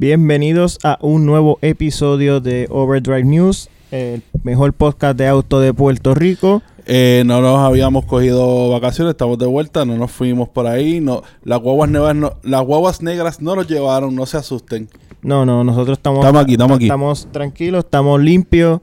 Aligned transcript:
Bienvenidos 0.00 0.78
a 0.82 0.96
un 1.02 1.26
nuevo 1.26 1.58
episodio 1.60 2.40
de 2.40 2.66
Overdrive 2.70 3.24
News, 3.24 3.68
el 3.90 4.22
mejor 4.44 4.72
podcast 4.72 5.14
de 5.18 5.28
auto 5.28 5.60
de 5.60 5.74
Puerto 5.74 6.14
Rico. 6.14 6.62
Eh, 6.86 7.22
no 7.26 7.42
nos 7.42 7.58
habíamos 7.58 8.06
cogido 8.06 8.70
vacaciones, 8.70 9.10
estamos 9.10 9.36
de 9.36 9.44
vuelta, 9.44 9.84
no 9.84 9.98
nos 9.98 10.10
fuimos 10.10 10.48
por 10.48 10.66
ahí. 10.66 11.02
No, 11.02 11.22
las 11.44 11.60
guaguas 11.60 11.90
negras 11.90 12.16
no, 12.16 12.32
las 12.42 12.62
guaguas 12.62 13.02
negras 13.02 13.42
no 13.42 13.54
nos 13.54 13.68
llevaron, 13.68 14.14
no 14.14 14.24
se 14.24 14.38
asusten. 14.38 14.88
No, 15.20 15.44
no, 15.44 15.64
nosotros 15.64 15.98
estamos, 15.98 16.20
Estamos 16.20 16.44
aquí, 16.44 16.52
estamos 16.52 16.76
aquí. 16.76 16.84
estamos 16.86 17.28
tranquilos, 17.30 17.84
estamos 17.84 18.22
limpios. 18.22 18.80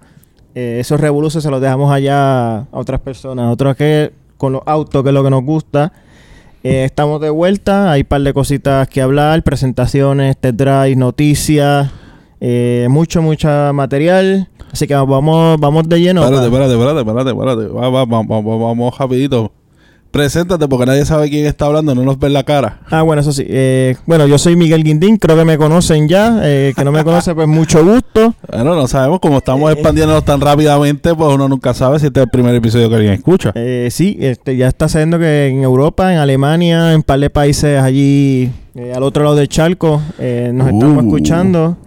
Eh, 0.53 0.77
esos 0.79 1.01
revoluciones 1.01 1.43
se 1.43 1.49
los 1.49 1.59
dejamos 1.59 1.91
allá 1.91 2.57
a 2.57 2.67
otras 2.69 3.01
personas. 3.01 3.51
Otros 3.51 3.75
que 3.75 4.13
con 4.37 4.53
los 4.53 4.61
autos, 4.67 5.01
que 5.01 5.09
es 5.09 5.15
lo 5.15 5.23
que 5.23 5.31
nos 5.31 5.43
gusta. 5.43 5.93
Eh, 6.69 6.83
estamos 6.85 7.21
de 7.21 7.29
vuelta, 7.29 7.91
hay 7.91 8.01
un 8.01 8.07
par 8.07 8.21
de 8.21 8.33
cositas 8.33 8.87
que 8.89 9.01
hablar, 9.01 9.41
presentaciones, 9.43 10.35
test 10.37 10.55
drive, 10.55 10.95
noticias, 10.95 11.89
eh, 12.41 12.87
mucho, 12.89 13.21
mucho 13.21 13.47
material. 13.73 14.49
Así 14.71 14.85
que 14.85 14.93
vamos, 14.95 15.57
vamos 15.59 15.87
de 15.87 15.99
lleno. 16.01 16.23
espérate, 16.23 16.47
espérate, 16.47 16.73
espérate, 16.73 16.99
espérate, 16.99 17.29
espérate. 17.31 17.67
Va, 17.73 17.89
va, 17.89 18.05
va, 18.05 18.21
va, 18.21 18.41
va- 18.41 18.57
vamos 18.67 18.97
rapidito. 18.97 19.51
Preséntate 20.21 20.67
porque 20.67 20.87
nadie 20.87 21.05
sabe 21.05 21.29
quién 21.29 21.45
está 21.45 21.67
hablando, 21.67 21.93
no 21.93 22.01
nos 22.01 22.17
ven 22.17 22.33
la 22.33 22.41
cara. 22.41 22.79
Ah, 22.89 23.03
bueno, 23.03 23.21
eso 23.21 23.31
sí. 23.31 23.43
Eh, 23.47 23.97
bueno, 24.07 24.25
yo 24.25 24.39
soy 24.39 24.55
Miguel 24.55 24.83
Guindín, 24.83 25.17
creo 25.17 25.37
que 25.37 25.45
me 25.45 25.59
conocen 25.59 26.07
ya. 26.07 26.39
Eh, 26.41 26.73
que 26.75 26.83
no 26.83 26.91
me 26.91 27.03
conoce, 27.03 27.35
pues 27.35 27.47
mucho 27.47 27.85
gusto. 27.85 28.33
Bueno, 28.51 28.73
no 28.75 28.87
sabemos, 28.87 29.19
como 29.19 29.37
estamos 29.37 29.69
Eh. 29.69 29.73
expandiéndonos 29.73 30.25
tan 30.25 30.41
rápidamente, 30.41 31.13
pues 31.13 31.31
uno 31.35 31.47
nunca 31.47 31.75
sabe 31.75 31.99
si 31.99 32.07
este 32.07 32.19
es 32.21 32.23
el 32.23 32.31
primer 32.31 32.55
episodio 32.55 32.89
que 32.89 32.95
alguien 32.95 33.13
escucha. 33.13 33.51
Eh, 33.53 33.89
sí, 33.91 34.17
este, 34.19 34.57
ya 34.57 34.67
está 34.67 34.89
sabiendo 34.89 35.19
que 35.19 35.49
en 35.49 35.61
Europa, 35.61 36.11
en 36.11 36.17
Alemania, 36.17 36.89
en 36.93 36.95
un 36.95 37.03
par 37.03 37.19
de 37.19 37.29
países 37.29 37.79
allí 37.79 38.49
al 38.95 39.03
otro 39.03 39.23
lado 39.23 39.35
del 39.35 39.47
charco, 39.49 40.01
nos 40.17 40.67
estamos 40.67 40.97
Uh. 40.97 40.99
escuchando. 41.01 41.77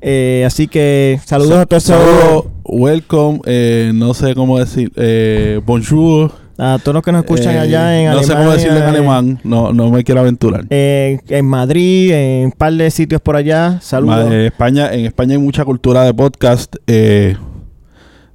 Eh, 0.00 0.42
así 0.44 0.66
que 0.66 1.20
saludos 1.24 1.58
a 1.58 1.66
todos 1.66 1.84
Saludos, 1.84 2.44
welcome, 2.64 3.40
eh, 3.46 3.92
no 3.94 4.14
sé 4.14 4.34
cómo 4.34 4.58
decir, 4.58 4.90
eh, 4.96 5.60
bonjour. 5.64 6.47
A 6.58 6.78
todos 6.82 6.94
los 6.94 7.02
que 7.04 7.12
nos 7.12 7.20
escuchan 7.24 7.54
eh, 7.54 7.58
allá 7.60 7.98
en 7.98 8.04
no 8.06 8.10
Alemania. 8.18 8.26
sé 8.26 8.34
cómo 8.34 8.50
decirlo 8.52 8.76
en 8.78 8.82
eh, 8.82 8.86
alemán, 8.86 9.40
no, 9.44 9.72
no 9.72 9.90
me 9.90 10.02
quiero 10.04 10.20
aventurar. 10.20 10.64
eh, 10.70 11.18
en 11.28 11.46
Madrid, 11.46 12.10
en 12.12 12.44
un 12.46 12.52
par 12.52 12.72
de 12.72 12.90
sitios 12.90 13.20
por 13.20 13.36
allá. 13.36 13.78
Saludos. 13.80 14.30
Eh, 14.32 14.46
España, 14.46 14.92
en 14.92 15.06
España 15.06 15.32
hay 15.34 15.38
mucha 15.40 15.64
cultura 15.64 16.02
de 16.04 16.12
podcast. 16.12 16.74
eh, 16.86 17.36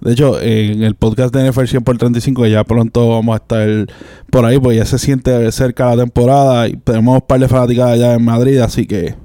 de 0.01 0.11
hecho, 0.11 0.37
en 0.41 0.83
el 0.83 0.95
podcast 0.95 1.33
de 1.33 1.49
NFL 1.49 1.65
100 1.65 1.83
por 1.85 1.97
35, 1.97 2.43
que 2.43 2.51
ya 2.51 2.65
pronto 2.65 3.07
vamos 3.09 3.35
a 3.35 3.37
estar 3.37 3.67
por 4.29 4.43
ahí, 4.45 4.59
pues 4.59 4.75
ya 4.77 4.83
se 4.85 4.97
siente 4.99 5.49
cerca 5.53 5.95
la 5.95 6.03
temporada 6.03 6.67
y 6.67 6.75
tenemos 6.75 7.15
un 7.15 7.21
par 7.27 7.39
de 7.39 7.47
fanáticas 7.47 7.87
allá 7.87 8.13
en 8.15 8.25
Madrid, 8.25 8.57
así 8.59 8.85
que 8.85 9.15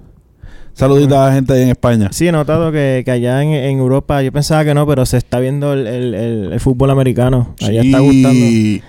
saluditos 0.79 1.19
a 1.19 1.27
la 1.29 1.33
gente 1.34 1.53
ahí 1.53 1.62
en 1.62 1.69
España. 1.71 2.09
Sí, 2.12 2.29
he 2.29 2.33
notado 2.33 2.71
que, 2.73 3.03
que 3.05 3.11
allá 3.11 3.43
en, 3.43 3.51
en 3.53 3.79
Europa, 3.79 4.23
yo 4.23 4.33
pensaba 4.33 4.65
que 4.65 4.75
no, 4.75 4.87
pero 4.87 5.05
se 5.07 5.17
está 5.17 5.39
viendo 5.41 5.73
el, 5.73 5.87
el- 5.87 6.15
el- 6.15 6.53
el 6.53 6.61
fútbol 6.61 6.91
americano. 6.91 7.55
Allá 7.61 7.83
está 7.83 7.98
gustando. 7.98 8.84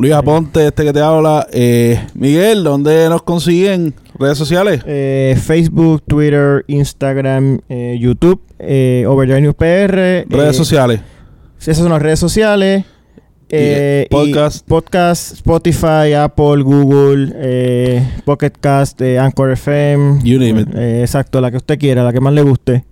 Luis 0.00 0.12
Aponte, 0.12 0.66
este 0.68 0.84
que 0.84 0.92
te 0.92 1.00
habla. 1.00 1.46
Eh, 1.52 2.00
Miguel, 2.14 2.62
¿dónde 2.62 3.08
nos 3.08 3.22
consiguen? 3.22 3.94
¿Redes 4.16 4.38
sociales? 4.38 4.80
Eh, 4.86 5.36
Facebook, 5.42 6.02
Twitter, 6.06 6.64
Instagram, 6.68 7.58
eh, 7.68 7.96
YouTube, 8.00 8.40
eh, 8.60 9.04
Overdrive 9.08 9.40
News 9.40 9.54
PR. 9.56 10.24
Redes 10.28 10.50
eh, 10.50 10.52
sociales. 10.54 11.00
Esas 11.60 11.78
son 11.78 11.90
las 11.90 12.00
redes 12.00 12.20
sociales. 12.20 12.84
Eh, 13.50 14.06
podcast. 14.10 14.66
y 14.66 14.68
podcast, 14.68 15.32
Spotify, 15.32 16.12
Apple, 16.12 16.62
Google, 16.62 17.32
eh, 17.36 18.06
Pocket 18.24 18.52
Cast, 18.60 19.00
eh, 19.00 19.18
Anchor 19.18 19.52
FM. 19.52 20.20
You 20.22 20.38
name 20.38 20.60
it. 20.60 20.68
Eh, 20.74 21.00
exacto, 21.00 21.40
la 21.40 21.50
que 21.50 21.56
usted 21.56 21.78
quiera, 21.78 22.04
la 22.04 22.12
que 22.12 22.20
más 22.20 22.34
le 22.34 22.42
guste. 22.42 22.84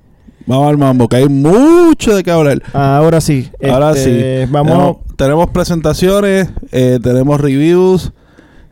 Vamos 0.47 0.69
al 0.69 0.79
mambo, 0.79 1.09
que 1.09 1.17
hay 1.17 1.29
mucho 1.29 2.15
de 2.17 2.23
qué 2.23 2.31
hablar. 2.31 2.63
Ahora 2.73 3.21
sí. 3.21 3.51
Ahora 3.69 3.91
este, 3.91 4.47
sí. 4.47 4.53
Vamos. 4.53 4.73
Tenemos, 4.73 4.97
tenemos 5.17 5.51
presentaciones, 5.51 6.49
tenemos 6.71 7.41
reviews 7.41 8.13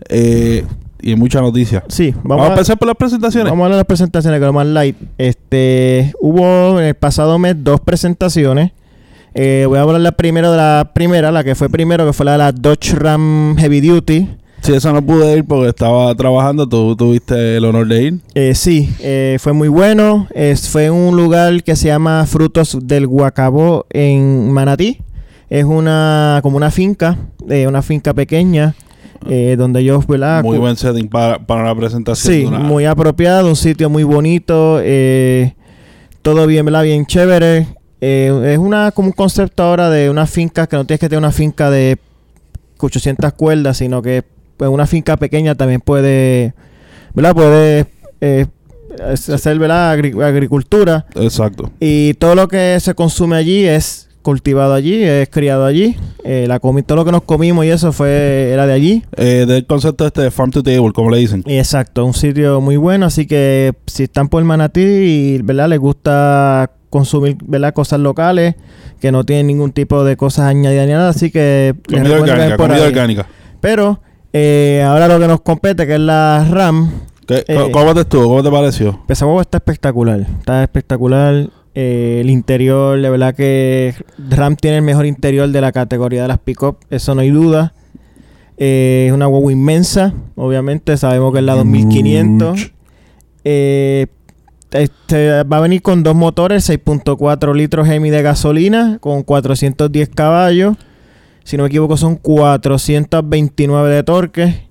y 0.09 1.17
muchas 1.17 1.43
noticias. 1.43 1.83
Sí, 1.89 2.13
Vamos, 2.13 2.29
vamos, 2.29 2.47
a 2.47 2.53
empezar 2.53 2.79
por 2.79 2.89
las 2.89 2.97
presentaciones. 2.97 3.51
Vamos 3.51 3.65
a 3.65 3.67
hablar 3.67 3.77
de 3.77 3.81
las 3.81 3.87
presentaciones, 3.87 4.41
que 4.41 4.47
lo 4.47 4.53
más 4.53 4.67
light. 4.67 4.97
Este, 5.19 6.15
hubo 6.21 6.81
en 6.81 6.87
el 6.87 6.95
pasado 6.95 7.39
mes 7.39 7.57
dos 7.59 7.81
presentaciones. 7.81 8.73
Eh, 9.35 9.65
voy 9.69 9.79
a 9.79 9.83
hablar 9.83 10.01
la 10.01 10.13
primero 10.13 10.51
de 10.53 10.57
la 10.57 10.91
primera, 10.95 11.33
la 11.33 11.43
que 11.43 11.55
fue 11.55 11.69
primero, 11.69 12.07
que 12.07 12.13
fue 12.13 12.25
la 12.27 12.33
de 12.33 12.39
la 12.39 12.53
Dodge 12.53 12.95
Ram 12.95 13.57
Heavy 13.59 13.81
Duty. 13.81 14.29
Si 14.63 14.73
eso 14.73 14.93
no 14.93 15.05
pude 15.05 15.37
ir 15.37 15.45
porque 15.45 15.69
estaba 15.69 16.15
trabajando, 16.15 16.67
tú 16.69 16.97
tuviste 16.97 17.57
el 17.59 17.65
honor 17.67 17.87
de 17.87 18.03
ir. 18.03 18.21
Eh, 18.35 18.55
sí, 18.55 18.89
eh, 19.01 19.37
fue 19.41 19.53
muy 19.53 19.69
bueno. 19.69 20.27
Es, 20.35 20.69
fue 20.69 20.87
en 20.87 20.95
un 20.95 21.17
lugar 21.17 21.63
que 21.63 21.77
se 21.77 21.89
llama 21.89 22.25
Frutos 22.27 22.79
del 22.83 23.07
Guacabó 23.07 23.85
en 23.91 24.51
Manatí. 24.53 24.99
Es 25.51 25.65
una 25.65 26.41
como 26.43 26.57
una 26.57 26.71
finca, 26.71 27.19
eh, 27.51 27.67
una 27.67 27.83
finca 27.83 28.15
pequeña, 28.15 28.75
eh, 29.29 29.57
donde 29.59 29.81
ellos, 29.81 30.07
¿verdad? 30.07 30.43
Muy 30.43 30.57
buen 30.57 30.77
setting 30.77 31.09
para, 31.09 31.39
para 31.39 31.65
la 31.65 31.75
presentación. 31.75 32.35
Sí, 32.35 32.45
una- 32.47 32.61
muy 32.61 32.87
apropiado, 32.87 33.49
un 33.49 33.57
sitio 33.57 33.91
muy 33.91 34.05
bonito, 34.05 34.79
eh, 34.83 35.55
todo 36.23 36.47
bien, 36.47 36.65
¿verdad? 36.65 36.85
Bien 36.85 37.05
chévere. 37.05 37.67
Eh, 38.07 38.53
es 38.53 38.59
una 38.59 38.91
como 38.93 39.09
un 39.09 39.13
concepto 39.13 39.63
ahora 39.63 39.89
de 39.89 40.11
una 40.11 40.27
finca 40.27 40.67
que 40.67 40.77
no 40.77 40.85
tienes 40.85 41.01
que 41.01 41.09
tener 41.09 41.21
una 41.21 41.33
finca 41.33 41.71
de 41.71 41.97
800 42.79 43.33
cuerdas, 43.33 43.79
sino 43.79 44.03
que 44.03 44.23
pues, 44.59 44.69
una 44.71 44.87
finca 44.87 45.17
pequeña 45.17 45.55
también 45.55 45.81
puede, 45.81 46.53
¿verdad? 47.15 47.35
Puede 47.35 47.87
eh, 48.21 48.45
hacer, 49.33 49.59
¿verdad? 49.59 49.97
Agri- 49.99 50.23
agricultura. 50.23 51.07
Exacto. 51.15 51.71
Y 51.81 52.13
todo 52.15 52.35
lo 52.35 52.47
que 52.47 52.79
se 52.79 52.95
consume 52.95 53.37
allí 53.37 53.65
es 53.65 54.11
cultivado 54.21 54.75
allí, 54.75 55.03
es 55.03 55.29
criado 55.31 55.65
allí. 55.65 55.97
Eh, 56.25 56.45
la 56.47 56.59
todo 56.59 56.97
lo 56.97 57.05
que 57.07 57.13
nos 57.13 57.23
comimos 57.23 57.65
y 57.65 57.71
eso 57.71 57.91
fue 57.93 58.51
era 58.53 58.67
de 58.67 58.73
allí. 58.75 59.03
Eh, 59.17 59.45
del 59.49 59.65
concepto 59.67 60.07
este 60.07 60.21
de 60.21 60.31
farm 60.31 60.51
to 60.51 60.63
table, 60.63 60.93
como 60.95 61.11
le 61.11 61.19
dicen. 61.19 61.43
Exacto, 61.47 62.05
un 62.05 62.13
sitio 62.15 62.61
muy 62.61 62.77
bueno, 62.77 63.07
así 63.07 63.27
que 63.27 63.73
si 63.87 64.05
están 64.05 64.29
por 64.29 64.45
Manatí 64.45 64.81
y 64.83 65.39
¿verdad? 65.43 65.69
les 65.71 65.79
gusta 65.79 66.71
consumir 66.99 67.37
¿verdad? 67.45 67.75
cosas 67.75 67.99
locales 67.99 68.55
que 69.01 69.11
no 69.11 69.25
tienen 69.25 69.49
ningún 69.49 69.73
tipo 69.73 70.05
de 70.05 70.17
cosas 70.17 70.47
añadidas 70.47 70.87
ni 70.87 70.93
nada, 70.93 71.09
así 71.09 71.31
que 71.33 71.75
Comida 71.89 72.21
orgánica, 72.21 72.57
por 72.57 72.69
comida 72.69 72.87
orgánica. 72.87 73.27
Pero 73.61 74.01
eh, 74.33 74.83
ahora 74.87 75.09
lo 75.09 75.19
que 75.19 75.27
nos 75.27 75.41
compete, 75.41 75.87
que 75.87 75.95
es 75.95 76.01
la 76.01 76.47
RAM, 76.51 76.91
¿Qué- 77.27 77.45
Eh, 77.49 77.71
¿Cómo 77.73 77.95
te 77.95 78.01
estuvo? 78.03 78.29
¿Cómo 78.29 78.43
te 78.43 78.51
pareció? 78.51 79.01
esa 79.09 79.25
guagua 79.25 79.43
está 79.43 79.59
espectacular, 79.59 80.21
está 80.21 80.63
espectacular. 80.63 81.49
eh, 81.75 82.19
el 82.21 82.31
interior, 82.31 83.01
de 83.01 83.11
verdad 83.11 83.35
que 83.35 83.95
RAM 84.31 84.55
tiene 84.55 84.77
el 84.77 84.83
mejor 84.85 85.07
interior 85.07 85.49
de 85.49 85.61
la 85.61 85.73
categoría 85.73 86.23
de 86.23 86.29
las 86.29 86.39
pick-up, 86.39 86.77
eso 86.91 87.15
no 87.17 87.21
hay 87.23 87.31
duda. 87.31 87.75
Es 88.57 89.11
una 89.13 89.27
guagua 89.27 89.51
inmensa, 89.51 90.15
obviamente, 90.37 90.97
sabemos 90.97 91.33
que 91.33 91.41
es 91.41 91.45
la 91.45 91.55
2500. 91.57 92.51
Much. 92.51 92.71
Eh, 93.43 94.07
este, 94.75 95.45
va 95.45 95.59
a 95.59 95.61
venir 95.61 95.83
con 95.83 96.03
dos 96.03 96.17
motores, 96.17 96.69
6.4 96.69 97.55
litros 97.55 97.89
Hemi 97.89 98.11
de 98.11 98.23
gasolina, 98.23 98.99
con 99.01 99.23
410 99.23 100.09
caballos. 100.09 100.77
Si 101.45 101.57
no 101.57 101.63
me 101.63 101.69
equivoco, 101.69 101.97
son 101.97 102.17
429 102.17 103.95
de 103.95 104.03
torque. 104.03 104.65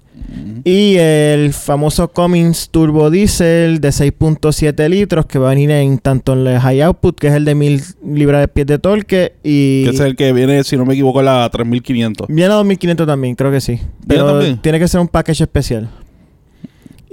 Y 0.66 0.96
el 0.98 1.54
famoso 1.54 2.10
Cummins 2.10 2.70
Turbo 2.70 3.10
Diesel 3.10 3.80
de 3.80 3.90
6.7 3.90 4.90
litros, 4.90 5.26
que 5.26 5.40
va 5.40 5.48
a 5.48 5.50
venir 5.52 5.72
en 5.72 5.98
tanto 6.00 6.34
en 6.34 6.48
el 6.48 6.60
High 6.60 6.82
Output, 6.82 7.18
que 7.18 7.28
es 7.28 7.34
el 7.34 7.46
de 7.46 7.56
1000 7.56 7.82
libras 8.14 8.42
de 8.42 8.48
pies 8.48 8.68
de 8.68 8.80
torque, 8.80 9.34
y 9.44 9.86
Que 9.86 9.92
es 9.92 10.00
el 10.00 10.16
que 10.16 10.34
viene, 10.34 10.64
si 10.64 10.76
no 10.76 10.86
me 10.86 10.94
equivoco, 10.94 11.22
la 11.22 11.50
3500. 11.50 12.28
viene 12.28 12.46
a 12.46 12.56
2500 12.56 13.08
también, 13.08 13.36
creo 13.36 13.52
que 13.52 13.62
sí. 13.62 13.80
Pero 14.08 14.26
también? 14.26 14.58
tiene 14.58 14.80
que 14.80 14.88
ser 14.88 15.00
un 15.00 15.08
package 15.08 15.44
especial. 15.44 15.90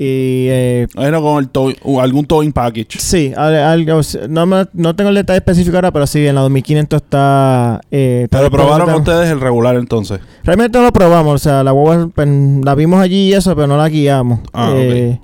Y 0.03 0.47
eh, 0.49 0.87
Ahí 0.97 1.11
no 1.11 1.21
con 1.21 1.45
el 1.45 1.51
tow- 1.53 2.01
algún 2.01 2.25
towing 2.25 2.53
package. 2.53 2.99
Sí, 2.99 3.35
al- 3.37 3.55
algo, 3.57 4.01
no, 4.31 4.47
me- 4.47 4.65
no 4.73 4.97
tengo 4.97 5.11
el 5.11 5.17
detalle 5.17 5.37
específico 5.37 5.77
ahora, 5.77 5.91
pero 5.93 6.07
sí, 6.07 6.27
en 6.27 6.37
la 6.37 6.41
2500 6.41 7.03
está... 7.03 7.83
eh, 7.91 8.27
Pero 8.31 8.51
probaron 8.51 8.95
ustedes 8.95 9.29
el 9.31 9.41
regular 9.43 9.77
entonces. 9.77 10.21
Realmente 10.43 10.79
no 10.79 10.85
lo 10.85 10.93
probamos, 10.95 11.35
o 11.35 11.39
sea, 11.39 11.63
la 11.63 11.73
guagua 11.73 12.09
pues, 12.15 12.27
la 12.65 12.75
vimos 12.75 12.99
allí 12.99 13.29
y 13.29 13.33
eso, 13.35 13.55
pero 13.55 13.67
no 13.67 13.77
la 13.77 13.91
guiamos. 13.91 14.41
Ah, 14.55 14.73
Eh, 14.75 15.19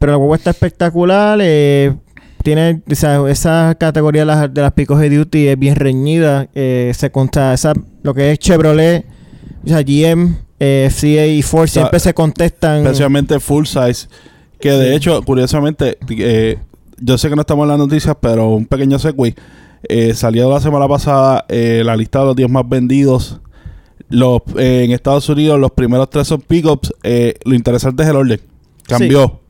Pero 0.00 0.10
la 0.10 0.16
guagua 0.16 0.36
está 0.36 0.50
espectacular, 0.50 1.38
eh, 1.40 1.94
tiene 2.42 2.82
o 2.90 2.94
sea, 2.96 3.20
esa 3.28 3.76
categoría 3.78 4.22
de 4.22 4.26
las, 4.26 4.52
de 4.52 4.62
las 4.62 4.72
Picos 4.72 4.98
de 4.98 5.10
Duty 5.10 5.46
es 5.46 5.56
bien 5.56 5.76
reñida, 5.76 6.48
eh, 6.56 6.90
se 6.92 7.12
consta, 7.12 7.54
esa, 7.54 7.72
lo 8.02 8.14
que 8.14 8.32
es 8.32 8.40
Chevrolet, 8.40 9.04
o 9.64 9.68
sea, 9.68 9.82
GM, 9.82 10.38
eh, 10.60 10.88
FCA 10.90 11.26
y 11.26 11.42
Ford 11.42 11.68
sea, 11.68 11.82
siempre 11.82 12.00
se 12.00 12.14
contestan... 12.14 12.78
Especialmente 12.84 13.38
full 13.40 13.64
size. 13.64 14.08
Que 14.60 14.72
de 14.72 14.90
Sí. 14.90 14.94
hecho, 14.96 15.22
curiosamente, 15.22 15.98
eh, 16.10 16.58
yo 17.00 17.16
sé 17.18 17.28
que 17.28 17.36
no 17.36 17.42
estamos 17.42 17.64
en 17.64 17.68
las 17.70 17.78
noticias, 17.78 18.16
pero 18.20 18.48
un 18.50 18.66
pequeño 18.66 18.98
segue. 18.98 19.34
Eh, 19.88 20.14
salió 20.14 20.50
la 20.50 20.60
semana 20.60 20.88
pasada 20.88 21.44
eh, 21.48 21.82
la 21.84 21.96
lista 21.96 22.18
de 22.20 22.24
los 22.26 22.36
10 22.36 22.50
más 22.50 22.68
vendidos. 22.68 23.40
Los, 24.08 24.40
en 24.56 24.90
Estados 24.90 25.28
Unidos, 25.28 25.60
los 25.60 25.70
primeros 25.70 26.08
tres 26.10 26.26
son 26.26 26.40
pickups. 26.40 26.92
Lo 27.44 27.54
interesante 27.54 28.02
es 28.02 28.08
el 28.08 28.16
orden. 28.16 28.40
Cambió. 28.86 29.40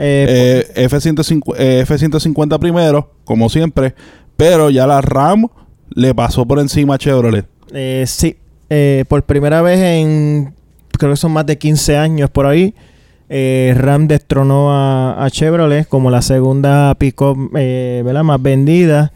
Eh, 0.00 0.64
Eh, 0.76 0.84
F-150, 0.84 1.54
eh, 1.58 1.80
F-150 1.80 2.58
primero, 2.58 3.12
como 3.24 3.48
siempre, 3.48 3.94
pero 4.36 4.70
ya 4.70 4.86
la 4.86 5.00
RAM 5.00 5.48
le 5.90 6.14
pasó 6.14 6.46
por 6.46 6.58
encima 6.60 6.94
a 6.94 6.98
Chevrolet. 6.98 7.46
Eh, 7.72 8.04
sí, 8.06 8.36
eh, 8.70 9.04
por 9.08 9.22
primera 9.24 9.62
vez 9.62 9.78
en 9.80 10.54
creo 10.98 11.12
que 11.12 11.16
son 11.16 11.32
más 11.32 11.46
de 11.46 11.58
15 11.58 11.96
años 11.96 12.28
por 12.30 12.46
ahí, 12.46 12.74
eh, 13.28 13.72
Ram 13.76 14.08
destronó 14.08 14.72
a, 14.72 15.24
a 15.24 15.30
Chevrolet 15.30 15.86
como 15.86 16.10
la 16.10 16.22
segunda 16.22 16.94
pick-up 16.96 17.50
eh, 17.56 18.02
más 18.24 18.42
vendida. 18.42 19.12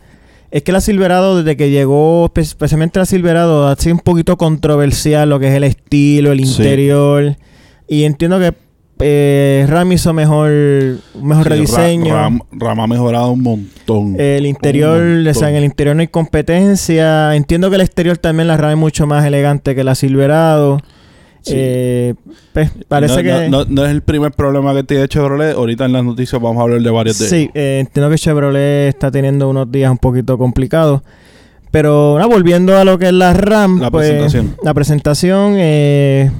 Es 0.50 0.62
que 0.62 0.70
la 0.72 0.80
Silverado, 0.82 1.38
desde 1.38 1.56
que 1.56 1.70
llegó, 1.70 2.26
espe- 2.28 2.42
especialmente 2.42 2.98
la 2.98 3.06
Silverado, 3.06 3.66
ha 3.68 3.76
sido 3.76 3.94
un 3.94 4.00
poquito 4.00 4.36
controversial 4.36 5.28
lo 5.30 5.40
que 5.40 5.48
es 5.48 5.54
el 5.54 5.64
estilo, 5.64 6.30
el 6.32 6.44
Sí. 6.46 6.60
interior. 6.62 7.36
Y 7.88 8.04
entiendo 8.04 8.38
que 8.38 8.52
eh, 9.02 9.66
Ram 9.68 9.92
hizo 9.92 10.12
mejor, 10.12 10.50
un 10.50 11.00
mejor 11.26 11.44
Sí, 11.44 11.48
rediseño. 11.50 12.14
RAM, 12.14 12.40
RAM 12.52 12.80
ha 12.80 12.86
mejorado 12.86 13.30
un 13.32 13.42
montón. 13.42 14.16
El 14.20 14.46
interior, 14.46 15.00
o 15.28 15.34
sea, 15.34 15.50
en 15.50 15.56
el 15.56 15.64
interior 15.64 15.94
no 15.96 16.00
hay 16.02 16.08
competencia. 16.08 17.34
Entiendo 17.36 17.68
que 17.70 17.76
el 17.76 17.82
exterior 17.82 18.18
también 18.18 18.48
la 18.48 18.56
RAM 18.56 18.70
es 18.72 18.76
mucho 18.78 19.06
más 19.06 19.24
elegante 19.24 19.74
que 19.74 19.84
la 19.84 19.94
Silverado. 19.94 20.80
Sí. 21.42 21.54
Eh, 21.56 22.14
pues, 22.52 22.70
parece 22.86 23.16
no, 23.16 23.22
que... 23.40 23.48
no- 23.48 23.64
no 23.64 23.84
es 23.84 23.90
el 23.90 24.02
primer 24.02 24.30
problema 24.32 24.72
que 24.74 24.84
tiene 24.84 25.08
Chevrolet. 25.08 25.56
Ahorita 25.56 25.86
en 25.86 25.92
las 25.92 26.04
noticias 26.04 26.40
vamos 26.40 26.60
a 26.60 26.62
hablar 26.62 26.80
de 26.80 26.90
varios 26.90 27.18
de 27.18 27.26
sí, 27.28 27.36
ellos. 27.36 27.50
eh, 27.54 27.78
entiendo 27.80 28.08
que 28.10 28.16
Chevrolet 28.18 28.88
está 28.88 29.10
teniendo 29.10 29.48
unos 29.50 29.70
días 29.72 29.90
un 29.90 29.98
poquito 29.98 30.38
complicados. 30.38 31.02
Pero 31.72 32.18
volviendo 32.28 32.76
a 32.76 32.84
lo 32.84 32.98
que 32.98 33.06
es 33.06 33.12
la 33.14 33.32
RAM, 33.32 33.80
La 33.80 33.90
pues, 33.90 34.06
presentación. 34.08 34.56
La 34.62 34.74
presentación, 34.74 35.54
eh, 35.56 36.30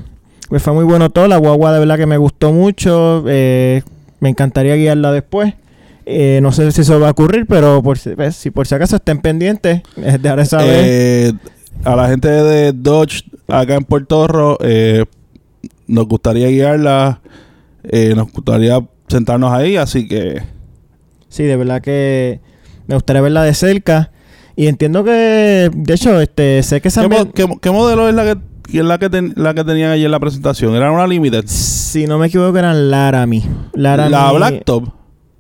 pues 0.53 0.63
fue 0.63 0.75
muy 0.75 0.85
bueno 0.85 1.09
todo. 1.09 1.29
La 1.29 1.39
guagua 1.39 1.73
de 1.73 1.79
verdad 1.79 1.97
que 1.97 2.05
me 2.05 2.19
gustó 2.19 2.53
mucho. 2.53 3.25
eh, 3.27 3.81
me 4.21 4.29
encantaría 4.29 4.75
guiarla 4.77 5.11
después. 5.11 5.55
Eh, 6.05 6.41
no 6.43 6.53
sé 6.53 6.71
si 6.73 6.83
eso 6.83 7.01
va 7.01 7.09
a 7.09 7.13
ocurrir, 7.13 7.47
pero 7.49 7.83
por 7.83 7.97
si, 7.97 8.11
pues, 8.11 8.37
si 8.37 8.51
por 8.51 8.67
si 8.67 8.75
acaso 8.75 8.97
estén 8.97 9.21
pendientes, 9.23 9.81
eh, 9.97 10.19
dejaré 10.21 10.45
saber. 10.45 11.35
A 11.85 11.97
la 11.97 12.09
gente 12.09 12.29
de 12.29 12.73
Dodge 12.75 13.23
acá 13.49 13.77
en 13.77 13.85
Puerto 13.85 14.27
Rico 14.29 14.59
eh, 14.61 15.07
nos 15.87 16.07
gustaría 16.07 16.49
guiarla. 16.49 17.21
eh, 17.85 18.13
nos 18.15 18.31
gustaría 18.31 18.79
sentarnos 19.09 19.53
ahí, 19.55 19.77
así 19.77 20.07
que 20.07 20.43
Sí, 21.31 21.45
de 21.45 21.57
verdad 21.57 21.81
que 21.81 22.41
me 22.89 22.95
gustaría 22.95 23.23
verla 23.23 23.43
de 23.43 23.55
cerca. 23.55 24.11
Y 24.55 24.67
entiendo 24.67 25.03
que, 25.03 25.71
de 25.75 25.95
hecho, 25.95 26.21
este, 26.21 26.63
sé 26.63 26.83
que 26.83 26.89
esa 26.89 27.09
¿Qué, 27.35 27.47
mo- 27.47 27.59
qué 27.59 27.71
modelo 27.71 28.07
es 28.07 28.15
la 28.15 28.25
que, 28.25 28.37
que 28.73 28.79
es 28.81 28.85
la 28.85 28.99
que, 28.99 29.09
ten- 29.09 29.33
la 29.37 29.55
que 29.55 29.63
tenían 29.65 29.91
allí 29.93 30.05
en 30.05 30.11
la 30.11 30.19
presentación? 30.21 30.75
¿Era 30.75 30.91
una 30.91 31.07
Limited? 31.07 31.45
si 31.47 32.07
no 32.07 32.19
me 32.19 32.27
equivoco, 32.27 32.59
eran 32.59 32.91
Laramie. 32.91 33.43
Laramie 33.75 34.11
la 34.11 34.33
Blacktop. 34.33 34.89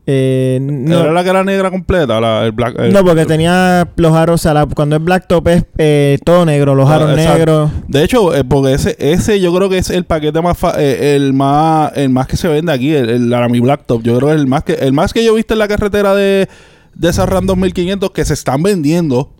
eh, 0.06 0.58
no, 0.60 1.00
¿Era 1.00 1.12
la 1.12 1.22
que 1.22 1.30
era 1.30 1.44
negra 1.44 1.70
completa? 1.70 2.20
La, 2.20 2.44
el 2.44 2.52
black, 2.52 2.76
el- 2.78 2.92
no, 2.92 3.04
porque 3.04 3.24
tenía 3.24 3.88
los 3.96 4.12
aros, 4.14 4.34
o 4.34 4.42
sea, 4.42 4.52
la- 4.54 4.66
cuando 4.66 4.96
es 4.96 5.04
blacktop 5.04 5.46
es 5.48 5.64
eh, 5.78 6.18
todo 6.24 6.44
negro, 6.44 6.74
los 6.74 6.90
Ah, 6.90 6.96
aros 6.96 7.16
negros. 7.16 7.70
De 7.88 8.02
hecho, 8.02 8.34
eh, 8.34 8.42
porque 8.44 8.72
ese, 8.74 8.96
ese 8.98 9.40
yo 9.40 9.54
creo 9.54 9.68
que 9.68 9.78
es 9.78 9.90
el 9.90 10.04
paquete 10.04 10.40
más 10.42 10.58
fa- 10.58 10.74
eh, 10.78 11.14
el 11.16 11.32
más 11.32 11.92
el 11.96 12.10
más 12.10 12.26
que 12.26 12.36
se 12.36 12.48
vende 12.48 12.72
aquí, 12.72 12.92
el, 12.92 13.08
el 13.10 13.30
Laramie 13.30 13.60
Blacktop. 13.60 14.02
Yo 14.02 14.16
creo 14.16 14.28
que 14.30 14.34
es 14.34 14.40
el 14.40 14.46
más 14.48 14.64
que 14.64 14.72
el 14.74 14.92
más 14.92 15.12
que 15.12 15.24
yo 15.24 15.32
he 15.32 15.36
visto 15.36 15.54
en 15.54 15.58
la 15.60 15.68
carretera 15.68 16.14
de, 16.14 16.48
de 16.94 17.08
esa 17.08 17.24
RAM 17.24 17.46
2500 17.46 18.10
que 18.10 18.24
se 18.24 18.34
están 18.34 18.62
vendiendo, 18.62 19.32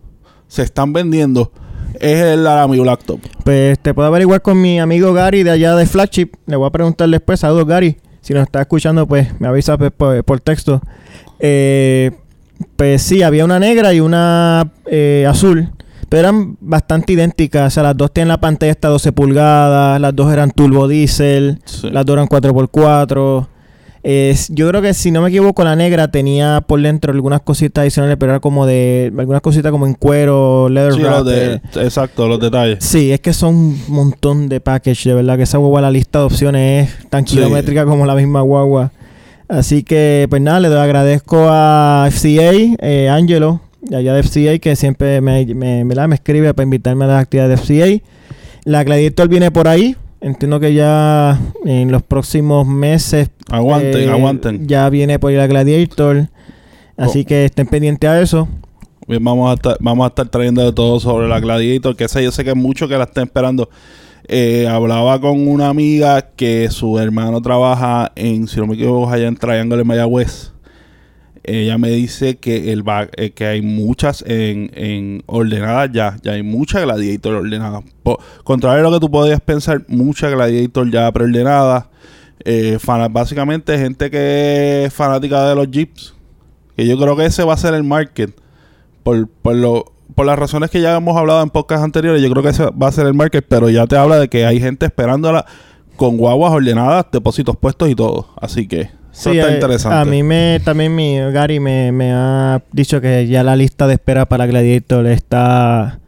se 0.47 0.63
están 0.63 0.93
vendiendo, 0.93 1.51
es 1.99 2.19
el 2.21 2.43
Laramie 2.43 2.79
Blacktop. 2.79 3.19
Pues 3.43 3.79
te 3.79 3.93
puedo 3.93 4.07
averiguar 4.07 4.41
con 4.41 4.61
mi 4.61 4.79
amigo 4.79 5.13
Gary 5.13 5.43
de 5.43 5.51
allá 5.51 5.75
de 5.75 5.85
Flagship. 5.85 6.31
Le 6.45 6.55
voy 6.55 6.67
a 6.67 6.71
preguntar 6.71 7.09
después. 7.09 7.39
Saludos, 7.39 7.65
Gary. 7.65 7.97
Si 8.21 8.33
nos 8.33 8.43
está 8.43 8.61
escuchando, 8.61 9.05
pues 9.07 9.39
me 9.39 9.47
avisa 9.47 9.77
pues, 9.77 9.91
por, 9.91 10.23
por 10.23 10.39
texto. 10.39 10.81
Eh, 11.39 12.11
pues 12.75 13.01
sí, 13.01 13.21
había 13.21 13.45
una 13.45 13.59
negra 13.59 13.93
y 13.93 13.99
una 13.99 14.71
eh, 14.85 15.25
azul. 15.27 15.69
Pero 16.09 16.19
eran 16.21 16.57
bastante 16.61 17.13
idénticas. 17.13 17.67
O 17.67 17.69
sea, 17.71 17.83
las 17.83 17.97
dos 17.97 18.11
tienen 18.13 18.29
la 18.29 18.39
pantalla 18.39 18.71
hasta 18.71 18.87
12 18.87 19.11
pulgadas. 19.11 19.99
Las 19.99 20.15
dos 20.15 20.31
eran 20.31 20.51
turbo 20.51 20.87
diésel. 20.87 21.59
Sí. 21.65 21.89
Las 21.89 22.05
dos 22.05 22.13
eran 22.13 22.27
4x4. 22.27 23.47
Es- 24.03 24.49
yo 24.49 24.67
creo 24.67 24.81
que 24.81 24.93
si 24.93 25.11
no 25.11 25.21
me 25.21 25.29
equivoco, 25.29 25.63
la 25.63 25.77
negra 25.77 26.09
tenía 26.09 26.59
por 26.67 26.81
dentro 26.81 27.13
algunas 27.13 27.39
cositas 27.41 27.83
adicionales, 27.83 28.17
pero 28.19 28.33
era 28.33 28.39
como 28.41 28.65
de. 28.65 29.13
Algunas 29.17 29.41
cositas 29.41 29.71
como 29.71 29.87
en 29.87 29.93
cuero, 29.93 30.67
leather 30.67 30.93
Sí, 30.95 30.99
wrap, 31.01 31.13
los 31.19 31.25
de- 31.25 31.53
eh, 31.53 31.61
exacto, 31.75 32.27
los 32.27 32.39
detalles. 32.39 32.83
Sí, 32.83 33.13
es 33.13 33.21
que 33.21 33.31
son 33.31 33.55
un 33.55 33.81
montón 33.87 34.49
de 34.49 34.59
package, 34.59 35.05
de 35.09 35.15
verdad 35.15 35.37
que 35.37 35.43
esa 35.43 35.57
guagua, 35.57 35.79
la 35.79 35.89
lista 35.91 36.19
de 36.19 36.25
opciones 36.25 36.89
es 36.99 37.09
tan 37.09 37.25
Sí. 37.25 37.35
kilométrica 37.37 37.85
como 37.85 38.05
la 38.05 38.15
misma 38.15 38.41
guagua. 38.41 38.91
Así 39.47 39.83
que, 39.83 40.27
pues 40.29 40.41
nada, 40.41 40.59
le 40.59 40.67
doy 40.67 40.79
agradezco 40.79 41.47
a 41.49 42.05
FCA, 42.09 42.51
eh, 42.81 43.07
Angelo, 43.09 43.61
de 43.81 43.95
allá 43.97 44.13
de 44.15 44.19
FCA, 44.23 44.57
que 44.59 44.75
siempre 44.75 45.21
me, 45.21 45.45
me, 45.45 45.85
me 45.85 46.15
escribe 46.15 46.53
para 46.53 46.63
invitarme 46.63 47.05
a 47.05 47.07
las 47.07 47.21
actividades 47.21 47.57
de 47.59 47.63
FCA. 47.65 48.01
La 48.65 48.83
Gladiator 48.83 49.27
viene 49.29 49.51
por 49.51 49.67
ahí. 49.67 49.95
Entiendo 50.23 50.59
que 50.59 50.73
ya 50.73 51.37
en 51.65 51.91
los 51.91 52.01
próximos 52.01 52.65
meses 52.65 53.29
Aguanten, 53.51 54.07
eh, 54.07 54.09
aguanten. 54.09 54.67
ya 54.67 54.89
viene 54.89 55.19
por 55.19 55.31
ahí 55.31 55.35
la 55.37 55.47
Gladiator. 55.47 56.29
Así 56.95 57.21
Oh. 57.21 57.25
que 57.27 57.45
estén 57.45 57.67
pendientes 57.67 58.09
a 58.09 58.21
eso. 58.21 58.47
Bien, 59.05 59.21
vamos 59.21 59.51
a 59.51 59.55
estar, 59.55 59.75
vamos 59.81 60.05
a 60.05 60.07
estar 60.07 60.29
trayendo 60.29 60.63
de 60.63 60.71
todo 60.71 60.97
sobre 61.01 61.27
la 61.27 61.41
Gladiator, 61.41 61.95
que 61.97 62.05
esa 62.05 62.21
yo 62.21 62.31
sé 62.31 62.45
que 62.45 62.53
mucho 62.55 62.87
que 62.87 62.97
la 62.97 63.03
estén 63.03 63.25
esperando. 63.25 63.69
Eh, 64.29 64.65
hablaba 64.69 65.19
con 65.19 65.45
una 65.45 65.67
amiga 65.67 66.21
que 66.21 66.69
su 66.71 66.97
hermano 66.99 67.41
trabaja 67.41 68.13
en, 68.15 68.47
si 68.47 68.61
no 68.61 68.67
me 68.67 68.75
equivoco, 68.75 69.09
allá 69.11 69.27
en 69.27 69.35
Triangle 69.35 69.81
en 69.81 69.87
Mayagüez. 69.87 70.52
Ella 71.43 71.77
me 71.77 71.89
dice 71.89 72.37
que 72.37 72.71
el 72.71 72.83
ba- 72.83 73.09
eh, 73.17 73.31
que 73.31 73.45
hay 73.45 73.61
muchas 73.61 74.23
en, 74.25 74.71
en 74.75 75.23
ordenadas 75.25 75.89
ya, 75.91 76.15
ya 76.23 76.31
hay 76.33 76.43
mucha 76.43 76.79
Gladiator 76.79 77.35
ordenada. 77.35 77.81
Po- 78.03 78.17
contrario 78.45 78.79
a 78.79 78.83
lo 78.83 78.91
que 78.93 78.99
tú 79.01 79.11
podías 79.11 79.41
pensar, 79.41 79.83
mucha 79.89 80.29
Gladiator 80.29 80.89
ya 80.89 81.11
preordenada. 81.11 81.89
Eh, 82.45 82.77
básicamente 83.11 83.77
gente 83.77 84.09
que 84.09 84.85
es 84.85 84.93
fanática 84.93 85.47
de 85.49 85.55
los 85.55 85.69
Jeeps. 85.69 86.13
Que 86.77 86.87
yo 86.87 86.97
creo 86.97 87.15
que 87.15 87.25
ese 87.25 87.43
va 87.43 87.53
a 87.53 87.57
ser 87.57 87.73
el 87.73 87.83
market 87.83 88.35
por, 89.03 89.27
por, 89.27 89.55
lo, 89.55 89.91
por 90.15 90.25
las 90.25 90.39
razones 90.39 90.69
que 90.71 90.81
ya 90.81 90.95
hemos 90.95 91.15
hablado 91.17 91.43
en 91.43 91.49
podcasts 91.49 91.83
anteriores, 91.83 92.21
yo 92.21 92.29
creo 92.31 92.41
que 92.41 92.49
ese 92.49 92.65
va 92.71 92.87
a 92.87 92.91
ser 92.91 93.05
el 93.05 93.13
market, 93.13 93.45
pero 93.47 93.69
ya 93.69 93.85
te 93.85 93.95
habla 93.97 94.17
de 94.17 94.29
que 94.29 94.45
hay 94.45 94.59
gente 94.59 94.85
esperándola 94.85 95.45
con 95.97 96.17
guaguas 96.17 96.51
ordenadas, 96.53 97.05
depósitos 97.11 97.55
puestos 97.57 97.89
y 97.89 97.95
todo. 97.95 98.29
Así 98.41 98.67
que 98.67 98.89
eso 99.13 99.31
está 99.31 99.49
eh, 99.51 99.53
interesante. 99.55 99.97
A 99.97 100.05
mí 100.05 100.23
me 100.23 100.59
también 100.63 100.93
mi 100.95 101.17
Gary 101.31 101.59
me, 101.59 101.91
me 101.91 102.11
ha 102.11 102.61
dicho 102.71 102.99
que 102.99 103.27
ya 103.27 103.43
la 103.43 103.55
lista 103.55 103.87
de 103.87 103.93
espera 103.93 104.25
para 104.25 104.45
Gladiator 104.45 105.05
está 105.07 105.99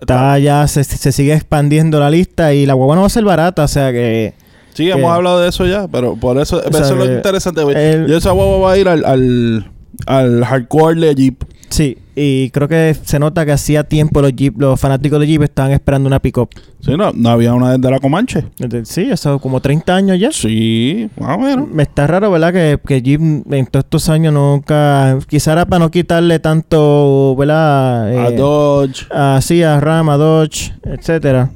está 0.00 0.38
ya 0.38 0.66
se, 0.68 0.82
se 0.84 1.12
sigue 1.12 1.34
expandiendo 1.34 2.00
la 2.00 2.10
lista 2.10 2.54
y 2.54 2.64
la 2.66 2.74
guagua 2.74 2.94
no 2.96 3.00
va 3.02 3.06
a 3.06 3.10
ser 3.10 3.24
barata, 3.24 3.64
o 3.64 3.68
sea 3.68 3.92
que 3.92 4.32
sí, 4.74 4.84
que- 4.86 4.92
hemos 4.92 5.12
hablado 5.12 5.40
de 5.40 5.48
eso 5.48 5.66
ya, 5.66 5.88
pero 5.88 6.16
por 6.16 6.38
eso, 6.38 6.62
eso 6.62 6.70
sea, 6.72 6.86
es 6.86 6.90
lo 6.92 7.04
interesante. 7.16 7.60
el- 7.62 8.06
Yo 8.06 8.16
esa 8.16 8.30
guagua 8.30 8.58
va 8.68 8.72
a 8.72 8.78
ir 8.78 8.88
al, 8.88 9.04
al, 9.04 9.70
al 10.06 10.44
hardcore 10.44 11.00
de 11.00 11.14
Jeep. 11.14 11.42
sí, 11.68 11.98
y 12.20 12.50
creo 12.50 12.68
que 12.68 12.94
se 13.02 13.18
nota 13.18 13.46
que 13.46 13.52
hacía 13.52 13.84
tiempo 13.84 14.20
los 14.20 14.34
Jeep, 14.34 14.60
los 14.60 14.78
fanáticos 14.78 15.18
de 15.20 15.26
Jeep 15.26 15.42
estaban 15.42 15.72
esperando 15.72 16.06
una 16.06 16.20
pick-up. 16.20 16.50
Sí, 16.80 16.96
no, 16.96 17.12
no 17.14 17.30
había 17.30 17.54
una 17.54 17.76
desde 17.76 17.90
la 17.90 17.98
Comanche. 17.98 18.44
Sí, 18.84 19.08
eso 19.10 19.38
como 19.38 19.60
30 19.60 19.94
años 19.94 20.18
ya. 20.18 20.30
Sí, 20.32 21.08
más 21.18 21.36
o 21.36 21.40
menos. 21.40 21.68
Me 21.68 21.82
está 21.82 22.06
raro, 22.06 22.30
¿verdad? 22.30 22.52
Que, 22.52 22.78
que 22.86 23.02
Jeep 23.02 23.20
en 23.50 23.66
todos 23.66 23.84
estos 23.84 24.08
años 24.08 24.32
nunca... 24.34 25.18
Quizá 25.28 25.52
era 25.52 25.66
para 25.66 25.80
no 25.80 25.90
quitarle 25.90 26.38
tanto, 26.38 27.34
¿verdad? 27.36 28.08
a 28.08 28.28
Eh, 28.28 28.36
Dodge. 28.36 29.06
así 29.10 29.62
a 29.62 29.80
Ram, 29.80 30.08
a 30.10 30.16
Dodge, 30.16 30.72
etcétera. 30.84 31.50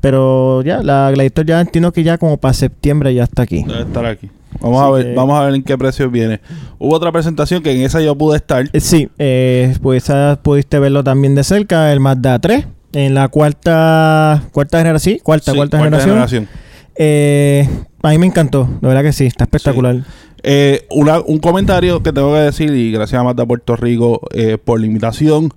Pero 0.00 0.62
ya, 0.62 0.82
la 0.82 1.10
Gladiator 1.10 1.44
ya 1.46 1.60
entiendo 1.60 1.92
que 1.92 2.02
ya 2.02 2.16
como 2.18 2.36
para 2.38 2.54
septiembre 2.54 3.14
ya 3.14 3.24
está 3.24 3.42
aquí. 3.42 3.64
Debe 3.64 3.82
estar 3.82 4.04
aquí. 4.06 4.28
Vamos 4.60 4.80
Así 4.82 4.88
a 4.88 4.90
ver, 4.92 5.06
que- 5.06 5.14
vamos 5.14 5.38
a 5.38 5.44
ver 5.44 5.54
en 5.54 5.62
qué 5.62 5.78
precio 5.78 6.10
viene. 6.10 6.40
Hubo 6.78 6.94
otra 6.94 7.12
presentación 7.12 7.62
que 7.62 7.72
en 7.72 7.82
esa 7.82 8.00
yo 8.00 8.16
pude 8.16 8.36
estar. 8.36 8.68
Eh, 8.72 8.80
Sí, 8.80 9.08
eh, 9.18 9.74
pues 9.82 10.04
esa 10.04 10.38
pudiste 10.42 10.78
verlo 10.78 11.04
también 11.04 11.34
de 11.34 11.44
cerca, 11.44 11.92
el 11.92 12.00
Mazda 12.00 12.38
3, 12.38 12.66
en 12.92 13.14
la 13.14 13.28
cuarta 13.28 14.42
cuarta 14.52 14.78
generación, 14.78 15.14
sí, 15.16 15.20
cuarta, 15.22 15.52
Sí, 15.52 15.56
cuarta, 15.56 15.78
cuarta 15.78 16.00
generación. 16.00 16.48
Eh, 16.96 17.68
a 18.02 18.10
mí 18.10 18.18
me 18.18 18.26
encantó, 18.26 18.68
de 18.80 18.88
verdad 18.88 19.02
que 19.02 19.12
sí, 19.12 19.26
está 19.26 19.44
espectacular. 19.44 20.02
Eh, 20.42 20.86
una- 20.90 21.20
un 21.20 21.38
comentario 21.38 22.02
que 22.02 22.12
tengo 22.12 22.32
que 22.34 22.40
decir, 22.40 22.70
y 22.74 22.92
gracias 22.92 23.20
a 23.20 23.24
Mazda 23.24 23.46
Puerto 23.46 23.76
Rico 23.76 24.20
eh, 24.32 24.58
por 24.62 24.80
la 24.80 24.86
invitación. 24.86 25.52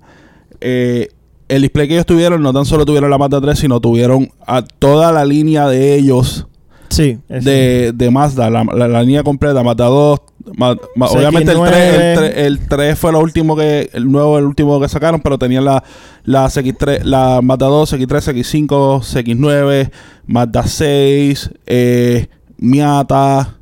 Eh, 0.60 1.08
el 1.48 1.62
display 1.62 1.88
que 1.88 1.94
ellos 1.94 2.06
tuvieron, 2.06 2.42
no 2.42 2.52
tan 2.52 2.64
solo 2.64 2.86
tuvieron 2.86 3.10
la 3.10 3.18
Mazda 3.18 3.40
3, 3.40 3.58
sino 3.58 3.80
tuvieron 3.80 4.30
a 4.46 4.62
toda 4.62 5.12
la 5.12 5.24
línea 5.24 5.66
de 5.68 5.94
ellos 5.94 6.46
Sí, 6.94 7.18
de, 7.28 7.92
de 7.94 8.10
Mazda, 8.10 8.50
la, 8.50 8.64
la- 8.64 8.88
la 8.88 9.02
línea 9.02 9.22
completa, 9.22 9.62
Mazda 9.62 9.86
2. 9.86 10.20
Ma- 10.56 10.76
ma- 10.94 11.06
CX9. 11.06 11.16
obviamente 11.16 11.52
el 11.52 11.58
3, 11.58 11.94
el, 11.94 12.16
3, 12.18 12.32
el 12.46 12.68
3 12.68 12.98
fue 12.98 13.12
lo 13.12 13.20
último 13.20 13.56
que, 13.56 13.88
el 13.94 14.10
nuevo, 14.12 14.38
el 14.38 14.44
último 14.44 14.78
que 14.80 14.88
sacaron, 14.88 15.20
pero 15.20 15.38
tenían 15.38 15.64
la, 15.64 15.82
la 16.24 16.46
CX3, 16.46 17.02
la 17.04 17.40
Mazda 17.42 17.66
2, 17.66 17.92
CX3, 17.94 18.66
CX5, 18.68 18.68
CX9, 19.00 19.90
Mazda 20.26 20.66
6, 20.66 21.50
eh, 21.66 22.26
Miata, 22.58 23.56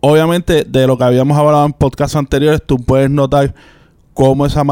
obviamente, 0.00 0.64
de 0.64 0.86
lo 0.86 0.96
que 0.98 1.04
habíamos 1.04 1.36
hablado 1.36 1.66
en 1.66 1.72
podcasts 1.72 2.16
anteriores, 2.16 2.62
tú 2.64 2.76
puedes 2.78 3.10
notar 3.10 3.54
cómo, 4.12 4.46
esa 4.46 4.62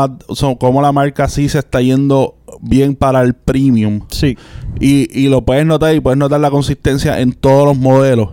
cómo 0.61 0.81
la 0.83 0.93
marca 0.93 1.29
sí 1.29 1.49
se 1.49 1.59
está 1.59 1.81
yendo 1.81 2.37
bien 2.61 2.95
para 2.97 3.23
el 3.23 3.35
premium. 3.35 4.01
Sí. 4.09 4.37
Y, 4.81 5.09
y 5.19 5.29
lo 5.29 5.45
puedes 5.45 5.65
notar 5.67 5.95
y 5.95 6.01
puedes 6.01 6.19
notar 6.19 6.41
la 6.41 6.51
consistencia 6.51 7.21
en 7.21 7.33
todos 7.33 7.67
los 7.67 7.77
modelos. 7.77 8.31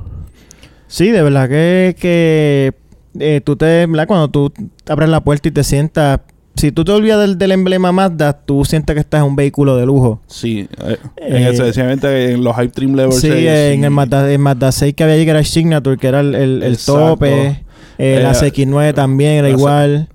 Sí, 0.87 1.09
de 1.11 1.21
verdad 1.21 1.47
que, 1.49 1.95
que 1.99 2.73
eh, 3.19 3.41
tú 3.43 3.55
te, 3.55 3.85
¿verdad? 3.85 4.07
Cuando 4.07 4.29
tú 4.29 4.51
abres 4.87 5.09
la 5.09 5.23
puerta 5.23 5.47
y 5.47 5.51
te 5.51 5.63
sientas, 5.63 6.21
si 6.55 6.71
tú 6.71 6.83
te 6.83 6.91
olvidas 6.91 7.19
del, 7.21 7.37
del 7.37 7.51
emblema 7.51 7.91
Mazda, 7.91 8.33
tú 8.33 8.65
sientes 8.65 8.93
que 8.95 8.99
estás 9.01 9.21
en 9.21 9.27
un 9.27 9.35
vehículo 9.35 9.77
de 9.77 9.85
lujo. 9.85 10.21
Sí, 10.27 10.67
eh, 10.85 10.97
Eh, 11.17 11.49
especialmente 11.51 12.31
en 12.31 12.43
los 12.43 12.55
Hype 12.55 12.69
Trim 12.69 12.95
Level 12.95 13.13
Sí, 13.13 13.27
6, 13.29 13.33
eh, 13.33 13.73
en 13.73 13.79
sí. 13.79 13.85
el 13.85 13.91
Mazda, 13.91 14.31
el 14.31 14.39
Mazda 14.39 14.71
6 14.71 14.93
que 14.95 15.03
había 15.03 15.15
allí 15.15 15.25
que 15.25 15.29
era 15.31 15.39
el 15.39 15.45
Signature, 15.45 15.97
que 15.97 16.07
era 16.07 16.19
el, 16.21 16.33
el- 16.35 16.63
el 16.63 16.77
tope. 16.77 17.63
La 17.97 18.31
Eh, 18.31 18.33
CX9 18.33 18.93
también 18.93 19.31
era 19.33 19.41
la 19.43 19.49
igual. 19.49 20.09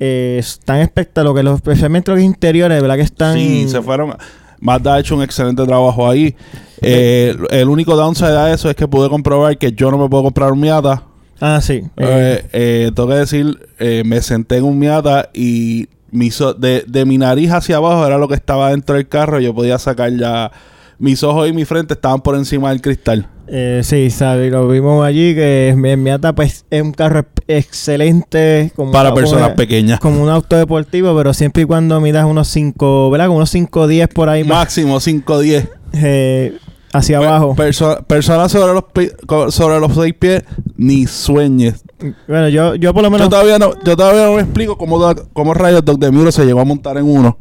Eh, 0.00 0.36
están 0.38 0.78
espectaculares, 0.80 1.44
los, 1.44 1.56
especialmente 1.56 2.10
los 2.12 2.20
interiores, 2.20 2.80
verdad 2.80 2.96
que 2.96 3.02
están... 3.02 3.34
Sí, 3.36 3.68
se 3.68 3.82
fueron. 3.82 4.14
Mazda 4.60 4.94
ha 4.94 5.00
hecho 5.00 5.14
un 5.16 5.22
excelente 5.22 5.64
trabajo 5.66 6.08
ahí. 6.08 6.34
Eh, 6.82 7.36
el 7.50 7.68
único 7.68 7.96
downside 7.96 8.36
a 8.36 8.52
eso 8.52 8.68
es 8.70 8.76
que 8.76 8.86
pude 8.88 9.08
comprobar 9.08 9.56
que 9.58 9.72
yo 9.72 9.90
no 9.90 9.98
me 9.98 10.08
puedo 10.08 10.24
comprar 10.24 10.52
un 10.52 10.60
Miata. 10.60 11.02
Ah, 11.40 11.60
sí. 11.62 11.74
eh, 11.74 11.82
Eh, 11.96 12.44
eh, 12.52 12.90
tengo 12.94 13.08
que 13.08 13.14
decir, 13.16 13.68
eh, 13.78 14.02
me 14.04 14.20
senté 14.22 14.56
en 14.56 14.64
un 14.64 14.78
Miata 14.78 15.30
y 15.32 15.88
mis 16.10 16.40
o- 16.40 16.54
de, 16.54 16.84
de 16.88 17.04
mi 17.04 17.18
nariz 17.18 17.50
hacia 17.52 17.76
abajo 17.76 18.04
era 18.06 18.18
lo 18.18 18.26
que 18.28 18.34
estaba 18.34 18.70
dentro 18.70 18.96
del 18.96 19.08
carro. 19.08 19.38
Yo 19.40 19.54
podía 19.54 19.78
sacar 19.78 20.12
ya. 20.16 20.50
Mis 20.98 21.22
ojos 21.22 21.48
y 21.48 21.52
mi 21.52 21.64
frente 21.64 21.94
estaban 21.94 22.20
por 22.20 22.34
encima 22.34 22.70
del 22.70 22.80
cristal. 22.80 23.28
Eh, 23.50 23.80
sí, 23.82 24.10
sabe, 24.10 24.50
lo 24.50 24.68
vimos 24.68 25.04
allí 25.06 25.34
que 25.34 25.74
mi 25.76 25.96
Miata 25.96 26.34
pues 26.34 26.66
es 26.70 26.82
un 26.82 26.92
carro 26.92 27.24
excelente 27.46 28.72
como 28.76 28.92
Para 28.92 29.14
personas 29.14 29.50
pequeñas. 29.52 30.00
como 30.00 30.22
un 30.22 30.28
auto 30.28 30.56
deportivo, 30.56 31.16
pero 31.16 31.32
siempre 31.32 31.62
y 31.62 31.64
cuando 31.66 32.00
midas 32.00 32.24
unos 32.26 32.48
5, 32.48 33.10
¿verdad? 33.10 33.26
Como 33.26 33.38
unos 33.38 33.50
5 33.50 33.86
10 33.86 34.08
por 34.08 34.28
ahí 34.28 34.44
Máximo 34.44 35.00
5'10. 35.00 35.68
eh, 35.94 36.58
hacia 36.92 37.18
abajo. 37.18 37.54
Perso- 37.56 38.04
personas 38.06 38.50
sobre 38.52 38.72
los, 38.74 38.84
pi- 38.92 39.10
sobre 39.50 39.78
los 39.80 39.94
seis 39.94 40.14
pies, 40.18 40.42
ni 40.76 41.06
sueñes. 41.06 41.82
bueno, 42.26 42.48
yo 42.48 42.74
yo 42.76 42.92
por 42.94 43.02
lo 43.02 43.10
menos 43.10 43.26
Yo 43.26 43.30
todavía 43.30 43.58
no, 43.58 43.72
yo 43.84 43.96
todavía 43.96 44.26
no 44.26 44.34
me 44.34 44.42
explico 44.42 44.76
cómo, 44.78 44.98
cómo 45.32 45.54
rayos 45.54 45.84
Doc 45.84 45.98
de 45.98 46.10
Muro 46.10 46.32
se 46.32 46.44
llegó 46.44 46.60
a 46.60 46.64
montar 46.64 46.96
en 46.98 47.04
uno. 47.04 47.36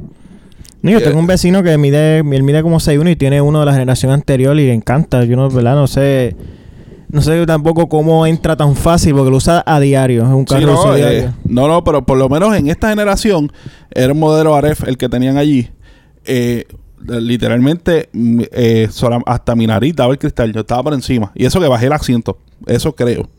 Digo, 0.82 1.00
tengo 1.02 1.20
un 1.20 1.28
vecino 1.28 1.64
que 1.64 1.78
mide, 1.78 2.20
él 2.20 2.44
mide 2.44 2.62
como 2.62 2.80
6'1 2.80 3.12
y 3.12 3.16
tiene 3.16 3.42
uno 3.42 3.60
de 3.62 3.66
la 3.66 3.74
generación 3.74 4.12
anterior 4.12 4.58
y 4.60 4.68
le 4.68 4.74
encanta. 4.74 5.24
Yo 5.26 5.36
no, 5.36 5.50
¿verdad? 5.50 5.76
No 5.76 5.88
sé. 5.88 6.36
No 7.10 7.22
sé 7.22 7.46
tampoco 7.46 7.88
cómo 7.90 8.26
entra 8.28 8.56
tan 8.58 8.76
fácil 8.76 9.14
porque 9.14 9.32
lo 9.32 9.38
usa 9.38 9.64
a 9.66 9.80
diario. 9.80 10.24
Es 10.24 10.30
un 10.30 10.46
Sí, 10.48 10.54
carro 10.56 10.74
no, 10.74 10.94
eh, 10.94 10.98
diario. 10.98 11.34
no, 11.46 11.68
no, 11.68 11.84
pero 11.84 12.06
por 12.06 12.18
lo 12.18 12.28
menos 12.30 12.56
en 12.56 12.68
esta 12.70 12.90
generación 12.90 13.52
era 13.92 14.12
un 14.14 14.20
modelo 14.20 14.56
Aref 14.56 14.84
el 14.88 14.98
que 14.98 15.08
tenían 15.10 15.38
allí. 15.38 15.70
Eh, 16.26 16.66
literalmente, 17.08 18.10
mm, 18.14 18.42
eh, 18.52 18.90
hasta 19.26 19.56
mi 19.56 19.68
nariz 19.68 19.96
daba 19.96 20.12
el 20.12 20.20
cristal. 20.20 20.52
Yo 20.54 20.62
estaba 20.62 20.84
por 20.84 20.94
encima. 20.94 21.32
Y 21.36 21.46
eso 21.46 21.60
que 21.60 21.68
bajé 21.68 21.88
el 21.88 21.94
asiento. 21.94 22.38
Eso 22.66 22.94
creo. 22.96 23.30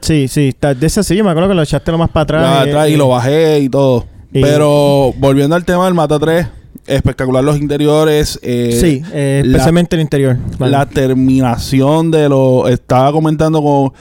Sí, 0.00 0.28
sí. 0.28 0.48
está- 0.48 0.74
de 0.74 0.86
ese 0.86 1.02
sí, 1.02 1.16
yo 1.16 1.24
me 1.24 1.30
acuerdo 1.30 1.48
que 1.50 1.54
lo 1.56 1.62
echaste 1.62 1.90
lo 1.90 1.98
más 1.98 2.10
para 2.10 2.22
atrás. 2.22 2.66
Eh, 2.66 2.70
atrás 2.70 2.88
y 2.88 2.96
lo 2.96 3.08
bajé 3.08 3.58
y 3.60 3.68
todo. 3.68 4.06
y- 4.32 4.40
Pero 4.42 5.12
volviendo 5.18 5.56
al 5.56 5.64
tema 5.64 5.84
del 5.86 5.94
Mata 5.94 6.18
3, 6.18 6.46
espectacular 6.90 7.42
los 7.44 7.58
interiores. 7.58 8.38
eh, 8.42 8.76
sí, 8.80 9.02
eh, 9.12 9.42
la- 9.44 9.52
especialmente 9.52 9.96
el 9.96 10.02
interior. 10.02 10.36
Vale. 10.58 10.72
La 10.72 10.86
terminación 10.86 12.10
de 12.10 12.28
lo. 12.28 12.68
Estaba 12.68 13.12
comentando 13.12 13.62
con, 13.62 13.92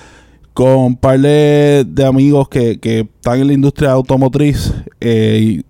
con 0.54 0.78
un 0.78 0.96
par 0.98 1.20
de, 1.20 1.86
de 1.88 2.06
amigos 2.06 2.50
que, 2.50 2.80
que 2.80 3.02
están 3.02 3.40
en 3.40 3.48
la 3.48 3.54
industria 3.54 3.92
automotriz 3.92 4.74
eh, 5.00 5.62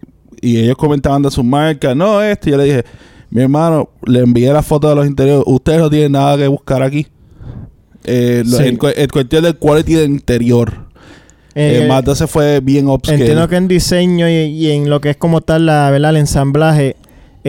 y, 0.42 0.50
y 0.50 0.58
ellos 0.60 0.78
comentaban 0.78 1.22
de 1.22 1.32
sus 1.32 1.44
marcas. 1.44 1.96
No, 1.96 2.22
este. 2.22 2.52
Yo 2.52 2.58
le 2.58 2.64
dije, 2.64 2.84
mi 3.30 3.42
hermano, 3.42 3.90
le 4.06 4.20
envié 4.22 4.52
la 4.52 4.64
foto 4.64 4.90
de 4.90 4.96
los 4.96 5.06
interiores. 5.06 5.44
Ustedes 5.46 5.80
no 5.80 5.90
tienen 5.90 6.14
nada 6.14 6.38
que 6.38 6.48
buscar 6.48 6.82
aquí. 6.82 7.08
Sí. 8.04 8.12
el, 8.64 8.78
cu- 8.78 8.88
el 8.96 9.12
cuestión 9.12 9.44
del 9.44 9.58
quality 9.58 9.94
del 9.94 10.10
interior. 10.12 10.88
Eh, 11.56 11.82
Eh, 11.84 11.88
Mazda 11.88 12.16
se 12.16 12.28
fue 12.28 12.60
bien 12.62 12.88
upscale. 12.88 13.20
Entiendo 13.20 13.48
que 13.50 13.56
en 13.58 13.68
diseño 13.68 14.30
y, 14.30 14.34
y 14.34 14.72
en 14.72 14.90
lo 14.90 15.02
que 15.02 15.10
es 15.12 15.18
como 15.18 15.42
tal 15.42 15.66
la, 15.66 15.90
¿verdad? 15.92 16.12
el 16.12 16.18
ensamblaje, 16.18 16.96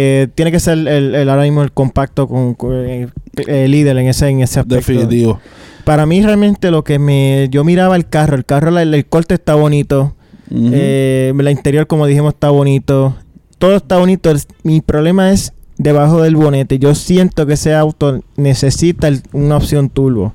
eh, 0.03 0.29
tiene 0.35 0.51
que 0.51 0.61
ser 0.61 0.79
el, 0.79 1.15
el- 1.15 1.29
ahora 1.29 1.43
mismo 1.43 1.63
el 1.63 1.73
compacto 1.73 2.27
con, 2.27 2.57
eh, 2.87 3.09
el 3.47 3.71
líder 3.71 3.97
en 3.99 4.09
ese, 4.09 4.29
en 4.29 4.41
ese 4.41 4.61
aspecto. 4.61 4.77
Definitivo. 4.77 5.41
Para 5.85 6.07
mí 6.07 6.23
realmente 6.23 6.71
lo 6.71 6.85
que 6.85 6.99
me... 6.99 7.49
Yo 7.51 7.65
miraba 7.65 7.97
el 7.97 8.07
carro, 8.09 8.37
el 8.37 8.45
carro, 8.45 8.77
el, 8.79 9.07
corte 9.07 9.35
está 9.35 9.55
bonito, 9.55 10.15
eh, 10.53 11.33
la 11.37 11.51
interior 11.51 11.87
como 11.87 12.07
dijimos 12.07 12.35
está 12.35 12.51
bonito, 12.51 13.17
todo 13.59 13.77
está 13.77 13.99
bonito. 13.99 14.33
Mi 14.63 14.81
problema 14.81 15.33
es 15.33 15.53
debajo 15.79 16.23
del 16.23 16.37
bonete. 16.37 16.79
Yo 16.79 16.95
siento 16.95 17.47
que 17.47 17.55
ese 17.55 17.75
auto 17.75 18.21
necesita 18.37 19.11
una 19.33 19.57
opción 19.57 19.89
turbo. 19.91 20.35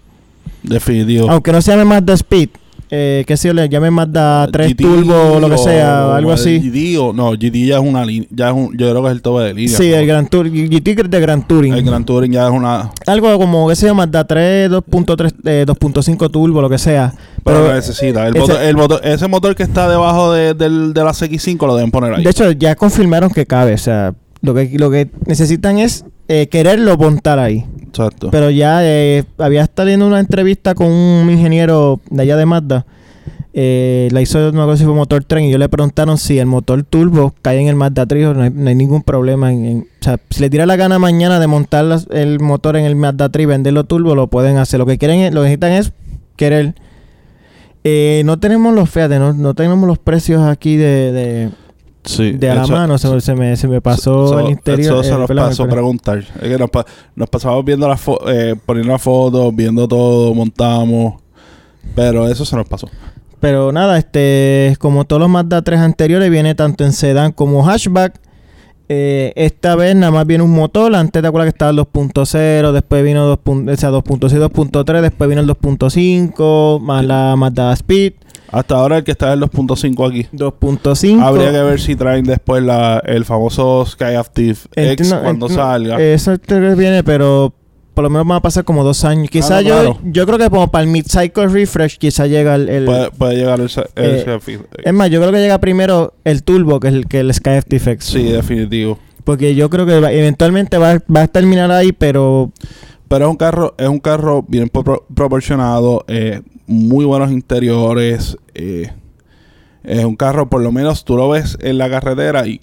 Definitivo. 0.64 1.30
Aunque 1.30 1.52
no 1.52 1.62
se 1.62 1.72
llame 1.72 1.86
Mazda 1.86 2.14
Speed, 2.14 2.50
eh, 2.92 3.24
que 3.28 3.36
si 3.38 3.52
le 3.52 3.68
llame 3.68 3.90
Mazda 3.92 4.48
3 4.52 4.70
GT 4.70 4.84
Turbo 4.84 5.34
o 5.36 5.40
lo 5.40 5.50
que 5.50 5.58
sea, 5.58 6.08
o- 6.08 6.12
algo 6.14 6.32
así. 6.32 6.60
GT 6.60 6.98
o- 7.00 7.14
no, 7.14 7.32
GT 7.34 7.66
ya 7.66 7.76
es 7.78 7.82
una 7.84 8.06
línea. 8.06 8.28
Ya 8.32 8.50
es 8.50 8.54
un, 8.54 8.78
yo 8.78 8.90
creo 8.90 9.02
que 9.02 9.08
es 9.10 9.12
el 9.14 9.22
tope 9.22 9.44
de 9.44 9.54
línea. 9.54 9.78
Sí, 9.78 9.90
¿no? 9.90 9.96
el 9.98 10.08
Gran 10.08 10.28
Tour, 10.28 10.50
GT 10.50 10.96
de 11.10 11.20
Gran 11.20 11.48
Touring. 11.48 11.74
El 11.74 11.84
Gran 11.84 12.06
Touring 12.06 12.32
ya 12.32 12.46
es 12.48 12.52
una. 12.52 12.92
Algo 13.08 13.38
como 13.40 13.68
que 13.68 13.76
se 13.76 13.88
llama 13.88 14.06
Mazda 14.06 14.26
3, 14.26 14.70
2.3, 14.70 15.34
eh, 15.46 15.66
2.5 15.68 16.30
Turbo, 16.30 16.62
lo 16.62 16.70
que 16.70 16.78
sea. 16.78 17.14
Pero, 17.44 17.58
Pero 17.58 17.68
lo 17.70 17.74
necesita. 17.74 18.28
El 18.28 18.36
ese- 18.36 18.40
motor, 18.48 18.62
el 18.64 18.76
motor- 18.78 19.02
ese 19.04 19.28
motor 19.28 19.56
que 19.56 19.64
está 19.64 19.90
debajo 19.90 20.32
de, 20.34 20.54
del, 20.54 20.94
de 20.94 21.04
la 21.04 21.12
CX5 21.14 21.66
lo 21.68 21.76
deben 21.76 21.92
poner 21.92 22.14
ahí. 22.14 22.24
de 22.24 22.30
hecho 22.30 22.52
ya 22.52 22.76
confirmaron 22.76 23.30
que 23.30 23.46
cabe, 23.46 23.74
o 23.74 23.78
sea, 23.78 24.14
lo 24.42 24.54
que 24.54 24.72
lo 24.78 24.90
que 24.92 25.10
necesitan 25.26 25.80
es 25.80 26.06
eh, 26.28 26.48
quererlo 26.50 26.98
montar 26.98 27.38
ahí. 27.40 27.66
Exacto. 27.96 28.30
Pero 28.32 28.50
ya 28.50 28.80
eh, 28.84 29.24
había 29.38 29.64
estado 29.64 29.88
viendo 29.88 30.06
una 30.06 30.20
entrevista 30.20 30.76
con 30.76 30.88
un 30.88 31.30
ingeniero 31.30 32.02
de 32.10 32.22
allá 32.24 32.36
de 32.38 32.46
Mazda. 32.46 32.86
Eh, 33.58 34.10
la 34.12 34.22
hizo, 34.22 34.38
no 34.52 34.64
acuerdo 34.64 34.76
si 34.76 34.84
fue 34.84 34.94
motor 34.94 35.24
tren 35.24 35.46
y 35.46 35.52
yo 35.52 35.58
le 35.58 35.70
preguntaron 35.70 36.18
si 36.18 36.38
el 36.40 36.46
motor 36.46 36.84
turbo 36.84 37.34
cae 37.42 37.58
en 37.62 37.68
el 37.70 37.76
Mazda 37.76 38.06
3 38.06 38.36
no 38.36 38.42
hay, 38.44 38.50
no 38.50 38.68
hay 38.70 38.76
ningún 38.76 39.02
problema. 39.02 39.50
En, 39.54 39.66
en- 39.66 39.80
o 40.02 40.04
sea, 40.04 40.20
si 40.30 40.42
le 40.42 40.50
tira 40.50 40.66
la 40.66 40.76
gana 40.76 41.00
mañana 41.00 41.40
de 41.40 41.48
montar 41.48 41.86
el 42.12 42.40
motor 42.42 42.76
en 42.76 42.84
el 42.84 42.98
Mazda 42.98 43.30
3 43.30 43.44
y 43.44 43.46
venderlo 43.46 43.86
turbo, 43.86 44.14
lo 44.14 44.28
pueden 44.28 44.58
hacer. 44.58 44.78
Lo 44.80 44.86
que 44.86 44.98
quieren 44.98 45.22
es- 45.22 45.34
lo 45.34 45.40
que 45.42 45.46
necesitan 45.48 45.72
es 45.72 45.94
querer. 46.36 46.76
Eh, 47.86 48.24
no 48.26 48.40
tenemos 48.40 48.74
los, 48.76 48.90
fíjate, 48.90 49.20
no, 49.20 49.32
no 49.34 49.54
tenemos 49.54 49.88
los 49.88 50.00
precios 50.00 50.42
aquí 50.42 50.76
de, 50.76 51.50
sí. 52.06 52.32
de 52.34 52.54
la 52.56 52.66
mano. 52.68 52.98
Se, 52.98 53.20
se 53.22 53.36
me, 53.36 53.56
se 53.56 53.68
me 53.68 53.82
pasó 53.82 54.40
el 54.40 54.50
interior. 54.52 55.00
Eso 55.00 55.04
se 55.04 55.10
eh, 55.14 55.18
nos 55.18 55.30
pasó 55.30 55.68
preguntar. 55.68 56.20
Es 56.20 56.50
que 56.50 56.58
nos, 56.58 56.70
pa- 56.70 56.86
nos 57.16 57.30
pasamos 57.30 57.64
viendo 57.66 57.88
las 57.88 58.02
eh, 58.28 58.56
poniendo 58.66 58.92
las 58.94 59.02
fotos, 59.02 59.56
viendo 59.56 59.88
todo, 59.88 60.34
montamos. 60.34 61.16
Pero 61.96 62.28
eso 62.28 62.46
se 62.46 62.56
nos 62.56 62.68
pasó. 62.68 62.90
Pero 63.40 63.72
nada, 63.72 63.98
este, 63.98 64.76
como 64.80 65.06
todos 65.06 65.20
los 65.22 65.30
Mazda 65.30 65.62
3 65.62 65.80
anteriores, 65.80 66.32
viene 66.32 66.56
tanto 66.56 66.84
en 66.84 66.94
sedán 66.94 67.32
como 67.32 67.64
hatchback. 67.64 68.20
Eh, 68.88 69.34
esta 69.36 69.76
vez 69.76 69.96
nada 69.96 70.12
más 70.12 70.26
viene 70.28 70.44
un 70.44 70.52
motor. 70.52 70.96
Antes 70.96 71.22
te 71.22 71.28
acuerdas 71.28 71.46
que 71.52 71.56
estaba 71.56 71.72
el 71.72 71.78
2.0, 71.78 72.72
después 72.72 73.04
vino 73.04 73.26
2. 73.26 73.40
pun- 73.44 73.72
o 73.72 73.78
sea, 73.78 73.90
2.6, 73.92 74.40
2.3, 74.50 75.02
después 75.02 75.30
vino 75.30 75.42
el 75.42 75.48
2.5, 75.48 76.80
más 76.82 77.04
la 77.06 77.36
Mazda 77.36 77.74
Speed, 77.74 78.14
Hasta 78.52 78.76
ahora 78.76 78.98
el 79.00 79.04
que 79.04 79.12
está 79.12 79.34
en 79.34 79.44
el 79.44 79.50
2.5 79.50 80.10
aquí. 80.10 80.28
2.5. 80.34 81.22
Habría 81.22 81.52
que 81.52 81.62
ver 81.62 81.80
si 81.80 81.96
traen 81.96 82.26
después 82.26 82.64
la, 82.64 83.02
el 83.06 83.26
famoso 83.26 83.86
Sky 83.86 84.16
Active 84.16 84.58
X 84.76 85.14
cuando 85.22 85.50
salga. 85.50 86.00
Eso 86.02 86.34
viene, 86.78 87.04
pero 87.04 87.54
por 87.94 88.04
lo 88.04 88.10
menos 88.10 88.30
va 88.30 88.36
a 88.38 88.42
pasar 88.42 88.64
como 88.66 88.84
dos 88.84 89.04
años. 89.06 89.30
Quizá 89.30 89.58
Ah, 89.58 89.62
no, 89.62 89.68
yo, 89.70 89.76
claro. 89.76 90.00
yo 90.04 90.26
creo 90.26 90.38
que 90.38 90.50
como 90.50 90.70
para 90.70 90.84
el 90.84 90.90
mid-cycle 90.90 91.48
refresh, 91.48 91.98
quizá 91.98 92.28
llega 92.28 92.56
el. 92.56 92.68
el- 92.70 92.86
puede, 92.86 93.12
puede 93.12 93.36
llegar 93.38 93.60
el, 93.62 93.70
eh, 93.96 94.26
Active 94.28 94.56
X. 94.56 94.60
es 94.84 94.94
más, 94.94 95.10
yo 95.10 95.20
creo 95.22 95.32
que 95.32 95.40
llega 95.40 95.58
primero 95.60 96.14
el 96.24 96.44
turbo 96.44 96.80
que 96.80 96.90
el, 96.90 97.08
que 97.08 97.22
el 97.22 97.34
Sky 97.34 97.62
FTX. 97.62 98.04
Sí, 98.06 98.24
definitivo. 98.24 99.00
Porque 99.24 99.56
yo 99.56 99.70
creo 99.70 99.86
que 99.86 100.00
va- 100.00 100.12
eventualmente 100.12 100.78
va, 100.78 101.00
va 101.14 101.22
a 101.24 101.28
terminar 101.28 101.72
ahí, 101.72 101.92
pero 101.94 102.52
Pero 103.08 103.26
es 103.26 103.32
un 103.32 103.38
carro, 103.38 103.76
es 103.78 103.88
un 103.88 104.00
carro 104.00 104.44
bien 104.48 104.70
pro- 104.70 105.06
proporcionado, 105.14 106.04
eh, 106.08 106.42
muy 106.68 107.06
buenos 107.06 107.32
interiores. 107.32 108.38
eh, 108.54 108.92
es 109.84 110.04
un 110.04 110.16
carro, 110.16 110.50
por 110.50 110.62
lo 110.62 110.72
menos 110.72 111.06
tú 111.06 111.16
lo 111.16 111.30
ves 111.30 111.58
en 111.62 111.78
la 111.78 111.88
carretera 111.90 112.48
y, 112.48 112.60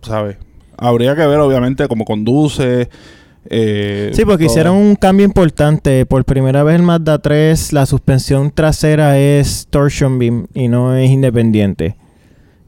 ¿sabes? 0.00 0.38
Habría 0.78 1.14
que 1.14 1.26
ver, 1.26 1.38
obviamente, 1.38 1.86
cómo 1.88 2.04
conduce. 2.06 2.88
eh, 3.50 4.10
sí, 4.14 4.24
porque 4.24 4.44
todo. 4.44 4.52
hicieron 4.54 4.76
un 4.76 4.94
cambio 4.96 5.26
importante. 5.26 6.06
Por 6.06 6.24
primera 6.24 6.62
vez 6.62 6.76
el 6.76 6.82
Mazda 6.82 7.18
3, 7.18 7.72
la 7.74 7.84
suspensión 7.86 8.50
trasera 8.52 9.18
es 9.18 9.66
torsion 9.68 10.18
beam 10.18 10.46
y 10.54 10.68
no 10.68 10.96
es 10.96 11.10
independiente. 11.10 11.96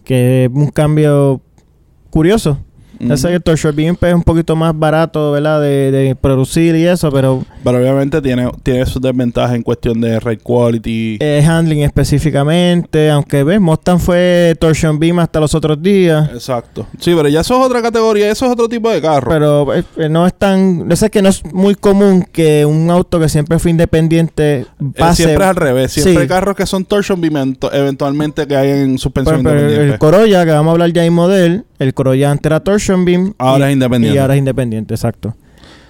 Que 0.04 0.44
es 0.44 0.50
un 0.52 0.68
cambio 0.68 1.40
curioso. 2.10 2.58
Sé 3.16 3.28
que 3.28 3.34
el 3.34 3.42
Torsion 3.42 3.74
Beam 3.74 3.96
pues, 3.96 4.10
es 4.10 4.16
un 4.16 4.22
poquito 4.22 4.56
más 4.56 4.78
barato, 4.78 5.32
¿verdad? 5.32 5.60
De, 5.60 5.90
de 5.90 6.14
producir 6.16 6.74
y 6.76 6.86
eso, 6.86 7.10
pero 7.10 7.44
Pero 7.62 7.78
obviamente 7.78 8.20
tiene, 8.22 8.50
tiene 8.62 8.86
sus 8.86 9.00
desventajas 9.02 9.54
en 9.56 9.62
cuestión 9.62 10.00
de 10.00 10.18
ride 10.20 10.38
quality. 10.38 11.18
eh, 11.20 11.44
handling 11.46 11.82
específicamente, 11.82 13.10
aunque 13.10 13.44
ves, 13.44 13.60
Mustang 13.60 13.98
fue 14.00 14.56
Torsion 14.58 14.98
Beam 14.98 15.18
hasta 15.18 15.40
los 15.40 15.54
otros 15.54 15.80
días. 15.82 16.30
Exacto. 16.32 16.86
Sí, 16.98 17.12
pero 17.16 17.28
ya 17.28 17.40
eso 17.40 17.58
es 17.60 17.66
otra 17.66 17.82
categoría, 17.82 18.30
eso 18.30 18.46
es 18.46 18.52
otro 18.52 18.68
tipo 18.68 18.90
de 18.90 19.00
carro. 19.00 19.30
Pero 19.30 19.74
eh, 19.74 19.84
eh, 19.96 20.08
no 20.08 20.26
es 20.26 20.34
tan... 20.34 20.88
Yo 20.88 20.96
sé 20.96 21.10
que 21.10 21.22
no 21.22 21.28
es 21.28 21.44
muy 21.52 21.74
común 21.74 22.26
que 22.32 22.64
un 22.64 22.90
auto 22.90 23.20
que 23.20 23.28
siempre 23.28 23.58
fue 23.58 23.70
independiente 23.70 24.60
Eh, 24.60 24.66
pase... 24.98 25.24
siempre 25.24 25.44
es 25.44 25.50
al 25.50 25.56
revés. 25.56 25.92
Siempre 25.92 26.12
Sí. 26.14 26.18
hay 26.20 26.28
carros 26.28 26.56
que 26.56 26.66
son 26.66 26.84
torsion 26.84 27.20
beam 27.20 27.54
eventualmente 27.72 28.46
que 28.46 28.56
hay 28.56 28.70
en 28.70 28.98
suspensión 28.98 29.34
ejemplo, 29.36 29.52
el, 29.52 29.58
independiente. 29.58 29.94
el 29.94 29.98
Corolla, 29.98 30.44
que 30.44 30.50
vamos 30.52 30.70
a 30.70 30.72
hablar 30.72 30.92
ya 30.92 31.04
en 31.04 31.12
model, 31.12 31.64
el 31.78 31.94
Corolla 31.94 32.30
antes 32.30 32.46
era 32.46 32.60
Torsion 32.60 32.83
Beam. 33.04 33.34
Ahora 33.38 33.66
y- 33.66 33.70
es 33.70 33.72
independiente. 33.74 34.16
Y 34.16 34.20
ahora 34.20 34.34
es 34.34 34.38
independiente, 34.38 34.94
exacto. 34.94 35.34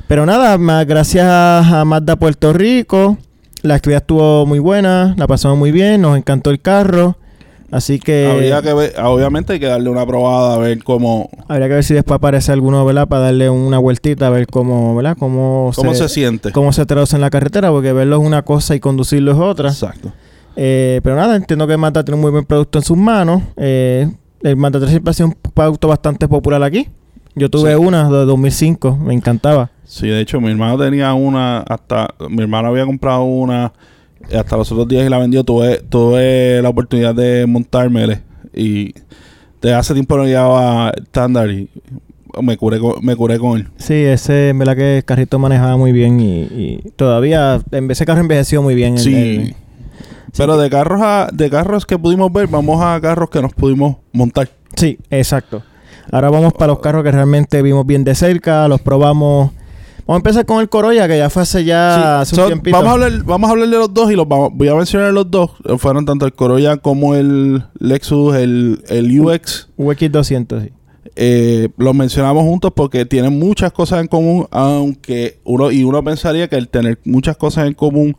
Pero 0.07 0.27
nada, 0.27 0.59
más 0.59 0.87
gracias 0.87 1.25
a, 1.27 1.81
a 1.81 1.85
Mazda 1.85 2.17
Puerto 2.17 2.53
Rico. 2.53 3.17
La 3.63 3.75
actividad 3.77 4.03
estuvo 4.03 4.45
muy 4.47 4.59
buena, 4.59 5.15
la 5.17 5.27
pasamos 5.27 5.57
muy 5.57 5.73
bien, 5.73 6.03
nos 6.03 6.17
encantó 6.19 6.51
el 6.51 6.61
carro. 6.61 7.17
Así 7.71 7.99
que 7.99 8.31
Habría 8.31 8.61
que 8.63 8.73
ver- 8.75 8.95
obviamente 9.03 9.55
hay 9.55 9.59
que 9.61 9.67
darle 9.67 9.89
una 9.89 10.07
probada 10.07 10.55
a 10.55 10.59
ver 10.59 10.85
cómo, 10.85 11.29
habría 11.49 11.67
que 11.69 11.75
ver 11.75 11.83
si 11.85 11.95
después 11.95 12.17
aparece 12.17 12.53
alguno, 12.53 12.85
¿verdad? 12.85 13.09
Para 13.09 13.23
darle 13.25 13.49
una 13.51 13.79
vueltita 13.79 14.27
a 14.27 14.31
ver 14.31 14.47
cómo, 14.47 14.95
¿verdad? 14.95 15.17
Cómo, 15.19 15.73
cómo 15.75 15.95
se, 15.95 16.09
siente. 16.09 16.53
cómo 16.53 16.73
se 16.73 16.85
traduce 16.87 17.17
en 17.17 17.23
la 17.23 17.31
carretera, 17.31 17.71
porque 17.71 17.93
verlo 17.93 18.17
es 18.21 18.23
una 18.23 18.43
cosa 18.43 18.77
y 18.77 18.81
conducirlo 18.81 19.33
es 19.33 19.39
otra. 19.39 19.71
Exacto. 19.71 20.13
Eh, 20.57 21.01
pero 21.03 21.17
nada, 21.17 21.35
entiendo 21.35 21.67
que 21.67 21.77
Mazda 21.77 22.05
tiene 22.05 22.17
un 22.17 22.21
muy 22.23 22.31
buen 22.31 22.45
producto 22.45 22.79
en 22.79 22.85
sus 22.85 22.97
manos. 22.99 23.43
Eh, 23.57 24.09
el 24.45 24.57
Mazda 24.57 24.79
3 24.81 24.91
siempre 24.91 25.11
ha 25.11 25.15
sido 25.15 25.29
un 25.29 25.37
producto 25.53 25.89
bastante 25.89 26.29
popular 26.29 26.63
aquí. 26.63 26.89
Yo 27.35 27.51
tuve 27.51 27.71
Sí. 27.75 27.77
una 27.81 28.05
de 28.09 28.25
2005, 28.25 28.97
me 28.97 29.13
encantaba. 29.15 29.71
Sí, 29.85 30.07
de 30.07 30.21
hecho, 30.21 30.41
mi 30.41 30.51
hermano 30.51 30.79
tenía 30.79 31.13
una, 31.15 31.59
hasta, 31.61 32.15
mi 32.31 32.43
hermano 32.43 32.69
había 32.69 32.87
comprado 32.87 33.25
una, 33.25 33.73
hasta 34.33 34.57
los 34.57 34.71
otros 34.71 34.87
días 34.89 35.05
y 35.05 35.09
la 35.09 35.19
vendió, 35.19 35.43
tuve, 35.45 35.79
tuve 35.89 36.63
la 36.63 36.69
oportunidad 36.69 37.15
de 37.15 37.45
montármele 37.47 38.21
y 38.55 38.95
de 39.61 39.75
hace 39.75 39.95
tiempo 39.95 40.17
no 40.17 40.25
llevaba 40.27 40.91
estándar 40.97 41.51
y 41.51 41.69
me 42.41 42.57
curé 42.57 42.79
con, 42.79 43.05
me 43.05 43.17
curé 43.17 43.39
con 43.39 43.59
él. 43.59 43.69
Sí, 43.79 43.95
ese, 43.95 44.51
en 44.51 44.59
verdad 44.59 44.77
que 44.77 44.97
el 44.99 45.05
carrito 45.05 45.39
manejaba 45.39 45.77
muy 45.77 45.91
bien 45.93 46.21
y, 46.21 46.43
y 46.43 46.83
todavía, 46.97 47.61
en 47.73 47.91
ese 47.91 48.05
carro 48.07 48.21
envejeció 48.21 48.63
muy 48.63 48.75
bien. 48.75 48.95
el- 48.95 48.99
Sí. 49.01 49.15
el- 49.15 49.55
Pero 50.37 50.57
de 50.57 50.69
carros 50.71 51.01
a, 51.03 51.29
de 51.33 51.49
carros 51.51 51.87
que 51.87 51.99
pudimos 51.99 52.33
ver, 52.33 52.49
vamos 52.49 52.83
a 52.83 53.01
carros 53.01 53.31
que 53.31 53.41
nos 53.41 53.53
pudimos 53.53 53.97
montar. 54.13 54.49
sí, 54.77 54.99
exacto. 55.11 55.63
Ahora 56.13 56.29
vamos 56.29 56.53
para 56.53 56.67
los 56.69 56.81
carros 56.81 57.03
que 57.03 57.11
realmente 57.11 57.63
vimos 57.63 57.87
bien 57.87 58.05
de 58.05 58.15
cerca, 58.15 58.69
los 58.69 58.81
probamos. 58.81 59.53
Vamos 60.07 60.17
a 60.17 60.17
empezar 60.17 60.45
con 60.45 60.61
el 60.61 60.69
Corolla, 60.69 61.09
que 61.09 61.17
ya 61.17 61.31
fue 61.31 61.43
hace 61.43 61.65
ya 61.65 61.95
Sí, 61.97 62.03
hace 62.05 62.37
so, 62.37 62.43
un 62.43 62.49
tiempito. 62.49 62.77
vamos, 62.77 62.91
a 62.91 62.93
hablar, 62.93 63.25
vamos 63.25 63.49
a 63.49 63.53
hablar 63.53 63.69
de 63.71 63.79
los 63.79 63.95
dos 63.95 64.13
y 64.13 64.15
los 64.15 64.29
vamos, 64.29 64.51
voy 64.53 64.69
a 64.69 64.75
mencionar 64.75 65.15
los 65.15 65.31
dos. 65.31 65.53
Fueron 65.79 66.05
tanto 66.05 66.27
el 66.27 66.35
Corolla 66.35 66.77
como 66.77 67.15
el 67.15 67.65
Lexus, 67.79 68.35
el, 68.37 68.85
el 68.89 69.19
UX. 69.19 69.69
UX200, 69.79 70.63
sí. 70.63 70.73
Eh, 71.17 71.69
los 71.79 71.95
mencionamos 71.95 72.43
juntos 72.43 72.73
porque 72.77 73.07
tienen 73.07 73.39
muchas 73.39 73.73
cosas 73.73 74.01
en 74.03 74.09
común, 74.09 74.47
aunque 74.51 75.39
uno 75.45 75.71
y 75.71 75.85
uno 75.85 76.05
pensaría 76.05 76.49
que 76.49 76.57
el 76.57 76.69
tener 76.69 76.99
muchas 77.07 77.37
cosas 77.39 77.67
en 77.67 77.73
común, 77.75 78.15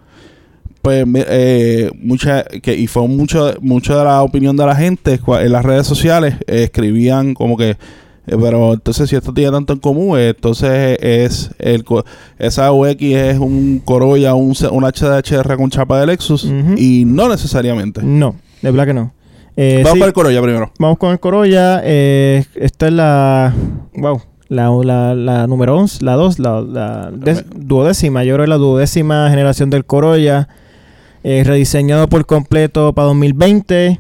pues 0.86 1.06
eh, 1.28 1.90
mucha, 2.02 2.44
que, 2.44 2.76
y 2.76 2.86
fue 2.88 3.08
mucho, 3.08 3.54
mucho 3.62 3.98
de 3.98 4.04
la 4.04 4.22
opinión 4.22 4.56
de 4.56 4.66
la 4.66 4.76
gente 4.76 5.20
en 5.42 5.52
las 5.52 5.66
redes 5.66 5.88
sociales, 5.88 6.36
eh, 6.48 6.64
escribían 6.64 7.34
como 7.34 7.58
que, 7.58 7.72
eh, 7.72 7.78
pero 8.28 8.74
entonces 8.74 9.10
si 9.10 9.16
esto 9.16 9.34
tiene 9.34 9.52
tanto 9.52 9.74
en 9.74 9.80
común, 9.80 10.18
eh, 10.20 10.30
entonces 10.36 10.98
es 11.02 11.50
el 11.60 11.84
esa 12.38 12.72
UX 12.72 13.02
es 13.02 13.40
un 13.40 13.82
Corolla, 13.84 14.36
un, 14.36 14.54
un 14.72 14.84
HDHR 14.84 15.58
con 15.58 15.70
chapa 15.72 16.00
de 16.00 16.06
Lexus, 16.06 16.46
y 16.78 17.04
no 17.06 17.28
necesariamente. 17.30 18.02
No, 18.04 18.36
de 18.62 18.72
verdad 18.72 18.86
que 18.86 18.94
no. 18.94 19.12
Vamos 19.58 19.92
sí, 19.94 20.00
para 20.00 20.08
el 20.08 20.14
Corolla 20.14 20.42
primero. 20.42 20.72
Vamos 20.80 20.98
con 20.98 21.12
el 21.12 21.20
Corolla. 21.20 21.82
eh, 21.84 22.44
esta 22.56 22.88
es 22.88 22.94
la. 22.94 23.54
Wow. 23.96 24.22
La, 24.48 24.70
la, 24.84 25.16
la 25.16 25.48
número 25.48 25.76
11, 25.76 26.06
la 26.06 26.14
2, 26.14 26.38
la, 26.38 26.62
la 26.62 27.12
des- 27.12 27.46
duodécima. 27.56 28.24
Yo 28.24 28.36
creo 28.36 28.44
que 28.46 28.50
la 28.50 28.58
duodécima 28.58 29.28
generación 29.32 29.72
del 29.72 29.86
Corolla. 29.86 30.48
Eh, 31.28 31.44
rediseñado 31.44 32.08
por 32.08 32.28
completo 32.28 32.94
para 32.94 33.08
2020. 33.08 34.00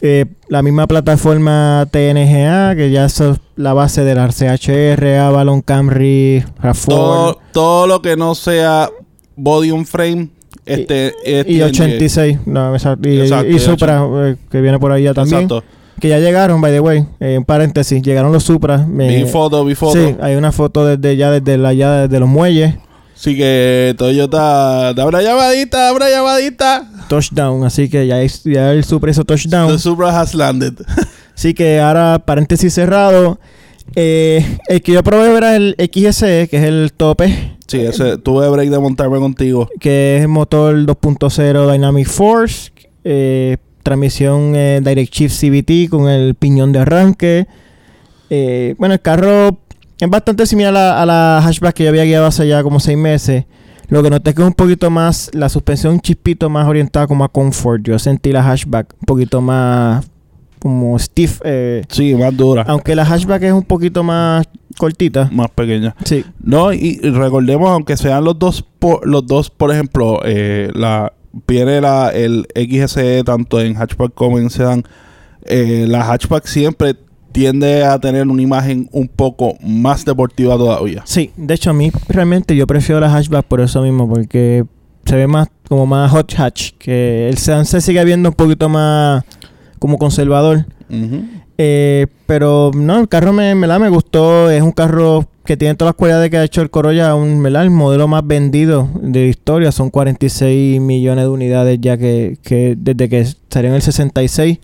Eh, 0.00 0.26
la 0.48 0.62
misma 0.62 0.88
plataforma 0.88 1.86
TNGA, 1.92 2.74
que 2.74 2.90
ya 2.90 3.04
es 3.04 3.22
la 3.54 3.72
base 3.72 4.02
del 4.02 4.18
CHR, 4.18 5.06
Avalon, 5.20 5.62
Camry, 5.62 6.44
RAV4 6.60 6.86
todo, 6.86 7.38
todo 7.52 7.86
lo 7.86 8.02
que 8.02 8.16
no 8.16 8.34
sea 8.34 8.90
body 9.36 9.70
on 9.70 9.86
frame 9.86 10.28
este 10.66 11.14
es 11.24 11.46
y 11.48 11.60
TNG. 11.60 11.66
86. 11.66 12.38
No, 12.46 12.74
exacto, 12.74 13.08
y, 13.08 13.20
Exacto, 13.20 13.52
y 13.52 13.54
y 13.54 13.58
Supra, 13.60 14.04
eh, 14.04 14.36
que 14.50 14.60
viene 14.60 14.80
por 14.80 14.90
ahí 14.90 15.04
ya 15.04 15.14
también. 15.14 15.42
Exacto. 15.42 15.62
Que 16.00 16.08
ya 16.08 16.18
llegaron, 16.18 16.60
by 16.60 16.72
the 16.72 16.80
way. 16.80 17.06
Eh, 17.20 17.34
en 17.34 17.44
paréntesis, 17.44 18.02
llegaron 18.02 18.32
los 18.32 18.42
Supra. 18.42 18.84
Vi 18.88 19.24
foto, 19.26 19.64
vi 19.64 19.76
foto. 19.76 19.92
Sí, 19.92 20.16
hay 20.20 20.34
una 20.34 20.50
foto 20.50 20.84
desde 20.84 21.16
ya 21.16 21.30
desde 21.30 21.58
la 21.58 21.72
ya 21.72 22.08
desde 22.08 22.18
los 22.18 22.28
muelles. 22.28 22.74
Así 23.14 23.36
que 23.36 23.94
Toyota, 23.96 24.92
da 24.92 25.06
una 25.06 25.22
llamadita, 25.22 25.78
da 25.84 25.92
una 25.92 26.10
llamadita. 26.10 26.90
Touchdown, 27.08 27.64
así 27.64 27.88
que 27.88 28.06
ya, 28.06 28.20
es- 28.22 28.42
ya 28.44 28.72
el 28.72 28.84
Supra 28.84 29.10
hizo 29.10 29.24
touchdown. 29.24 29.70
The 29.70 29.78
Supra 29.78 30.20
has 30.20 30.34
landed. 30.34 30.74
Así 31.36 31.52
que 31.52 31.80
ahora, 31.80 32.20
paréntesis 32.24 32.72
cerrado. 32.72 33.40
eh, 33.96 34.44
el 34.68 34.82
que 34.82 34.92
yo 34.92 35.02
probé 35.02 35.36
era 35.36 35.56
el 35.56 35.74
XSE, 35.78 36.48
que 36.48 36.56
es 36.58 36.62
el 36.64 36.92
tope, 36.96 37.56
Sí, 37.66 37.80
ese, 37.80 38.18
tuve 38.18 38.48
break 38.48 38.68
de 38.70 38.78
montarme 38.78 39.18
contigo. 39.18 39.68
que 39.80 40.16
es 40.16 40.22
el 40.22 40.28
motor 40.28 40.74
2.0 40.86 41.72
Dynamic 41.72 42.06
Force, 42.06 42.70
eh, 43.04 43.56
transmisión 43.82 44.52
eh, 44.54 44.80
Direct 44.82 45.12
Shift 45.12 45.34
CVT 45.40 45.88
con 45.90 46.08
el 46.08 46.34
piñón 46.34 46.72
de 46.72 46.78
arranque. 46.80 47.46
Eh, 48.30 48.74
bueno, 48.78 48.94
el 48.94 49.00
carro 49.00 49.58
es 50.00 50.10
bastante 50.10 50.46
similar 50.46 50.76
a, 50.76 51.02
a 51.02 51.06
la 51.06 51.40
hatchback 51.44 51.74
que 51.74 51.84
yo 51.84 51.90
había 51.90 52.04
guiado 52.04 52.26
hace 52.26 52.46
ya 52.48 52.62
como 52.62 52.80
seis 52.80 52.98
meses. 52.98 53.44
Lo 53.88 54.02
que 54.02 54.10
noté 54.10 54.30
es 54.30 54.36
que 54.36 54.42
es 54.42 54.48
un 54.48 54.54
poquito 54.54 54.90
más, 54.90 55.30
la 55.34 55.48
suspensión 55.48 55.94
un 55.94 56.00
chispito 56.00 56.48
más 56.48 56.66
orientada 56.66 57.06
como 57.06 57.22
a 57.24 57.28
comfort. 57.28 57.82
Yo 57.82 57.98
sentí 57.98 58.32
la 58.32 58.42
hatchback 58.42 58.94
un 59.00 59.06
poquito 59.06 59.40
más 59.42 60.06
como 60.58 60.98
stiff. 60.98 61.40
eh, 61.44 61.82
Sí, 61.90 62.14
más 62.14 62.34
dura, 62.34 62.64
aunque 62.66 62.94
la 62.96 63.04
hatchback 63.04 63.42
es 63.42 63.52
un 63.52 63.62
poquito 63.62 64.02
más 64.02 64.46
cortita. 64.78 65.28
más 65.30 65.50
pequeña. 65.50 65.94
Sí. 66.04 66.24
No, 66.42 66.72
y, 66.72 66.98
recordemos, 67.00 67.68
aunque 67.70 67.96
sean 67.98 68.24
los 68.24 68.38
dos, 68.38 68.64
por, 68.78 69.06
los 69.06 69.26
dos, 69.26 69.50
por 69.50 69.70
ejemplo, 69.70 70.20
eh, 70.24 70.70
la 70.74 71.12
viene 71.46 71.80
la, 71.82 72.08
el 72.08 72.46
XSE 72.56 73.22
tanto 73.24 73.60
en 73.60 73.74
hatchback 73.76 74.14
como 74.14 74.38
en 74.38 74.48
sedán. 74.48 74.82
eh, 75.44 75.84
la 75.86 76.10
hatchback 76.10 76.46
siempre 76.46 76.94
tiende 77.34 77.84
a 77.84 77.98
tener 77.98 78.28
una 78.28 78.40
imagen 78.40 78.88
un 78.92 79.08
poco 79.08 79.56
más 79.60 80.04
deportiva 80.04 80.56
todavía. 80.56 81.02
Sí, 81.04 81.32
de 81.36 81.54
hecho 81.54 81.70
a 81.70 81.72
mí 81.72 81.90
realmente 82.08 82.54
yo 82.54 82.64
prefiero 82.64 83.00
la 83.00 83.10
hatchback 83.10 83.44
por 83.46 83.60
eso 83.60 83.82
mismo, 83.82 84.08
porque 84.08 84.64
se 85.04 85.16
ve 85.16 85.26
más 85.26 85.48
como 85.68 85.84
más 85.84 86.12
hot 86.12 86.32
hatch, 86.38 86.70
que 86.78 87.28
el 87.28 87.36
sedán 87.36 87.66
se 87.66 87.80
sigue 87.80 88.04
viendo 88.04 88.28
un 88.28 88.36
poquito 88.36 88.68
más 88.68 89.24
como 89.80 89.98
conservador. 89.98 90.64
Eh, 91.58 92.06
pero 92.26 92.70
no, 92.72 93.00
el 93.00 93.08
carro 93.08 93.32
me, 93.32 93.56
me, 93.56 93.66
la, 93.66 93.80
me 93.80 93.88
gustó, 93.88 94.48
es 94.48 94.62
un 94.62 94.70
carro 94.70 95.28
que 95.44 95.56
tiene 95.56 95.74
todas 95.74 95.90
las 95.90 95.96
cualidades 95.96 96.30
que 96.30 96.36
ha 96.36 96.44
hecho 96.44 96.62
el 96.62 96.70
Corolla, 96.70 97.16
un, 97.16 97.44
el 97.44 97.70
modelo 97.70 98.06
más 98.06 98.24
vendido 98.24 98.88
de 99.02 99.22
la 99.22 99.26
historia, 99.26 99.72
son 99.72 99.90
46 99.90 100.80
millones 100.80 101.24
de 101.24 101.28
unidades 101.28 101.78
ya 101.80 101.98
que, 101.98 102.38
que 102.44 102.76
desde 102.78 103.08
que 103.08 103.26
salió 103.50 103.70
en 103.70 103.74
el 103.74 103.82
66. 103.82 104.60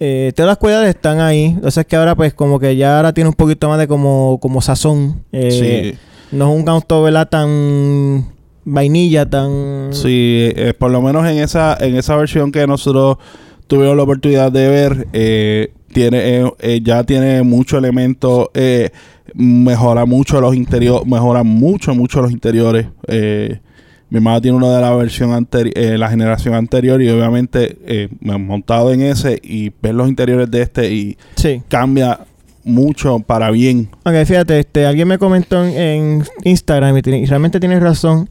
Eh, 0.00 0.32
todas 0.34 0.48
las 0.48 0.56
cualidades 0.56 0.88
están 0.88 1.20
ahí, 1.20 1.44
entonces 1.44 1.84
que 1.84 1.94
ahora 1.94 2.14
pues 2.16 2.32
como 2.32 2.58
que 2.58 2.74
ya 2.74 2.96
ahora 2.96 3.12
tiene 3.12 3.28
un 3.28 3.34
poquito 3.34 3.68
más 3.68 3.78
de 3.78 3.86
como, 3.86 4.38
como 4.40 4.62
sazón. 4.62 5.22
Eh, 5.30 5.92
sí. 5.92 5.98
no 6.36 6.52
es 6.52 6.62
un 6.62 6.68
auto, 6.68 7.02
¿verdad? 7.02 7.28
Tan 7.28 8.26
vainilla, 8.64 9.28
tan... 9.28 9.90
Sí, 9.92 10.50
eh, 10.56 10.72
por 10.78 10.90
lo 10.90 11.02
menos 11.02 11.26
en 11.26 11.38
esa 11.38 11.76
en 11.78 11.96
esa 11.96 12.16
versión 12.16 12.50
que 12.50 12.66
nosotros 12.66 13.18
tuvimos 13.66 13.96
la 13.96 14.02
oportunidad 14.02 14.50
de 14.50 14.68
ver, 14.68 15.06
eh, 15.12 15.72
tiene 15.92 16.18
eh, 16.18 16.52
eh, 16.60 16.80
ya 16.82 17.04
tiene 17.04 17.42
mucho 17.42 17.78
elemento, 17.78 18.50
eh, 18.54 18.90
mejora 19.34 20.06
mucho 20.06 20.40
los 20.40 20.54
interiores, 20.54 21.06
mejora 21.06 21.42
mucho, 21.42 21.94
mucho 21.94 22.22
los 22.22 22.32
interiores. 22.32 22.86
Eh, 23.06 23.60
mi 24.10 24.16
hermano 24.18 24.40
tiene 24.40 24.56
uno 24.56 24.70
de 24.74 24.80
la 24.80 24.94
versión 24.94 25.32
anterior, 25.32 25.98
la 25.98 26.08
generación 26.10 26.54
anterior, 26.54 27.00
y 27.00 27.08
obviamente 27.08 27.78
eh, 27.86 28.08
me 28.20 28.34
he 28.34 28.38
montado 28.38 28.92
en 28.92 29.00
ese 29.02 29.38
y 29.42 29.70
ver 29.80 29.94
los 29.94 30.08
interiores 30.08 30.50
de 30.50 30.62
este 30.62 30.92
y 30.92 31.16
Sí. 31.36 31.62
cambia 31.68 32.20
mucho 32.64 33.20
para 33.20 33.50
bien. 33.50 33.88
Ok, 34.04 34.12
fíjate, 34.26 34.58
este, 34.60 34.84
alguien 34.84 35.08
me 35.08 35.16
comentó 35.18 35.64
en, 35.64 35.72
en 35.76 36.24
Instagram 36.44 36.96
y, 36.98 37.02
tiene- 37.02 37.20
y 37.20 37.26
realmente 37.26 37.58
tienes 37.60 37.80
razón. 37.82 38.28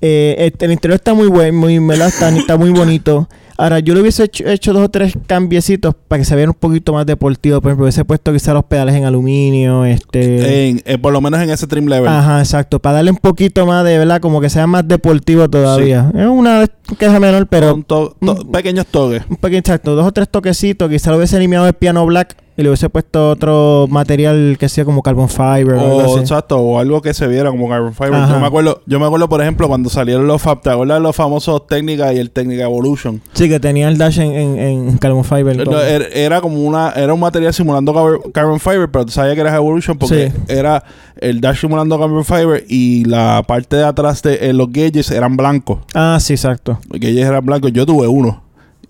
Eh, 0.00 0.36
este, 0.38 0.66
el 0.66 0.72
interior 0.72 0.94
está 0.96 1.12
muy 1.12 1.26
bueno, 1.26 1.58
muy. 1.58 1.76
Está, 1.92 2.28
está 2.30 2.56
muy 2.56 2.70
bonito. 2.70 3.28
Ahora, 3.60 3.80
yo 3.80 3.92
le 3.92 4.00
hubiese 4.02 4.22
hecho, 4.22 4.46
hecho 4.46 4.72
dos 4.72 4.84
o 4.84 4.88
tres 4.88 5.14
cambiecitos 5.26 5.92
para 6.06 6.20
que 6.20 6.24
se 6.24 6.36
viera 6.36 6.48
un 6.48 6.56
poquito 6.56 6.92
más 6.92 7.04
deportivo. 7.04 7.60
Por 7.60 7.70
ejemplo, 7.70 7.86
hubiese 7.86 8.04
puesto 8.04 8.32
quizá 8.32 8.54
los 8.54 8.62
pedales 8.64 8.94
en 8.94 9.04
aluminio, 9.04 9.84
este... 9.84 10.68
En- 10.68 10.82
eh, 10.84 10.96
por 10.96 11.12
lo 11.12 11.20
menos 11.20 11.40
en 11.40 11.50
ese 11.50 11.66
trim 11.66 11.86
level. 11.86 12.06
Ajá, 12.08 12.38
exacto. 12.38 12.78
Para 12.78 12.94
darle 12.96 13.10
un 13.10 13.16
poquito 13.16 13.66
más 13.66 13.84
de, 13.84 13.98
¿verdad? 13.98 14.20
Como 14.20 14.40
que 14.40 14.48
sea 14.48 14.68
más 14.68 14.86
deportivo 14.86 15.50
todavía. 15.50 16.10
Es 16.14 16.26
una 16.26 16.66
queja 16.98 17.18
menor, 17.18 17.48
pero... 17.48 17.70
Son 17.70 17.82
to- 17.82 18.16
to- 18.24 18.50
pequeños 18.52 18.86
toques. 18.86 19.22
Un 19.28 19.36
pequeño 19.36 19.58
exacto, 19.58 19.96
dos 19.96 20.06
o 20.06 20.12
tres 20.12 20.28
toquecitos. 20.28 20.88
Quizá 20.88 21.10
lo 21.10 21.16
hubiese 21.16 21.36
eliminado 21.36 21.66
el 21.66 21.74
piano 21.74 22.06
black 22.06 22.36
y 22.58 22.62
le 22.62 22.68
hubiese 22.70 22.90
puesto 22.90 23.30
otro 23.30 23.86
material 23.88 24.56
que 24.58 24.68
sea 24.68 24.84
como 24.84 25.00
carbon 25.00 25.28
fiber 25.28 25.74
o, 25.76 25.80
algo 25.80 25.96
O, 25.96 26.00
así. 26.12 26.18
exacto, 26.18 26.58
o 26.58 26.78
algo 26.80 27.00
que 27.00 27.14
se 27.14 27.28
viera 27.28 27.50
como 27.50 27.68
Carbon 27.68 27.94
Fiber. 27.94 28.14
Ajá. 28.14 28.34
Yo 28.34 28.40
me 28.40 28.46
acuerdo, 28.48 28.82
yo 28.84 28.98
me 28.98 29.06
acuerdo, 29.06 29.28
por 29.28 29.40
ejemplo, 29.40 29.68
cuando 29.68 29.88
salieron 29.88 30.26
los 30.26 30.42
Fab, 30.42 30.60
¿te 30.60 30.68
acuerdas 30.70 30.98
de 30.98 31.02
los 31.04 31.14
famosos 31.14 31.66
Técnica 31.68 32.12
y 32.12 32.18
el 32.18 32.30
Técnica 32.32 32.64
Evolution? 32.64 33.22
Sí, 33.32 33.48
que 33.48 33.60
tenía 33.60 33.88
el 33.88 33.96
dash 33.96 34.18
en, 34.18 34.32
en, 34.32 34.58
en 34.58 34.98
carbon 34.98 35.24
fiber. 35.24 35.56
No, 35.56 35.64
como- 35.66 35.78
era, 35.78 36.04
era 36.12 36.40
como 36.40 36.60
una, 36.60 36.90
era 36.96 37.14
un 37.14 37.20
material 37.20 37.54
simulando 37.54 37.94
Carbon, 37.94 38.32
Carbon 38.32 38.58
Fiber, 38.58 38.90
pero 38.90 39.06
tú 39.06 39.12
sabías 39.12 39.36
que 39.36 39.40
era 39.40 39.54
Evolution 39.54 39.96
porque 39.96 40.32
Sí. 40.32 40.42
era 40.48 40.82
el 41.20 41.40
dash 41.40 41.60
simulando 41.60 41.96
Carbon 41.96 42.24
Fiber 42.24 42.64
y 42.68 43.04
la 43.04 43.44
parte 43.46 43.76
de 43.76 43.84
atrás 43.84 44.20
de 44.22 44.34
eh, 44.50 44.52
los 44.52 44.72
gauges 44.72 45.12
eran 45.12 45.36
blancos. 45.36 45.78
Ah, 45.94 46.18
sí, 46.20 46.32
exacto. 46.32 46.80
Los 46.90 46.98
gauges 47.00 47.24
eran 47.24 47.46
blancos. 47.46 47.72
Yo 47.72 47.86
tuve 47.86 48.08
uno. 48.08 48.42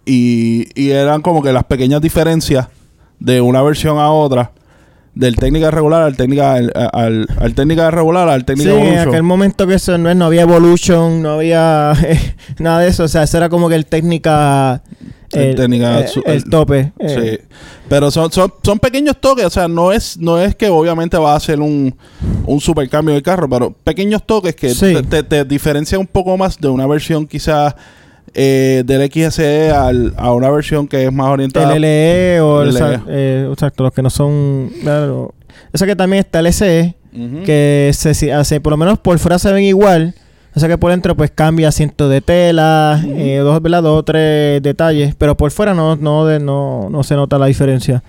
Y, 0.07 0.69
y 0.75 0.91
eran 0.93 1.21
como 1.21 1.43
que 1.43 1.53
las 1.53 1.65
pequeñas 1.65 2.01
diferencias 2.01 2.69
de 3.21 3.41
una 3.41 3.63
versión 3.63 3.99
a 3.99 4.11
otra. 4.11 4.53
Del 5.15 5.35
técnica 5.35 5.73
regular 5.73 6.03
al 6.03 6.17
técnica 6.17 6.53
al, 6.53 6.73
al, 6.93 7.27
al 7.41 7.55
técnica 7.55 7.91
regular 7.91 8.29
al 8.29 8.45
técnica 8.45 8.71
Sí, 8.71 8.77
en 8.77 8.99
aquel 9.01 9.25
momento 9.25 9.67
que 9.67 9.75
eso 9.75 9.99
no 9.99 10.09
es, 10.09 10.15
no 10.15 10.27
había 10.27 10.43
evolution, 10.43 11.21
no 11.23 11.31
había 11.33 11.93
eh, 12.05 12.35
nada 12.61 12.81
de 12.81 12.89
eso. 12.89 13.03
O 13.05 13.09
sea, 13.09 13.25
eso 13.25 13.37
era 13.37 13.49
como 13.49 13.69
que 13.69 13.75
el 13.75 13.87
técnica. 13.87 14.83
El 15.33 15.57
técnica 15.57 16.07
su- 16.07 16.23
el 16.25 16.35
el- 16.37 16.45
tope. 16.45 16.93
eh. 17.01 17.41
Sí. 17.41 17.55
Pero 17.89 18.11
son, 18.13 18.31
son, 18.31 18.53
son 18.63 18.79
pequeños 18.79 19.17
toques, 19.21 19.45
o 19.47 19.51
sea, 19.51 19.67
no 19.67 19.93
es, 19.93 20.17
no 20.19 20.41
es 20.41 20.55
que 20.55 20.69
obviamente 20.69 21.17
va 21.19 21.35
a 21.35 21.41
ser 21.41 21.61
un, 21.61 21.95
un 22.47 22.61
super 22.61 22.89
cambio 22.89 23.15
del 23.15 23.23
carro, 23.23 23.49
pero 23.49 23.73
pequeños 23.73 24.23
toques 24.25 24.55
que 24.55 24.71
Sí. 24.71 24.95
te, 24.95 25.03
te, 25.03 25.23
te 25.25 25.45
diferencian 25.45 26.01
un 26.03 26.07
poco 26.07 26.37
más 26.39 26.59
de 26.61 26.69
una 26.69 26.87
versión 26.87 27.27
quizás 27.27 27.75
eh, 28.35 28.83
del 28.87 29.11
XSE 29.11 29.71
al, 29.71 30.15
a 30.17 30.33
una 30.33 30.51
versión 30.51 30.87
que 30.89 31.07
es 31.07 31.13
más 31.13 31.29
orientada. 31.29 31.75
El 31.75 31.83
LE 31.83 32.41
o 32.41 32.63
el, 32.63 32.75
LE. 32.75 33.01
eh, 33.09 33.49
exacto, 33.53 33.83
los 33.83 33.93
que 33.93 34.03
no 34.03 34.11
son. 34.11 34.71
Claro. 34.83 35.35
Eso 35.73 35.87
que 35.87 35.97
también 35.97 36.21
está 36.21 36.41
el 36.41 36.53
SE, 36.53 36.95
Ujú. 37.13 37.43
que 37.45 37.91
se, 37.95 38.33
hace, 38.33 38.61
por 38.61 38.71
lo 38.73 38.77
menos 38.77 38.99
por 38.99 39.19
fuera 39.19 39.39
se 39.39 39.53
ven 39.53 39.65
igual. 39.65 40.15
O 40.55 40.61
sea 40.61 40.69
que 40.69 40.79
por 40.79 40.91
dentro 40.91 41.15
pues 41.17 41.31
cambia 41.31 41.69
asiento 41.69 42.09
de 42.09 42.21
tela, 42.21 43.01
eh, 43.07 43.37
dos, 43.45 43.61
¿verdad? 43.63 43.83
dos 43.83 43.99
o 43.99 44.03
tres 44.03 44.61
detalles, 44.63 45.15
pero 45.17 45.37
por 45.37 45.51
fuera 45.53 45.73
no, 45.75 45.95
no, 45.97 46.27
de- 46.27 46.41
no, 46.41 46.89
no 46.91 47.03
se 47.05 47.15
nota 47.15 47.39
la 47.39 47.47
diferencia. 47.47 48.03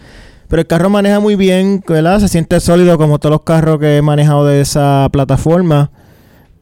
Pero 0.47 0.62
el 0.62 0.65
carro 0.67 0.89
maneja 0.89 1.19
muy 1.19 1.36
bien, 1.36 1.84
¿verdad? 1.88 2.19
Se 2.19 2.27
siente 2.27 2.60
sólido 2.60 2.97
como 2.97 3.19
todos 3.19 3.32
los 3.34 3.41
carros 3.43 3.77
que 3.77 3.97
he 3.97 4.01
manejado 4.01 4.47
de 4.47 4.62
esa 4.62 5.08
plataforma. 5.12 5.91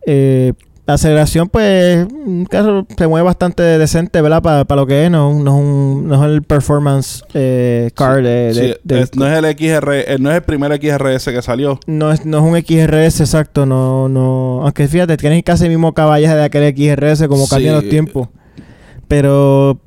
Eh, 0.06 0.54
la 0.88 0.94
aceleración, 0.94 1.50
pues, 1.50 2.08
un 2.26 2.46
carro 2.50 2.88
se 2.98 3.08
mueve 3.08 3.26
bastante 3.26 3.62
decente, 3.62 4.22
¿verdad? 4.22 4.42
Para 4.42 4.66
lo 4.82 4.88
que 4.88 5.06
es, 5.06 5.12
no, 5.12 5.34
no, 5.34 5.52
es 5.58 5.62
un- 5.64 6.08
no 6.08 6.16
es 6.26 6.32
el 6.32 6.42
performance 6.44 7.24
eh, 7.34 7.92
car 7.94 8.24
de, 8.24 8.52
Sí, 8.54 8.60
de- 8.62 8.80
del- 8.84 9.04
es- 9.04 9.16
no 9.16 9.28
es 9.28 9.38
el 9.38 9.46
XR, 9.46 10.14
eh, 10.14 10.18
no 10.18 10.30
es 10.32 10.38
el 10.38 10.44
primer 10.44 10.72
XRS 10.74 11.32
que 11.34 11.42
salió. 11.42 11.80
no 11.88 12.12
es, 12.12 12.26
no 12.26 12.38
es 12.38 12.44
un 12.44 12.56
XRS 12.58 13.20
exacto, 13.22 13.66
no, 13.66 14.08
no. 14.10 14.62
Aunque 14.64 14.88
fíjate, 14.88 15.18
tienes 15.18 15.44
casi 15.44 15.66
el 15.66 15.70
mismo 15.72 15.94
caballaje 15.94 16.36
de 16.36 16.44
aquel 16.46 16.64
XRS 16.74 17.28
como 17.28 17.44
Sí. 17.46 17.50
cambian 17.52 17.76
los 17.76 17.90
tiempos. 17.90 18.30
Pero 19.08 19.80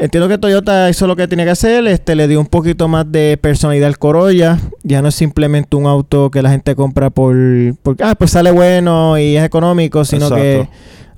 entiendo 0.00 0.28
que 0.28 0.38
Toyota 0.38 0.90
hizo 0.90 1.06
lo 1.06 1.14
que 1.14 1.28
tenía 1.28 1.44
que 1.44 1.52
hacer, 1.52 1.86
este 1.86 2.14
le 2.16 2.26
dio 2.26 2.40
un 2.40 2.46
poquito 2.46 2.88
más 2.88 3.10
de 3.10 3.38
personalidad 3.40 3.86
al 3.88 3.98
Corolla. 3.98 4.58
Ya 4.82 5.02
no 5.02 5.08
es 5.08 5.14
simplemente 5.14 5.76
un 5.76 5.86
auto 5.86 6.30
que 6.30 6.42
la 6.42 6.50
gente 6.50 6.74
compra 6.74 7.10
por 7.10 7.36
porque 7.82 8.02
ah, 8.02 8.14
pues 8.16 8.32
sale 8.32 8.50
bueno 8.50 9.18
y 9.18 9.36
es 9.36 9.44
económico, 9.44 10.04
sino 10.04 10.24
Exacto. 10.26 10.42
que 10.42 10.68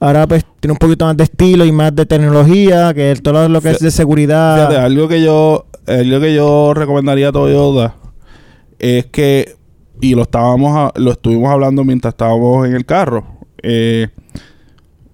ahora 0.00 0.26
pues 0.26 0.44
tiene 0.60 0.72
un 0.72 0.78
poquito 0.78 1.04
más 1.06 1.16
de 1.16 1.24
estilo 1.24 1.64
y 1.64 1.72
más 1.72 1.94
de 1.94 2.04
tecnología, 2.06 2.92
que 2.94 3.14
todo 3.22 3.48
lo 3.48 3.60
que 3.60 3.70
es 3.70 3.78
de 3.78 3.90
seguridad. 3.90 4.56
Fíjate, 4.56 4.76
algo 4.76 5.08
que 5.08 5.22
yo, 5.22 5.66
algo 5.86 6.20
que 6.20 6.34
yo 6.34 6.74
recomendaría 6.74 7.28
a 7.28 7.32
Toyota 7.32 7.94
es 8.78 9.06
que, 9.06 9.54
y 10.00 10.14
lo 10.14 10.22
estábamos, 10.22 10.76
a- 10.76 10.92
lo 11.00 11.12
estuvimos 11.12 11.50
hablando 11.50 11.84
mientras 11.84 12.14
estábamos 12.14 12.66
en 12.66 12.74
el 12.74 12.84
carro, 12.84 13.24
eh, 13.62 14.08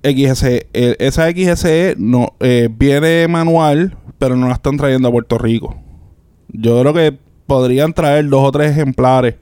XSE, 0.03 0.69
eh, 0.73 0.97
esa 0.99 1.31
XSE 1.31 1.95
no, 1.99 2.35
eh, 2.41 2.69
viene 2.71 3.27
manual, 3.29 3.97
pero 4.19 4.37
no 4.37 4.49
la 4.49 4.55
están 4.55 4.77
trayendo 4.77 5.09
a 5.09 5.13
Puerto 5.13 5.39
Rico. 5.39 5.77
Yo 6.49 6.81
creo 6.81 6.95
que 6.95 7.19
podrían 7.47 7.93
traer 7.93 8.29
dos 8.29 8.45
o 8.45 8.53
tres 8.53 8.73
ejemplares 8.73 9.37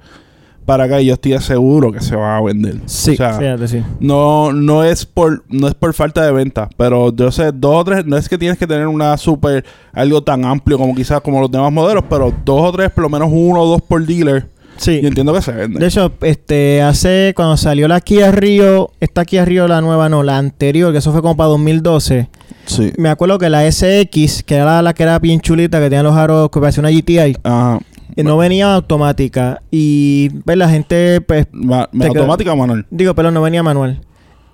para 0.67 0.85
acá 0.85 1.01
y 1.01 1.07
yo 1.07 1.15
estoy 1.15 1.39
seguro 1.39 1.93
que 1.93 2.01
se 2.01 2.17
van 2.17 2.37
a 2.37 2.41
vender. 2.43 2.81
Sí, 2.87 3.13
O 3.13 3.17
sea, 3.17 3.35
fíjate, 3.35 3.69
sí. 3.69 3.83
no, 4.01 4.53
no 4.53 4.83
es 4.83 5.07
por, 5.07 5.45
no 5.49 5.69
es 5.69 5.75
por 5.75 5.95
falta 5.95 6.25
de 6.25 6.33
venta, 6.33 6.69
pero 6.77 7.15
yo 7.15 7.31
sé, 7.31 7.53
dos 7.53 7.77
o 7.77 7.85
tres, 7.85 8.05
no 8.05 8.17
es 8.17 8.29
que 8.29 8.37
tienes 8.37 8.59
que 8.59 8.67
tener 8.67 8.89
una 8.89 9.17
super, 9.17 9.65
algo 9.93 10.23
tan 10.23 10.45
amplio 10.45 10.77
como 10.77 10.95
quizás 10.95 11.21
como 11.21 11.41
los 11.41 11.51
demás 11.51 11.73
modelos, 11.73 12.05
pero 12.11 12.35
dos 12.45 12.63
o 12.69 12.73
tres, 12.73 12.91
por 12.91 13.03
lo 13.03 13.09
menos 13.09 13.29
uno 13.33 13.63
o 13.63 13.67
dos 13.67 13.83
por 13.83 14.05
dealer, 14.05 14.49
Sí. 14.77 15.01
y 15.03 15.07
entiendo 15.07 15.33
que 15.33 15.43
se 15.43 15.53
venden. 15.53 15.81
De 15.81 15.87
hecho, 15.87 16.13
este, 16.23 16.83
hace, 16.83 17.33
cuando 17.35 17.57
salió 17.57 17.89
la 17.89 18.01
Kia 18.01 18.31
Rio, 18.31 18.91
esta 19.01 19.25
Kia 19.25 19.45
Rio, 19.45 19.67
la 19.69 19.81
nueva, 19.81 20.09
no, 20.09 20.23
la 20.23 20.39
anterior, 20.39 20.93
que 20.93 20.99
eso 20.99 21.13
fue 21.13 21.23
como 21.23 21.37
para 21.37 21.49
2012. 21.49 22.29
sí. 22.67 22.93
Me 22.99 23.09
acuerdo 23.09 23.39
que 23.39 23.49
la 23.49 23.71
SX, 23.71 24.43
que 24.45 24.55
era 24.57 24.83
la 24.83 24.93
que 24.95 25.03
era 25.05 25.19
bien 25.19 25.41
chulita, 25.41 25.79
que 25.79 25.85
tenía 25.85 26.03
los 26.03 26.15
aros 26.17 26.51
que 26.51 26.61
parecía 26.61 26.81
una 26.83 26.91
GTI, 26.91 27.37
Ajá. 27.43 27.81
eh, 28.17 28.23
no 28.23 28.37
venía 28.37 28.75
automática. 28.75 29.63
Y, 29.71 30.31
pues, 30.45 30.57
la 30.57 30.69
gente, 30.69 31.21
pues, 31.21 31.47
Ma- 31.53 31.89
Te 31.91 31.99
queda- 31.99 32.09
automática 32.09 32.53
o 32.53 32.57
manual. 32.57 32.87
digo, 32.91 33.15
pero 33.15 33.31
no 33.31 33.41
venía 33.43 33.63
manual. 33.63 34.01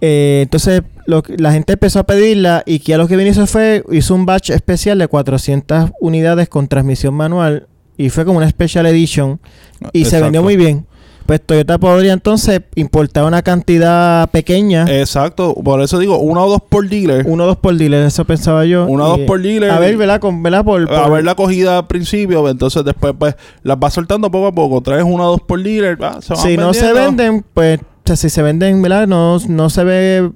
Eh, 0.00 0.40
entonces, 0.42 0.82
lo 1.06 1.22
que- 1.22 1.36
la 1.36 1.52
gente 1.52 1.74
empezó 1.74 2.00
a 2.00 2.04
pedirla 2.04 2.62
y 2.66 2.80
Kia 2.80 2.96
lo 2.98 3.06
que 3.08 3.16
vino 3.16 3.30
hizo 3.30 3.46
fue, 3.46 3.84
hizo 3.92 4.14
un 4.14 4.26
batch 4.26 4.50
especial 4.50 4.98
de 4.98 5.06
400 5.08 5.90
unidades 6.00 6.48
con 6.48 6.66
transmisión 6.68 7.14
manual. 7.14 7.66
Y 7.96 8.08
fue 8.10 8.24
como 8.24 8.38
una 8.38 8.48
special 8.48 8.86
edition. 8.86 9.40
Y 9.92 10.04
se 10.06 10.20
vendió 10.20 10.42
muy 10.42 10.56
bien. 10.56 10.86
Pues 11.26 11.40
Toyota 11.40 11.78
podría 11.78 12.12
entonces 12.14 12.62
importar 12.74 13.24
una 13.24 13.42
cantidad 13.42 14.28
pequeña, 14.30 14.86
Exacto, 14.88 15.54
por 15.54 15.80
eso 15.80 16.00
digo, 16.00 16.18
uno 16.18 16.44
o 16.44 16.50
dos 16.50 16.62
por 16.68 16.88
dealer. 16.88 17.24
uno 17.28 17.44
o 17.44 17.46
dos 17.46 17.56
por 17.58 17.76
dealer, 17.76 18.04
eso 18.04 18.24
pensaba 18.24 18.64
yo. 18.64 18.86
Uno 18.86 19.04
o 19.04 19.08
dos 19.10 19.20
por 19.20 19.40
dealer. 19.40 19.70
A 19.70 19.78
ver, 19.78 19.96
¿verdad? 19.96 20.18
Con, 20.20 20.42
¿verdad? 20.42 20.64
Por, 20.64 20.82
a 20.92 21.02
por- 21.04 21.12
ver 21.12 21.24
la 21.24 21.36
cogida 21.36 21.78
al 21.78 21.86
principio, 21.86 22.48
entonces 22.48 22.84
después 22.84 23.14
pues 23.16 23.36
las 23.62 23.78
vas 23.78 23.94
soltando 23.94 24.32
poco 24.32 24.48
a 24.48 24.52
poco. 24.52 24.80
Traes 24.80 25.04
uno 25.06 25.24
o 25.28 25.30
dos 25.30 25.40
por 25.42 25.62
dealer, 25.62 25.96
ah, 26.02 26.18
se 26.20 26.34
van 26.34 26.42
si 26.42 26.56
no 26.56 26.74
se 26.74 26.92
venden, 26.92 27.44
pues 27.54 27.78
o 27.80 27.84
sea, 28.04 28.16
si 28.16 28.28
se 28.28 28.42
venden, 28.42 28.82
¿verdad? 28.82 29.06
No, 29.06 29.38
no 29.48 29.70
se 29.70 29.84
ve 29.84 30.32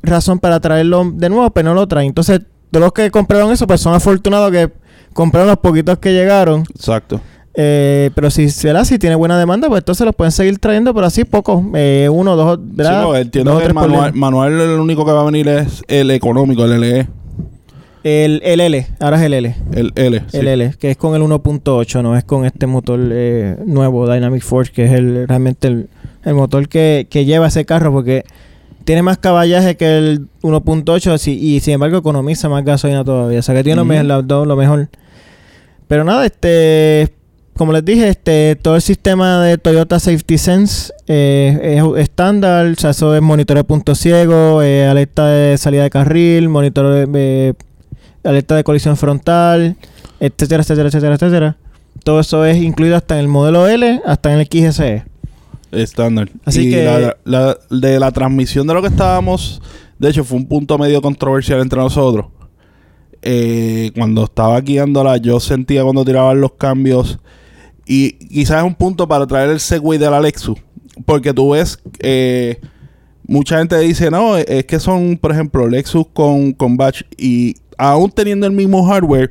razón 0.00 0.38
para 0.38 0.60
traerlo 0.60 1.10
de 1.12 1.28
nuevo, 1.28 1.50
pero 1.50 1.70
no 1.70 1.74
lo 1.74 1.88
traen. 1.88 2.06
Entonces, 2.06 2.40
de 2.70 2.78
los 2.78 2.92
que 2.92 3.10
compraron 3.10 3.50
eso, 3.50 3.66
pues 3.66 3.80
son 3.80 3.94
afortunados 3.94 4.52
que 4.52 4.70
compraron 5.12 5.48
los 5.48 5.58
poquitos 5.58 5.98
que 5.98 6.12
llegaron. 6.12 6.62
Exacto. 6.74 7.20
Eh, 7.54 8.10
pero 8.14 8.30
si, 8.30 8.46
¿verdad? 8.62 8.84
si 8.84 8.98
tiene 8.98 9.16
buena 9.16 9.36
demanda, 9.38 9.68
pues 9.68 9.80
entonces 9.80 10.06
los 10.06 10.14
pueden 10.14 10.30
seguir 10.32 10.58
trayendo, 10.58 10.94
pero 10.94 11.06
así 11.06 11.24
pocos. 11.24 11.62
Eh, 11.74 12.08
uno, 12.10 12.36
dos, 12.36 12.58
¿verdad? 12.62 13.02
Sí, 13.02 13.08
no, 13.08 13.16
entiendo 13.16 13.50
Dos 13.52 13.60
que 13.62 13.68
el 13.68 13.74
manual, 13.74 14.60
el 14.60 14.78
único 14.80 15.04
que 15.04 15.12
va 15.12 15.22
a 15.22 15.24
venir 15.24 15.48
es 15.48 15.82
el 15.88 16.10
económico, 16.12 16.64
el 16.64 16.80
LE. 16.80 17.08
El, 18.02 18.40
el 18.44 18.60
L, 18.60 18.86
ahora 18.98 19.16
es 19.18 19.22
el 19.24 19.34
L. 19.34 19.56
El 19.72 19.92
L. 19.94 20.22
sí. 20.28 20.36
El 20.38 20.48
L, 20.48 20.74
que 20.78 20.92
es 20.92 20.96
con 20.96 21.14
el 21.14 21.20
1.8, 21.22 22.02
no 22.02 22.16
es 22.16 22.24
con 22.24 22.46
este 22.46 22.66
motor 22.66 22.98
eh, 23.12 23.56
nuevo, 23.66 24.10
Dynamic 24.10 24.42
Force, 24.42 24.72
que 24.72 24.84
es 24.86 24.92
el 24.92 25.28
realmente 25.28 25.68
el, 25.68 25.88
el 26.24 26.34
motor 26.34 26.66
que, 26.68 27.06
que 27.10 27.26
lleva 27.26 27.48
ese 27.48 27.66
carro, 27.66 27.92
porque 27.92 28.24
tiene 28.86 29.02
más 29.02 29.18
caballaje 29.18 29.76
que 29.76 29.98
el 29.98 30.28
1.8 30.40 31.18
sí, 31.18 31.38
y 31.38 31.60
sin 31.60 31.74
embargo 31.74 31.98
economiza 31.98 32.48
más 32.48 32.64
gasolina 32.64 33.04
todavía. 33.04 33.40
O 33.40 33.42
sea 33.42 33.54
que 33.54 33.64
tiene 33.64 33.84
me- 33.84 34.02
lo- 34.02 34.22
lo- 34.22 34.46
lo 34.46 34.56
mejor. 34.56 34.88
Pero 35.90 36.04
nada, 36.04 36.24
este 36.24 37.12
como 37.56 37.72
les 37.72 37.84
dije, 37.84 38.08
este 38.08 38.54
todo 38.54 38.76
el 38.76 38.80
sistema 38.80 39.42
de 39.42 39.58
Toyota 39.58 39.98
Safety 39.98 40.38
Sense 40.38 40.92
eh, 41.08 41.74
es 41.76 42.00
estándar, 42.02 42.64
o 42.66 42.74
sea, 42.76 42.90
eso 42.90 43.12
es 43.16 43.20
monitoreo 43.20 43.64
de 43.64 43.66
punto 43.66 43.96
ciego, 43.96 44.62
eh, 44.62 44.86
alerta 44.86 45.26
de 45.26 45.58
salida 45.58 45.82
de 45.82 45.90
carril, 45.90 46.48
monitoreo 46.48 46.90
de, 46.92 47.08
eh, 47.48 47.54
alerta 48.22 48.54
de 48.54 48.62
colisión 48.62 48.96
frontal, 48.96 49.74
etcétera, 50.20 50.62
etcétera, 50.62 50.88
etcétera, 50.90 51.14
etcétera. 51.16 51.56
Todo 52.04 52.20
eso 52.20 52.44
es 52.46 52.56
incluido 52.62 52.94
hasta 52.96 53.16
en 53.16 53.22
el 53.22 53.28
modelo 53.28 53.66
L, 53.66 54.00
hasta 54.06 54.32
en 54.32 54.38
el 54.38 54.46
XSE. 54.46 55.02
Estándar. 55.72 56.30
Así 56.44 56.68
y 56.68 56.70
que- 56.70 56.84
la, 56.84 57.16
la- 57.24 57.58
de 57.68 57.98
la 57.98 58.12
transmisión 58.12 58.64
de 58.68 58.74
lo 58.74 58.80
que 58.80 58.88
estábamos, 58.88 59.60
de 59.98 60.08
hecho 60.08 60.22
fue 60.24 60.38
un 60.38 60.46
punto 60.46 60.78
medio 60.78 61.02
controversial 61.02 61.60
entre 61.60 61.78
nosotros. 61.80 62.26
Eh, 63.22 63.90
cuando 63.94 64.24
estaba 64.24 64.60
guiándola, 64.60 65.16
yo 65.18 65.40
sentía 65.40 65.82
cuando 65.82 66.04
tiraban 66.04 66.40
los 66.40 66.52
cambios. 66.52 67.18
Y 67.86 68.12
quizás 68.28 68.58
es 68.58 68.64
un 68.64 68.74
punto 68.74 69.08
para 69.08 69.26
traer 69.26 69.50
el 69.50 69.60
Segway 69.60 69.98
de 69.98 70.10
la 70.10 70.20
Lexus. 70.20 70.58
Porque 71.06 71.32
tú 71.32 71.50
ves, 71.50 71.78
eh, 72.00 72.60
mucha 73.26 73.58
gente 73.58 73.78
dice, 73.78 74.10
no, 74.10 74.36
es 74.36 74.64
que 74.66 74.78
son, 74.78 75.16
por 75.16 75.32
ejemplo, 75.32 75.68
Lexus 75.68 76.06
con, 76.12 76.52
con 76.52 76.76
Batch. 76.76 77.02
Y 77.16 77.56
aún 77.78 78.10
teniendo 78.10 78.46
el 78.46 78.52
mismo 78.52 78.84
hardware, 78.84 79.30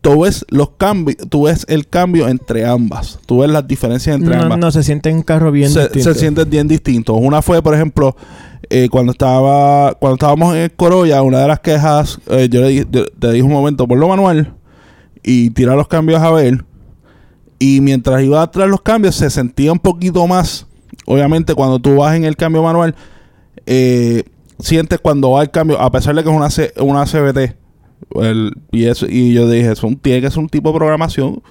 tú 0.00 0.22
ves 0.22 0.44
los 0.48 0.70
cambios, 0.78 1.18
tú 1.28 1.44
ves 1.44 1.64
el 1.68 1.86
cambio 1.88 2.28
entre 2.28 2.64
ambas. 2.66 3.18
Tú 3.26 3.40
ves 3.40 3.50
las 3.50 3.66
diferencias 3.66 4.16
entre 4.16 4.36
no, 4.36 4.42
ambas. 4.44 4.58
no, 4.58 4.70
se 4.70 4.82
siente 4.82 5.12
un 5.12 5.22
carro 5.22 5.52
bien 5.52 5.70
se, 5.70 5.80
distinto. 5.82 6.14
se 6.14 6.18
sienten 6.20 6.48
bien 6.50 6.68
distintos. 6.68 7.16
Una 7.20 7.42
fue, 7.42 7.62
por 7.62 7.74
ejemplo, 7.74 8.16
eh, 8.70 8.88
cuando 8.90 9.12
estaba 9.12 9.94
cuando 9.94 10.14
estábamos 10.14 10.54
en 10.54 10.62
el 10.62 10.72
Corolla, 10.72 11.22
una 11.22 11.40
de 11.40 11.48
las 11.48 11.60
quejas, 11.60 12.18
eh, 12.28 12.48
yo 12.50 12.60
le 12.62 12.74
yo- 12.90 13.06
te 13.06 13.30
dije 13.32 13.42
un 13.42 13.52
momento, 13.52 13.86
ponlo 13.88 14.08
manual 14.08 14.54
y 15.22 15.50
tira 15.50 15.74
los 15.76 15.88
cambios 15.88 16.22
a 16.22 16.30
ver. 16.30 16.64
Y 17.58 17.80
mientras 17.82 18.22
iba 18.22 18.40
a 18.40 18.50
traer 18.50 18.70
los 18.70 18.80
cambios, 18.80 19.14
se 19.16 19.28
sentía 19.28 19.70
un 19.72 19.78
poquito 19.80 20.26
más. 20.26 20.66
Obviamente, 21.04 21.54
cuando 21.54 21.78
tú 21.78 21.96
vas 21.96 22.16
en 22.16 22.24
el 22.24 22.36
cambio 22.36 22.62
manual, 22.62 22.94
eh, 23.66 24.24
sientes 24.58 24.98
cuando 24.98 25.32
va 25.32 25.42
el 25.42 25.50
cambio, 25.50 25.78
a 25.80 25.90
pesar 25.90 26.14
de 26.14 26.22
que 26.22 26.30
es 26.30 26.34
una, 26.36 26.50
C- 26.50 26.72
una 26.80 27.04
CBT. 27.04 27.56
El- 28.16 28.52
y, 28.72 28.84
eso, 28.86 29.06
y 29.08 29.32
yo 29.32 29.48
dije, 29.48 29.72
eso 29.72 29.88
tiene 30.02 30.20
que 30.20 30.30
ser 30.30 30.38
un 30.40 30.48
tipo 30.48 30.70
de 30.72 30.78
programación. 30.78 31.42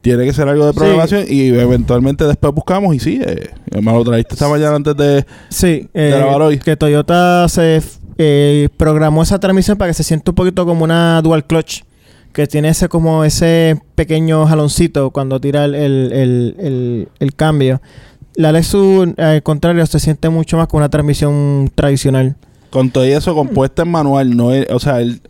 Tiene 0.00 0.24
que 0.24 0.32
ser 0.32 0.48
algo 0.48 0.64
de 0.66 0.72
Sí. 0.72 0.78
programación. 0.78 1.24
Y 1.28 1.48
eventualmente 1.48 2.24
después 2.24 2.54
buscamos. 2.54 2.94
Y 2.94 3.00
sí, 3.00 3.20
eh, 3.24 3.50
me 3.82 3.92
lo 3.92 4.04
trajiste 4.04 4.34
esta 4.34 4.48
mañana 4.48 4.76
antes 4.76 4.96
de. 4.96 5.26
Sí, 5.48 5.88
eh, 5.92 6.12
grabar 6.16 6.42
hoy. 6.42 6.58
que 6.58 6.76
Toyota 6.76 7.48
se 7.48 7.82
eh, 8.16 8.68
programó 8.76 9.22
esa 9.22 9.38
transmisión 9.40 9.76
para 9.78 9.90
que 9.90 9.94
se 9.94 10.02
sienta 10.04 10.30
un 10.30 10.34
poquito 10.36 10.64
como 10.66 10.84
una 10.84 11.20
dual 11.22 11.44
clutch. 11.46 11.82
Que 12.32 12.46
tiene 12.46 12.68
ese 12.68 12.88
como 12.88 13.24
ese 13.24 13.80
pequeño 13.96 14.46
jaloncito 14.46 15.10
cuando 15.10 15.40
tira 15.40 15.64
el, 15.64 15.74
el, 15.74 16.12
el, 16.12 16.54
el- 16.58 17.08
el 17.18 17.34
cambio. 17.34 17.80
La 18.36 18.52
Lexus, 18.52 19.08
al 19.18 19.42
contrario, 19.42 19.84
se 19.86 19.98
siente 19.98 20.28
mucho 20.28 20.56
más 20.56 20.68
con 20.68 20.78
una 20.78 20.88
transmisión 20.90 21.72
tradicional. 21.74 22.36
Con 22.70 22.90
todo 22.90 23.02
eso 23.04 23.34
compuesta 23.34 23.82
en 23.82 23.90
manual, 23.90 24.36
no 24.36 24.52
es- 24.52 24.68
o 24.70 24.78
sea, 24.78 25.00
el, 25.00 25.20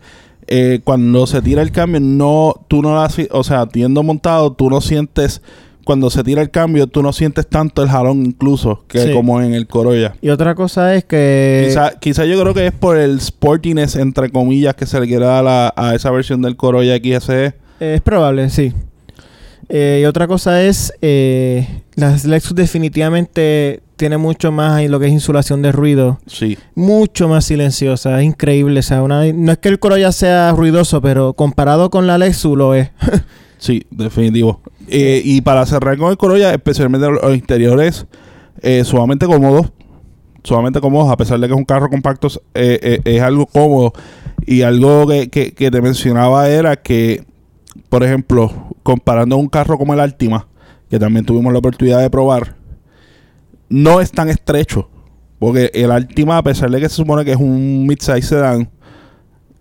eh, 0.51 0.79
cuando 0.83 1.27
se 1.27 1.41
tira 1.41 1.61
el 1.61 1.71
cambio, 1.71 1.99
no, 2.01 2.53
tú 2.67 2.81
no 2.81 2.95
la, 2.95 3.09
o 3.31 3.43
sea, 3.43 3.67
tiendo 3.67 4.01
montado, 4.03 4.51
tú 4.51 4.69
no 4.69 4.81
sientes, 4.81 5.41
cuando 5.85 6.09
se 6.09 6.23
tira 6.23 6.41
el 6.41 6.49
cambio, 6.49 6.87
tú 6.87 7.01
no 7.03 7.13
sientes 7.13 7.47
tanto 7.47 7.81
el 7.83 7.89
jalón 7.89 8.25
incluso, 8.25 8.83
que 8.87 8.99
Sí. 8.99 9.13
como 9.13 9.41
en 9.41 9.53
el 9.53 9.67
Corolla. 9.67 10.15
Y 10.21 10.29
otra 10.29 10.55
cosa 10.55 10.95
es 10.95 11.05
que... 11.05 11.65
quizá, 11.67 11.99
quizá 11.99 12.25
yo 12.25 12.39
creo 12.41 12.53
que 12.53 12.65
es 12.67 12.73
por 12.73 12.97
el 12.97 13.21
sportiness, 13.21 13.95
entre 13.95 14.29
comillas, 14.31 14.73
que 14.75 14.85
se 14.85 14.99
le 14.99 15.07
quiere 15.07 15.25
dar 15.25 15.45
a, 15.47 15.73
a 15.75 15.95
esa 15.95 16.11
versión 16.11 16.41
del 16.41 16.55
Corolla 16.55 16.97
XSE. 16.97 17.53
Es 17.79 18.01
probable, 18.01 18.49
sí. 18.49 18.73
Eh, 19.69 19.99
y 20.01 20.05
otra 20.05 20.27
cosa 20.27 20.63
es, 20.63 20.91
eh, 21.01 21.67
las 21.95 22.25
Lexus 22.25 22.55
definitivamente 22.55 23.81
tiene 23.99 24.17
mucho 24.17 24.51
más 24.51 24.81
lo 24.89 24.99
que 24.99 25.05
es 25.05 25.11
insulación 25.11 25.61
de 25.61 25.71
ruido. 25.71 26.17
Sí. 26.25 26.57
Mucho 26.73 27.27
más 27.27 27.45
silenciosa, 27.45 28.19
es 28.19 28.25
increíble. 28.25 28.79
O 28.79 28.83
sea, 28.83 29.03
una- 29.03 29.31
no 29.31 29.51
es 29.51 29.57
que 29.59 29.69
el 29.69 29.77
Corolla 29.77 30.11
sea 30.11 30.51
ruidoso, 30.53 31.01
pero 31.01 31.33
comparado 31.33 31.89
con 31.91 32.07
la 32.07 32.17
Lexus 32.17 32.57
lo 32.57 32.73
es. 32.73 32.89
Sí, 33.61 33.83
definitivo. 33.91 34.61
Eh, 34.87 35.21
y 35.25 35.41
para 35.41 35.65
cerrar 35.65 35.97
con 35.97 36.09
el 36.11 36.17
Corolla, 36.17 36.53
especialmente 36.53 37.09
los 37.11 37.35
interiores 37.35 38.05
eh, 38.61 38.85
sumamente 38.85 39.25
cómodos. 39.25 39.69
Sumamente 40.45 40.79
cómodos, 40.79 41.11
a 41.11 41.17
pesar 41.17 41.41
de 41.41 41.47
que 41.47 41.53
es 41.53 41.57
un 41.59 41.65
carro 41.65 41.89
compacto, 41.89 42.29
eh, 42.53 42.79
eh, 42.81 43.01
es 43.03 43.21
algo 43.21 43.45
cómodo. 43.47 43.91
Y 44.45 44.61
algo 44.61 45.05
que, 45.07 45.27
que- 45.29 45.51
que 45.53 45.69
te 45.71 45.81
mencionaba 45.81 46.47
era 46.47 46.77
que, 46.77 47.25
por 47.89 48.01
ejemplo, 48.05 48.49
comparando 48.81 49.35
un 49.35 49.49
carro 49.49 49.77
como 49.77 49.93
el 49.93 49.99
Altima, 49.99 50.47
que 50.89 50.97
también 50.97 51.25
tuvimos 51.25 51.51
la 51.51 51.59
oportunidad 51.59 51.99
de 51.99 52.09
probar, 52.09 52.55
no 53.69 54.01
es 54.01 54.11
tan 54.11 54.29
estrecho. 54.29 54.89
Porque 55.39 55.71
el 55.73 55.91
Altima, 55.91 56.37
a 56.37 56.43
pesar 56.43 56.69
de 56.69 56.81
que 56.81 56.89
se 56.89 56.95
supone 56.95 57.23
que 57.23 57.31
es 57.31 57.37
un 57.37 57.87
mid-size 57.87 58.21
sedán, 58.21 58.69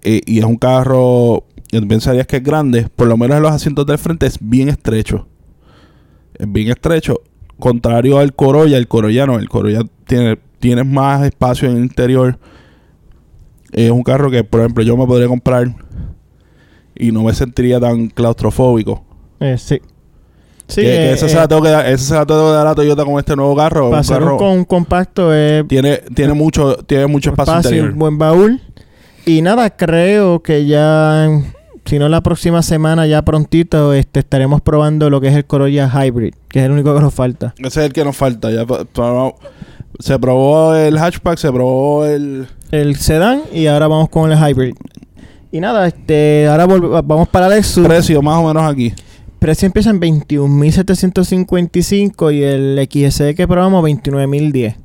eh, 0.02 0.20
y 0.26 0.38
es 0.38 0.44
un 0.44 0.56
carro 0.56 1.44
que 1.68 1.80
pensarías 1.82 2.26
que 2.26 2.38
es 2.38 2.42
grande, 2.42 2.88
por 2.94 3.06
lo 3.06 3.16
menos 3.16 3.36
en 3.36 3.42
los 3.42 3.52
asientos 3.52 3.86
del 3.86 3.98
frente 3.98 4.26
es 4.26 4.38
bien 4.40 4.68
estrecho. 4.68 5.28
Es 6.34 6.50
bien 6.50 6.68
estrecho. 6.68 7.20
Contrario 7.58 8.18
al 8.18 8.34
Corolla, 8.34 8.76
el 8.76 8.88
Corolla 8.88 9.26
no, 9.26 9.38
el 9.38 9.48
Corolla 9.48 9.82
tiene, 10.06 10.38
tiene 10.58 10.84
más 10.84 11.24
espacio 11.24 11.68
en 11.68 11.76
el 11.76 11.82
interior. 11.82 12.38
Es 13.72 13.90
un 13.90 14.02
carro 14.02 14.30
que, 14.30 14.44
por 14.44 14.60
ejemplo, 14.60 14.82
yo 14.82 14.96
me 14.96 15.06
podría 15.06 15.28
comprar 15.28 15.74
y 16.94 17.12
no 17.12 17.22
me 17.22 17.34
sentiría 17.34 17.78
tan 17.78 18.08
claustrofóbico. 18.08 19.04
Eh, 19.40 19.56
sí. 19.58 19.80
Sí, 20.68 20.82
que, 20.82 20.86
que 20.86 21.10
eh, 21.10 21.12
eh, 21.14 21.16
se 21.16 21.34
la 21.34 21.48
tengo 21.48 21.62
que 21.62 21.70
dar, 21.70 21.86
esa 21.86 22.04
se 22.04 22.14
la 22.14 22.26
tengo 22.26 22.46
que 22.48 22.52
dar 22.52 22.66
a 22.66 22.74
Toyota 22.74 23.04
con 23.04 23.18
este 23.18 23.34
nuevo 23.34 23.56
carro. 23.56 23.88
para 23.90 24.02
un 24.02 24.06
carro 24.06 24.36
con- 24.36 24.48
un 24.58 24.64
compacto 24.64 25.32
es 25.34 25.66
tiene, 25.66 26.02
tiene 26.14 26.34
mucho, 26.34 26.76
tiene 26.84 27.06
mucho 27.06 27.30
espacio, 27.30 27.56
interior. 27.70 27.90
un 27.92 27.98
buen 27.98 28.18
baúl. 28.18 28.60
Y 29.24 29.40
nada, 29.42 29.70
creo 29.70 30.42
que 30.42 30.66
ya, 30.66 31.28
si 31.84 31.98
no 31.98 32.08
la 32.08 32.20
próxima 32.22 32.62
semana, 32.62 33.06
ya 33.06 33.22
prontito, 33.22 33.92
este, 33.94 34.20
estaremos 34.20 34.60
probando 34.60 35.08
lo 35.10 35.20
que 35.20 35.28
es 35.28 35.34
el 35.34 35.44
Corolla 35.46 35.88
Hybrid, 35.90 36.34
que 36.48 36.58
es 36.60 36.64
el 36.66 36.72
único 36.72 36.94
que 36.94 37.00
nos 37.00 37.14
falta. 37.14 37.54
Ese 37.58 37.80
es 37.80 37.86
el 37.86 37.92
que 37.92 38.04
nos 38.04 38.16
falta. 38.16 38.50
Ya 38.50 38.64
se 39.98 40.18
probó 40.18 40.74
el 40.74 40.96
hatchback, 40.98 41.38
se 41.38 41.50
probó 41.50 42.04
el... 42.06 42.46
El 42.70 42.96
sedán 42.96 43.40
y 43.52 43.66
ahora 43.66 43.88
vamos 43.88 44.08
con 44.10 44.30
el 44.30 44.38
Hybrid. 44.38 44.74
Y 45.50 45.60
nada, 45.60 45.86
este, 45.86 46.46
ahora 46.46 46.66
vamos 46.66 47.28
para 47.28 47.48
Lexus. 47.48 47.86
precio 47.86 48.20
más 48.20 48.36
o 48.36 48.46
menos 48.48 48.70
aquí. 48.70 48.92
Precio 49.38 49.66
empieza 49.66 49.90
en 49.90 50.00
21.755 50.00 52.34
y 52.34 52.42
el 52.42 52.88
XSE 52.90 53.34
que 53.34 53.46
probamos 53.48 53.84
29.010. 53.84 54.76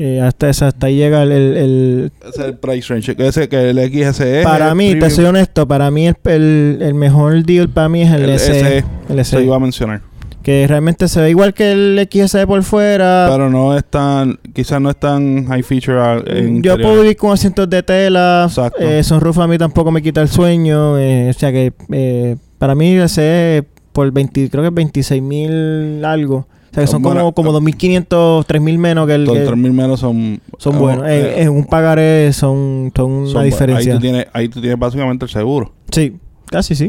Eh, 0.00 0.20
hasta, 0.20 0.48
esa- 0.48 0.68
hasta 0.68 0.86
ahí 0.86 0.94
llega 0.96 1.24
el... 1.24 1.32
el- 1.32 1.56
el- 1.56 2.12
Ese 2.20 2.28
es 2.42 2.46
el 2.46 2.56
price 2.58 2.94
range. 2.94 3.16
Que 3.16 3.26
ese 3.26 3.48
que 3.48 3.70
el 3.70 3.78
XSE. 3.78 4.42
para 4.44 4.72
mí, 4.74 4.94
te 4.96 5.10
soy 5.10 5.24
honesto, 5.24 5.66
para 5.66 5.90
mí 5.90 6.06
el, 6.06 6.14
el- 6.24 6.78
el 6.82 6.94
mejor 6.94 7.42
deal 7.44 7.68
para 7.68 7.88
mí 7.88 8.02
es 8.02 8.12
el, 8.12 8.28
El 8.30 8.38
SE. 8.38 8.60
SE. 8.60 8.84
El 9.08 9.16
Se 9.24 9.36
SE. 9.36 9.42
iba 9.44 9.56
a 9.56 9.58
mencionar. 9.58 10.02
Que 10.42 10.66
realmente 10.68 11.08
se 11.08 11.20
ve 11.20 11.30
igual 11.30 11.52
que 11.52 11.72
el 11.72 12.08
XSE 12.10 12.46
por 12.46 12.62
fuera. 12.62 13.26
Pero 13.28 13.50
no 13.50 13.76
es 13.76 13.84
tan. 13.84 14.38
Quizás 14.54 14.80
no 14.80 14.88
es 14.88 14.96
tan 14.98 15.46
high 15.46 15.64
feature. 15.64 16.22
en 16.26 16.62
Yo 16.62 16.76
puedo 16.78 17.02
vivir 17.02 17.16
con 17.16 17.32
asientos 17.32 17.68
de 17.68 17.82
tela. 17.82 18.44
Exacto. 18.48 18.78
Eh, 18.80 19.02
a 19.42 19.46
mí 19.48 19.58
tampoco 19.58 19.90
me 19.90 20.00
quita 20.00 20.22
el 20.22 20.28
sueño. 20.28 20.96
eh, 20.96 21.30
o 21.30 21.32
sea 21.38 21.50
que 21.50 21.72
eh, 21.92 22.36
para 22.58 22.74
mí 22.74 22.92
ese 22.96 23.64
por 23.92 24.10
20, 24.12 24.50
creo 24.50 24.62
que 24.62 24.68
es 24.68 24.74
26 24.74 25.22
mil 25.22 26.04
algo. 26.04 26.46
O 26.70 26.74
sea 26.74 26.82
que 26.84 26.86
son 26.86 27.00
Bueno, 27.02 27.32
como, 27.32 27.52
como 27.52 27.60
2.500, 27.60 28.44
3.000 28.46 28.78
menos 28.78 29.06
que 29.06 29.14
el 29.14 29.24
Los 29.24 29.34
que 29.36 29.46
3.000 29.46 29.72
menos 29.72 30.00
son. 30.00 30.40
son 30.58 30.78
buenos. 30.78 31.06
eh, 31.08 31.36
En, 31.38 31.42
en 31.44 31.48
un 31.48 31.64
pagaré 31.64 32.30
son, 32.34 32.92
son 32.94 33.10
una 33.10 33.30
son 33.30 33.44
diferencia. 33.44 33.92
Ahí 33.94 33.98
tú, 33.98 34.02
tienes, 34.02 34.26
ahí 34.34 34.48
tú 34.48 34.60
tienes 34.60 34.78
básicamente 34.78 35.24
el 35.24 35.30
seguro. 35.30 35.72
Sí, 35.90 36.16
casi 36.46 36.74
sí. 36.74 36.86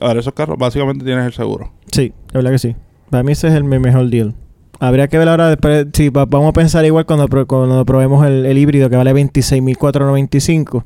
Ahora, 0.00 0.20
esos 0.20 0.34
carros 0.34 0.58
básicamente 0.58 1.04
tienes 1.04 1.24
el 1.26 1.32
seguro. 1.32 1.72
Sí, 1.90 2.12
la 2.32 2.38
verdad 2.40 2.50
que 2.52 2.58
sí. 2.58 2.76
Para 3.10 3.22
mí 3.22 3.32
ese 3.32 3.48
es 3.48 3.54
el 3.54 3.64
me- 3.64 3.78
mejor 3.78 4.08
deal. 4.10 4.34
Habría 4.80 5.08
que 5.08 5.16
ver 5.18 5.28
ahora 5.28 5.48
después. 5.48 5.86
Sí, 5.94 6.08
va- 6.10 6.26
vamos 6.26 6.50
a 6.50 6.52
pensar 6.52 6.84
igual 6.84 7.06
cuando, 7.06 7.26
cuando 7.46 7.84
probemos 7.86 8.26
el, 8.26 8.44
el 8.46 8.58
híbrido 8.58 8.90
que 8.90 8.96
vale 8.96 9.12
26.495. 9.14 10.84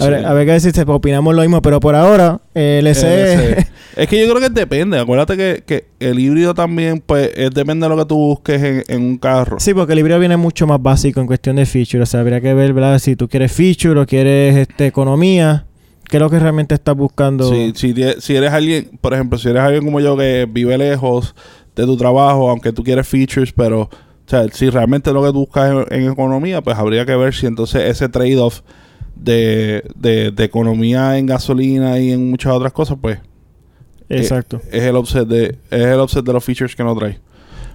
A, 0.00 0.06
ver, 0.08 0.20
Sí. 0.20 0.24
a 0.26 0.32
ver 0.32 0.46
qué 0.46 0.60
si 0.60 0.80
opinamos 0.86 1.34
lo 1.34 1.42
mismo, 1.42 1.60
pero 1.62 1.80
por 1.80 1.94
ahora 1.94 2.40
eh, 2.54 2.78
el 2.80 2.86
El 2.86 2.94
SE 2.94 3.36
SE. 3.54 3.66
Es 3.96 4.06
que 4.08 4.20
yo 4.24 4.32
creo 4.32 4.40
que 4.40 4.50
depende. 4.54 4.98
Acuérdate 4.98 5.36
que, 5.36 5.64
que 5.66 5.86
el 5.98 6.18
híbrido 6.20 6.54
también, 6.54 7.02
pues, 7.04 7.30
es- 7.34 7.50
depende 7.50 7.84
de 7.86 7.90
lo 7.90 7.96
que 8.00 8.04
tú 8.08 8.14
busques 8.16 8.62
en, 8.62 8.84
en 8.86 9.02
un 9.02 9.18
carro. 9.18 9.58
Sí, 9.58 9.74
porque 9.74 9.92
el 9.94 9.98
híbrido 9.98 10.18
viene 10.20 10.36
mucho 10.36 10.66
más 10.66 10.80
básico 10.80 11.20
en 11.20 11.26
cuestión 11.26 11.56
de 11.56 11.66
feature. 11.66 12.02
O 12.02 12.06
sea, 12.06 12.20
habría 12.20 12.40
que 12.40 12.54
ver, 12.54 12.72
¿verdad? 12.72 12.98
Si 13.00 13.16
tú 13.16 13.28
quieres 13.28 13.50
feature 13.52 13.98
o 14.00 14.06
quieres 14.06 14.56
este, 14.56 14.86
economía. 14.86 15.64
¿Qué 16.08 16.16
es 16.16 16.20
lo 16.22 16.30
que 16.30 16.38
realmente 16.38 16.74
estás 16.74 16.96
buscando? 16.96 17.50
Si, 17.52 17.72
si, 17.74 17.94
si 18.20 18.34
eres 18.36 18.50
alguien, 18.52 18.88
por 19.02 19.12
ejemplo, 19.12 19.36
si 19.36 19.48
eres 19.50 19.62
alguien 19.62 19.84
como 19.84 20.00
yo 20.00 20.16
que 20.16 20.46
vive 20.50 20.78
lejos 20.78 21.34
de 21.76 21.84
tu 21.84 21.98
trabajo, 21.98 22.48
aunque 22.48 22.72
tú 22.72 22.82
quieres 22.82 23.06
features, 23.06 23.52
pero, 23.52 23.82
o 23.82 23.90
sea, 24.26 24.46
si 24.50 24.70
realmente 24.70 25.12
lo 25.12 25.22
que 25.22 25.28
tú 25.32 25.40
buscas 25.40 25.70
en, 25.90 26.02
en 26.04 26.10
economía, 26.12 26.62
pues 26.62 26.78
habría 26.78 27.04
que 27.04 27.14
ver 27.14 27.34
si 27.34 27.44
entonces 27.46 27.82
ese 27.82 28.08
trade-off 28.08 28.60
de, 29.18 29.84
de, 29.96 30.30
de 30.30 30.44
economía 30.44 31.18
en 31.18 31.26
gasolina 31.26 31.98
y 31.98 32.12
en 32.12 32.30
muchas 32.30 32.52
otras 32.52 32.72
cosas, 32.72 32.96
pues, 33.00 33.18
Exacto. 34.08 34.60
es 34.70 34.82
el 34.84 34.96
offset 34.96 35.26
de, 35.26 35.58
es 35.70 35.82
el 35.86 36.00
offset 36.00 36.24
de 36.24 36.32
los 36.32 36.44
features 36.44 36.74
que 36.74 36.84
no 36.84 36.94
trae. 36.96 37.18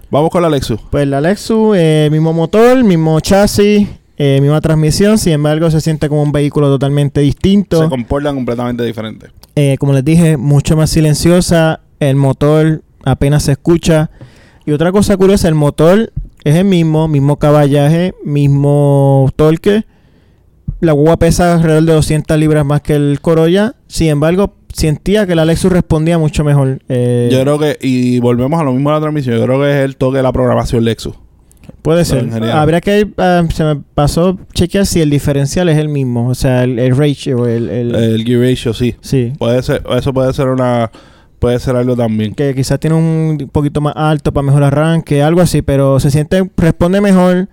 Vamos 0.10 0.30
con 0.30 0.42
la 0.44 0.50
Lexus. 0.50 0.80
Pues 0.92 1.08
la 1.08 1.20
Lexus, 1.20 1.76
eh, 1.76 2.08
mismo 2.12 2.34
motor, 2.34 2.84
mismo 2.84 3.20
chasis, 3.20 3.88
eh, 4.18 4.40
misma 4.42 4.62
transmisión. 4.62 5.18
Sin 5.18 5.34
embargo, 5.34 5.72
se 5.72 5.82
siente 5.82 6.08
como 6.08 6.22
un 6.22 6.32
vehículo 6.32 6.68
totalmente 6.68 7.22
distinto. 7.22 7.82
Se 7.82 7.90
comportan 7.90 8.36
completamente 8.36 8.84
diferentes. 8.84 9.32
Eh, 9.56 9.76
como 9.80 9.94
les 9.94 10.06
dije, 10.06 10.38
mucho 10.38 10.78
más 10.78 10.92
silenciosa. 10.92 11.82
El 12.00 12.16
motor 12.16 12.84
apenas 13.04 13.44
se 13.44 13.54
escucha. 13.54 14.12
Y 14.68 14.72
otra 14.72 14.92
cosa 14.92 15.18
curiosa, 15.18 15.48
el 15.48 15.56
motor 15.56 16.14
es 16.44 16.56
el 16.56 16.66
mismo, 16.66 17.08
mismo 17.08 17.38
caballaje, 17.38 18.14
mismo 18.24 19.32
torque. 19.36 19.86
La 20.84 20.92
guagua 20.94 21.18
pesa 21.18 21.54
alrededor 21.56 21.84
de 21.84 21.94
200 21.94 22.38
libras 22.38 22.66
más 22.66 22.82
que 22.82 22.94
el 22.96 23.20
Corolla. 23.22 23.76
Sin 23.88 24.10
embargo, 24.10 24.56
sentía 24.74 25.26
que 25.26 25.36
la 25.36 25.46
Lexus 25.46 25.72
respondía 25.72 26.18
mucho 26.18 26.44
mejor. 26.44 26.80
Eh, 26.90 27.30
Yo 27.32 27.42
creo 27.42 27.60
que, 27.60 27.78
y 27.82 28.20
volvemos 28.20 28.60
a 28.60 28.64
lo 28.64 28.74
mismo 28.74 28.90
de 28.90 28.96
la 28.96 29.02
transmisión, 29.02 29.38
yo 29.38 29.46
creo 29.46 29.60
que 29.62 29.70
es 29.72 29.86
el 29.86 29.96
toque 29.98 30.18
de 30.18 30.24
la 30.24 30.32
programación 30.34 30.84
Lexus. 30.84 31.16
Puede 31.82 32.04
ser. 32.04 32.28
Habría 32.52 32.82
que... 32.82 33.08
ah, 33.18 33.44
se 33.54 33.64
me 33.64 33.78
pasó 33.96 34.38
chequear 34.54 34.86
si 34.86 35.00
el 35.02 35.10
diferencial 35.10 35.70
es 35.70 35.78
el 35.78 35.88
mismo. 35.90 36.28
O 36.28 36.36
sea, 36.36 36.64
el, 36.66 36.78
el 36.80 36.96
ratio, 36.98 37.48
el... 37.48 37.70
el- 37.70 37.96
El 37.96 38.24
gear 38.26 38.42
ratio, 38.42 38.74
sí. 38.74 38.96
sí. 39.02 39.32
Puede 39.38 39.64
ser, 39.64 39.82
eso 39.98 40.14
puede 40.14 40.34
ser 40.34 40.48
una, 40.50 40.92
puede 41.40 41.60
ser 41.60 41.76
algo 41.78 41.96
también. 41.96 42.34
Que 42.36 42.54
quizás 42.54 42.80
tiene 42.80 42.96
un 42.98 43.50
poquito 43.52 43.80
más 43.80 43.94
alto 43.96 44.34
para 44.34 44.46
mejor 44.46 44.64
arranque, 44.64 45.22
algo 45.24 45.40
así. 45.40 45.62
Pero 45.62 46.00
se 46.02 46.12
siente... 46.12 46.50
Responde 46.58 47.00
mejor. 47.00 47.48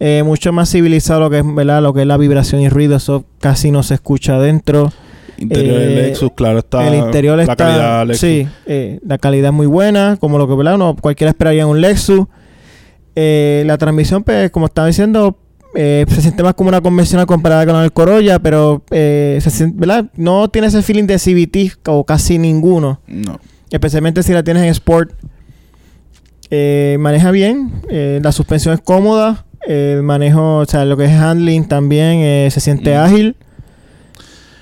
Eh, 0.00 0.22
mucho 0.24 0.52
más 0.52 0.70
civilizado 0.70 1.20
lo 1.20 1.30
que 1.30 1.38
es, 1.38 1.44
¿verdad? 1.54 1.80
Lo 1.82 1.92
que 1.94 2.00
es 2.00 2.06
la 2.06 2.16
vibración 2.16 2.60
y 2.62 2.68
ruido. 2.68 2.96
Eso 2.96 3.24
casi 3.38 3.70
no 3.70 3.82
se 3.84 3.94
escucha 3.94 4.36
adentro. 4.36 4.92
Interior 5.38 5.78
del 5.78 5.92
Eh, 5.98 6.02
Lexus, 6.08 6.32
claro, 6.34 6.58
está. 6.58 6.86
el 6.88 6.94
interior 6.96 7.36
la 7.36 7.44
está... 7.44 7.56
calidad 7.56 8.06
Lexus. 8.06 8.20
Sí. 8.28 8.48
eh, 8.66 8.98
la 9.06 9.16
calidad 9.18 9.50
es 9.50 9.54
muy 9.54 9.66
buena. 9.66 10.16
Como 10.20 10.36
lo 10.38 10.48
que, 10.48 10.54
¿verdad? 10.54 10.74
Uno, 10.74 10.96
cualquiera 11.00 11.30
esperaría 11.30 11.62
en 11.62 11.68
un 11.68 11.80
Lexus. 11.80 12.26
La 13.14 13.76
transmisión, 13.78 14.22
pues, 14.24 14.50
como 14.50 14.66
estaba 14.66 14.86
diciendo, 14.86 15.38
eh, 15.74 16.04
se 16.08 16.22
siente 16.22 16.42
más 16.42 16.54
como 16.54 16.68
una 16.68 16.80
convencional 16.80 17.26
comparada 17.26 17.66
con 17.66 17.76
el 17.76 17.92
Corolla, 17.92 18.38
pero 18.38 18.82
eh, 18.90 19.38
se 19.42 19.50
siente- 19.50 19.78
¿verdad? 19.78 20.06
no 20.16 20.48
tiene 20.48 20.68
ese 20.68 20.82
feeling 20.82 21.04
de 21.04 21.18
CVT 21.18 21.76
o 21.88 22.04
casi 22.04 22.38
ninguno, 22.38 23.00
No. 23.06 23.38
especialmente 23.70 24.22
si 24.22 24.32
la 24.32 24.42
tienes 24.42 24.62
en 24.62 24.70
Sport. 24.70 25.12
Eh, 26.50 26.96
maneja 26.98 27.30
bien, 27.30 27.70
la 27.90 28.32
suspensión 28.32 28.74
es 28.74 28.80
cómoda, 28.80 29.44
el 29.66 30.02
manejo, 30.02 30.58
o 30.58 30.64
sea, 30.66 30.84
lo 30.84 30.96
que 30.96 31.04
es 31.04 31.12
handling 31.12 31.68
también 31.68 32.18
eh, 32.20 32.48
se 32.50 32.60
siente 32.60 32.94
Mm. 32.94 32.98
ágil. 33.00 33.36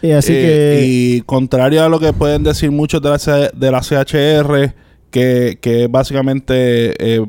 Y 0.02 0.12
así 0.12 0.32
Eh, 0.34 0.36
que... 0.80 0.86
Y 0.86 1.20
contrario 1.22 1.82
a 1.84 1.88
lo 1.88 1.98
que 1.98 2.12
pueden 2.12 2.42
decir 2.44 2.70
muchos 2.70 3.02
de 3.02 3.10
la, 3.10 3.18
C- 3.18 3.50
de 3.54 3.70
la 3.70 3.80
CHR, 3.80 4.74
que, 5.10 5.58
que 5.60 5.88
básicamente 5.88 6.94
eh, 7.16 7.26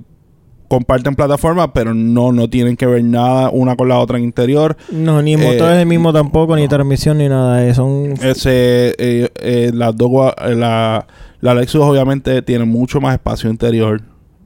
comparten 0.68 1.16
plataforma, 1.16 1.74
pero 1.74 1.96
no, 1.96 2.32
no 2.32 2.48
tienen 2.50 2.76
que 2.78 2.86
ver 2.86 3.04
nada 3.04 3.50
una 3.50 3.76
con 3.76 3.90
la 3.90 3.98
otra 3.98 4.18
en 4.20 4.24
interior. 4.24 4.78
No, 4.92 5.22
ni 5.22 5.36
motor 5.36 5.72
es 5.72 5.78
el 5.78 5.88
mismo 5.88 6.14
tampoco, 6.14 6.56
ni 6.56 6.68
transmisión, 6.68 7.18
ni 7.18 7.28
nada. 7.28 7.74
son 7.74 8.14
Ese, 8.22 8.94
las 9.74 9.96
dos 9.96 10.12
la, 10.56 11.08
la 11.42 11.54
Lexus 11.56 11.82
obviamente 11.82 12.42
tiene 12.44 12.66
mucho 12.66 13.02
más 13.02 13.14
espacio 13.16 13.50
interior, 13.50 14.02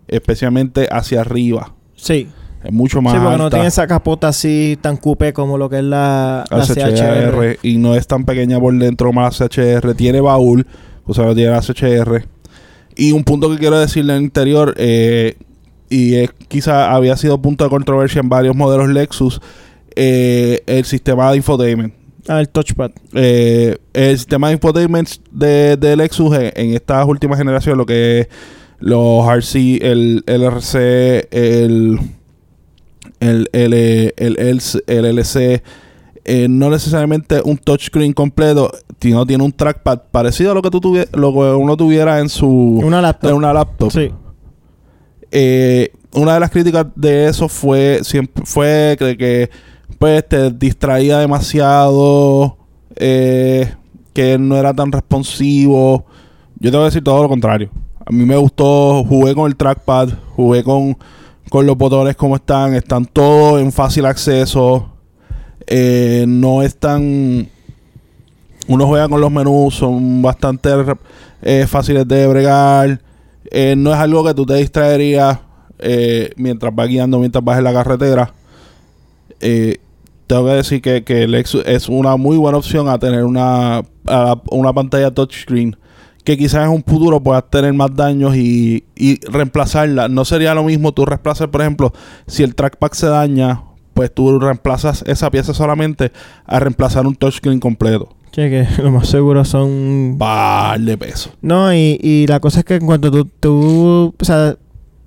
especialmente 0.08 0.88
hacia 0.90 1.22
arriba. 1.22 1.74
Sí, 1.96 2.30
Es 2.64 2.72
mucho 2.72 3.02
más 3.02 3.14
sí 3.14 3.20
porque 3.22 3.38
no 3.38 3.50
tiene 3.50 3.68
esa 3.68 3.88
capota 3.88 4.30
así 4.30 4.78
tan 4.82 4.98
coupé 4.98 5.34
como 5.34 5.58
lo 5.58 5.70
que 5.70 5.80
es 5.80 5.84
la, 5.84 6.46
la 6.50 6.66
CHR. 6.66 6.94
CHR 6.94 7.60
y 7.62 7.78
no 7.78 7.96
es 7.96 8.08
tan 8.08 8.24
pequeña 8.24 8.60
por 8.60 8.74
dentro 8.74 9.08
como 9.08 9.22
la 9.22 9.32
CHR. 9.32 9.94
Tiene 9.96 10.22
baúl, 10.22 10.66
o 11.06 11.14
sea, 11.14 11.26
no 11.26 11.36
tiene 11.36 11.52
la 11.52 11.62
CHR. 11.62 12.26
Y 12.96 13.12
un 13.12 13.24
punto 13.24 13.50
que 13.50 13.58
quiero 13.58 13.80
decirle 13.80 14.16
el 14.16 14.22
interior, 14.22 14.74
eh, 14.78 15.36
y 15.90 16.16
es, 16.16 16.30
quizá 16.48 16.94
había 16.94 17.18
sido 17.18 17.42
punto 17.42 17.64
de 17.64 17.70
controversia 17.70 18.22
en 18.22 18.30
varios 18.30 18.56
modelos 18.56 18.90
Lexus, 18.90 19.42
eh, 19.96 20.62
el 20.66 20.86
sistema 20.86 21.32
de 21.32 21.38
infotainment. 21.38 21.94
Ah, 22.28 22.40
el 22.40 22.48
touchpad. 22.48 22.92
Eh, 23.14 23.78
el 23.92 24.18
sistema 24.18 24.48
de 24.48 24.54
infotainment 24.54 25.10
de, 25.32 25.76
de 25.76 25.96
Lexus 25.98 26.34
en, 26.38 26.52
en 26.56 26.74
estas 26.76 27.06
últimas 27.06 27.38
generaciones, 27.38 27.78
lo 27.78 27.86
que 27.86 28.22
es 28.22 28.28
los 28.80 29.26
RC, 29.28 29.80
el, 29.82 30.24
el 30.26 30.44
RC, 30.44 31.28
el, 33.30 33.50
el, 33.54 33.74
L- 33.74 34.14
el, 34.18 34.62
el 34.88 35.06
LC, 35.20 35.64
eh, 36.26 36.48
no 36.50 36.70
necesariamente 36.70 37.42
un 37.44 37.58
touchscreen 37.58 38.14
completo, 38.14 38.72
sino 39.00 39.26
tiene 39.26 39.44
un 39.44 39.52
trackpad 39.52 40.00
parecido 40.12 40.52
a 40.52 40.54
lo 40.54 40.62
que 40.62 40.70
tú 40.70 40.80
tuvi- 40.80 41.08
lo 41.14 41.34
que 41.34 41.40
uno 41.40 41.76
tuviera 41.76 42.20
en 42.20 42.30
su 42.30 42.48
Una 42.48 43.02
laptop. 43.02 43.30
en 43.32 43.36
una 43.36 43.54
laptop. 43.54 43.92
Sí. 43.92 44.12
Eh, 45.32 45.92
una 46.14 46.36
de 46.36 46.40
las 46.40 46.52
críticas 46.52 46.86
de 46.96 47.28
eso 47.28 47.50
fue 47.50 48.00
siempre 48.04 48.46
fue 48.46 48.96
que, 49.00 49.18
que, 49.18 49.50
pues 49.98 50.28
te 50.30 50.52
distraía 50.52 51.18
demasiado 51.18 52.58
eh, 52.96 53.74
que 54.14 54.38
no 54.38 54.56
era 54.58 54.74
tan 54.76 54.92
responsivo 54.92 56.06
yo 56.60 56.70
te 56.70 56.78
voy 56.78 56.84
a 56.84 56.86
decir 56.86 57.04
todo 57.04 57.24
lo 57.24 57.30
contrario 57.30 57.72
a 58.06 58.12
mí 58.12 58.26
me 58.26 58.38
gustó 58.38 59.04
jugué 59.06 59.34
con 59.34 59.48
el 59.48 59.56
trackpad 59.56 60.10
jugué 60.36 60.64
con, 60.64 60.96
con 61.54 61.68
los 61.68 61.78
botones 61.78 62.16
como 62.16 62.36
están 62.36 62.74
están 62.74 63.06
todos 63.06 63.62
en 63.62 63.72
fácil 63.72 64.08
acceso 64.08 64.90
eh, 65.68 66.26
no 66.28 66.64
están 66.64 67.48
uno 68.68 68.88
juega 68.88 69.08
con 69.08 69.22
los 69.22 69.32
menús 69.32 69.76
son 69.76 70.24
bastante 70.24 70.72
eh, 71.44 71.68
fáciles 71.68 72.08
de 72.08 72.26
bregar 72.26 73.00
eh, 73.52 73.76
no 73.78 73.94
es 73.94 74.00
algo 74.00 74.26
que 74.26 74.34
tú 74.34 74.48
te 74.48 74.56
distraerías 74.56 75.42
eh, 75.78 76.32
mientras 76.38 76.74
vas 76.74 76.88
guiando, 76.88 77.20
mientras 77.20 77.44
vas 77.44 77.60
en 77.60 77.66
la 77.66 77.74
carretera. 77.74 78.34
Tengo 79.40 80.46
que 80.46 80.54
decir 80.54 80.82
que, 80.82 81.04
que 81.04 81.24
el 81.24 81.32
Lexus 81.32 81.62
es 81.68 81.88
una 81.88 82.16
muy 82.16 82.38
buena 82.38 82.58
opción 82.58 82.90
a 82.90 82.98
tener 82.98 83.26
una, 83.26 83.84
una 84.50 84.74
pantalla 84.74 85.12
touchscreen. 85.12 85.76
Que 86.24 86.38
quizás 86.38 86.66
en 86.66 86.70
un 86.70 86.84
futuro 86.84 87.22
puedas 87.22 87.50
tener 87.50 87.74
más 87.74 87.94
daños 87.94 88.36
y, 88.36 88.86
y 88.96 89.20
reemplazarla. 89.30 90.08
No 90.08 90.24
sería 90.26 90.54
lo 90.54 90.64
mismo 90.64 90.94
tú 90.94 91.06
reemplazar, 91.06 91.52
por 91.52 91.62
ejemplo, 91.62 91.94
si 92.28 92.44
el 92.44 92.56
trackpad 92.56 92.92
se 92.94 93.08
daña, 93.08 93.62
pues 93.94 94.14
tú 94.14 94.40
reemplazas 94.40 95.04
esa 95.08 95.30
pieza 95.30 95.54
solamente 95.54 96.12
a 96.46 96.60
reemplazar 96.60 97.06
un 97.06 97.16
touchscreen 97.16 97.60
completo. 97.60 98.10
Che, 98.32 98.50
que 98.50 98.68
lo 98.82 98.92
más 98.92 99.08
seguro 99.08 99.46
son... 99.46 100.16
Par 100.18 100.80
de 100.80 100.98
peso. 100.98 101.32
No, 101.42 101.74
y, 101.74 102.00
y 102.02 102.26
la 102.28 102.40
cosa 102.40 102.60
es 102.60 102.66
que 102.66 102.76
en 102.76 102.86
cuanto 102.86 103.12
tú, 103.12 103.30
tú... 103.40 104.16
O 104.20 104.26
sea, 104.26 104.56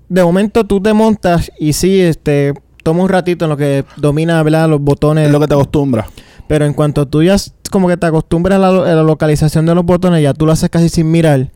de 0.09 0.23
momento 0.23 0.65
tú 0.65 0.81
te 0.81 0.93
montas 0.93 1.51
y 1.59 1.73
sí, 1.73 1.99
este... 1.99 2.53
Toma 2.83 3.03
un 3.03 3.09
ratito 3.09 3.43
en 3.43 3.49
lo 3.49 3.57
que 3.57 3.83
domina, 3.97 4.41
¿verdad? 4.43 4.69
Los 4.69 4.79
botones. 4.79 5.25
Es 5.25 5.31
lo 5.31 5.41
que 5.41 5.47
te 5.47 5.53
acostumbras. 5.55 6.07
Pero 6.47 6.65
en 6.65 6.73
cuanto 6.73 7.07
tú 7.07 7.23
ya 7.23 7.35
como 7.71 7.87
que 7.87 7.97
te 7.97 8.05
acostumbras 8.05 8.55
a 8.57 8.59
la, 8.59 8.71
lo- 8.71 8.83
a 8.83 8.93
la 8.93 9.03
localización 9.03 9.65
de 9.65 9.75
los 9.75 9.83
botones, 9.85 10.21
ya 10.23 10.33
tú 10.33 10.45
lo 10.45 10.51
haces 10.53 10.69
casi 10.69 10.89
sin 10.89 11.11
mirar. 11.11 11.51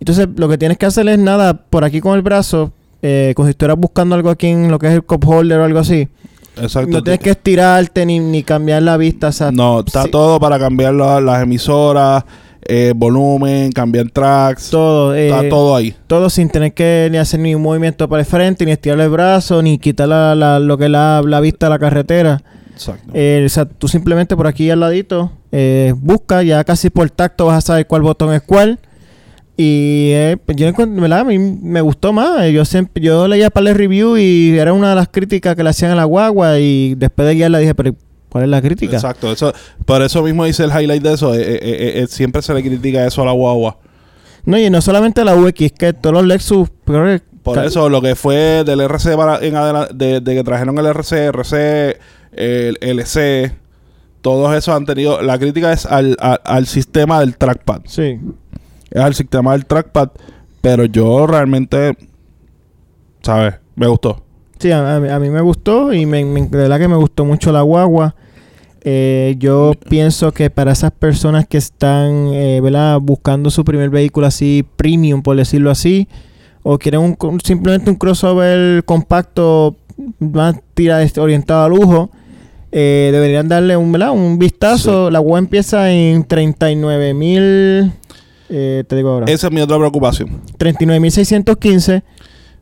Entonces, 0.00 0.26
lo 0.36 0.48
que 0.48 0.58
tienes 0.58 0.78
que 0.78 0.86
hacer 0.86 1.08
es 1.08 1.18
nada, 1.18 1.54
por 1.54 1.84
aquí 1.84 2.00
con 2.00 2.16
el 2.16 2.22
brazo, 2.22 2.72
eh, 3.02 3.32
como 3.36 3.46
si 3.46 3.50
estuvieras 3.50 3.78
buscando 3.78 4.16
algo 4.16 4.30
aquí 4.30 4.48
en 4.48 4.68
lo 4.70 4.78
que 4.80 4.88
es 4.88 4.94
el 4.94 5.02
cup 5.04 5.24
holder 5.28 5.60
o 5.60 5.64
algo 5.64 5.78
así. 5.78 6.08
Exacto. 6.60 6.90
No 6.90 7.02
tienes 7.02 7.20
que 7.20 7.30
estirarte 7.30 8.04
ni, 8.04 8.18
ni 8.18 8.42
cambiar 8.42 8.82
la 8.82 8.96
vista. 8.96 9.28
O 9.28 9.32
sea, 9.32 9.52
No, 9.52 9.80
está 9.80 10.02
sí, 10.02 10.10
todo 10.10 10.40
para 10.40 10.58
cambiar 10.58 10.94
la- 10.94 11.20
las 11.20 11.42
emisoras, 11.44 12.24
eh, 12.64 12.92
volumen, 12.96 13.70
cambiar 13.72 14.10
tracks. 14.10 14.70
todo. 14.70 15.14
eh, 15.14 15.28
está 15.28 15.48
todo 15.48 15.76
ahí. 15.76 15.94
todo 16.08 16.28
sin 16.30 16.48
tener 16.50 16.74
que 16.74 17.08
ni 17.12 17.18
hacer 17.18 17.38
ni 17.40 17.54
un 17.54 17.62
movimiento 17.62 18.08
para 18.08 18.20
el 18.20 18.26
frente, 18.26 18.64
ni 18.66 18.72
estirar 18.72 18.98
el 19.00 19.08
brazo, 19.08 19.62
ni 19.62 19.78
quitar 19.78 20.08
la, 20.08 20.34
la- 20.34 20.58
lo 20.58 20.76
que 20.76 20.84
es 20.86 20.90
la, 20.90 21.22
la 21.24 21.40
vista 21.40 21.66
de 21.66 21.70
la 21.70 21.78
carretera. 21.78 22.42
Exacto. 22.74 23.10
Eh, 23.14 23.42
o 23.44 23.48
sea, 23.48 23.64
tú 23.64 23.88
simplemente 23.88 24.36
por 24.36 24.46
aquí 24.46 24.70
al 24.70 24.80
ladito 24.80 25.32
eh, 25.52 25.92
busca, 25.96 26.42
ya 26.42 26.64
casi 26.64 26.90
por 26.90 27.10
tacto 27.10 27.46
vas 27.46 27.58
a 27.58 27.60
saber 27.60 27.86
cuál 27.86 28.02
botón 28.02 28.32
es 28.34 28.42
cuál. 28.42 28.78
Y 29.56 30.10
eh, 30.12 30.38
pues 30.44 30.56
yo 30.56 30.66
encuentro, 30.66 31.00
¿verdad? 31.00 31.20
A 31.20 31.24
mí 31.24 31.38
me 31.38 31.80
gustó 31.82 32.12
más. 32.12 32.50
Yo 32.50 32.64
siempre, 32.64 33.02
yo 33.02 33.28
leía 33.28 33.50
para 33.50 33.70
el 33.70 33.76
review 33.76 34.16
y 34.16 34.56
era 34.58 34.72
una 34.72 34.90
de 34.90 34.96
las 34.96 35.08
críticas 35.08 35.54
que 35.54 35.62
le 35.62 35.70
hacían 35.70 35.90
a 35.92 35.94
la 35.94 36.04
guagua. 36.04 36.58
Y 36.58 36.94
después 36.94 37.28
de 37.28 37.34
guiarla 37.34 37.58
dije, 37.58 37.74
pero 37.74 37.94
¿cuál 38.30 38.44
es 38.44 38.50
la 38.50 38.62
crítica? 38.62 38.96
Exacto. 38.96 39.30
Eso, 39.30 39.52
por 39.84 40.00
eso 40.02 40.22
mismo 40.22 40.46
hice 40.46 40.64
el 40.64 40.70
highlight 40.70 41.02
de 41.02 41.12
eso. 41.12 41.34
eh, 41.34 41.42
eh, 41.42 41.58
eh, 41.62 41.92
eh, 42.02 42.06
siempre 42.08 42.40
se 42.40 42.54
le 42.54 42.62
critica 42.62 43.06
eso 43.06 43.22
a 43.22 43.26
la 43.26 43.32
guagua. 43.32 43.76
No, 44.44 44.58
y 44.58 44.70
no 44.70 44.80
solamente 44.80 45.22
la 45.24 45.36
UX, 45.36 45.70
que 45.78 45.92
todos 45.92 46.14
los 46.14 46.24
Lexus. 46.24 46.68
Por 47.42 47.58
eso 47.64 47.88
lo 47.88 48.00
que 48.00 48.14
fue 48.16 48.64
del 48.64 48.80
RC 48.80 49.16
para, 49.16 49.38
en 49.44 49.54
adelante, 49.54 49.94
de, 49.94 50.20
de 50.20 50.34
que 50.34 50.44
trajeron 50.44 50.78
el 50.78 50.86
RC, 50.86 51.26
RC, 51.26 51.98
el 52.32 52.78
LC, 52.80 53.52
todos 54.20 54.54
esos 54.56 54.74
han 54.74 54.84
tenido. 54.86 55.20
La 55.22 55.38
crítica 55.38 55.72
es 55.72 55.86
al, 55.86 56.16
al, 56.20 56.40
al 56.44 56.66
sistema 56.66 57.20
del 57.20 57.36
trackpad. 57.36 57.82
Sí. 57.86 58.18
Es 58.90 59.00
al 59.02 59.14
sistema 59.14 59.52
del 59.52 59.66
trackpad. 59.66 60.10
Pero 60.60 60.84
yo 60.84 61.26
realmente, 61.26 61.96
¿sabes? 63.22 63.54
Me 63.74 63.86
gustó. 63.86 64.22
Sí, 64.58 64.70
a, 64.70 64.96
a 64.96 65.00
mí- 65.00 65.08
a 65.08 65.18
mí 65.18 65.28
me 65.30 65.40
gustó 65.40 65.92
y 65.92 66.06
me, 66.06 66.24
me- 66.24 66.42
de 66.46 66.56
verdad 66.56 66.78
que 66.78 66.88
me 66.88 66.96
gustó 66.96 67.24
mucho 67.24 67.52
la 67.52 67.62
guagua. 67.62 68.14
Eh, 68.84 69.36
yo 69.38 69.72
pienso 69.88 70.32
que 70.32 70.50
para 70.50 70.72
esas 70.72 70.90
personas 70.90 71.46
que 71.46 71.56
están 71.58 72.28
eh, 72.32 72.60
¿verdad? 72.60 72.98
buscando 73.00 73.48
su 73.50 73.64
primer 73.64 73.90
vehículo 73.90 74.26
así 74.26 74.64
premium, 74.76 75.22
por 75.22 75.36
decirlo 75.36 75.70
así, 75.70 76.08
o 76.64 76.78
quieren 76.78 77.00
un, 77.00 77.16
un- 77.20 77.40
simplemente 77.40 77.90
un 77.90 77.96
crossover 77.96 78.84
compacto 78.84 79.76
más 80.18 80.56
tira, 80.74 81.02
este, 81.02 81.20
orientado 81.20 81.64
a 81.64 81.68
lujo, 81.68 82.10
eh, 82.72 83.10
deberían 83.12 83.48
darle 83.48 83.76
un, 83.76 83.92
¿verdad? 83.92 84.12
un 84.12 84.38
vistazo. 84.38 85.10
La 85.10 85.18
guagua 85.18 85.38
empieza 85.38 85.92
en 85.92 86.24
39 86.24 87.14
mil, 87.14 87.92
eh, 88.48 88.84
te 88.86 88.96
digo 88.96 89.10
ahora. 89.10 89.26
Esa 89.32 89.46
es 89.48 89.52
mi 89.52 89.60
otra 89.60 89.76
preocupación. 89.78 90.40
39.615 90.58 92.02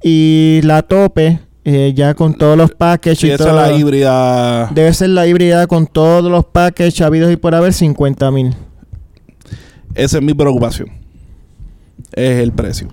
y 0.03 0.61
la 0.65 0.83
tope 0.83 1.39
eh, 1.65 1.93
ya 1.95 2.15
con 2.15 2.35
todos 2.35 2.57
los 2.57 2.71
packages 2.73 3.19
Si 3.19 3.29
y 3.29 3.31
esa 3.31 3.45
todo. 3.45 3.63
es 3.65 3.71
la 3.71 3.79
híbrida. 3.79 4.71
Debe 4.75 4.93
ser 4.95 5.11
la 5.11 5.27
híbrida 5.27 5.67
con 5.67 5.87
todos 5.87 6.31
los 6.31 6.45
packages 6.47 7.01
habidos 7.03 7.33
y 7.33 7.37
por 7.37 7.55
haber 7.55 7.73
50.000. 7.73 8.55
Esa 9.95 10.19
es 10.19 10.23
mi 10.23 10.35
preocupación. 10.35 10.89
Es 12.13 12.41
el 12.41 12.53
precio. 12.53 12.89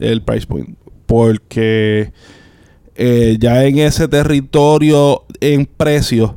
El 0.00 0.22
price 0.22 0.46
point. 0.46 0.78
Porque 1.06 2.12
eh, 2.94 3.36
ya 3.38 3.64
en 3.64 3.78
ese 3.78 4.08
territorio 4.08 5.24
en 5.40 5.66
precio, 5.66 6.36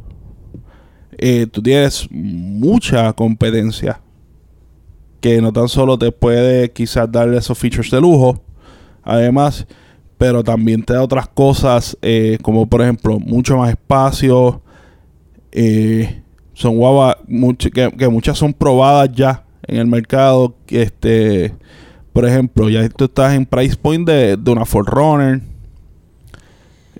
eh, 1.18 1.47
tú 1.47 1.61
tienes 1.61 2.07
mucha 2.11 3.11
competencia 3.13 4.01
que 5.20 5.41
no 5.41 5.51
tan 5.51 5.68
solo 5.68 5.97
te 5.97 6.11
puede 6.11 6.72
quizás 6.72 7.11
darle 7.11 7.38
esos 7.38 7.57
features 7.57 7.89
de 7.89 7.99
lujo, 7.99 8.41
además, 9.03 9.65
pero 10.18 10.43
también 10.43 10.84
te 10.84 10.93
da 10.93 11.03
otras 11.03 11.28
cosas 11.28 11.97
eh, 12.01 12.38
como 12.41 12.68
por 12.68 12.82
ejemplo 12.82 13.20
mucho 13.20 13.57
más 13.57 13.72
espacio. 13.72 14.61
Eh, 15.51 16.22
son 16.53 16.78
guavas 16.78 17.18
que, 17.57 17.91
que, 17.91 18.07
muchas 18.07 18.38
son 18.38 18.53
probadas 18.53 19.11
ya 19.13 19.43
en 19.63 19.78
el 19.78 19.88
mercado. 19.88 20.55
Este, 20.68 21.53
por 22.13 22.26
ejemplo, 22.26 22.70
ya 22.70 22.88
tú 22.89 23.05
estás 23.05 23.34
en 23.34 23.45
price 23.45 23.76
point 23.76 24.07
de, 24.07 24.38
de 24.38 24.51
una 24.51 24.65
Forerunner. 24.65 25.41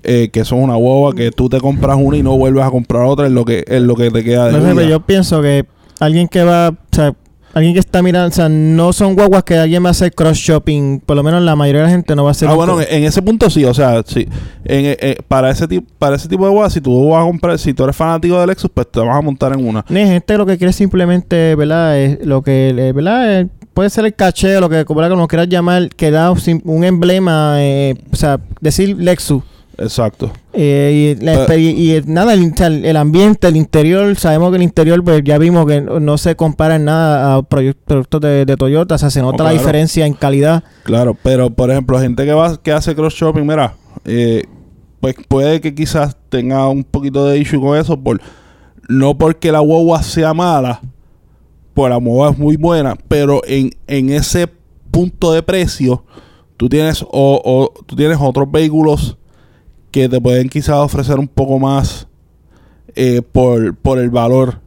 Eh, 0.10 0.30
que 0.32 0.45
son 0.45 0.60
una 0.60 0.76
guagua 0.76 1.14
que 1.14 1.32
tú 1.32 1.49
te 1.49 1.60
compras 1.60 1.97
una 1.99 2.16
y 2.16 2.24
no 2.24 2.38
vuelves 2.38 2.64
a 2.64 2.72
comprar 2.72 3.03
otra 3.03 3.26
es 3.26 3.32
lo 3.34 3.43
que 3.43 3.66
es 3.68 3.82
lo 3.82 3.93
que 3.93 4.10
te 4.10 4.24
queda 4.24 4.45
de 4.45 4.74
no, 4.74 4.82
yo 4.82 5.01
pienso 5.01 5.41
que 5.41 5.66
alguien 5.99 6.30
que 6.30 6.45
va 6.45 6.70
o 6.70 6.95
sea, 6.95 7.14
alguien 7.58 7.74
que 7.74 7.80
está 7.80 8.01
mirando, 8.01 8.28
o 8.28 8.32
sea, 8.32 8.49
no 8.49 8.93
son 8.93 9.16
guaguas 9.16 9.43
que 9.43 9.58
alguien 9.58 9.84
va 9.84 9.89
a 9.89 9.91
hacer 9.91 10.14
cross 10.14 10.38
shopping, 10.38 10.99
por 10.99 11.16
lo 11.16 11.24
menos 11.24 11.41
la 11.41 11.55
mayoría 11.55 11.82
de 11.82 11.88
la 11.88 11.91
gente 11.91 12.16
no 12.16 12.24
va 12.24 12.30
a 12.30 12.32
hacer. 12.32 12.47
Ah, 12.47 12.53
bueno, 12.53 12.80
en, 12.80 13.03
ese 13.03 13.22
punto 13.22 13.49
sí, 13.49 13.66
o 13.66 13.74
sea, 13.74 14.03
sí. 14.05 14.28
En, 14.64 14.86
eh, 14.86 14.97
eh, 14.99 15.18
para 15.28 15.49
ese 15.49 15.68
tipo 15.68 15.88
para 15.97 16.16
ese 16.16 16.28
tipo 16.28 16.45
de 16.45 16.51
guaguas, 16.51 16.74
si 16.74 16.82
tú 16.82 17.10
vas 17.10 17.24
a 17.24 17.26
comprar, 17.26 17.58
si 17.58 17.74
tú 17.74 17.84
eres 17.84 17.95
fanático 17.95 18.39
del 18.39 18.47
Lexus, 18.47 18.70
pues 18.74 18.89
te 18.91 18.99
vas 18.99 19.18
a 19.18 19.22
montar 19.22 19.53
en 19.53 19.68
una. 19.68 19.84
Ni 19.89 20.05
gente 20.05 20.38
lo 20.38 20.45
que 20.45 20.58
quiere 20.58 20.72
simplemente, 20.72 21.55
¿verdad? 21.55 21.99
Es 21.99 22.26
lo 22.26 22.41
que, 22.41 22.70
eh, 22.70 22.93
¿verdad? 22.93 23.47
puede 23.74 23.89
ser 23.89 24.05
el 24.05 24.16
caché, 24.16 24.60
lo 24.60 24.70
que 24.70 24.86
como 24.86 25.28
quieras 25.28 25.49
llamar, 25.49 25.89
que 25.89 26.10
da 26.12 26.32
un 26.32 26.84
emblema, 26.84 27.58
o 28.12 28.16
sea, 28.16 28.39
decir 28.62 28.95
Lexus. 28.97 29.43
Exacto. 29.78 30.32
Eh, 30.53 31.17
y, 31.21 31.23
nada, 32.11 32.34
el, 32.34 32.97
ambiente, 32.97 33.47
el 33.47 33.55
interior, 33.55 34.15
sabemos 34.15 34.49
que 34.49 34.55
el 34.55 34.63
interior, 34.63 35.03
pues 35.03 35.21
ya 35.23 35.38
vimos 35.38 35.67
que 35.67 35.82
no, 35.82 36.17
se 36.17 36.36
compara 36.36 36.78
en 36.78 36.86
nada 36.86 37.36
a 37.36 37.41
productos 37.43 38.21
de, 38.21 38.55
Toyota, 38.57 38.95
o 38.95 38.97
sea, 38.97 39.11
se 39.11 39.21
nota 39.21 39.43
la 39.43 39.51
diferencia 39.51 40.05
en 40.07 40.13
calidad. 40.13 40.63
Claro, 40.84 41.15
pero 41.21 41.51
por 41.51 41.69
ejemplo, 41.69 41.99
gente 41.99 42.25
que 42.25 42.34
va 42.34 42.57
que 42.57 42.71
hace 42.71 42.95
cross 42.95 43.13
shopping, 43.13 43.43
mira, 43.43 43.75
eh, 44.05 44.45
pues 44.99 45.15
puede 45.28 45.61
que 45.61 45.75
quizás 45.75 46.17
tenga 46.30 46.67
un 46.67 46.84
poquito 46.84 47.28
de 47.28 47.38
issue 47.38 47.61
con 47.61 47.78
eso, 47.78 48.01
por 48.01 48.19
no 48.89 49.15
porque 49.15 49.51
la 49.51 49.59
guagua 49.59 50.01
sea 50.01 50.34
mala, 50.34 50.82
pues 51.75 51.91
la 51.91 51.97
guagua 51.97 52.32
es 52.32 52.38
muy 52.39 52.57
buena, 52.57 52.95
pero 53.07 53.41
en, 53.45 53.69
en 53.86 54.09
ese 54.09 54.49
punto 54.89 55.34
de 55.34 55.43
precio, 55.43 56.03
tú 56.55 56.67
tienes, 56.67 57.03
o, 57.03 57.41
o 57.45 57.84
tú 57.86 57.95
tienes 57.95 58.17
otros 58.19 58.49
vehículos 58.49 59.17
que 59.97 60.09
te 60.09 60.21
pueden 60.21 60.47
quizás 60.47 60.75
ofrecer 60.75 61.17
un 61.17 61.27
poco 61.27 61.57
más 61.57 62.07
eh, 62.95 63.23
por, 63.23 63.75
por 63.77 63.97
el 63.97 64.11
valor. 64.11 64.59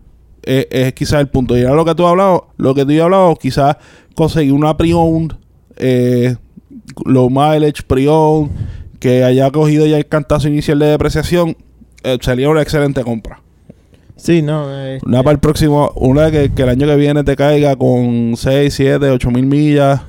Eh, 0.42 0.66
es 0.70 0.92
quizás 0.92 1.20
el 1.20 1.28
punto. 1.28 1.56
Y 1.56 1.60
era 1.60 1.72
lo 1.72 1.84
que 1.84 1.94
tú 1.94 2.04
has 2.04 2.10
hablado, 2.10 2.48
lo 2.56 2.74
que 2.74 2.84
tú 2.84 2.90
has 2.92 3.00
hablado, 3.00 3.36
quizás 3.36 3.76
conseguir 4.16 4.52
una 4.52 4.76
pre-owned, 4.76 5.34
eh, 5.76 6.34
low 7.04 7.30
mileage 7.30 7.84
pre-owned, 7.86 8.50
que 8.98 9.22
haya 9.22 9.52
cogido 9.52 9.86
ya 9.86 9.98
el 9.98 10.06
cantazo 10.06 10.48
inicial 10.48 10.80
de 10.80 10.86
depreciación, 10.86 11.56
sería 12.20 12.48
una 12.48 12.62
excelente 12.62 13.04
compra. 13.04 13.40
Sí, 14.16 14.42
no. 14.42 14.66
una 15.06 15.22
para 15.22 15.32
el 15.32 15.38
próximo, 15.38 15.92
una 15.94 16.32
que, 16.32 16.52
que, 16.52 16.62
el 16.62 16.70
año 16.70 16.86
que 16.88 16.96
viene 16.96 17.22
te 17.22 17.36
caiga 17.36 17.76
con 17.76 18.34
6, 18.36 18.74
7, 18.74 19.10
8 19.10 19.30
mil 19.30 19.46
millas, 19.46 20.02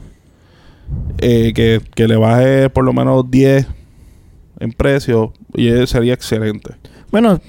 que, 1.19 1.79
que 1.93 2.07
le 2.07 2.15
baje 2.15 2.71
por 2.71 2.83
lo 2.83 2.91
menos 2.91 3.29
10 3.29 3.67
en 4.61 4.71
precio 4.71 5.33
y 5.53 5.69
sería 5.87 6.13
excelente. 6.13 6.75
Bueno, 7.11 7.41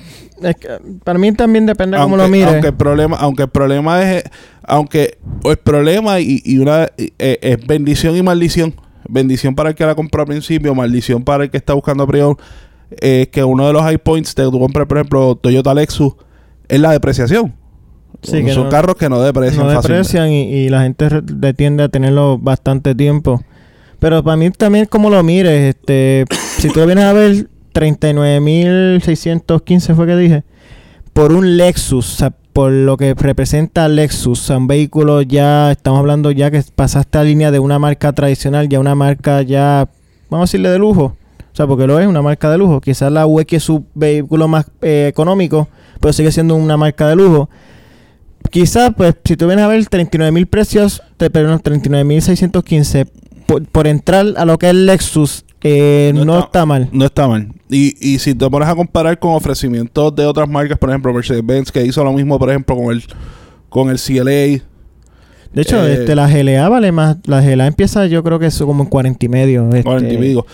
para 1.04 1.18
mí 1.18 1.32
también 1.32 1.66
depende 1.66 1.96
de 1.96 2.02
cómo 2.02 2.16
lo 2.16 2.26
mires. 2.26 2.48
Aunque 2.48 2.68
el 2.68 2.74
problema, 2.74 3.16
aunque 3.18 3.42
el 3.44 3.48
problema 3.48 4.02
es, 4.02 4.24
aunque 4.62 5.18
el 5.44 5.56
problema 5.58 6.18
y, 6.20 6.58
una 6.58 6.88
eh, 6.96 7.38
es 7.40 7.66
bendición 7.66 8.16
y 8.16 8.22
maldición. 8.22 8.74
Bendición 9.08 9.54
para 9.54 9.70
el 9.70 9.74
que 9.74 9.84
la 9.84 9.94
compró 9.94 10.22
al 10.22 10.28
principio, 10.28 10.74
maldición 10.74 11.22
para 11.22 11.44
el 11.44 11.50
que 11.50 11.58
está 11.58 11.74
buscando 11.74 12.04
a 12.04 12.36
es 13.00 13.28
que 13.28 13.42
uno 13.42 13.66
de 13.66 13.72
los 13.72 13.82
high 13.82 13.98
points 13.98 14.34
de 14.34 14.44
tu 14.44 14.58
compra, 14.58 14.86
por 14.86 14.98
ejemplo, 14.98 15.34
Toyota 15.34 15.74
Lexus, 15.74 16.12
es 16.68 16.80
la 16.80 16.92
depreciación. 16.92 17.54
Sí, 18.22 18.48
son 18.50 18.70
carros 18.70 18.96
que 18.96 19.08
no 19.08 19.20
deprecian. 19.20 19.66
No 19.66 19.72
deprecian 19.72 20.30
y, 20.30 20.42
y, 20.42 20.68
la 20.68 20.82
gente 20.82 21.08
tiende 21.54 21.84
a 21.84 21.88
tenerlo 21.88 22.38
bastante 22.38 22.94
tiempo. 22.94 23.42
Pero 23.98 24.22
para 24.22 24.36
mí 24.36 24.50
también 24.50 24.86
como 24.86 25.10
lo 25.10 25.22
mires, 25.22 25.76
este, 25.76 26.24
si 26.62 26.68
tú 26.68 26.86
vienes 26.86 27.04
a 27.06 27.12
ver 27.12 27.48
39.615 27.74 29.96
fue 29.96 30.06
que 30.06 30.14
dije, 30.14 30.44
por 31.12 31.32
un 31.32 31.56
Lexus, 31.56 32.14
o 32.14 32.16
sea, 32.16 32.32
por 32.52 32.70
lo 32.70 32.96
que 32.96 33.14
representa 33.14 33.88
Lexus, 33.88 34.48
un 34.50 34.68
vehículo 34.68 35.22
ya, 35.22 35.72
estamos 35.72 35.98
hablando 35.98 36.30
ya 36.30 36.52
que 36.52 36.62
pasaste 36.76 37.18
a 37.18 37.24
línea 37.24 37.50
de 37.50 37.58
una 37.58 37.80
marca 37.80 38.12
tradicional, 38.12 38.68
ya 38.68 38.78
una 38.78 38.94
marca 38.94 39.42
ya, 39.42 39.88
vamos 40.30 40.44
a 40.44 40.46
decirle 40.50 40.68
de 40.68 40.78
lujo. 40.78 41.16
O 41.52 41.52
sea, 41.52 41.66
porque 41.66 41.88
lo 41.88 41.98
es, 41.98 42.06
una 42.06 42.22
marca 42.22 42.48
de 42.48 42.58
lujo. 42.58 42.80
Quizás 42.80 43.10
la 43.10 43.26
UX 43.26 43.54
es 43.54 43.64
su 43.64 43.84
vehículo 43.94 44.46
más 44.46 44.66
eh, 44.82 45.08
económico, 45.08 45.68
pero 45.98 46.12
sigue 46.12 46.30
siendo 46.30 46.54
una 46.54 46.76
marca 46.76 47.08
de 47.08 47.16
lujo. 47.16 47.50
Quizás, 48.52 48.92
pues, 48.96 49.16
si 49.24 49.36
tú 49.36 49.48
vienes 49.48 49.64
a 49.64 49.68
ver 49.68 49.82
39.000 49.82 50.46
precios, 50.46 51.02
te, 51.16 51.28
perdón, 51.28 51.60
39.615 51.60 53.08
por, 53.72 53.88
entrar 53.88 54.26
a 54.36 54.44
lo 54.44 54.58
que 54.58 54.68
es 54.68 54.76
Lexus, 54.76 55.44
eh, 55.62 56.12
no, 56.14 56.40
está, 56.40 56.66
mal. 56.66 56.88
No 56.92 57.04
está 57.04 57.28
mal. 57.28 57.48
Y, 57.68 57.94
y 58.00 58.18
si 58.18 58.34
te 58.34 58.48
pones 58.50 58.68
a 58.68 58.74
comparar 58.74 59.18
con 59.18 59.32
ofrecimientos 59.32 60.14
de 60.14 60.26
otras 60.26 60.48
marcas, 60.48 60.78
por 60.78 60.90
ejemplo, 60.90 61.12
Mercedes-Benz, 61.12 61.70
que 61.70 61.84
hizo 61.84 62.02
lo 62.02 62.12
mismo, 62.12 62.38
por 62.38 62.50
ejemplo, 62.50 62.76
con 62.76 62.92
el, 62.92 63.04
con 63.68 63.90
el 63.90 63.98
CLA. 63.98 64.62
De 65.52 65.62
hecho, 65.62 65.86
eh, 65.86 65.94
este, 65.94 66.14
la 66.14 66.28
GLA 66.28 66.68
vale 66.68 66.92
más. 66.92 67.16
La 67.26 67.40
GLA 67.40 67.66
empieza, 67.66 68.06
yo 68.06 68.22
creo 68.22 68.38
que 68.38 68.46
es 68.46 68.58
como 68.58 68.82
en 68.82 68.88
40 68.88 69.24
y 69.24 69.28
medio. 69.28 69.68
Este. 69.68 69.84
40 69.84 70.12
y 70.12 70.18
medio. 70.18 70.46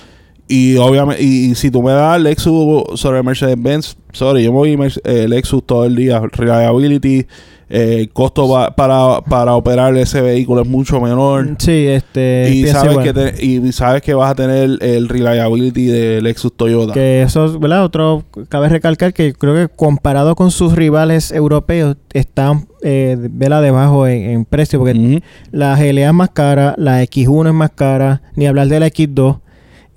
Y 0.49 0.77
obviamente, 0.77 1.23
y, 1.23 1.55
si 1.55 1.71
tú 1.71 1.83
me 1.83 1.93
das 1.93 2.21
Lexus 2.21 2.99
sobre 2.99 3.23
Mercedes-Benz, 3.23 3.97
sorry, 4.13 4.45
yo 4.45 4.53
me 4.53 4.59
voy 4.59 4.93
eh, 5.05 5.29
Lexus 5.29 5.65
todo 5.65 5.85
el 5.85 5.95
día. 5.95 6.21
Reliability, 6.21 7.27
el 7.69 8.11
costo 8.11 8.49
para, 8.77 9.21
para 9.21 9.55
operar 9.55 9.97
ese 9.97 10.23
vehículo 10.23 10.63
es 10.63 10.69
mucho 10.69 11.01
menor. 11.01 11.57
Sí, 11.59 11.87
este. 11.87 12.51
Y 12.51 12.67
sabes, 12.67 12.99
que 12.99 13.45
y 13.45 13.73
sabes 13.73 14.03
que 14.03 14.15
vas 14.15 14.31
a 14.31 14.35
tener 14.35 14.79
el 14.81 15.09
reliability 15.09 15.87
de 15.87 16.23
Lexus 16.23 16.57
Toyota. 16.57 16.95
Que 16.95 17.23
eso, 17.23 17.59
¿verdad? 17.59 17.85
Otro, 17.85 18.25
cabe 18.49 18.69
recalcar 18.69 19.13
que 19.13 19.35
creo 19.35 19.55
que 19.55 19.75
comparado 19.75 20.35
con 20.35 20.51
sus 20.51 20.75
rivales 20.75 21.31
europeos, 21.31 21.97
están, 22.13 22.67
eh, 22.83 23.17
¿verdad? 23.19 23.63
Debajo 23.63 24.07
en, 24.07 24.45
precio, 24.45 24.79
porque 24.79 25.23
la 25.51 25.77
GLA 25.77 26.09
es 26.09 26.15
más 26.15 26.31
cara, 26.31 26.75
la 26.79 27.03
X1 27.03 27.49
es 27.49 27.55
más 27.55 27.71
cara, 27.71 28.23
ni 28.35 28.47
hablar 28.47 28.69
de 28.69 28.81
la 28.81 28.87
X2. 28.87 29.41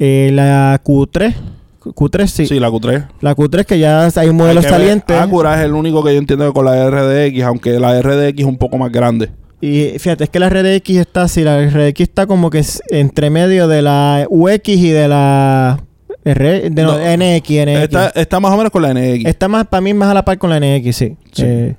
Eh, 0.04 0.32
la 0.34 0.82
Q3 0.84 1.36
Q3 1.82 2.28
sí. 2.28 2.46
Sí, 2.46 2.60
la 2.60 2.70
Q3. 2.70 3.08
La 3.22 3.36
Q3 3.36 3.66
que 3.66 3.80
ya 3.80 4.08
hay 4.16 4.30
un 4.30 4.38
modelo 4.38 4.62
saliente. 4.62 5.16
Acura 5.16 5.60
es 5.60 5.66
el 5.66 5.74
único 5.74 6.04
que 6.04 6.14
yo 6.14 6.20
entiendo 6.20 6.54
con 6.54 6.66
la 6.66 6.90
RDX, 6.90 7.44
aunque 7.44 7.80
la 7.80 8.00
RDX 8.02 8.40
es 8.40 8.46
un 8.46 8.58
poco 8.58 8.78
más 8.78 8.92
grande. 8.92 9.32
Y 9.62 10.00
fíjate, 10.00 10.24
es 10.24 10.30
que 10.30 10.40
la 10.40 10.50
RDX 10.50 10.90
está 10.90 11.24
así, 11.24 11.44
la 11.44 11.64
RDX 11.68 12.02
está 12.02 12.26
como 12.26 12.50
que 12.50 12.66
entre 12.90 13.30
medio 13.30 13.68
de 13.68 13.84
la 13.84 14.26
UX 14.30 14.70
y 14.70 14.90
de 14.90 15.08
la 15.08 15.84
R, 16.24 16.70
de 16.70 16.84
NX, 17.18 17.50
NX. 17.68 18.16
Está, 18.16 18.40
más 18.40 18.52
o 18.52 18.58
menos 18.58 18.72
con 18.72 18.82
la 18.82 18.94
NX. 18.94 19.26
Está 19.26 19.48
más, 19.48 19.68
para 19.68 19.82
mí 19.82 19.94
más 19.94 20.10
a 20.10 20.14
la 20.16 20.26
par 20.26 20.38
con 20.38 20.50
la 20.50 20.60
NX, 20.60 20.96
sí. 20.96 21.16
Eh, 21.38 21.76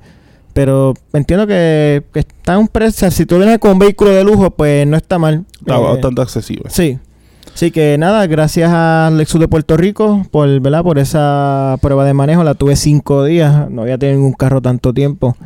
pero 0.53 0.95
entiendo 1.13 1.47
que, 1.47 2.05
está 2.15 2.59
un 2.59 2.69
precio, 2.69 3.11
si 3.11 3.27
tú 3.27 3.39
vienes 3.39 3.59
con 3.59 3.73
un 3.73 3.79
vehículo 3.81 4.11
de 4.11 4.23
lujo, 4.23 4.51
pues 4.51 4.87
no 4.87 4.97
está 4.97 5.19
mal. 5.19 5.45
Está 5.61 5.77
eh, 5.77 5.81
bastante 5.81 6.23
accesible. 6.23 6.65
Sí. 6.69 6.99
Así 7.55 7.71
que 7.71 7.99
nada, 7.99 8.27
gracias 8.27 8.71
a 8.73 9.11
Lexus 9.13 9.41
de 9.41 9.47
Puerto 9.47 9.77
Rico 9.77 10.27
por, 10.31 10.61
¿verdad? 10.61 10.83
por 10.83 10.99
esa 10.99 11.77
prueba 11.83 12.05
de 12.05 12.15
manejo. 12.15 12.45
La 12.45 12.55
tuve 12.55 12.77
cinco 12.77 13.25
días, 13.25 13.71
no 13.71 13.83
había 13.83 13.99
tenido 13.99 14.19
ningún 14.19 14.33
carro 14.33 14.63
tanto 14.63 14.95
tiempo. 14.95 15.37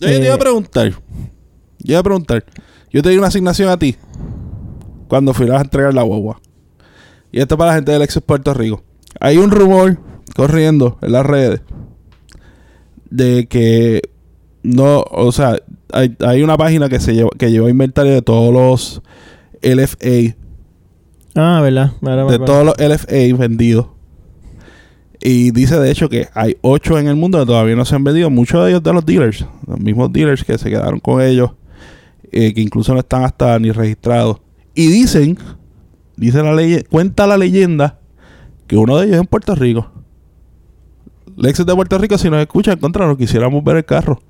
Yo 0.00 0.08
te 0.08 0.18
iba 0.18 0.32
a 0.32 0.36
eh, 0.36 0.38
preguntar, 0.38 0.90
yo 0.90 1.92
iba 1.92 2.00
a 2.00 2.02
preguntar, 2.02 2.44
yo 2.90 3.02
te 3.02 3.10
di 3.10 3.16
una 3.16 3.28
asignación 3.28 3.70
a 3.70 3.78
ti 3.78 3.96
cuando 5.08 5.32
fui 5.32 5.48
a 5.48 5.60
entregar 5.60 5.94
la 5.94 6.02
guagua. 6.02 6.40
Y 7.32 7.40
esto 7.40 7.56
para 7.56 7.70
la 7.70 7.76
gente 7.76 7.92
de 7.92 8.00
Lexus 8.00 8.22
Puerto 8.22 8.52
Rico. 8.52 8.82
Hay 9.20 9.38
un 9.38 9.50
rumor 9.50 9.98
corriendo 10.34 10.98
en 11.00 11.12
las 11.12 11.24
redes 11.24 11.60
de 13.08 13.46
que 13.46 14.02
no, 14.62 15.04
o 15.10 15.30
sea, 15.32 15.56
hay, 15.92 16.16
hay 16.20 16.42
una 16.42 16.56
página 16.56 16.88
que 16.88 16.98
se 16.98 17.14
lleva, 17.14 17.30
que 17.38 17.50
lleva 17.50 17.70
inventario 17.70 18.12
de 18.12 18.22
todos 18.22 18.52
los 18.52 19.02
LFA 19.62 20.36
Ah, 21.36 21.60
¿verdad? 21.60 21.92
de 22.00 22.38
todos 22.38 22.64
los 22.64 22.74
LFA 22.78 23.36
vendidos. 23.36 23.86
Y 25.20 25.50
dice 25.50 25.78
de 25.78 25.90
hecho 25.90 26.08
que 26.08 26.28
hay 26.34 26.56
ocho 26.62 26.98
en 26.98 27.08
el 27.08 27.16
mundo 27.16 27.38
que 27.38 27.46
todavía 27.46 27.76
no 27.76 27.84
se 27.84 27.94
han 27.94 28.04
vendido. 28.04 28.30
Muchos 28.30 28.64
de 28.64 28.70
ellos 28.70 28.82
de 28.82 28.92
los 28.92 29.04
dealers. 29.04 29.44
Los 29.66 29.78
mismos 29.78 30.12
dealers 30.12 30.44
que 30.44 30.56
se 30.56 30.70
quedaron 30.70 31.00
con 31.00 31.20
ellos. 31.20 31.50
Eh, 32.32 32.54
que 32.54 32.60
incluso 32.60 32.92
no 32.94 33.00
están 33.00 33.24
hasta 33.24 33.58
ni 33.58 33.70
registrados. 33.70 34.38
Y 34.74 34.88
dicen, 34.88 35.38
dice 36.16 36.42
la 36.42 36.54
ley, 36.54 36.84
cuenta 36.90 37.26
la 37.26 37.36
leyenda 37.36 37.98
que 38.66 38.76
uno 38.76 38.98
de 38.98 39.06
ellos 39.06 39.16
es 39.16 39.20
en 39.20 39.26
Puerto 39.26 39.54
Rico. 39.54 39.90
Lexus 41.36 41.66
de 41.66 41.74
Puerto 41.74 41.98
Rico, 41.98 42.16
si 42.18 42.30
nos 42.30 42.40
escucha, 42.40 42.72
encontrarnos, 42.72 43.16
quisiéramos 43.16 43.62
ver 43.62 43.76
el 43.76 43.84
carro. 43.84 44.20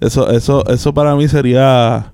Eso, 0.00 0.30
eso, 0.30 0.66
eso 0.66 0.92
para 0.92 1.14
mí 1.14 1.28
sería 1.28 2.12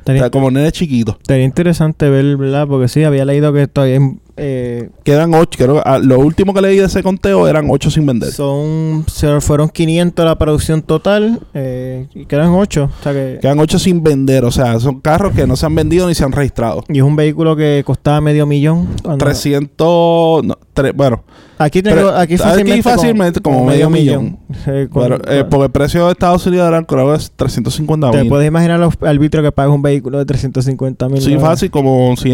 Estaría, 0.00 0.22
o 0.22 0.24
sea, 0.24 0.30
como 0.30 0.50
nene 0.50 0.72
chiquito. 0.72 1.16
estaría 1.20 1.44
interesante 1.44 2.08
ver, 2.08 2.36
¿verdad? 2.36 2.66
Porque 2.66 2.88
sí, 2.88 3.04
había 3.04 3.24
leído 3.24 3.52
que 3.52 3.66
todavía 3.66 4.00
eh, 4.42 4.88
Quedan 5.04 5.34
ocho, 5.34 5.58
creo 5.58 5.74
que 5.76 5.82
ah, 5.84 5.98
lo 5.98 6.18
último 6.18 6.54
que 6.54 6.60
leí 6.62 6.78
de 6.78 6.86
ese 6.86 7.02
conteo 7.02 7.46
eran 7.46 7.66
ocho 7.70 7.90
sin 7.90 8.06
vender. 8.06 8.32
son 8.32 9.04
se 9.06 9.40
fueron 9.40 9.68
500 9.68 10.24
la 10.24 10.36
producción 10.38 10.82
total 10.82 11.40
eh, 11.54 12.06
y 12.14 12.24
quedan 12.24 12.48
8. 12.50 12.84
O 12.84 13.02
sea 13.02 13.12
que, 13.12 13.38
Quedan 13.40 13.58
ocho 13.60 13.78
sin 13.78 14.02
vender, 14.02 14.44
o 14.44 14.50
sea, 14.50 14.80
son 14.80 15.00
carros 15.00 15.32
que 15.34 15.46
no 15.46 15.56
se 15.56 15.66
han 15.66 15.74
vendido 15.74 16.08
ni 16.08 16.14
se 16.14 16.24
han 16.24 16.32
registrado. 16.32 16.82
y 16.88 16.98
es 16.98 17.04
un 17.04 17.16
vehículo 17.16 17.54
que 17.56 17.82
costaba 17.84 18.20
medio 18.20 18.46
millón. 18.46 18.88
cuando- 19.02 19.24
300, 19.24 20.44
no, 20.44 20.58
tre- 20.74 20.92
bueno, 20.94 21.22
Aquí, 21.58 21.82
tengo, 21.82 22.08
aquí 22.08 22.34
aquí 22.34 22.36
fácilmente, 22.38 22.82
fácilmente 22.82 23.40
como 23.40 23.66
medio 23.66 23.90
millón. 23.90 24.38
Eh, 24.66 24.88
con- 24.90 25.02
pero, 25.02 25.16
eh, 25.30 25.44
porque 25.44 25.66
el 25.66 25.70
precio 25.70 26.06
de 26.06 26.12
Estados 26.12 26.46
Unidos 26.46 26.66
eran 26.66 26.84
creo 26.86 27.10
que 27.10 27.16
es 27.18 27.30
350 27.36 28.10
Te 28.12 28.20
mil. 28.20 28.28
puedes 28.30 28.48
imaginar 28.48 28.80
los 28.80 28.94
arbitros 29.02 29.44
que 29.44 29.52
paga 29.52 29.68
un 29.70 29.82
vehículo 29.82 30.16
de 30.18 30.24
350 30.24 31.10
mil. 31.10 31.20
Sí, 31.20 31.36
fácil, 31.36 31.70
como 31.70 32.16
si 32.16 32.30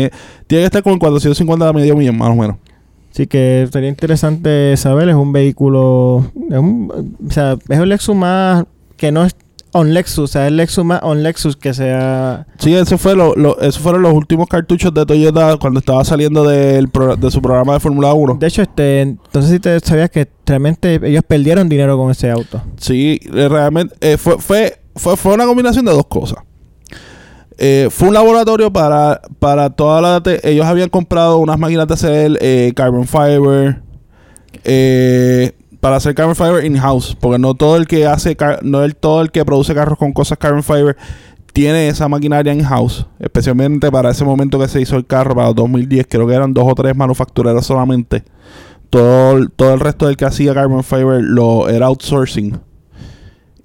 tiene 0.47 0.63
que 0.63 0.65
estar 0.67 0.83
con 0.85 0.97
450 1.01 1.69
a 1.69 1.73
medio 1.73 1.96
millón, 1.97 2.19
más 2.19 2.31
o 2.31 2.35
menos. 2.35 2.57
Así 3.13 3.27
que 3.27 3.67
sería 3.73 3.89
interesante 3.89 4.77
saber. 4.77 5.09
Es 5.09 5.15
un 5.15 5.33
vehículo. 5.33 6.31
Es 6.51 6.59
un, 6.59 7.17
o 7.27 7.31
sea, 7.33 7.57
es 7.69 7.79
el 7.79 7.89
Lexus 7.89 8.15
más. 8.15 8.65
Que 8.97 9.11
no 9.13 9.25
es 9.25 9.35
on 9.73 9.93
Lexus. 9.95 10.19
O 10.25 10.27
sea, 10.27 10.43
es 10.45 10.49
el 10.49 10.57
Lexus 10.59 10.85
más 10.85 11.01
on 11.03 11.23
Lexus 11.23 11.57
que 11.57 11.73
sea. 11.75 12.47
Sí, 12.59 12.75
eso 12.75 12.99
fue 12.99 13.17
lo, 13.17 13.35
lo- 13.35 13.59
esos 13.61 13.79
fueron 13.79 14.03
los 14.03 14.13
últimos 14.13 14.49
cartuchos 14.49 14.93
de 14.93 15.07
Toyota 15.07 15.57
cuando 15.59 15.81
estaba 15.81 16.05
saliendo 16.05 16.45
del 16.45 16.89
pro- 16.89 17.17
de 17.17 17.31
su 17.31 17.41
programa 17.41 17.73
de 17.75 17.81
Fórmula 17.81 18.13
1. 18.13 18.35
De 18.39 18.47
hecho, 18.47 18.63
este. 18.63 19.01
Entonces, 19.01 19.51
si 19.51 19.61
te 19.61 19.81
sabías 19.81 20.11
que 20.11 20.29
realmente 20.45 21.01
ellos 21.03 21.23
perdieron 21.27 21.69
dinero 21.71 21.97
con 21.97 22.11
ese 22.11 22.31
auto. 22.31 22.61
Sí, 22.77 23.19
realmente 23.33 23.95
eh, 24.01 24.19
fue, 24.19 24.39
fue, 24.39 24.79
fue, 24.95 25.17
fue 25.17 25.33
una 25.35 25.47
combinación 25.47 25.85
de 25.87 25.93
dos 25.93 26.07
cosas. 26.07 26.39
Eh, 27.59 27.89
fue 27.91 28.09
un 28.09 28.15
laboratorio 28.15 28.71
para, 28.73 29.23
para 29.39 29.71
toda 29.71 30.01
la... 30.01 30.23
ellos 30.43 30.67
habían 30.67 30.91
comprado 30.91 31.39
unas 31.39 31.59
máquinas 31.59 31.89
de 31.89 31.95
hacer 31.95 32.39
eh, 32.41 32.73
carbon 32.75 33.07
fiber. 33.07 33.81
eh, 34.65 35.53
para 35.81 35.97
hacer 35.97 36.15
carbon 36.15 36.37
fiber 36.37 36.65
in-house. 36.65 37.17
Porque 37.19 37.39
no 37.39 37.55
todo 37.55 37.77
el 37.77 37.87
que 37.87 38.07
hace... 38.07 38.37
No 38.63 38.83
el, 38.83 38.97
todo 38.97 39.23
el 39.23 39.31
que 39.31 39.45
produce 39.45 39.75
carros 39.75 39.99
con 39.99 40.13
cosas 40.13 40.39
carbon 40.39 40.63
fiber 40.63 40.97
tiene 41.53 41.89
esa 41.89 42.09
maquinaria 42.09 42.53
in-house. 42.53 43.07
Especialmente 43.19 43.91
para 43.91 44.11
ese 44.11 44.25
momento 44.25 44.59
que 44.59 44.69
se 44.69 44.81
hizo 44.81 44.97
el 44.97 45.07
carro, 45.07 45.35
para 45.35 45.53
2010. 45.53 46.07
Creo 46.09 46.27
que 46.27 46.35
eran 46.35 46.53
dos 46.53 46.65
o 46.67 46.75
tres 46.75 46.95
manufactureras 46.95 47.65
solamente. 47.65 48.25
Todo, 48.91 49.49
todo 49.57 49.73
el 49.73 49.81
resto 49.81 50.07
del 50.07 50.17
que 50.17 50.27
hacía 50.27 50.53
carbon 50.53 50.85
fiber 50.85 51.23
lo 51.23 51.69
era 51.69 51.87
outsourcing. 51.87 52.61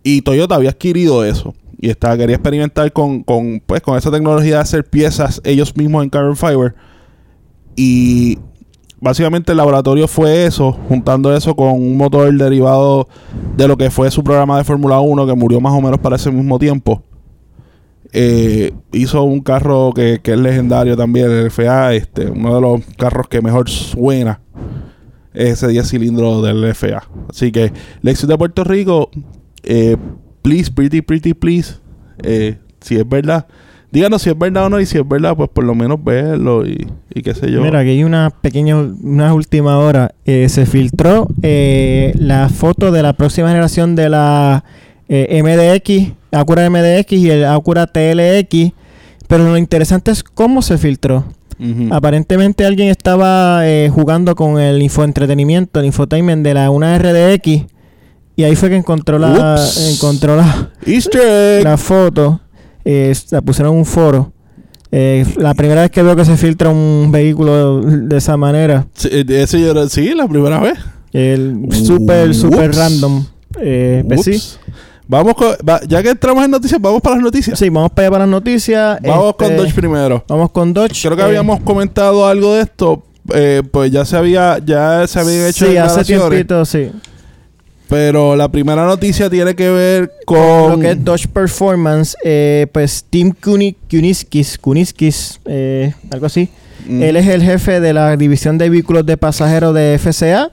Y 0.03 0.21
Toyota 0.21 0.55
había 0.55 0.69
adquirido 0.69 1.25
eso. 1.25 1.53
Y 1.81 1.89
estaba, 1.89 2.15
quería 2.15 2.35
experimentar 2.35 2.93
con, 2.93 3.23
con, 3.23 3.61
pues, 3.65 3.81
con 3.81 3.97
esa 3.97 4.11
tecnología 4.11 4.55
de 4.55 4.61
hacer 4.61 4.85
piezas 4.85 5.41
ellos 5.43 5.75
mismos 5.75 6.03
en 6.03 6.09
carbon 6.09 6.37
fiber. 6.37 6.75
Y 7.75 8.37
básicamente 8.99 9.51
el 9.51 9.57
laboratorio 9.57 10.07
fue 10.07 10.45
eso, 10.45 10.71
juntando 10.87 11.35
eso 11.35 11.55
con 11.55 11.71
un 11.71 11.97
motor 11.97 12.31
derivado 12.31 13.07
de 13.57 13.67
lo 13.67 13.75
que 13.75 13.89
fue 13.89 14.11
su 14.11 14.23
programa 14.23 14.59
de 14.59 14.63
Fórmula 14.63 14.99
1, 14.99 15.25
que 15.25 15.33
murió 15.33 15.59
más 15.59 15.73
o 15.73 15.81
menos 15.81 15.99
para 15.99 16.17
ese 16.17 16.31
mismo 16.31 16.59
tiempo. 16.59 17.03
Eh, 18.13 18.73
hizo 18.91 19.23
un 19.23 19.41
carro 19.41 19.91
que, 19.95 20.19
que 20.21 20.33
es 20.33 20.39
legendario 20.39 20.95
también, 20.95 21.31
el 21.31 21.49
FA, 21.49 21.93
este, 21.95 22.29
uno 22.29 22.55
de 22.55 22.61
los 22.61 22.81
carros 22.97 23.27
que 23.27 23.41
mejor 23.41 23.69
suena 23.69 24.41
es 25.33 25.53
ese 25.53 25.67
10 25.67 25.89
cilindros 25.89 26.43
del 26.43 26.75
FA. 26.75 27.03
Así 27.29 27.51
que 27.51 27.71
Lexus 28.01 28.27
de 28.27 28.37
Puerto 28.37 28.63
Rico, 28.63 29.09
eh, 29.63 29.97
please, 30.41 30.71
pretty, 30.71 31.01
pretty, 31.01 31.33
please, 31.33 31.75
eh, 32.23 32.57
si 32.79 32.97
es 32.97 33.07
verdad, 33.07 33.47
díganos 33.91 34.21
si 34.21 34.29
es 34.29 34.37
verdad 34.37 34.65
o 34.65 34.69
no, 34.69 34.79
y 34.79 34.85
si 34.85 34.97
es 34.97 35.07
verdad, 35.07 35.35
pues 35.35 35.49
por 35.49 35.63
lo 35.63 35.75
menos 35.75 36.03
verlo 36.03 36.65
y, 36.65 36.87
y 37.13 37.21
qué 37.21 37.33
sé 37.33 37.51
yo. 37.51 37.61
Mira, 37.61 37.79
aquí 37.79 37.89
hay 37.91 38.03
una 38.03 38.29
pequeña, 38.29 38.77
una 38.77 39.33
última 39.33 39.77
hora. 39.77 40.13
Eh, 40.25 40.49
se 40.49 40.65
filtró 40.65 41.27
eh, 41.41 42.13
la 42.15 42.49
foto 42.49 42.91
de 42.91 43.03
la 43.03 43.13
próxima 43.13 43.49
generación 43.49 43.95
de 43.95 44.09
la 44.09 44.63
MDX, 45.09 46.13
Acura 46.31 46.69
MDX 46.69 47.11
y 47.13 47.29
el 47.29 47.45
Acura 47.45 47.85
TLX. 47.85 48.71
Pero 49.27 49.45
lo 49.45 49.57
interesante 49.57 50.11
es 50.11 50.23
cómo 50.23 50.61
se 50.61 50.77
filtró. 50.77 51.25
Aparentemente 51.91 52.65
alguien 52.65 52.89
estaba 52.89 53.61
jugando 53.91 54.35
con 54.35 54.59
el 54.59 54.81
infoentretenimiento, 54.81 55.79
el 55.79 55.85
infotainment 55.85 56.43
de 56.43 56.55
la 56.55 56.71
una 56.71 56.97
RDX. 56.97 57.65
Y 58.41 58.43
ahí 58.43 58.55
fue 58.55 58.69
que 58.69 58.75
encontró 58.75 59.19
la, 59.19 59.63
encontró 59.93 60.35
la, 60.35 60.71
Easter 60.83 61.63
la 61.63 61.77
foto. 61.77 62.41
eh, 62.83 63.13
la 63.29 63.41
pusieron 63.41 63.73
en 63.73 63.79
un 63.81 63.85
foro. 63.85 64.31
Eh, 64.91 65.23
la 65.37 65.53
primera 65.53 65.81
vez 65.81 65.91
que 65.91 66.01
veo 66.01 66.15
que 66.15 66.25
se 66.25 66.35
filtra 66.37 66.69
un 66.69 67.09
vehículo 67.11 67.81
de 67.81 68.17
esa 68.17 68.37
manera. 68.37 68.87
Sí, 68.95 69.09
eh, 69.11 69.23
ese 69.27 69.61
yo 69.61 69.69
era- 69.69 69.87
sí, 69.89 70.15
la 70.15 70.27
primera 70.27 70.59
vez. 70.59 70.73
El 71.13 71.67
super, 71.71 72.33
super 72.33 72.73
random. 72.75 73.25
Eh, 73.59 74.03
pues 74.07 74.23
sí. 74.23 74.41
Vamos 75.07 75.35
con, 75.35 75.49
va- 75.67 75.81
ya 75.87 76.01
que 76.01 76.09
entramos 76.09 76.43
en 76.43 76.49
noticias, 76.49 76.81
vamos 76.81 76.99
para 77.01 77.17
las 77.17 77.23
noticias. 77.25 77.59
Sí, 77.59 77.69
vamos 77.69 77.91
para 77.91 78.07
allá 78.07 78.11
para 78.11 78.25
las 78.25 78.31
noticias. 78.31 78.97
Vamos 79.03 79.35
Este, 79.37 79.45
con 79.45 79.57
Dodge 79.57 79.73
primero. 79.75 80.25
Vamos 80.27 80.51
con 80.51 80.73
Dodge. 80.73 80.99
Creo 81.03 81.15
que 81.15 81.21
eh, 81.21 81.25
habíamos 81.25 81.59
comentado 81.61 82.25
algo 82.25 82.55
de 82.55 82.61
esto. 82.63 83.03
eh, 83.35 83.61
pues 83.71 83.91
ya 83.91 84.03
se 84.03 84.17
había, 84.17 84.57
ya 84.65 85.05
se 85.07 85.19
habían 85.19 85.45
hecho 85.47 85.67
Sí, 85.67 85.77
hace 85.77 86.03
tiempito, 86.05 86.65
sí. 86.65 86.89
Pero 87.91 88.37
la 88.37 88.49
primera 88.49 88.85
noticia 88.85 89.29
tiene 89.29 89.53
que 89.53 89.69
ver 89.69 90.11
con 90.25 90.71
Lo 90.71 90.79
que 90.79 90.91
es 90.91 91.03
Dodge 91.03 91.27
Performance, 91.27 92.15
eh, 92.23 92.65
pues 92.71 93.05
Tim 93.09 93.33
Kuni- 93.33 93.75
Kuniskis, 93.89 94.57
Kuniskis, 94.57 95.41
eh, 95.45 95.93
algo 96.09 96.25
así. 96.25 96.47
Mm. 96.87 97.03
Él 97.03 97.15
es 97.17 97.27
el 97.27 97.43
jefe 97.43 97.81
de 97.81 97.93
la 97.93 98.15
división 98.15 98.57
de 98.57 98.69
vehículos 98.69 99.05
de 99.05 99.17
pasajeros 99.17 99.75
de 99.75 99.95
FCA. 99.99 100.51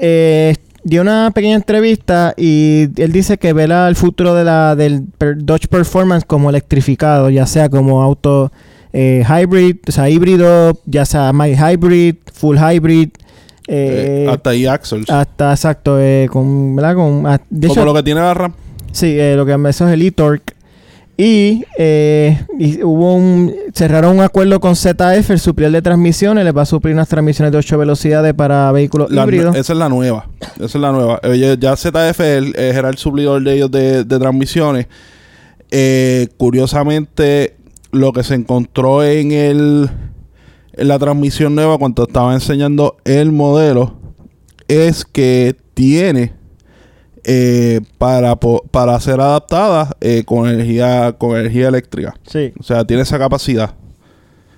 Eh, 0.00 0.54
dio 0.84 1.02
una 1.02 1.32
pequeña 1.34 1.56
entrevista 1.56 2.34
y 2.36 2.88
él 2.98 3.10
dice 3.10 3.36
que 3.36 3.52
vela 3.52 3.88
el 3.88 3.96
futuro 3.96 4.32
de 4.34 4.44
la, 4.44 4.76
del 4.76 5.06
Dodge 5.38 5.66
Performance 5.68 6.24
como 6.24 6.50
electrificado, 6.50 7.30
ya 7.30 7.46
sea 7.46 7.68
como 7.68 8.00
auto 8.00 8.52
eh, 8.92 9.24
hybrid, 9.28 9.78
o 9.88 9.90
sea, 9.92 10.08
híbrido, 10.08 10.78
ya 10.86 11.04
sea 11.04 11.32
mild 11.32 11.58
hybrid, 11.58 12.14
full 12.32 12.58
hybrid. 12.58 13.08
Eh, 13.66 14.24
eh, 14.26 14.30
hasta 14.30 14.50
ahí 14.50 14.66
Axel. 14.66 15.04
hasta 15.08 15.50
exacto, 15.52 15.98
eh, 16.00 16.28
con, 16.30 16.76
¿verdad? 16.76 16.94
Con, 16.96 17.26
ah, 17.26 17.40
de 17.48 17.68
lo 17.74 17.94
que 17.94 18.02
tiene 18.02 18.20
la 18.20 18.34
RAM. 18.34 18.52
Sí, 18.92 19.06
eh, 19.18 19.34
lo 19.36 19.46
que 19.46 19.52
eso 19.68 19.86
es 19.88 19.92
el 19.94 20.02
e-torque. 20.02 20.52
Y, 21.16 21.64
eh, 21.78 22.44
y 22.58 22.82
hubo 22.82 23.14
un. 23.14 23.54
Cerraron 23.72 24.16
un 24.16 24.22
acuerdo 24.22 24.58
con 24.58 24.74
ZF, 24.74 25.30
el 25.30 25.38
suplir 25.38 25.70
de 25.70 25.80
transmisiones. 25.80 26.44
Les 26.44 26.56
va 26.56 26.62
a 26.62 26.66
suplir 26.66 26.92
unas 26.92 27.08
transmisiones 27.08 27.52
de 27.52 27.58
8 27.58 27.78
velocidades 27.78 28.34
para 28.34 28.70
vehículos 28.72 29.10
La- 29.12 29.22
híbridos. 29.22 29.54
esa 29.56 29.72
es 29.74 29.78
la 29.78 29.88
nueva. 29.88 30.28
Esa 30.56 30.64
es 30.64 30.74
la 30.74 30.90
nueva. 30.90 31.20
Ya- 31.36 31.54
ya 31.54 31.76
ZF 31.76 32.18
el- 32.20 32.56
era 32.56 32.88
el 32.88 32.96
suplidor 32.98 33.42
de 33.44 33.54
ellos 33.54 33.70
de, 33.70 34.02
de 34.04 34.18
transmisiones. 34.18 34.86
Curiosamente, 36.36 37.56
lo 37.92 38.12
que 38.12 38.22
se 38.24 38.34
encontró 38.34 39.02
en 39.04 39.32
el 39.32 39.88
en 40.76 40.88
la 40.88 40.98
transmisión 40.98 41.54
nueva 41.54 41.78
cuando 41.78 42.04
estaba 42.04 42.34
enseñando 42.34 42.96
el 43.04 43.32
modelo 43.32 43.94
es 44.68 45.04
que 45.04 45.54
tiene 45.74 46.32
eh, 47.24 47.80
para, 47.98 48.36
para 48.36 48.98
ser 49.00 49.20
adaptada 49.20 49.96
eh, 50.00 50.24
con 50.24 50.48
energía 50.48 51.14
con 51.16 51.36
energía 51.36 51.68
eléctrica. 51.68 52.14
Sí. 52.26 52.52
O 52.58 52.62
sea, 52.62 52.84
tiene 52.84 53.02
esa 53.02 53.18
capacidad. 53.18 53.74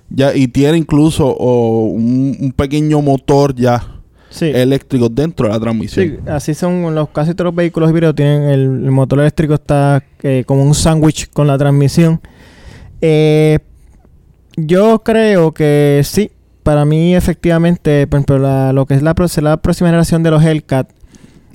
Ya, 0.09 0.35
y 0.35 0.47
tiene 0.49 0.79
incluso 0.79 1.37
un, 1.37 2.37
un 2.41 2.53
pequeño 2.53 3.01
motor 3.03 3.55
ya 3.55 3.93
Sí. 4.29 4.47
eléctrico 4.47 5.09
dentro 5.09 5.47
de 5.47 5.55
la 5.55 5.61
transmisión. 5.61 6.07
Sí, 6.07 6.31
así 6.31 6.53
son 6.55 6.95
los 6.95 7.09
casi 7.09 7.33
todos 7.33 7.47
los 7.47 7.55
vehículos 7.55 7.89
híbridos 7.89 8.15
tienen 8.15 8.43
el, 8.43 8.61
el 8.85 8.91
motor 8.91 9.21
eléctrico 9.21 9.55
está 9.55 10.03
eh, 10.23 10.43
como 10.47 10.63
un 10.65 10.75
sándwich 10.75 11.31
con 11.31 11.47
la 11.47 11.57
transmisión. 11.57 12.21
Eh, 13.01 13.61
yo 14.57 15.03
creo 15.03 15.53
que 15.53 16.01
sí, 16.05 16.31
para 16.63 16.85
mí 16.85 17.15
efectivamente, 17.15 18.07
por 18.07 18.19
ejemplo, 18.19 18.39
la- 18.39 18.73
lo 18.73 18.87
que 18.87 18.95
es 18.95 19.03
la, 19.03 19.15
próxima 19.15 19.89
generación 19.89 20.23
de 20.23 20.31
los 20.31 20.43
Hellcat, 20.45 20.91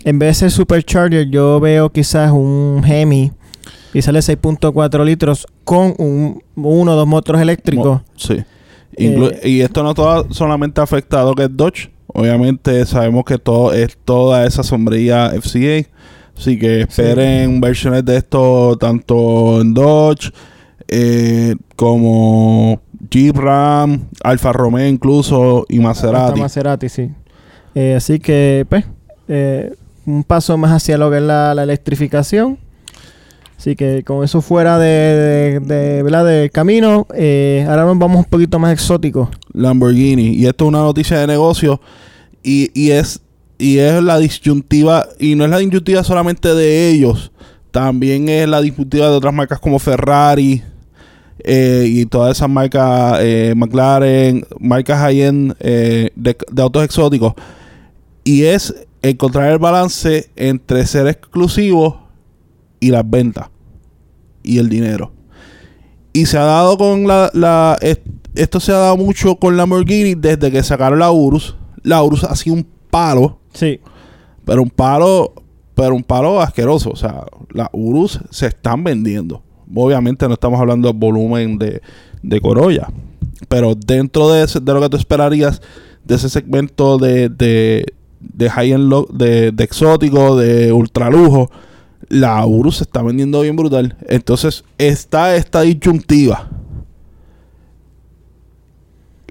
en 0.04 0.20
vez 0.20 0.30
de 0.30 0.34
ser 0.36 0.52
Supercharger, 0.52 1.30
yo 1.30 1.60
veo 1.60 1.90
quizás 1.92 2.32
un 2.32 2.82
Hemi 2.86 3.32
y 3.94 4.02
sale 4.02 4.20
6.4 4.22 5.04
litros 5.04 5.46
con 5.64 5.94
un, 5.98 6.42
uno 6.56 6.94
o 6.94 6.96
dos 6.96 7.08
motores 7.08 7.42
eléctricos. 7.42 8.02
Sí. 8.16 8.44
Inclu- 8.98 9.38
Eh, 9.42 9.50
y 9.50 9.62
esto 9.62 9.84
no 9.84 9.94
toda- 9.94 10.26
solamente 10.32 10.82
ha 10.82 10.84
afectado 10.84 11.34
que 11.36 11.44
es 11.44 11.50
Dodge. 11.56 11.92
Obviamente 12.08 12.86
sabemos 12.86 13.24
que 13.26 13.38
todo 13.38 13.74
es 13.74 13.98
toda 14.04 14.46
esa 14.46 14.64
sombrilla 14.64 15.28
FCA. 15.34 15.88
Así 16.38 16.58
que 16.58 16.82
esperen 16.82 17.62
versiones 17.62 18.04
de 18.04 18.18
esto 18.18 18.76
tanto 18.80 19.62
en 19.62 19.74
Dodge 19.74 20.32
eh, 20.88 21.56
como 21.76 22.82
Jeep 23.10 23.36
Ram, 23.36 24.08
Alfa 24.24 24.54
Romeo 24.54 24.88
incluso 24.88 25.66
y 25.70 25.80
Maserati. 25.80 26.40
Maserati, 26.40 26.90
sí. 26.90 27.10
Eh, 27.74 27.96
así 27.96 28.20
que, 28.20 28.66
pues, 28.70 28.86
eh, 29.28 29.74
un 30.06 30.24
paso 30.24 30.58
más 30.58 30.72
hacia 30.72 30.98
lo 30.98 31.10
que 31.10 31.18
es 31.18 31.24
la, 31.24 31.52
electrificación. 31.52 32.58
Así 33.58 33.76
que 33.76 34.04
con 34.04 34.24
eso 34.24 34.42
fuera 34.42 34.80
de, 34.80 35.60
de, 35.60 36.02
¿verdad? 36.02 36.26
del 36.26 36.50
camino, 36.50 37.06
eh, 37.14 37.64
ahora 37.70 37.86
nos 37.86 38.00
vamos 38.00 38.18
un 38.18 38.26
poquito 38.26 38.58
más 38.58 38.74
exóticos. 38.74 39.30
Lamborghini. 39.54 40.30
Y 40.30 40.48
esto 40.48 40.66
es 40.66 40.70
una 40.70 40.80
noticia 40.82 41.20
de 41.20 41.28
negocio. 41.28 41.80
Y, 42.42 42.72
y, 42.74 42.90
es, 42.92 43.22
y 43.60 43.78
es 43.78 44.02
la 44.02 44.18
disyuntiva, 44.18 45.06
y 45.20 45.36
no 45.36 45.46
es 45.46 45.52
la 45.52 45.60
disyuntiva 45.60 46.04
solamente 46.04 46.56
de 46.56 46.90
ellos, 46.90 47.32
también 47.70 48.30
es 48.30 48.48
la 48.50 48.62
disyuntiva 48.62 49.10
de 49.10 49.16
otras 49.16 49.34
marcas 49.34 49.60
como 49.60 49.78
Ferrari, 49.78 50.64
eh, 51.40 51.86
y 51.88 52.06
todas 52.06 52.38
esas 52.38 52.50
marcas, 52.50 53.20
eh, 53.22 53.54
McLaren, 53.56 54.46
marcas 54.60 55.00
high-end 55.00 55.56
eh, 55.60 56.12
de, 56.16 56.38
autos 56.58 56.84
exóticos. 56.84 57.34
Y 58.24 58.44
es 58.44 58.76
encontrar 59.02 59.52
el 59.52 59.58
balance 59.58 60.30
entre 60.36 60.86
ser 60.86 61.08
exclusivo 61.08 62.08
y 62.80 62.92
las 62.92 63.10
ventas 63.10 63.50
y 64.44 64.60
el 64.60 64.70
dinero. 64.70 65.12
Y 66.14 66.26
se 66.26 66.38
ha 66.38 66.44
dado 66.44 66.78
con 66.78 67.08
la, 67.08 67.32
la 67.34 67.78
esto 68.36 68.60
se 68.60 68.72
ha 68.72 68.78
dado 68.78 68.98
mucho 68.98 69.36
con 69.36 69.58
Lamborghini 69.58 70.16
desde 70.16 70.52
que 70.52 70.64
sacaron 70.64 71.00
la 71.00 71.12
Urus. 71.12 71.56
La 71.84 72.04
Urus 72.04 72.24
ha 72.24 72.36
sido 72.36 72.56
un 72.56 72.68
palo. 72.90 73.40
Sí. 73.54 73.80
Pero 74.46 74.62
un 74.62 74.70
palo, 74.70 75.34
pero 75.76 75.96
un 75.96 76.04
palo 76.04 76.42
asqueroso. 76.42 76.92
O 76.92 76.96
sea, 76.96 77.26
las 77.50 77.70
Urus 77.72 78.20
se 78.30 78.48
están 78.48 78.84
vendiendo. 78.84 79.44
Obviamente 79.74 80.28
no 80.28 80.34
estamos 80.34 80.60
hablando 80.60 80.88
del 80.88 80.98
volumen 80.98 81.58
de, 81.58 81.82
de 82.22 82.42
Corolla. 82.42 82.88
Pero 83.48 83.76
dentro 83.76 84.30
de, 84.32 84.46
de 84.46 84.74
lo 84.74 84.82
que 84.82 84.90
tú 84.90 84.98
esperarías 84.98 85.62
de 86.04 86.16
ese 86.16 86.30
segmento 86.30 86.98
de, 86.98 87.30
de, 87.30 87.86
de 88.20 88.50
high-end, 88.50 89.08
de, 89.12 89.52
de 89.52 89.64
exótico, 89.64 90.38
de 90.38 90.72
ultralujo, 90.72 91.50
la 92.10 92.46
Urus 92.46 92.78
se 92.78 92.84
está 92.84 93.02
vendiendo 93.02 93.42
bien 93.42 93.56
brutal. 93.56 93.96
Entonces 94.08 94.64
está 94.78 95.36
esta 95.36 95.62
disyuntiva. 95.62 96.50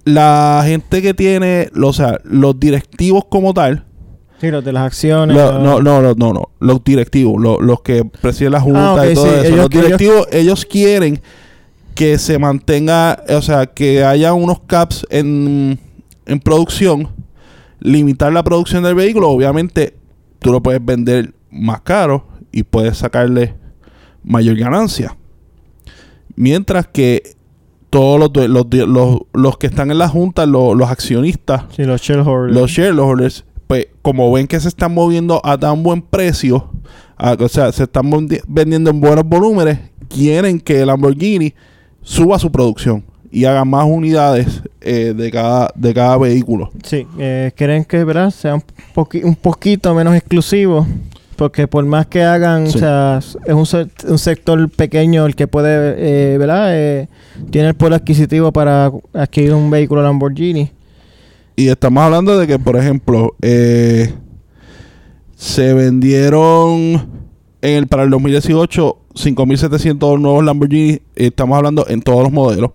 La 0.05 0.63
gente 0.65 1.03
que 1.03 1.13
tiene, 1.13 1.71
o 1.83 1.93
sea, 1.93 2.19
los 2.25 2.59
directivos 2.59 3.25
como 3.29 3.53
tal, 3.53 3.85
Sí, 4.41 4.51
los 4.51 4.65
de 4.65 4.73
las 4.73 4.87
acciones. 4.87 5.37
no, 5.37 5.59
no, 5.59 5.81
no, 5.81 6.01
no, 6.01 6.33
no, 6.33 6.51
Los 6.61 6.83
directivos, 6.83 7.41
los 7.41 7.83
que 7.83 8.05
presiden 8.05 8.53
la 8.53 8.61
Junta 8.61 9.03
ah, 9.03 9.11
y 9.11 9.15
todo 9.15 9.27
eso. 9.27 9.57
los 9.57 9.69
directivos, 9.69 10.29
ellos, 10.33 10.65
quieren 10.65 11.21
que 11.95 12.17
se 12.19 12.39
mantenga, 12.39 13.23
o 13.29 13.43
sea, 13.43 13.67
que 13.67 14.03
haya 14.03 14.33
unos 14.33 14.61
caps 14.61 15.07
en, 15.11 15.79
en 16.25 16.41
producción, 16.41 17.09
limitar 17.81 18.33
la 18.33 18.43
producción 18.43 18.83
del 18.83 18.95
vehículo. 18.95 19.29
Obviamente, 19.29 19.95
tú 20.39 20.53
lo 20.53 20.63
puedes 20.63 20.83
vender 20.83 21.35
más 21.51 21.83
caro 21.83 22.27
y 22.51 22.63
puedes 22.63 22.97
sacarle 22.97 23.57
mayor 24.25 24.57
ganancia. 24.57 25.17
Mientras 26.35 26.87
que 26.87 27.37
todos 27.91 28.19
los, 28.19 28.49
los, 28.49 29.21
los, 29.35 29.59
que 29.59 29.67
están 29.67 29.91
en 29.91 29.99
la 29.99 30.09
junta, 30.09 30.47
los, 30.47 30.75
los 30.75 30.89
accionistas, 30.89 31.65
sí, 31.77 31.85
los 31.85 32.01
shareholders, 32.01 32.55
los 32.55 32.71
shareholders 32.71 33.45
pues 33.71 33.87
como 34.03 34.33
ven 34.33 34.49
que 34.49 34.59
se 34.59 34.67
están 34.67 34.93
moviendo 34.93 35.41
a 35.45 35.57
tan 35.57 35.81
buen 35.85 36.03
precio, 36.03 36.73
o 37.17 37.49
sea, 37.49 37.71
se 37.71 37.85
están 37.85 38.11
vendiendo 38.49 38.91
en 38.91 39.01
buenos 39.01 39.25
volúmenes, 39.25 39.79
quieren 40.09 40.59
que 40.59 40.85
Lamborghini 40.85 41.55
suba 42.03 42.41
su 42.41 42.51
producción 42.51 43.05
y 43.31 43.45
haga 43.45 43.65
más 43.65 43.85
unidades 43.87 44.61
eh, 44.81 45.15
de, 45.17 45.31
cada, 45.31 45.71
de 45.77 45.95
cada 45.95 46.19
vehículo. 46.19 46.73
Sí, 46.83 47.07
eh, 47.17 47.53
quieren 47.55 47.85
que 47.85 48.03
¿verdad? 48.03 48.33
sea 48.33 48.57
un, 48.57 48.65
un 49.23 49.37
poquito 49.37 49.95
menos 49.95 50.17
exclusivo. 50.17 50.85
Porque 51.37 51.69
por 51.69 51.85
más 51.85 52.07
que 52.07 52.25
hagan, 52.25 52.65
o 52.65 52.71
sea, 52.71 53.21
es 53.21 53.55
un, 53.55 53.67
un, 54.09 54.19
sector 54.19 54.69
pequeño 54.69 55.25
el 55.27 55.37
que 55.37 55.47
puede, 55.47 55.95
eh, 55.97 56.39
¿verdad? 56.39 56.77
Eh, 56.77 57.09
tiene 57.51 57.69
el 57.69 57.75
poder 57.75 57.95
adquisitivo 57.95 58.51
para 58.53 58.91
adquirir 59.15 59.55
un 59.55 59.71
vehículo 59.71 60.03
Lamborghini. 60.03 60.73
Y 61.61 61.69
estamos 61.69 62.03
hablando 62.03 62.39
de 62.39 62.47
que, 62.47 62.59
por 62.59 62.79
ejemplo, 62.79 63.37
eh, 63.43 64.15
se 65.37 65.75
vendieron 65.75 67.07
en 67.61 67.77
el, 67.77 67.87
para 67.87 68.05
el 68.05 68.09
2018 68.09 68.97
5.700 69.13 70.19
nuevos 70.19 70.43
Lamborghini. 70.43 71.03
Estamos 71.15 71.59
hablando 71.59 71.87
en 71.87 72.01
todos 72.01 72.23
los 72.23 72.33
modelos. 72.33 72.71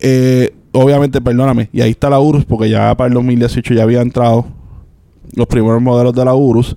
Eh, 0.00 0.52
obviamente, 0.72 1.20
perdóname. 1.20 1.68
Y 1.72 1.82
ahí 1.82 1.92
está 1.92 2.10
la 2.10 2.18
URUS, 2.18 2.46
porque 2.46 2.68
ya 2.68 2.96
para 2.96 3.06
el 3.06 3.14
2018 3.14 3.74
ya 3.74 3.84
había 3.84 4.02
entrado 4.02 4.60
los 5.32 5.46
primeros 5.46 5.80
modelos 5.82 6.14
de 6.14 6.24
la 6.24 6.34
Urus, 6.34 6.76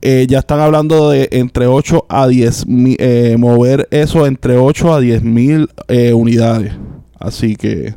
eh, 0.00 0.26
ya 0.28 0.40
están 0.40 0.58
hablando 0.58 1.10
de 1.10 1.28
entre 1.30 1.68
8 1.68 2.06
a 2.08 2.26
10 2.26 2.66
eh, 2.98 3.36
mover 3.38 3.86
eso 3.92 4.26
entre 4.26 4.58
8 4.58 4.94
a 4.94 5.00
10 5.00 5.22
mil 5.22 5.68
eh, 5.86 6.12
unidades. 6.12 6.72
Así 7.20 7.54
que, 7.54 7.94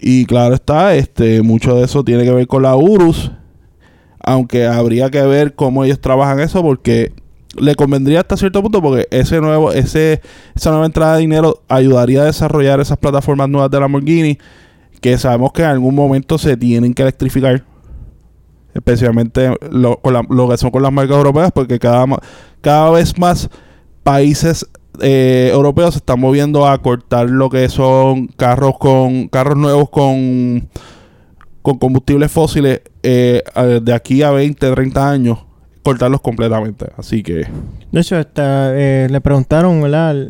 y 0.00 0.24
claro 0.24 0.54
está, 0.54 0.94
este, 0.94 1.42
mucho 1.42 1.76
de 1.76 1.84
eso 1.84 2.04
tiene 2.04 2.24
que 2.24 2.32
ver 2.32 2.46
con 2.46 2.62
la 2.62 2.74
Urus, 2.74 3.32
aunque 4.20 4.66
habría 4.66 5.10
que 5.10 5.20
ver 5.22 5.54
cómo 5.54 5.84
ellos 5.84 6.00
trabajan 6.00 6.40
eso 6.40 6.62
porque 6.62 7.12
le 7.56 7.74
convendría 7.74 8.20
hasta 8.20 8.38
cierto 8.38 8.62
punto 8.62 8.80
porque 8.80 9.06
ese 9.10 9.40
nuevo, 9.42 9.72
ese, 9.72 10.22
esa 10.54 10.70
nueva 10.70 10.86
entrada 10.86 11.16
de 11.16 11.20
dinero 11.20 11.62
ayudaría 11.68 12.22
a 12.22 12.24
desarrollar 12.24 12.80
esas 12.80 12.96
plataformas 12.96 13.48
nuevas 13.50 13.70
de 13.70 13.78
Lamborghini 13.78 14.38
que 15.02 15.18
sabemos 15.18 15.52
que 15.52 15.60
en 15.62 15.68
algún 15.68 15.94
momento 15.94 16.38
se 16.38 16.56
tienen 16.56 16.94
que 16.94 17.02
electrificar 17.02 17.62
especialmente 18.74 19.54
lo, 19.70 19.98
con 19.98 20.26
lo 20.28 20.48
que 20.48 20.56
son 20.56 20.70
con 20.70 20.82
las 20.82 20.92
marcas 20.92 21.16
europeas, 21.16 21.52
porque 21.52 21.78
cada, 21.78 22.04
cada 22.60 22.90
vez 22.90 23.16
más 23.18 23.48
países 24.02 24.66
eh, 25.00 25.50
europeos 25.52 25.94
se 25.94 25.98
están 25.98 26.20
moviendo 26.20 26.66
a 26.66 26.80
cortar 26.80 27.28
lo 27.28 27.50
que 27.50 27.68
son 27.68 28.28
carros 28.28 28.78
con 28.78 29.28
carros 29.28 29.56
nuevos 29.56 29.90
con, 29.90 30.68
con 31.62 31.78
combustibles 31.78 32.30
fósiles 32.30 32.82
eh, 33.02 33.42
de 33.82 33.92
aquí 33.92 34.22
a 34.22 34.30
20, 34.30 34.70
30 34.72 35.10
años 35.10 35.38
cortarlos 35.84 36.20
completamente. 36.22 36.86
Así 36.96 37.22
que... 37.22 37.46
De 37.92 38.00
hecho, 38.00 38.16
eh, 38.36 39.06
le 39.08 39.20
preguntaron. 39.20 39.82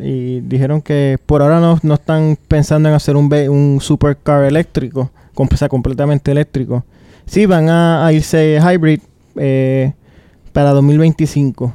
Y 0.03 0.41
dijeron 0.41 0.81
que 0.81 1.17
por 1.25 1.41
ahora 1.41 1.59
no, 1.59 1.79
no 1.81 1.93
están 1.95 2.37
pensando 2.47 2.89
en 2.89 2.95
hacer 2.95 3.15
un, 3.15 3.33
un 3.49 3.79
supercar 3.81 4.43
eléctrico, 4.43 5.09
completamente 5.33 6.31
eléctrico. 6.31 6.83
Sí, 7.25 7.45
van 7.45 7.69
a, 7.69 8.11
irse 8.13 8.59
hybrid 8.61 8.99
eh, 9.35 9.93
para 10.53 10.71
2025. 10.71 11.73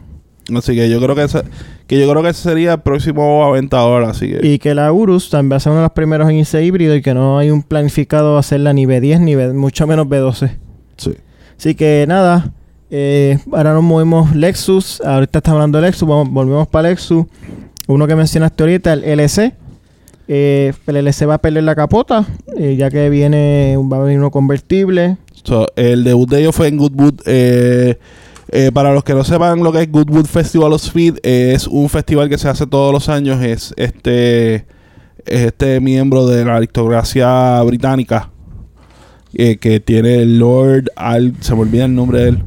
Así 0.56 0.74
que 0.74 0.88
yo 0.88 1.00
creo 1.00 1.14
que 1.14 1.24
ese, 1.24 1.42
que 1.86 1.98
yo 2.00 2.10
creo 2.10 2.22
que 2.22 2.30
ese 2.30 2.42
sería 2.42 2.74
el 2.74 2.80
próximo 2.80 3.44
aventador, 3.44 4.04
así 4.04 4.28
que... 4.28 4.46
Y 4.46 4.58
que 4.58 4.74
la 4.74 4.92
Urus 4.92 5.30
también 5.30 5.52
va 5.52 5.56
a 5.56 5.60
ser 5.60 5.72
uno 5.72 5.80
de 5.80 5.86
los 5.86 5.92
primeros 5.92 6.28
en 6.28 6.36
irse 6.36 6.64
híbrido 6.64 6.94
y 6.94 7.02
que 7.02 7.14
no 7.14 7.38
hay 7.38 7.50
un 7.50 7.62
planificado 7.62 8.38
hacerla 8.38 8.72
ni 8.72 8.86
B10 8.86 9.20
ni 9.20 9.34
B, 9.34 9.52
mucho 9.52 9.86
menos 9.86 10.06
B12. 10.06 10.56
Sí. 10.96 11.14
Así 11.58 11.74
que 11.74 12.04
nada, 12.08 12.52
eh, 12.90 13.38
ahora 13.52 13.74
nos 13.74 13.82
movemos 13.82 14.34
Lexus. 14.34 15.00
Ahorita 15.02 15.38
estamos 15.38 15.56
hablando 15.56 15.78
de 15.80 15.86
Lexus, 15.86 16.08
volvemos 16.08 16.66
para 16.68 16.88
Lexus. 16.88 17.26
Uno 17.86 18.06
que 18.06 18.16
mencionaste 18.16 18.62
ahorita, 18.62 18.92
el 18.92 19.04
LC. 19.04 19.54
Eh, 20.26 20.72
el 20.86 20.96
LC 20.96 21.26
va 21.26 21.34
a 21.34 21.38
perder 21.38 21.64
la 21.64 21.74
capota, 21.74 22.24
eh, 22.56 22.76
ya 22.76 22.88
que 22.88 23.10
viene, 23.10 23.76
va 23.92 23.96
a 23.96 24.00
venir 24.00 24.20
uno 24.20 24.30
convertible 24.30 25.16
el 25.76 26.04
debut 26.04 26.28
de 26.28 26.40
ellos 26.40 26.54
fue 26.54 26.68
en 26.68 26.76
Goodwood. 26.76 27.20
Eh, 27.26 27.98
eh, 28.52 28.70
para 28.74 28.92
los 28.92 29.04
que 29.04 29.14
no 29.14 29.22
sepan 29.22 29.62
lo 29.62 29.72
que 29.72 29.82
es 29.82 29.92
Goodwood 29.92 30.26
Festival 30.26 30.72
of 30.72 30.82
Speed, 30.82 31.18
es 31.22 31.68
un 31.68 31.88
festival 31.88 32.28
que 32.28 32.36
se 32.36 32.48
hace 32.48 32.66
todos 32.66 32.92
los 32.92 33.08
años. 33.08 33.42
Es 33.42 33.72
este, 33.76 34.66
este 35.24 35.80
miembro 35.80 36.26
de 36.26 36.44
la 36.44 36.56
aristocracia 36.56 37.62
británica 37.62 38.30
eh, 39.34 39.56
que 39.58 39.78
tiene 39.80 40.22
el 40.22 40.38
Lord 40.38 40.86
Al. 40.96 41.34
Se 41.40 41.54
me 41.54 41.60
olvida 41.60 41.84
el 41.84 41.94
nombre 41.94 42.22
de 42.22 42.28
él. 42.28 42.44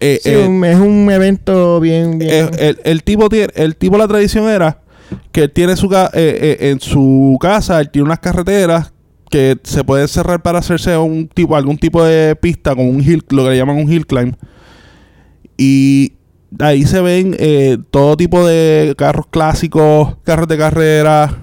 es 0.00 0.78
un 0.78 1.10
evento 1.10 1.80
bien. 1.80 2.22
El, 2.22 2.78
el, 2.82 3.02
tipo 3.02 3.28
tiene, 3.28 3.52
el 3.56 3.76
tipo 3.76 3.98
la 3.98 4.08
tradición 4.08 4.48
era 4.48 4.80
que 5.32 5.42
él 5.42 5.50
tiene 5.50 5.76
su 5.76 5.90
en 6.14 6.80
su 6.80 7.36
casa, 7.40 7.78
él 7.80 7.90
tiene 7.90 8.06
unas 8.06 8.20
carreteras 8.20 8.93
que 9.34 9.58
se 9.64 9.82
puede 9.82 10.06
cerrar 10.06 10.44
para 10.44 10.60
hacerse 10.60 10.96
un 10.96 11.26
tipo, 11.26 11.56
algún 11.56 11.76
tipo 11.76 12.04
de 12.04 12.36
pista 12.36 12.72
con 12.76 12.86
un 12.86 13.00
hill, 13.00 13.24
lo 13.30 13.42
que 13.42 13.50
le 13.50 13.56
llaman 13.56 13.78
un 13.78 13.92
hill 13.92 14.06
climb. 14.06 14.36
Y 15.56 16.12
ahí 16.60 16.84
se 16.84 17.00
ven 17.00 17.34
eh, 17.40 17.78
todo 17.90 18.16
tipo 18.16 18.46
de 18.46 18.94
carros 18.96 19.26
clásicos, 19.26 20.18
carros 20.22 20.46
de 20.46 20.56
carrera, 20.56 21.36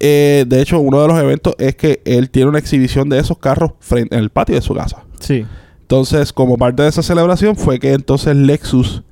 Eh, 0.00 0.46
de 0.48 0.62
hecho, 0.62 0.80
uno 0.80 1.02
de 1.02 1.08
los 1.08 1.18
eventos 1.18 1.54
es 1.58 1.76
que 1.76 2.00
él 2.06 2.30
tiene 2.30 2.48
una 2.48 2.58
exhibición 2.58 3.10
de 3.10 3.18
esos 3.18 3.36
carros 3.36 3.72
frente, 3.80 4.16
en 4.16 4.22
el 4.22 4.30
patio 4.30 4.54
de 4.54 4.62
su 4.62 4.74
casa. 4.74 5.04
Sí. 5.20 5.44
Entonces, 5.82 6.32
como 6.32 6.56
parte 6.56 6.82
de 6.84 6.88
esa 6.88 7.02
celebración 7.02 7.54
fue 7.54 7.78
que 7.78 7.92
entonces 7.92 8.34
Lexus 8.34 9.02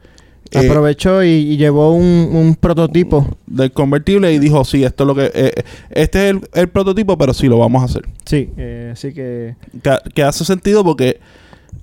eh, 0.53 0.67
Aprovechó 0.69 1.23
y, 1.23 1.29
y 1.29 1.57
llevó 1.57 1.93
un, 1.95 2.31
un 2.33 2.55
prototipo. 2.55 3.27
del 3.47 3.73
convertible 3.73 4.33
y 4.33 4.39
dijo, 4.39 4.65
sí, 4.65 4.85
esto 4.85 5.05
es 5.05 5.07
lo 5.09 5.15
que... 5.15 5.31
eh, 5.35 5.53
este 5.91 6.25
es 6.29 6.31
el, 6.37 6.41
el 6.55 6.69
prototipo, 6.69 7.17
pero 7.19 7.35
sí 7.35 7.49
lo 7.49 7.59
vamos 7.59 7.83
a 7.83 7.87
hacer. 7.87 8.03
Sí, 8.25 8.51
eh, 8.57 8.91
así 8.93 9.13
que... 9.13 9.57
Que, 9.83 9.97
que 10.15 10.23
hace 10.23 10.45
sentido 10.45 10.85
porque, 10.85 11.21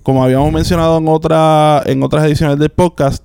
como 0.02 0.24
habíamos 0.24 0.52
mencionado 0.52 0.98
en, 0.98 1.08
otra, 1.08 1.82
en 1.86 2.02
otras 2.02 2.24
ediciones 2.24 2.58
del 2.58 2.70
podcast, 2.70 3.24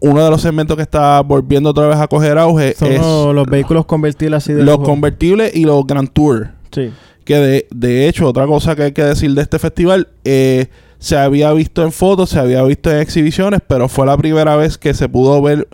uno 0.00 0.22
de 0.24 0.30
los 0.30 0.42
segmentos 0.42 0.76
que 0.76 0.82
está 0.82 1.20
volviendo 1.20 1.70
otra 1.70 1.86
vez 1.86 1.96
a 1.98 2.08
coger 2.08 2.38
auge 2.38 2.74
Son 2.74 2.90
es 2.92 3.00
los, 3.00 3.34
los 3.34 3.46
vehículos 3.46 3.86
convertibles 3.86 4.38
así 4.38 4.52
de 4.52 4.64
los 4.64 4.78
lujo. 4.78 4.84
convertibles 4.90 5.54
y 5.54 5.64
los 5.64 5.86
Grand 5.86 6.10
Tour. 6.12 6.48
Sí. 6.72 6.90
Que 7.24 7.36
de, 7.36 7.66
de 7.70 8.08
hecho, 8.08 8.28
otra 8.28 8.46
cosa 8.46 8.74
que 8.76 8.82
hay 8.84 8.92
que 8.92 9.02
decir 9.04 9.32
de 9.34 9.42
este 9.42 9.58
festival, 9.58 10.08
eh, 10.24 10.66
se 11.06 11.16
había 11.16 11.52
visto 11.52 11.84
en 11.84 11.92
fotos, 11.92 12.30
se 12.30 12.38
había 12.40 12.62
visto 12.64 12.90
en 12.90 12.98
exhibiciones, 12.98 13.60
pero 13.66 13.88
fue 13.88 14.06
la 14.06 14.16
primera 14.16 14.56
vez 14.56 14.76
que 14.76 14.92
se 14.92 15.08
pudo 15.08 15.40
ver 15.40 15.68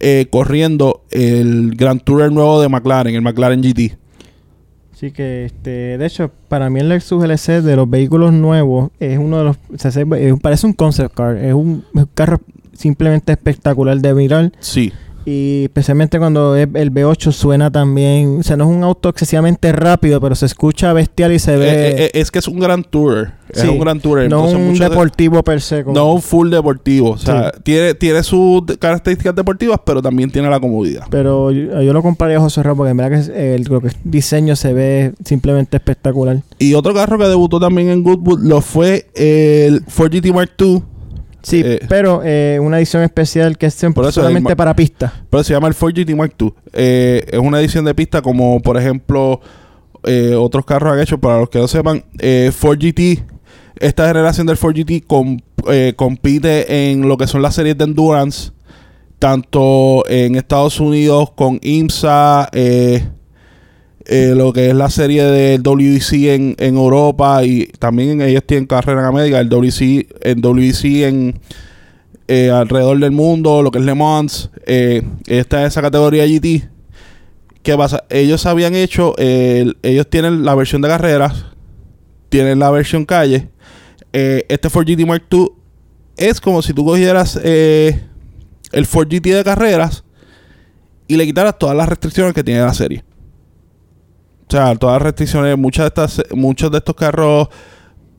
eh, 0.00 0.26
corriendo 0.30 1.04
el 1.10 1.76
Grand 1.76 2.02
Tour 2.02 2.32
nuevo 2.32 2.60
de 2.60 2.68
McLaren, 2.68 3.14
el 3.14 3.22
McLaren 3.22 3.62
GT. 3.62 3.96
Así 4.92 5.12
que, 5.12 5.44
este, 5.44 5.98
de 5.98 6.06
hecho, 6.06 6.32
para 6.48 6.68
mí 6.68 6.80
el 6.80 6.88
Lexus 6.88 7.22
LC 7.22 7.62
de 7.62 7.76
los 7.76 7.88
vehículos 7.88 8.32
nuevos 8.32 8.90
es 8.98 9.18
uno 9.18 9.38
de 9.38 9.44
los... 9.44 9.56
se 9.76 9.88
hace- 9.88 10.04
parece 10.40 10.66
un 10.66 10.72
concept 10.72 11.14
car. 11.14 11.36
Es 11.36 11.54
un, 11.54 11.84
es 11.94 12.00
un 12.02 12.08
carro 12.14 12.40
simplemente 12.72 13.30
espectacular 13.32 13.96
de 13.98 14.14
mirar. 14.14 14.52
Sí. 14.60 14.92
Y 15.24 15.64
especialmente 15.64 16.18
cuando 16.18 16.56
el 16.56 16.68
V8 16.92 17.32
suena 17.32 17.70
también... 17.70 18.38
O 18.40 18.42
sea, 18.42 18.56
no 18.56 18.64
es 18.64 18.76
un 18.76 18.82
auto 18.84 19.08
excesivamente 19.08 19.70
rápido, 19.72 20.20
pero 20.20 20.34
se 20.34 20.46
escucha 20.46 20.92
bestial 20.92 21.32
y 21.32 21.38
se 21.38 21.56
ve... 21.56 21.68
Eh, 21.70 21.94
eh, 22.06 22.10
es 22.14 22.30
que 22.30 22.38
es 22.40 22.48
un 22.48 22.58
Grand 22.58 22.84
Tour. 22.88 23.30
Es 23.50 23.64
un 23.64 23.78
Grand 23.78 24.00
Tour. 24.00 24.18
no 24.18 24.24
entonces 24.24 24.56
un 24.56 24.64
muchos 24.68 24.80
de- 24.80 24.88
deportivo 24.88 25.42
per 25.42 25.60
se. 25.60 25.84
como- 25.84 25.94
no 25.94 26.12
un 26.14 26.22
full 26.22 26.48
deportivo. 26.50 27.10
O 27.10 27.18
sea, 27.18 27.52
Sí. 27.54 27.60
tiene, 27.64 27.94
tiene 27.94 28.22
sus 28.22 28.62
características 28.78 29.34
deportivas, 29.36 29.78
pero 29.84 30.00
también 30.00 30.30
tiene 30.30 30.48
la 30.48 30.58
comodidad. 30.58 31.04
Pero 31.10 31.50
yo, 31.50 31.82
yo 31.82 31.92
lo 31.92 32.02
compraría 32.02 32.38
a 32.38 32.40
José 32.40 32.62
Ra 32.62 32.74
porque 32.74 32.90
en 32.92 32.96
verdad 32.96 33.24
que 33.26 33.54
el, 33.54 33.62
es 33.84 33.96
diseño 34.04 34.56
se 34.56 34.72
ve 34.72 35.12
simplemente 35.24 35.76
espectacular. 35.76 36.40
Y 36.58 36.72
otro 36.74 36.94
carro 36.94 37.18
que 37.18 37.26
debutó 37.26 37.60
también 37.60 37.90
en 37.90 38.02
Goodwood 38.02 38.40
lo 38.42 38.60
fue 38.62 39.06
el 39.14 39.84
Ford 39.86 40.10
GT 40.12 40.32
Mark 40.32 40.52
II. 40.58 40.82
Sí, 41.42 41.62
Eh, 41.64 41.80
pero 41.88 42.22
eh, 42.24 42.58
una 42.60 42.78
edición 42.78 43.02
especial 43.02 43.58
que 43.58 43.66
es 43.66 43.74
Por 43.94 44.04
eso 44.04 44.12
solamente 44.12 44.54
para 44.56 44.74
pista. 44.76 45.12
Pero 45.28 45.42
se 45.42 45.52
llama 45.52 45.68
el 45.68 45.74
Ford 45.74 45.92
GT 45.94 46.14
Mark 46.14 46.34
II. 46.38 46.52
Eh, 46.72 47.24
es 47.32 47.38
una 47.38 47.60
edición 47.60 47.84
de 47.84 47.94
pista 47.94 48.22
como, 48.22 48.60
por 48.60 48.76
ejemplo, 48.76 49.40
eh, 50.04 50.34
otros 50.34 50.64
carros 50.64 50.92
han 50.92 51.00
hecho. 51.00 51.18
Para 51.18 51.38
los 51.40 51.48
que 51.48 51.58
no 51.58 51.66
sepan, 51.68 52.04
Ford 52.52 52.78
GT, 52.78 53.24
esta 53.80 54.06
generación 54.06 54.46
del 54.46 54.56
Ford 54.56 54.74
GT 54.76 55.02
com- 55.06 55.38
compite 55.96 56.90
en 56.90 57.08
lo 57.08 57.16
que 57.16 57.26
son 57.26 57.42
las 57.42 57.54
series 57.54 57.76
de 57.78 57.84
endurance, 57.84 58.50
tanto 59.18 60.04
en 60.08 60.34
Estados 60.34 60.80
Unidos 60.80 61.30
con 61.34 61.58
IMSA, 61.62 62.48
eh, 62.52 63.04
eh, 64.06 64.34
lo 64.36 64.52
que 64.52 64.68
es 64.68 64.74
la 64.74 64.90
serie 64.90 65.24
del 65.24 65.62
WEC 65.66 66.12
en, 66.34 66.56
en 66.58 66.76
Europa 66.76 67.44
y 67.44 67.66
también 67.78 68.20
ellos 68.20 68.42
tienen 68.46 68.66
carrera 68.66 69.00
en 69.00 69.06
América, 69.06 69.40
el 69.40 69.52
WEC, 69.52 70.08
en 70.22 70.44
WEC 70.44 70.84
en 71.04 71.40
eh, 72.28 72.50
alrededor 72.50 72.98
del 72.98 73.10
mundo, 73.12 73.62
lo 73.62 73.70
que 73.70 73.78
es 73.78 73.84
Le 73.84 73.94
Mans, 73.94 74.50
eh, 74.66 75.02
está 75.26 75.60
en 75.60 75.66
esa 75.66 75.82
categoría 75.82 76.24
GT. 76.26 76.68
¿Qué 77.62 77.76
pasa? 77.76 78.04
Ellos 78.10 78.44
habían 78.46 78.74
hecho, 78.74 79.14
el- 79.18 79.76
ellos 79.82 80.08
tienen 80.08 80.44
la 80.44 80.54
versión 80.54 80.82
de 80.82 80.88
carreras, 80.88 81.44
tienen 82.28 82.58
la 82.58 82.70
versión 82.70 83.04
calle. 83.04 83.48
Eh, 84.12 84.44
este 84.48 84.68
Ford 84.70 84.86
GT 84.86 85.06
Mark 85.06 85.24
II 85.30 85.48
es 86.16 86.40
como 86.40 86.60
si 86.62 86.72
tú 86.72 86.84
cogieras 86.84 87.36
el 87.36 88.86
Ford 88.86 89.08
GT 89.08 89.34
de 89.34 89.44
carreras 89.44 90.04
y 91.06 91.16
le 91.16 91.24
quitaras 91.26 91.58
todas 91.58 91.76
las 91.76 91.88
restricciones 91.88 92.32
que 92.34 92.42
tiene 92.42 92.60
la 92.60 92.74
serie. 92.74 93.04
O 94.52 94.54
sea, 94.54 94.74
todas 94.76 94.96
las 94.96 95.02
restricciones, 95.02 95.56
muchas 95.56 95.84
de 95.84 95.88
estas, 95.88 96.22
muchos 96.34 96.70
de 96.70 96.76
estos 96.76 96.94
carros, 96.94 97.48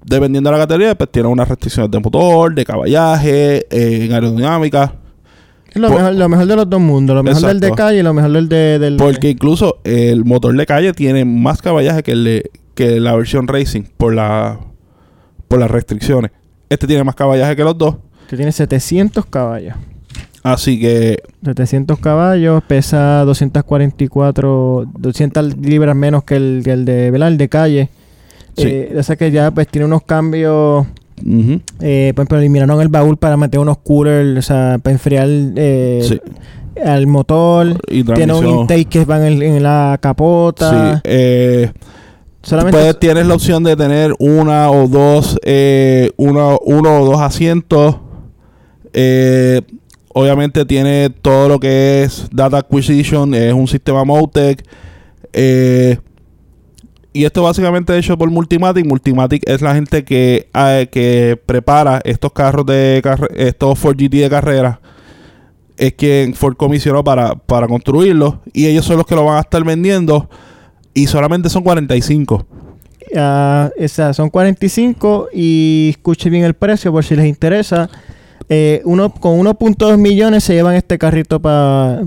dependiendo 0.04 0.50
de 0.50 0.58
la 0.58 0.64
categoría, 0.64 0.96
pues 0.96 1.12
tienen 1.12 1.32
unas 1.32 1.48
restricciones 1.48 1.92
de 1.92 2.00
motor, 2.00 2.56
de 2.56 2.66
caballaje, 2.66 3.68
eh, 3.70 4.06
en 4.06 4.12
aerodinámica. 4.14 4.96
Es 5.70 5.76
lo, 5.80 5.90
Por- 5.90 5.98
mejor, 5.98 6.14
lo 6.16 6.30
mejor 6.30 6.46
de 6.48 6.56
los 6.56 6.68
dos 6.72 6.82
mundos. 6.82 7.16
Lo 7.16 7.22
mejor 7.22 7.44
del 7.44 7.60
de 7.60 7.72
calle 7.74 8.00
y 8.00 8.02
lo 8.02 8.16
mejor 8.16 8.32
del 8.32 8.50
de... 8.50 8.80
Del 8.80 8.98
Porque 8.98 9.30
incluso 9.30 9.78
el 9.84 10.26
motor 10.26 10.58
de 10.58 10.66
calle 10.66 10.92
tiene 10.94 11.24
más 11.24 11.62
caballaje 11.62 12.02
que, 12.02 12.14
el 12.14 12.24
de- 12.24 12.52
que 12.74 13.00
la 13.00 13.16
versión 13.16 13.48
racing 13.48 13.84
por, 13.96 14.16
la, 14.16 14.60
por 15.48 15.60
las 15.60 15.70
restricciones. 15.70 16.32
Este 16.68 16.88
tiene 16.88 17.04
más 17.04 17.14
caballaje 17.14 17.56
que 17.56 17.64
los 17.64 17.78
dos. 17.78 17.98
que 18.28 18.36
tiene 18.38 18.52
700 18.52 19.24
caballos. 19.28 19.76
Así 20.44 20.80
que 20.80 21.24
700 21.46 21.98
caballos, 22.00 22.62
pesa 22.68 23.24
244, 23.26 24.86
200 25.00 25.58
libras 25.58 25.96
menos 25.96 26.24
que 26.26 26.36
el, 26.36 26.62
que 26.64 26.72
el 26.72 26.86
de. 26.86 27.08
El 27.08 27.38
de 27.38 27.50
calle. 27.50 27.90
Sí. 28.58 28.64
Eh, 28.68 28.96
o 29.00 29.04
sea 29.04 29.16
que 29.16 29.32
ya 29.32 29.52
pues 29.52 29.68
tiene 29.68 29.86
unos 29.86 30.04
cambios... 30.04 30.86
Eh, 31.80 32.12
por 32.16 32.24
ejemplo, 32.24 32.38
eliminaron 32.40 32.82
el 32.82 32.90
baúl 32.90 33.16
para 33.18 33.38
meter 33.38 33.60
unos 33.60 33.78
coolers, 33.78 34.38
o 34.40 34.42
sea, 34.42 34.78
para 34.84 34.94
enfriar 34.94 35.28
eh, 35.56 36.02
sí. 36.08 36.20
al 36.84 37.08
motor. 37.08 37.78
Y 37.88 38.04
Tiene 38.04 38.34
un 38.34 38.46
intake 38.46 38.86
que 38.86 39.06
va 39.06 39.18
en, 39.26 39.34
el- 39.34 39.44
en 39.44 39.64
la 39.64 39.94
Sí, 39.96 40.00
capota. 40.02 41.02
eh, 41.06 41.72
Solamente 42.42 42.78
puedes- 42.78 43.00
tienes 43.00 43.26
la 43.28 43.36
opción 43.36 43.64
de 43.64 43.76
tener 43.78 44.14
una 44.20 44.70
o 44.70 44.88
dos, 44.90 45.40
eh, 45.44 46.12
uno, 46.18 46.60
uno 46.66 47.02
o 47.02 47.06
dos 47.06 47.22
asientos. 47.22 47.96
Eh, 48.92 49.62
obviamente 50.14 50.66
tiene 50.66 51.10
todo 51.10 51.50
lo 51.50 51.60
que 51.60 52.04
es 52.04 52.28
Data 52.32 52.60
Acquisition, 52.60 53.34
es 53.34 53.54
un 53.54 53.68
sistema 53.68 54.04
Motec. 54.04 54.64
Eh, 55.34 55.98
y 57.12 57.26
esto 57.26 57.44
básicamente 57.44 57.96
hecho 57.98 58.18
por 58.18 58.30
Multimatic. 58.30 58.86
Multimatic 58.86 59.48
es 59.48 59.62
la 59.62 59.76
gente 59.76 60.04
que, 60.04 60.50
eh, 60.54 60.88
que 60.92 61.40
prepara 61.46 62.02
estos 62.04 62.32
carros 62.32 62.66
de 62.66 63.02
estos 63.36 63.78
Ford 63.78 63.96
GT 63.96 64.18
de 64.18 64.30
carrera. 64.30 64.82
Es 65.78 65.94
quien 65.94 66.34
Ford 66.34 66.56
comisionó 66.56 67.04
para, 67.04 67.36
para 67.36 67.68
construirlos. 67.68 68.36
Y 68.52 68.66
ellos 68.66 68.86
son 68.86 68.98
los 68.98 69.06
que 69.06 69.16
lo 69.16 69.26
van 69.26 69.38
a 69.38 69.42
estar 69.42 69.64
vendiendo. 69.64 70.28
Y 70.96 71.06
solamente 71.06 71.50
son 71.50 71.64
45. 71.64 72.46
Ah, 73.16 73.70
o 73.80 73.88
sea, 73.88 74.14
son 74.14 74.30
45 74.30 75.30
y 75.34 75.90
escuche 75.92 76.32
bien 76.32 76.44
el 76.44 76.56
precio 76.56 76.92
por 76.92 77.04
si 77.04 77.16
les 77.16 77.28
interesa. 77.28 77.90
Eh, 78.50 78.82
uno, 78.86 79.10
con 79.14 79.40
1.2 79.40 79.98
millones 79.98 80.44
se 80.44 80.54
llevan 80.54 80.76
este 80.76 80.98
carrito 80.98 81.42
para 81.42 82.02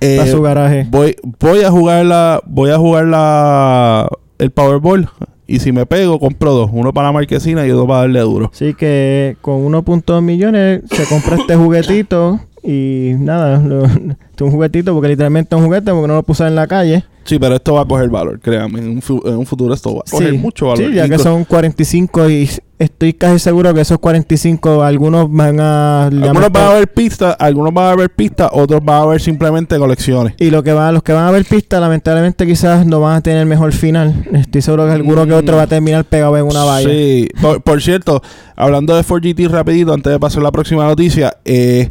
Eh, 0.00 0.26
su 0.30 0.42
garaje. 0.42 0.86
voy, 0.90 1.16
voy 1.40 1.62
a 1.62 1.70
jugar 1.70 2.04
la, 2.04 2.40
voy 2.46 2.70
a 2.70 2.78
jugar 2.78 3.06
la 3.06 4.08
el 4.38 4.50
Powerball. 4.50 5.08
Y 5.48 5.60
si 5.60 5.70
me 5.72 5.86
pego, 5.86 6.18
compro 6.18 6.52
dos. 6.52 6.70
Uno 6.72 6.92
para 6.92 7.08
la 7.08 7.12
marquesina 7.12 7.66
y 7.66 7.70
otro 7.70 7.86
para 7.86 8.00
darle 8.00 8.20
duro. 8.20 8.50
Así 8.52 8.74
que 8.74 9.36
con 9.40 9.64
1.2 9.64 10.20
millones 10.20 10.82
se 10.90 11.04
compra 11.06 11.36
este 11.36 11.54
juguetito 11.56 12.40
y 12.66 13.12
nada, 13.18 13.58
lo- 13.64 13.84
es 13.86 14.42
un 14.42 14.50
juguetito 14.50 14.92
porque 14.92 15.08
literalmente 15.08 15.54
es 15.54 15.58
un 15.60 15.66
juguete 15.66 15.90
porque 15.92 16.08
no 16.08 16.14
lo 16.14 16.22
puse 16.22 16.46
en 16.46 16.54
la 16.54 16.66
calle. 16.66 17.04
Sí, 17.24 17.38
pero 17.40 17.56
esto 17.56 17.74
va 17.74 17.80
a 17.80 17.84
coger 17.86 18.08
valor, 18.08 18.38
créanme. 18.38 18.78
En 18.78 18.88
un, 18.88 19.02
fu- 19.02 19.20
en 19.24 19.34
un 19.36 19.46
futuro 19.46 19.74
esto 19.74 19.94
va 19.96 20.02
a 20.06 20.10
coger 20.10 20.30
Sí, 20.32 20.38
mucho 20.38 20.66
valor. 20.68 20.90
Sí, 20.90 20.94
ya 20.94 21.08
que 21.08 21.18
son 21.18 21.44
45 21.44 22.30
y 22.30 22.48
estoy 22.78 23.14
casi 23.14 23.40
seguro 23.40 23.74
que 23.74 23.80
esos 23.80 23.98
45 23.98 24.82
algunos 24.84 25.28
van 25.32 25.58
a... 25.58 26.04
Algunos 26.06 26.52
van 26.52 26.62
a 26.64 26.72
ver 26.74 26.86
pistas, 26.86 27.34
algunos 27.40 27.74
van 27.74 27.92
a 27.92 27.96
ver 27.96 28.10
pistas, 28.10 28.48
otros 28.52 28.80
van 28.84 29.02
a 29.02 29.06
ver 29.06 29.20
simplemente 29.20 29.76
colecciones. 29.76 30.34
Y 30.38 30.50
lo 30.50 30.62
que 30.62 30.72
va, 30.72 30.92
los 30.92 31.02
que 31.02 31.12
van 31.14 31.24
a 31.24 31.30
ver 31.32 31.44
pista, 31.46 31.80
lamentablemente 31.80 32.46
quizás 32.46 32.86
no 32.86 33.00
van 33.00 33.16
a 33.16 33.20
tener 33.22 33.44
mejor 33.46 33.72
final. 33.72 34.24
Estoy 34.32 34.62
seguro 34.62 34.86
que 34.86 34.92
alguno 34.92 35.26
que 35.26 35.32
otro 35.32 35.56
va 35.56 35.62
a 35.62 35.66
terminar 35.66 36.04
pegado 36.04 36.36
en 36.36 36.44
una 36.44 36.62
valla. 36.62 36.88
Sí, 36.88 37.26
por, 37.42 37.60
por 37.60 37.82
cierto, 37.82 38.22
hablando 38.54 38.94
de 38.94 39.02
4GT 39.02 39.48
rapidito, 39.48 39.92
antes 39.92 40.12
de 40.12 40.20
pasar 40.20 40.40
a 40.42 40.44
la 40.44 40.52
próxima 40.52 40.84
noticia, 40.84 41.36
eh, 41.44 41.90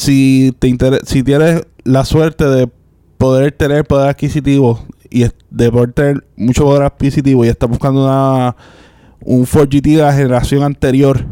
si 0.00 0.54
te 0.58 0.66
inter- 0.68 1.00
si 1.04 1.22
tienes 1.22 1.62
la 1.84 2.04
suerte 2.04 2.46
de 2.46 2.68
poder 3.18 3.52
tener 3.52 3.84
poder 3.84 4.08
adquisitivo 4.08 4.82
y 5.10 5.26
de 5.50 5.70
poder 5.70 5.92
tener 5.92 6.26
mucho 6.36 6.64
poder 6.64 6.82
adquisitivo 6.84 7.44
y 7.44 7.48
estás 7.48 7.68
buscando 7.68 8.04
una 8.04 8.56
un 9.22 9.44
4GT 9.44 9.96
de 9.96 10.02
la 10.02 10.12
generación 10.14 10.62
anterior, 10.62 11.26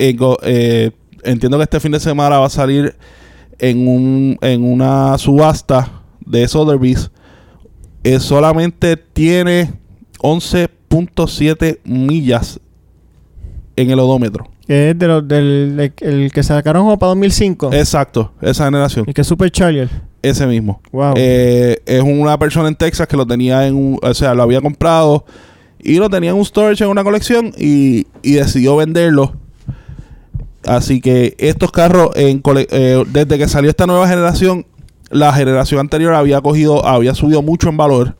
eh, 0.00 0.16
eh, 0.42 0.90
entiendo 1.22 1.56
que 1.58 1.62
este 1.64 1.78
fin 1.80 1.92
de 1.92 2.00
semana 2.00 2.38
va 2.38 2.46
a 2.46 2.50
salir 2.50 2.96
en 3.60 3.86
un 3.86 4.38
en 4.40 4.64
una 4.64 5.16
subasta 5.18 6.02
de 6.26 6.46
Sotheby's. 6.48 7.10
Eh, 8.04 8.18
solamente 8.20 8.96
tiene 8.96 9.72
11.7 10.20 11.78
millas 11.84 12.60
en 13.76 13.90
el 13.90 13.98
odómetro. 14.00 14.48
Que 14.68 14.90
es 14.90 14.98
de 14.98 15.06
los, 15.08 15.26
del, 15.26 15.76
de- 15.76 15.92
el 16.02 16.30
que 16.30 16.42
sacaron 16.44 16.84
como 16.84 16.98
para 16.98 17.08
2005. 17.08 17.70
Exacto, 17.72 18.32
esa 18.40 18.66
generación. 18.66 19.04
el 19.08 19.14
que 19.14 19.22
es 19.22 19.26
Supercharger. 19.26 19.88
Ese 20.22 20.46
mismo. 20.46 20.80
Wow. 20.92 21.14
Eh, 21.16 21.78
es 21.86 22.02
una 22.02 22.38
persona 22.38 22.68
en 22.68 22.74
Texas 22.76 23.06
que 23.08 23.16
lo 23.16 23.26
tenía 23.26 23.66
en 23.66 23.74
un... 23.74 23.98
O 24.02 24.14
sea, 24.14 24.34
lo 24.34 24.42
había 24.42 24.60
comprado 24.60 25.24
y 25.80 25.96
lo 25.96 26.10
tenía 26.10 26.30
en 26.30 26.36
un 26.36 26.44
storage, 26.44 26.84
en 26.84 26.90
una 26.90 27.02
colección 27.02 27.52
y, 27.56 28.06
y 28.22 28.32
decidió 28.34 28.76
venderlo. 28.76 29.34
Así 30.64 31.00
que 31.00 31.34
estos 31.38 31.72
carros, 31.72 32.10
en 32.16 32.40
cole- 32.42 32.66
eh, 32.70 33.02
desde 33.10 33.38
que 33.38 33.48
salió 33.48 33.70
esta 33.70 33.86
nueva 33.86 34.06
generación, 34.08 34.66
la 35.10 35.32
generación 35.32 35.80
anterior 35.80 36.12
había 36.14 36.40
cogido, 36.40 36.84
había 36.84 37.14
subido 37.14 37.40
mucho 37.42 37.68
en 37.70 37.76
valor. 37.76 38.16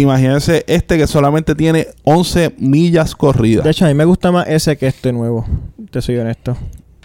Imagínense 0.00 0.64
este 0.66 0.96
que 0.98 1.06
solamente 1.06 1.54
tiene 1.54 1.88
11 2.04 2.54
millas 2.58 3.14
corridas. 3.14 3.64
de 3.64 3.70
hecho, 3.70 3.84
a 3.84 3.88
mí 3.88 3.94
me 3.94 4.04
gusta 4.04 4.32
más 4.32 4.46
ese 4.48 4.76
que 4.76 4.86
este 4.86 5.12
nuevo. 5.12 5.46
Te 5.90 6.02
soy 6.02 6.16
honesto. 6.18 6.56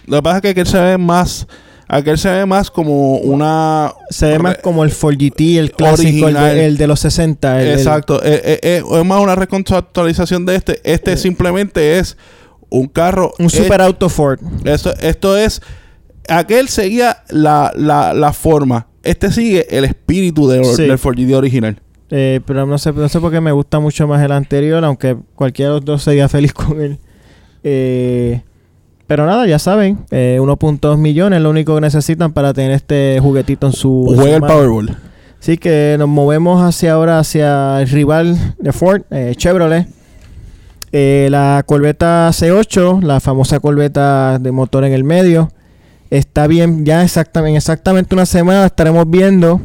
Lo 0.06 0.16
que 0.18 0.22
pasa 0.22 0.36
es 0.38 0.42
que 0.42 0.48
aquel 0.48 0.66
se 0.66 0.80
ve 0.80 0.98
más, 0.98 1.46
aquel 1.86 2.18
se 2.18 2.28
ve 2.30 2.46
más 2.46 2.70
como 2.70 3.18
una 3.18 3.92
Se 4.10 4.26
ve 4.26 4.38
más 4.40 4.58
como 4.58 4.82
el 4.82 4.90
4GT, 4.90 5.58
el 5.58 5.72
clásico, 5.72 6.28
el 6.28 6.34
de, 6.34 6.66
el 6.66 6.76
de 6.78 6.86
los 6.86 6.98
60. 7.00 7.60
el- 7.62 7.68
el- 7.68 7.78
Exacto. 7.78 8.20
Eh, 8.24 8.40
eh, 8.44 8.60
eh, 8.62 8.82
es 8.92 9.04
más 9.04 9.20
una 9.22 9.36
recontractualización 9.36 10.44
de 10.46 10.56
este. 10.56 10.80
Este 10.84 11.12
Eh. 11.12 11.16
simplemente 11.16 11.98
es 11.98 12.16
un 12.70 12.86
carro. 12.88 13.32
un 13.38 13.50
super 13.50 13.80
auto 13.80 14.08
Ford. 14.08 14.40
Eso, 14.64 14.92
esto 15.00 15.36
es. 15.36 15.60
Aquel 16.28 16.68
seguía 16.68 17.22
la, 17.28 17.72
la, 17.76 18.14
la 18.14 18.32
forma. 18.32 18.86
Este 19.02 19.30
sigue 19.32 19.66
el 19.76 19.84
espíritu 19.84 20.48
de, 20.48 20.64
Sí. 20.64 20.82
del 20.82 20.98
Ford 20.98 21.16
GT 21.16 21.34
original. 21.34 21.80
Eh, 22.10 22.40
pero 22.44 22.66
no 22.66 22.76
sé, 22.78 22.92
no 22.92 23.08
sé 23.08 23.20
por 23.20 23.30
qué 23.30 23.40
me 23.40 23.52
gusta 23.52 23.78
mucho 23.78 24.06
más 24.08 24.22
el 24.22 24.32
anterior, 24.32 24.84
aunque 24.84 25.16
cualquiera 25.34 25.70
de 25.70 25.76
los 25.76 25.84
dos 25.84 26.02
sería 26.02 26.28
feliz 26.28 26.52
con 26.52 26.80
él. 26.80 26.98
Eh, 27.62 28.42
pero 29.06 29.26
nada, 29.26 29.46
ya 29.46 29.58
saben, 29.58 29.98
eh, 30.10 30.38
1.2 30.40 30.96
millones 30.96 31.38
es 31.38 31.42
lo 31.42 31.50
único 31.50 31.74
que 31.74 31.80
necesitan 31.80 32.32
para 32.32 32.54
tener 32.54 32.70
este 32.70 33.18
juguetito 33.20 33.66
en 33.66 33.72
su... 33.72 34.06
su 34.08 34.14
Juega 34.14 34.36
el. 34.36 34.42
Powerball. 34.42 34.96
Así 35.40 35.56
que 35.56 35.96
nos 35.98 36.08
movemos 36.08 36.62
hacia 36.62 36.92
ahora 36.92 37.18
hacia 37.18 37.80
el 37.80 37.88
rival 37.88 38.54
de 38.58 38.72
Ford, 38.72 39.02
eh, 39.10 39.32
Chevrolet. 39.36 39.88
Eh, 40.92 41.28
la 41.30 41.62
Corvette 41.66 42.02
C8, 42.02 43.00
la 43.02 43.20
famosa 43.20 43.58
Corvette 43.58 44.40
de 44.40 44.52
motor 44.52 44.84
en 44.84 44.92
el 44.92 45.04
medio, 45.04 45.50
está 46.10 46.48
bien, 46.48 46.84
ya 46.84 47.02
exactamente, 47.04 47.50
en 47.52 47.56
exactamente 47.56 48.14
una 48.14 48.26
semana 48.26 48.66
estaremos 48.66 49.08
viendo 49.08 49.60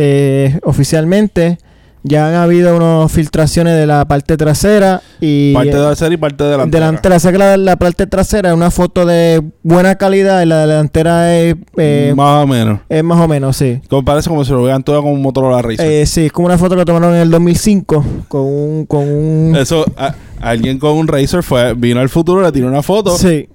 eh, 0.00 0.60
oficialmente. 0.62 1.58
Ya 2.04 2.28
han 2.28 2.34
habido 2.36 2.76
unas 2.76 3.10
filtraciones 3.10 3.74
de 3.76 3.84
la 3.84 4.04
parte 4.06 4.36
trasera 4.36 5.02
y 5.20 5.52
Parte 5.52 5.72
la 5.76 5.96
serie 5.96 6.14
y 6.14 6.16
parte 6.16 6.44
de 6.44 6.50
delantera. 6.50 6.86
delantera. 6.86 7.18
Sé 7.18 7.32
que 7.32 7.38
la, 7.38 7.56
la 7.56 7.74
parte 7.76 8.06
trasera 8.06 8.50
es 8.50 8.54
una 8.54 8.70
foto 8.70 9.04
de 9.04 9.42
buena 9.64 9.96
calidad 9.96 10.40
y 10.42 10.46
la 10.46 10.60
delantera 10.64 11.36
es, 11.36 11.56
eh, 11.76 12.12
Más 12.16 12.44
o 12.44 12.46
menos. 12.46 12.78
es 12.88 13.02
más 13.02 13.18
o 13.20 13.26
menos, 13.26 13.56
sí. 13.56 13.80
Como 13.90 14.04
parece 14.04 14.28
como 14.30 14.44
si 14.44 14.52
lo 14.52 14.62
vean 14.62 14.84
todo 14.84 15.02
con 15.02 15.10
un 15.12 15.20
Motorola 15.20 15.60
Racer. 15.60 15.84
Eh, 15.90 16.06
sí, 16.06 16.26
es 16.26 16.32
como 16.32 16.46
una 16.46 16.56
foto 16.56 16.76
que 16.76 16.84
tomaron 16.84 17.14
en 17.16 17.20
el 17.22 17.30
2005 17.30 18.04
con 18.28 18.40
un... 18.42 18.86
Con 18.86 19.00
un 19.02 19.56
Eso, 19.56 19.84
a- 19.96 20.14
alguien 20.40 20.78
con 20.78 20.92
un 20.96 21.08
Racer 21.08 21.42
fue, 21.42 21.74
vino 21.74 21.98
al 22.00 22.08
futuro, 22.08 22.40
le 22.42 22.52
tiró 22.52 22.68
una 22.68 22.82
foto. 22.82 23.18
sí. 23.18 23.48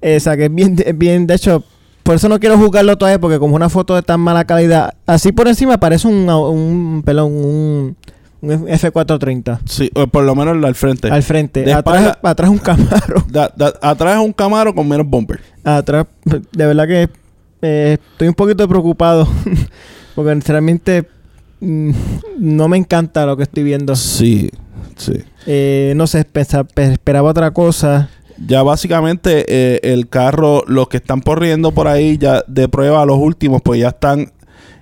Esa 0.00 0.36
que 0.38 0.46
es 0.46 0.54
bien, 0.54 0.76
es 0.84 0.96
bien... 0.98 1.26
De 1.26 1.34
hecho, 1.34 1.62
por 2.04 2.14
eso 2.14 2.28
no 2.28 2.38
quiero 2.38 2.56
jugarlo 2.56 2.96
todavía 2.96 3.18
porque 3.18 3.40
como 3.40 3.56
una 3.56 3.68
foto 3.68 3.96
de 3.96 4.02
tan 4.02 4.20
mala 4.20 4.44
calidad, 4.44 4.94
así 5.06 5.32
por 5.32 5.48
encima 5.48 5.78
parece 5.78 6.06
un... 6.06 6.28
un 6.30 7.02
pelón, 7.04 7.32
un, 7.32 7.96
un 8.42 8.66
F430 8.68 9.58
Sí, 9.64 9.90
o 9.94 10.06
por 10.06 10.22
lo 10.24 10.34
menos 10.34 10.62
al 10.64 10.74
frente. 10.74 11.08
al 11.10 11.22
frente. 11.22 11.62
De 11.62 11.72
Atrás, 11.72 12.02
espalda- 12.04 12.30
atrás 12.30 12.50
un 12.50 12.58
Camaro. 12.58 13.24
Da- 13.28 13.52
da- 13.56 13.72
atrás 13.82 14.18
un 14.20 14.32
Camaro 14.34 14.74
con 14.74 14.86
menos 14.86 15.06
bumper. 15.08 15.40
Atrás, 15.64 16.06
de 16.24 16.66
verdad 16.66 16.86
que 16.86 17.08
eh, 17.62 17.96
estoy 18.12 18.28
un 18.28 18.34
poquito 18.34 18.68
preocupado 18.68 19.26
porque 20.14 20.34
realmente 20.46 21.08
mm, 21.60 21.90
no 22.38 22.68
me 22.68 22.76
encanta 22.76 23.24
lo 23.24 23.36
que 23.38 23.44
estoy 23.44 23.62
viendo. 23.62 23.96
Sí, 23.96 24.50
sí. 24.96 25.14
Eh, 25.46 25.94
no 25.96 26.06
sé, 26.06 26.24
pensa- 26.26 26.64
pe- 26.64 26.92
esperaba 26.92 27.30
otra 27.30 27.50
cosa. 27.52 28.10
Ya 28.38 28.62
básicamente 28.62 29.44
eh, 29.48 29.80
el 29.84 30.08
carro, 30.08 30.64
los 30.66 30.88
que 30.88 30.96
están 30.96 31.20
corriendo 31.20 31.72
por 31.72 31.86
ahí 31.86 32.18
ya 32.18 32.42
de 32.48 32.68
prueba, 32.68 33.04
los 33.06 33.18
últimos, 33.18 33.62
pues 33.62 33.80
ya 33.80 33.88
están 33.88 34.32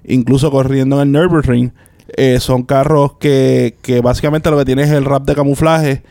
incluso 0.05 0.51
corriendo 0.51 0.97
en 1.03 1.09
el 1.09 1.13
Nürburgring. 1.13 1.73
Eh, 2.17 2.41
son 2.41 2.63
carros 2.63 3.15
que, 3.19 3.77
que 3.83 4.01
básicamente 4.01 4.51
lo 4.51 4.59
que 4.59 4.65
tiene 4.65 4.83
es 4.83 4.91
el 4.91 5.05
rap 5.05 5.25
de 5.25 5.35
camuflaje. 5.35 6.03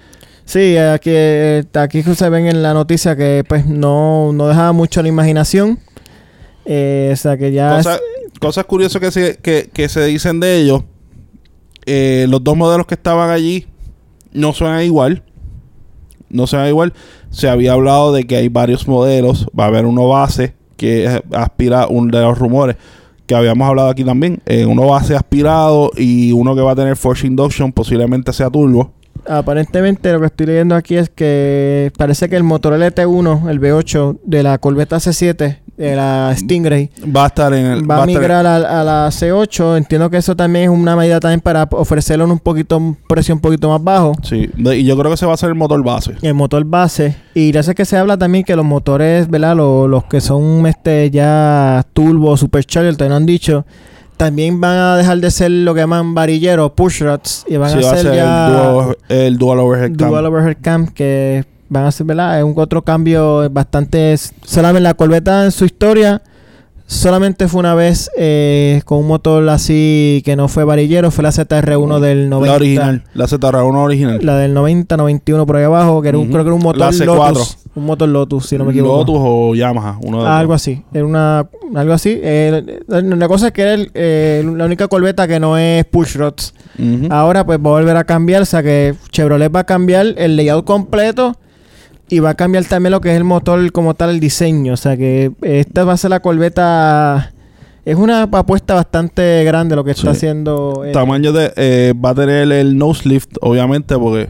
Sí, 0.45 0.77
aquí, 0.77 1.09
eh, 1.13 1.63
aquí 1.73 2.03
se 2.03 2.29
ven 2.29 2.47
en 2.47 2.61
la 2.63 2.73
noticia 2.73 3.15
que 3.15 3.43
pues 3.47 3.65
no, 3.65 4.33
no 4.33 4.47
dejaba 4.47 4.71
mucho 4.71 5.01
la 5.01 5.07
imaginación. 5.09 5.79
Eh, 6.65 7.09
o 7.13 7.15
sea 7.15 7.37
que 7.37 7.51
ya... 7.51 7.75
Cosa- 7.77 7.99
cosas 8.39 8.65
curiosas 8.65 9.01
que 9.01 9.11
se, 9.11 9.37
que, 9.37 9.69
que 9.71 9.89
se 9.89 10.03
dicen 10.05 10.39
de 10.39 10.57
ellos. 10.57 10.83
los 11.85 12.43
dos 12.43 12.55
modelos 12.57 12.85
que 12.87 12.95
estaban 12.95 13.29
allí 13.29 13.67
no 14.31 14.53
suenan 14.53 14.83
igual. 14.83 15.23
No 16.33 16.47
suenan 16.47 16.67
igual. 16.69 16.93
Se 17.29 17.49
había 17.49 17.73
hablado 17.73 18.13
de 18.13 18.25
que 18.25 18.35
hay 18.35 18.49
varios 18.49 18.87
modelos. 18.87 19.47
Va 19.57 19.65
a 19.65 19.67
haber 19.67 19.85
uno 19.85 20.07
base 20.07 20.53
que 20.77 21.21
aspira, 21.31 21.87
uno 21.87 22.17
de 22.17 22.23
los 22.23 22.37
rumores 22.37 22.75
que 23.31 23.35
habíamos 23.35 23.67
hablado 23.67 23.89
aquí 23.89 24.03
también. 24.03 24.41
eh, 24.45 24.65
uno 24.65 24.87
base 24.87 25.15
aspirado 25.15 25.91
y 25.95 26.33
uno 26.33 26.53
que 26.53 26.61
va 26.61 26.71
a 26.71 26.75
tener 26.75 26.97
Force 26.97 27.25
Induction, 27.25 27.71
posiblemente 27.71 28.33
sea 28.33 28.49
turbo. 28.49 28.91
Aparentemente 29.25 30.11
lo 30.11 30.19
que 30.19 30.25
estoy 30.25 30.47
leyendo 30.47 30.75
aquí 30.75 30.97
es 30.97 31.09
que 31.09 31.91
parece 31.97 32.27
que 32.27 32.35
el 32.35 32.43
motor 32.43 32.73
LT1, 32.73 33.49
el 33.49 33.61
V8 33.61 34.19
de 34.25 34.43
la 34.43 34.57
Corvette 34.57 34.95
C7, 34.95 35.59
de 35.81 35.95
la 35.95 36.33
Stingray, 36.35 36.89
Va 37.15 37.23
a 37.23 37.27
estar 37.27 37.53
en 37.53 37.65
el. 37.65 37.89
va 37.89 38.03
a 38.03 38.05
migrar 38.05 38.45
a, 38.45 38.55
a 38.81 38.83
la 38.83 39.07
C8. 39.09 39.77
Entiendo 39.77 40.09
que 40.09 40.17
eso 40.17 40.35
también 40.35 40.65
es 40.65 40.69
una 40.77 40.95
medida 40.95 41.19
también 41.19 41.39
para 41.41 41.63
ofrecerlo 41.71 42.25
en 42.25 42.31
un 42.31 42.39
poquito, 42.39 42.77
un 42.77 42.95
precio 42.95 43.33
un 43.35 43.41
poquito 43.41 43.69
más 43.69 43.83
bajo. 43.83 44.13
sí, 44.23 44.49
de- 44.55 44.77
y 44.77 44.83
yo 44.85 44.95
creo 44.97 45.09
que 45.09 45.15
ese 45.15 45.25
va 45.25 45.33
a 45.33 45.37
ser 45.37 45.49
el 45.49 45.55
motor 45.55 45.83
base. 45.83 46.13
El 46.21 46.33
motor 46.35 46.63
base. 46.65 47.15
Y 47.33 47.51
ya 47.51 47.63
sé 47.63 47.75
que 47.75 47.85
se 47.85 47.97
habla 47.97 48.17
también 48.17 48.43
que 48.43 48.55
los 48.55 48.65
motores, 48.65 49.29
¿verdad? 49.29 49.55
Los, 49.55 49.89
los 49.89 50.03
que 50.05 50.21
son 50.21 50.65
este 50.67 51.09
ya 51.11 51.85
turbo, 51.93 52.37
supercharger, 52.37 52.95
te 52.95 53.07
lo 53.09 53.15
han 53.15 53.25
dicho. 53.25 53.65
También 54.17 54.61
van 54.61 54.77
a 54.77 54.97
dejar 54.97 55.17
de 55.17 55.31
ser 55.31 55.49
lo 55.49 55.73
que 55.73 55.79
llaman 55.79 56.13
varilleros, 56.13 56.73
push 56.73 57.01
rods. 57.01 57.43
Y 57.47 57.57
van 57.57 57.71
Sí, 57.71 57.79
a 57.79 57.81
va 57.81 57.87
a 57.87 57.95
ser 57.95 58.05
ser 58.05 58.15
ya 58.15 58.47
el 58.47 58.53
dual, 58.53 58.97
el 59.09 59.37
dual 59.39 59.59
overhead 59.59 59.95
cam. 59.97 60.09
dual 60.09 60.25
overhead 60.27 60.57
cam. 60.61 60.85
Que 60.87 61.43
van 61.71 61.85
a 61.85 61.91
ser, 61.91 62.05
¿verdad? 62.05 62.37
Es 62.37 62.43
un 62.43 62.53
otro 62.57 62.83
cambio 62.83 63.49
bastante... 63.49 64.15
Solamente 64.43 64.81
la 64.81 64.93
Corvette 64.93 65.29
en 65.45 65.51
su 65.51 65.65
historia... 65.65 66.21
Solamente 66.91 67.47
fue 67.47 67.61
una 67.61 67.73
vez 67.73 68.11
eh, 68.17 68.81
con 68.83 68.97
un 68.97 69.07
motor 69.07 69.47
así 69.47 70.21
que 70.25 70.35
no 70.35 70.49
fue 70.49 70.65
varillero, 70.65 71.09
fue 71.09 71.23
la 71.23 71.29
ZR1 71.29 72.01
del 72.01 72.29
90. 72.29 72.51
La 72.51 72.55
original, 72.57 73.03
la 73.13 73.25
ZR1 73.27 73.75
original. 73.77 74.19
La 74.21 74.35
del 74.35 74.53
90, 74.53 74.97
91 74.97 75.45
por 75.45 75.55
ahí 75.55 75.63
abajo, 75.63 76.01
que 76.01 76.09
era 76.09 76.17
un, 76.17 76.27
creo 76.27 76.43
que 76.43 76.49
era 76.49 76.53
un 76.53 76.61
motor 76.61 76.79
La 76.79 76.89
C4. 76.89 77.05
Lotus. 77.05 77.57
Un 77.75 77.85
motor 77.85 78.09
Lotus, 78.09 78.45
si 78.45 78.57
no 78.57 78.65
me 78.65 78.71
equivoco. 78.71 78.97
Lotus 78.97 79.15
o 79.19 79.55
Yamaha, 79.55 79.99
uno 80.01 80.17
de 80.17 80.23
los 80.25 80.31
algo 80.33 80.53
así. 80.53 80.83
Era 80.93 81.05
una, 81.05 81.47
algo 81.75 81.93
así. 81.93 82.19
Eh, 82.21 82.81
la, 82.89 83.27
cosa 83.29 83.47
es 83.47 83.53
que 83.53 83.61
era 83.61 83.73
el, 83.75 83.89
eh, 83.93 84.43
la 84.57 84.65
única 84.65 84.89
corbeta 84.89 85.29
que 85.29 85.39
no 85.39 85.57
es 85.57 85.85
push 85.85 86.17
rods. 86.17 86.53
Ahora 87.09 87.45
pues 87.45 87.57
va 87.57 87.69
a 87.69 87.73
volver 87.79 87.95
a 87.95 88.03
cambiar, 88.03 88.41
o 88.41 88.45
sea 88.45 88.61
que 88.61 88.95
Chevrolet 89.11 89.55
va 89.55 89.61
a 89.61 89.65
cambiar 89.65 90.07
el 90.17 90.35
layout 90.35 90.65
completo 90.65 91.37
y 92.11 92.19
va 92.19 92.31
a 92.31 92.33
cambiar 92.35 92.65
también 92.65 92.91
lo 92.91 93.01
que 93.01 93.09
es 93.09 93.17
el 93.17 93.23
motor 93.23 93.71
como 93.71 93.93
tal, 93.95 94.09
el 94.11 94.19
diseño. 94.19 94.73
O 94.73 94.77
sea 94.77 94.95
que 94.97 95.31
esta 95.41 95.83
va 95.85 95.93
a 95.93 95.97
ser 95.97 96.09
la 96.11 96.19
corbeta... 96.19 97.33
Es 97.83 97.95
una 97.95 98.21
apuesta 98.23 98.75
bastante 98.75 99.43
grande 99.43 99.75
lo 99.75 99.83
que 99.83 99.89
está 99.91 100.03
Sí. 100.13 100.17
haciendo. 100.17 100.83
eh, 100.85 100.91
Tamaño 100.91 101.31
de... 101.33 101.51
eh, 101.55 101.93
va 101.95 102.11
a 102.11 102.13
tener 102.15 102.51
el 102.51 102.77
nose 102.77 103.09
lift, 103.09 103.37
obviamente, 103.41 103.97
porque 103.97 104.29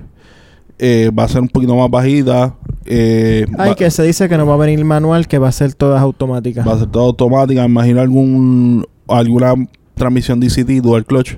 eh, 0.80 1.12
va 1.18 1.26
a 1.26 1.28
ser 1.28 1.42
un 1.42 1.50
poquito 1.50 1.76
más 1.76 1.90
bajita. 1.90 2.56
eh, 2.86 3.46
Ay, 3.58 3.70
va, 3.72 3.76
que 3.76 3.92
se 3.92 4.04
dice 4.04 4.30
que 4.30 4.38
no 4.38 4.46
va 4.46 4.54
a 4.54 4.58
venir 4.58 4.84
manual, 4.86 5.28
que 5.28 5.38
va 5.38 5.50
a 5.50 5.52
ser 5.52 5.74
todas 5.74 6.02
automáticas. 6.02 6.66
va 6.66 6.74
a 6.74 6.80
ser 6.80 6.88
todo 6.88 7.04
automática. 7.04 7.66
Imagino 7.66 8.00
algún 8.00 8.86
alguna 9.10 9.54
transmisión 9.96 10.40
DCT, 10.40 10.82
dual 10.82 11.04
clutch. 11.06 11.36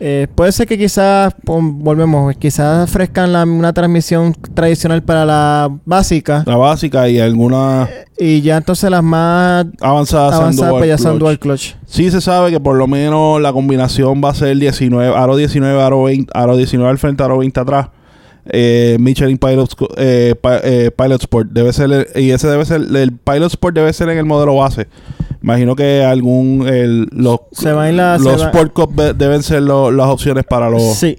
Eh, 0.00 0.26
puede 0.34 0.50
ser 0.52 0.66
que 0.66 0.76
quizás, 0.76 1.32
volvemos, 1.44 2.34
quizás 2.36 2.88
ofrezcan 2.90 3.32
la- 3.32 3.44
una 3.44 3.72
transmisión 3.72 4.34
tradicional 4.54 5.02
para 5.02 5.24
la 5.24 5.70
básica 5.84 6.42
La 6.46 6.56
básica 6.56 7.08
y 7.08 7.20
alguna 7.20 7.88
y 8.18 8.40
ya 8.42 8.56
entonces 8.56 8.90
las 8.90 9.02
más 9.02 9.66
avanzadas 9.80 10.56
dual 10.56 10.70
pues 10.78 10.88
ya 10.88 10.98
son 10.98 11.18
dual 11.18 11.38
clutch. 11.38 11.74
Sí 11.86 12.10
se 12.10 12.20
sabe 12.20 12.50
que 12.50 12.60
por 12.60 12.76
lo 12.76 12.86
menos 12.86 13.40
la 13.40 13.52
combinación 13.52 14.20
va 14.22 14.30
a 14.30 14.34
ser 14.34 14.56
19, 14.58 15.16
aro 15.16 15.36
19, 15.36 15.80
aro 15.82 16.02
20, 16.02 16.30
aro 16.34 16.56
19 16.56 16.90
al 16.90 16.98
frente, 16.98 17.22
aro 17.22 17.38
20 17.38 17.60
atrás. 17.60 17.88
Eh, 18.46 18.96
Michelin 19.00 19.38
Pilot, 19.38 19.70
eh, 19.96 20.34
eh, 20.62 20.90
Pilot 20.96 21.20
Sport 21.22 21.48
debe 21.50 21.72
ser 21.72 21.90
el- 21.90 22.22
y 22.22 22.30
ese 22.30 22.46
debe 22.48 22.64
ser 22.66 22.82
el 22.94 23.12
Pilot 23.12 23.46
Sport 23.50 23.74
debe 23.74 23.92
ser 23.92 24.08
en 24.10 24.18
el 24.18 24.24
modelo 24.26 24.56
base. 24.56 24.86
Imagino 25.42 25.74
que 25.76 26.02
algún 26.04 26.66
el, 26.68 27.08
los 27.12 27.40
Se 27.52 27.72
la- 27.72 28.18
los 28.18 28.42
Sport 28.42 28.72
Cup 28.72 28.94
de- 28.94 29.14
deben 29.14 29.42
ser 29.42 29.62
lo- 29.62 29.90
las 29.90 30.08
opciones 30.08 30.44
para 30.44 30.68
los 30.68 30.82
Sí. 30.96 31.18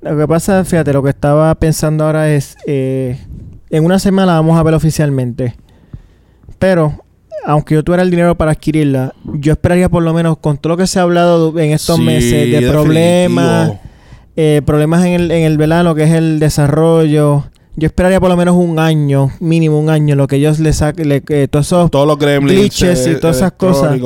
Lo 0.00 0.16
que 0.16 0.28
pasa, 0.28 0.64
fíjate, 0.64 0.92
lo 0.92 1.02
que 1.02 1.10
estaba 1.10 1.54
pensando 1.56 2.04
ahora 2.04 2.30
es, 2.30 2.56
eh, 2.66 3.18
en 3.70 3.84
una 3.84 3.98
semana 3.98 4.26
la 4.26 4.32
vamos 4.34 4.58
a 4.58 4.62
ver 4.62 4.74
oficialmente. 4.74 5.56
Pero 6.58 6.92
aunque 7.44 7.74
yo 7.74 7.82
tuviera 7.84 8.02
el 8.02 8.10
dinero 8.10 8.36
para 8.36 8.52
adquirirla, 8.52 9.14
yo 9.24 9.52
esperaría 9.52 9.88
por 9.88 10.02
lo 10.02 10.12
menos 10.12 10.38
con 10.38 10.58
todo 10.58 10.74
lo 10.74 10.76
que 10.76 10.86
se 10.86 10.98
ha 10.98 11.02
hablado 11.02 11.58
en 11.58 11.70
estos 11.72 11.96
Sí, 11.96 12.02
meses 12.02 12.50
de 12.50 12.70
problemas, 12.70 13.72
eh, 14.40 14.62
problemas 14.64 15.04
en 15.04 15.14
el, 15.14 15.30
en 15.32 15.42
el 15.44 15.58
verano, 15.58 15.96
que 15.96 16.04
es 16.04 16.12
el 16.12 16.38
desarrollo. 16.38 17.44
Yo 17.74 17.86
esperaría 17.86 18.20
por 18.20 18.28
lo 18.28 18.36
menos 18.36 18.54
un 18.56 18.78
año, 18.78 19.30
mínimo 19.40 19.78
un 19.80 19.90
año, 19.90 20.14
lo 20.14 20.26
que 20.28 20.36
ellos 20.36 20.60
le 20.60 20.72
saquen, 20.72 21.08
le- 21.08 21.22
que 21.22 21.48
todos 21.48 21.66
esos 21.66 21.90
Todos 21.90 22.06
los 22.06 22.18
gremlins. 22.18 22.58
glitches 22.60 23.06
y 23.06 23.10
eh, 23.10 23.14
todas 23.16 23.36
esas 23.38 23.52
cosas. 23.52 23.98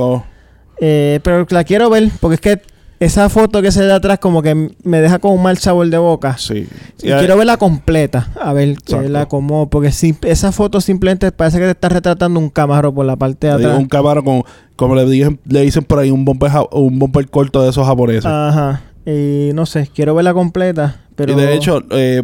Eh, 0.80 1.20
pero 1.22 1.46
la 1.50 1.64
quiero 1.64 1.88
ver 1.90 2.10
porque 2.20 2.34
es 2.36 2.40
que 2.40 2.60
esa 2.98 3.28
foto 3.28 3.62
que 3.62 3.72
se 3.72 3.84
da 3.84 3.96
atrás 3.96 4.18
como 4.20 4.42
que 4.42 4.54
me 4.84 5.00
deja 5.00 5.18
con 5.18 5.32
un 5.32 5.42
mal 5.42 5.58
sabor 5.58 5.88
de 5.88 5.98
boca. 5.98 6.36
Sí. 6.38 6.68
Y 7.02 7.06
quiero 7.12 7.36
verla 7.36 7.56
completa, 7.56 8.28
a 8.40 8.52
ver 8.52 8.76
la 9.08 9.26
como, 9.26 9.68
porque 9.68 9.90
si 9.90 10.14
esa 10.22 10.52
foto 10.52 10.80
simplemente 10.80 11.32
parece 11.32 11.58
que 11.58 11.64
te 11.64 11.70
está 11.72 11.88
retratando 11.88 12.38
un 12.38 12.48
camaro 12.48 12.92
por 12.94 13.04
la 13.06 13.16
parte 13.16 13.48
de 13.48 13.52
atrás. 13.54 13.78
Un 13.78 13.86
camaro 13.88 14.22
con, 14.22 14.44
como 14.76 14.94
le 14.94 15.04
dicen, 15.06 15.38
le 15.46 15.62
dicen 15.62 15.82
por 15.84 15.98
ahí, 15.98 16.10
un 16.10 16.24
bumper, 16.24 16.50
un 16.72 16.98
bumper 16.98 17.28
corto 17.28 17.62
de 17.62 17.70
esos 17.70 17.86
japoneses. 17.86 18.26
Ajá. 18.26 18.82
Y 19.06 19.50
no 19.54 19.66
sé, 19.66 19.88
quiero 19.94 20.14
verla 20.14 20.32
completa, 20.34 21.00
pero 21.16 21.32
Y 21.32 21.36
de 21.36 21.54
hecho, 21.54 21.82
eh, 21.90 22.22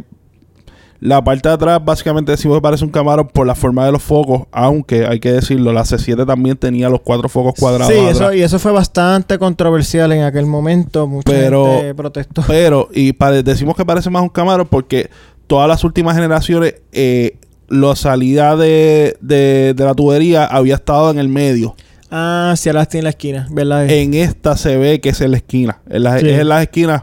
la 1.01 1.23
parte 1.23 1.49
de 1.49 1.55
atrás 1.55 1.85
básicamente 1.85 2.33
decimos 2.33 2.57
que 2.57 2.63
parece 2.63 2.85
un 2.85 2.91
Camaro 2.91 3.29
por 3.29 3.47
la 3.47 3.55
forma 3.55 3.85
de 3.87 3.93
los 3.93 4.03
focos, 4.03 4.43
aunque 4.51 5.07
hay 5.07 5.21
que 5.21 5.33
decirlo, 5.33 5.73
la 5.73 5.83
C7 5.85 6.27
también 6.27 6.57
tenía 6.57 6.89
los 6.89 7.01
cuatro 7.01 7.29
focos 7.29 7.55
cuadrados. 7.59 7.93
Sí, 7.93 7.99
atrás. 8.01 8.17
eso, 8.17 8.33
y 8.35 8.43
eso 8.43 8.59
fue 8.59 8.73
bastante 8.73 9.39
controversial 9.39 10.11
en 10.13 10.23
aquel 10.23 10.47
momento. 10.47 11.07
Mucha 11.07 11.31
Pero- 11.33 11.67
gente 11.67 11.95
protestó. 11.95 12.43
Pero, 12.47 12.89
y 12.93 13.13
decimos 13.45 13.77
que 13.77 13.85
parece 13.85 14.11
más 14.11 14.23
un 14.23 14.29
Camaro 14.29 14.65
porque 14.65 15.09
todas 15.47 15.69
las 15.69 15.85
últimas 15.85 16.15
generaciones, 16.17 16.75
eh, 16.93 17.37
la 17.69 17.95
salida 17.95 18.57
de, 18.57 19.17
de, 19.21 19.75
de 19.77 19.85
la 19.85 19.95
tubería 19.95 20.47
había 20.47 20.75
estado 20.77 21.11
en 21.11 21.19
el 21.19 21.29
medio. 21.29 21.77
Ah, 22.11 22.55
sí, 22.57 22.69
ahora 22.69 22.83
estoy 22.83 22.99
en 22.99 23.05
la 23.05 23.11
esquina, 23.11 23.47
¿verdad? 23.51 23.89
En 23.91 24.15
esta 24.15 24.57
se 24.57 24.77
ve 24.77 25.01
que 25.01 25.11
es 25.11 25.21
en 25.21 25.33
la 25.33 25.37
esquina. 25.39 25.79
En 25.91 26.03
las, 26.05 26.21
Sí. 26.21 26.29
Es 26.29 26.41
en 26.41 26.49
las 26.49 26.63
esquinas 26.63 27.03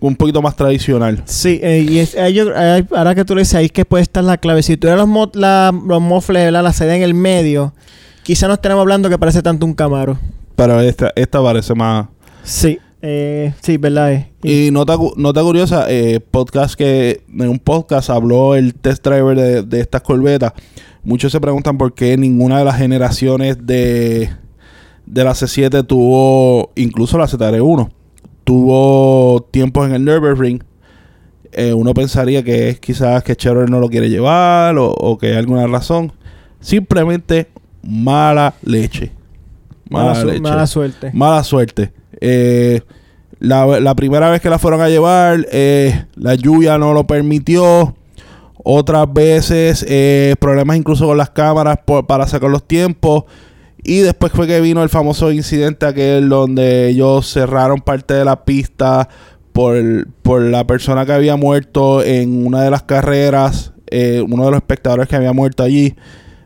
un 0.00 0.16
poquito 0.16 0.42
más 0.42 0.56
tradicional. 0.56 1.22
Sí, 1.26 1.60
eh, 1.62 1.86
y 1.88 1.98
es, 2.00 2.16
yo- 2.34 2.50
ahora 2.96 3.14
que 3.14 3.24
tú 3.24 3.34
le 3.34 3.42
dices, 3.42 3.54
ahí 3.54 3.66
es 3.66 3.72
que 3.72 3.84
puede 3.84 4.02
estar 4.02 4.22
la 4.24 4.36
clave. 4.36 4.62
Si 4.62 4.76
tuviera 4.76 4.96
los, 4.98 5.08
mo- 5.08 5.30
la, 5.34 5.72
los 5.86 6.02
mofles, 6.02 6.44
¿verdad? 6.44 6.62
la 6.64 6.72
salida 6.72 6.96
en 6.96 7.02
el 7.02 7.14
medio, 7.14 7.72
quizá 8.24 8.46
no 8.48 8.54
estaremos 8.54 8.82
hablando 8.82 9.08
que 9.08 9.16
parece 9.18 9.42
tanto 9.42 9.64
un 9.64 9.74
Camaro. 9.74 10.18
Pero 10.56 10.80
esta, 10.80 11.12
esta 11.16 11.42
parece 11.42 11.74
más... 11.74 12.08
Sí, 12.42 12.78
eh, 13.00 13.52
sí, 13.62 13.76
¿verdad? 13.78 14.12
eh? 14.12 14.32
Y- 14.42 14.66
Y 14.66 14.70
nota 14.70 14.96
curiosa, 15.42 15.86
eh, 15.88 16.20
podcast 16.20 16.74
que 16.74 17.22
en 17.32 17.48
un 17.48 17.58
podcast 17.58 18.10
habló 18.10 18.54
el 18.56 18.74
test 18.74 19.06
driver 19.06 19.36
de, 19.36 19.62
de 19.62 19.80
estas 19.80 20.02
corbetas. 20.02 20.52
Muchos 21.04 21.32
se 21.32 21.40
preguntan 21.40 21.78
por 21.78 21.94
qué 21.94 22.16
ninguna 22.16 22.58
de 22.58 22.64
las 22.64 22.76
generaciones 22.76 23.66
de, 23.66 24.30
de 25.06 25.24
la 25.24 25.32
C7 25.32 25.84
tuvo, 25.86 26.70
incluso 26.76 27.18
la 27.18 27.26
ZR1, 27.26 27.90
tuvo 28.44 29.42
tiempos 29.50 29.88
en 29.88 29.94
el 29.94 30.04
Nürburgring. 30.04 30.62
Eh, 31.52 31.74
uno 31.74 31.92
pensaría 31.92 32.42
que 32.42 32.68
es 32.68 32.80
quizás 32.80 33.22
que 33.24 33.36
Chevrolet 33.36 33.68
no 33.68 33.80
lo 33.80 33.90
quiere 33.90 34.08
llevar 34.08 34.78
o, 34.78 34.90
o 34.90 35.18
que 35.18 35.28
hay 35.28 35.36
alguna 35.36 35.66
razón. 35.66 36.12
Simplemente 36.60 37.48
mala 37.82 38.54
leche. 38.62 39.12
Mala, 39.90 40.24
leche. 40.24 40.40
mala 40.40 40.66
suerte. 40.66 41.10
Mala 41.12 41.44
suerte. 41.44 41.92
Eh, 42.20 42.80
la, 43.40 43.80
la 43.80 43.94
primera 43.94 44.30
vez 44.30 44.40
que 44.40 44.48
la 44.48 44.58
fueron 44.58 44.80
a 44.80 44.88
llevar, 44.88 45.46
eh, 45.50 46.06
la 46.14 46.36
lluvia 46.36 46.78
no 46.78 46.94
lo 46.94 47.06
permitió. 47.06 47.94
Otras 48.64 49.12
veces, 49.12 49.84
eh, 49.88 50.34
problemas 50.38 50.76
incluso 50.76 51.06
con 51.06 51.18
las 51.18 51.30
cámaras 51.30 51.78
para 52.06 52.26
sacar 52.26 52.50
los 52.50 52.66
tiempos. 52.66 53.24
Y 53.82 53.98
después 53.98 54.30
fue 54.32 54.46
que 54.46 54.60
vino 54.60 54.82
el 54.82 54.88
famoso 54.88 55.32
incidente 55.32 55.86
aquel 55.86 56.28
donde 56.28 56.88
ellos 56.88 57.32
cerraron 57.32 57.80
parte 57.80 58.14
de 58.14 58.24
la 58.24 58.44
pista 58.44 59.08
por, 59.52 60.06
por 60.22 60.42
la 60.42 60.64
persona 60.66 61.04
que 61.04 61.12
había 61.12 61.34
muerto 61.34 62.04
en 62.04 62.46
una 62.46 62.62
de 62.62 62.70
las 62.70 62.84
carreras, 62.84 63.72
eh, 63.90 64.24
uno 64.24 64.44
de 64.44 64.52
los 64.52 64.58
espectadores 64.58 65.08
que 65.08 65.16
había 65.16 65.32
muerto 65.32 65.64
allí. 65.64 65.96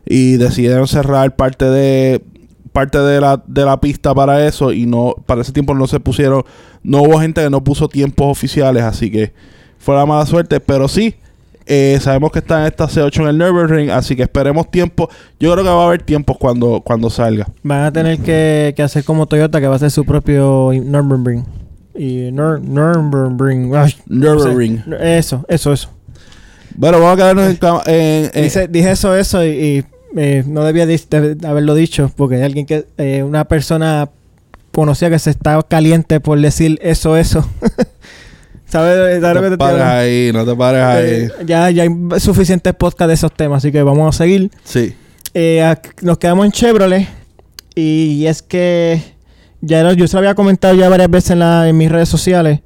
Y 0.03 0.37
decidieron 0.37 0.87
cerrar 0.87 1.35
parte 1.35 1.65
de 1.65 2.23
parte 2.71 2.99
de 2.99 3.19
la, 3.19 3.43
de 3.47 3.65
la 3.65 3.79
pista 3.81 4.13
para 4.13 4.45
eso 4.45 4.71
y 4.71 4.85
no 4.85 5.15
para 5.25 5.41
ese 5.41 5.51
tiempo 5.51 5.73
no 5.73 5.87
se 5.87 5.99
pusieron 5.99 6.43
no 6.83 7.01
hubo 7.01 7.19
gente 7.19 7.41
que 7.41 7.49
no 7.49 7.63
puso 7.63 7.89
tiempos 7.89 8.27
oficiales 8.29 8.83
así 8.83 9.09
que 9.09 9.33
fue 9.79 9.95
la 9.95 10.05
mala 10.05 10.27
suerte 10.27 10.59
pero 10.59 10.87
sí 10.87 11.15
eh, 11.67 11.97
sabemos 12.01 12.31
que 12.31 12.39
está 12.39 12.61
en 12.61 12.67
esta 12.67 12.85
C8 12.87 13.21
en 13.21 13.27
el 13.27 13.37
Nürburgring 13.37 13.89
así 13.91 14.15
que 14.15 14.23
esperemos 14.23 14.69
tiempo 14.71 15.09
yo 15.39 15.51
creo 15.53 15.63
que 15.63 15.69
va 15.69 15.83
a 15.83 15.87
haber 15.87 16.01
tiempos 16.01 16.37
cuando 16.37 16.81
cuando 16.81 17.09
salga 17.09 17.47
Van 17.63 17.83
a 17.83 17.91
tener 17.91 18.19
que, 18.19 18.73
que 18.75 18.83
hacer 18.83 19.03
como 19.03 19.25
Toyota, 19.27 19.59
que 19.59 19.67
va 19.67 19.73
a 19.73 19.75
hacer 19.77 19.91
su 19.91 20.05
propio 20.05 20.71
Nürburgring. 20.73 21.45
Y 21.95 22.29
Nur- 22.31 22.61
Nürburgring. 22.61 23.75
ay, 23.75 23.95
no 24.07 24.39
sé. 24.39 24.45
Nürburgring 24.49 24.83
Eso, 25.01 25.43
eso, 25.47 25.73
eso. 25.73 25.89
bueno 26.75 26.99
vamos 26.99 27.13
a 27.13 27.17
quedarnos 27.17 27.45
en, 27.49 27.93
en- 27.93 28.31
en- 28.33 28.43
Dice- 28.43 28.67
dije 28.67 28.91
eso, 28.91 29.15
eso, 29.15 29.43
y, 29.43 29.47
y, 29.49 29.85
eh, 30.15 30.43
no 30.45 30.63
debía 30.63 30.85
de- 30.85 31.37
haberlo 31.47 31.73
dicho, 31.75 32.11
porque 32.15 32.35
hay 32.35 32.43
alguien 32.43 32.65
que, 32.65 32.85
eh, 32.97 33.23
una 33.23 33.45
persona 33.45 34.09
conocía 34.71 35.09
que 35.09 35.17
se 35.17 35.31
estaba 35.31 35.63
caliente 35.63 36.19
por 36.19 36.39
decir 36.39 36.77
eso, 36.83 37.17
eso. 37.17 37.43
¿Sabes? 38.69 39.21
¿Sabes 39.21 39.35
no 39.35 39.41
te 39.41 39.49
te 39.51 39.57
pares 39.57 39.81
ahí 39.81 40.31
no 40.33 40.45
te 40.45 40.55
pares 40.55 40.81
ahí 40.83 41.05
Eh, 41.05 41.29
ya, 41.45 41.69
ya 41.71 41.83
hay 41.83 41.89
suficientes 42.19 42.73
podcasts 42.73 43.07
de 43.07 43.13
esos 43.13 43.31
temas, 43.33 43.59
así 43.59 43.71
que 43.71 43.81
vamos 43.83 44.13
a 44.13 44.17
seguir. 44.17 44.51
sí 44.63 44.93
Eh, 45.33 45.75
nos 46.01 46.17
quedamos 46.17 46.45
en 46.45 46.51
Chevrolet. 46.51 47.07
Y 47.75 48.25
es 48.25 48.41
que 48.41 49.01
ya 49.61 49.83
lo- 49.83 49.93
yo 49.93 50.07
se 50.07 50.13
lo 50.15 50.19
había 50.19 50.33
comentado 50.35 50.73
ya 50.73 50.89
varias 50.89 51.09
veces 51.11 51.31
en, 51.31 51.39
la- 51.39 51.69
en 51.69 51.77
mis 51.77 51.91
redes 51.91 52.09
sociales. 52.09 52.61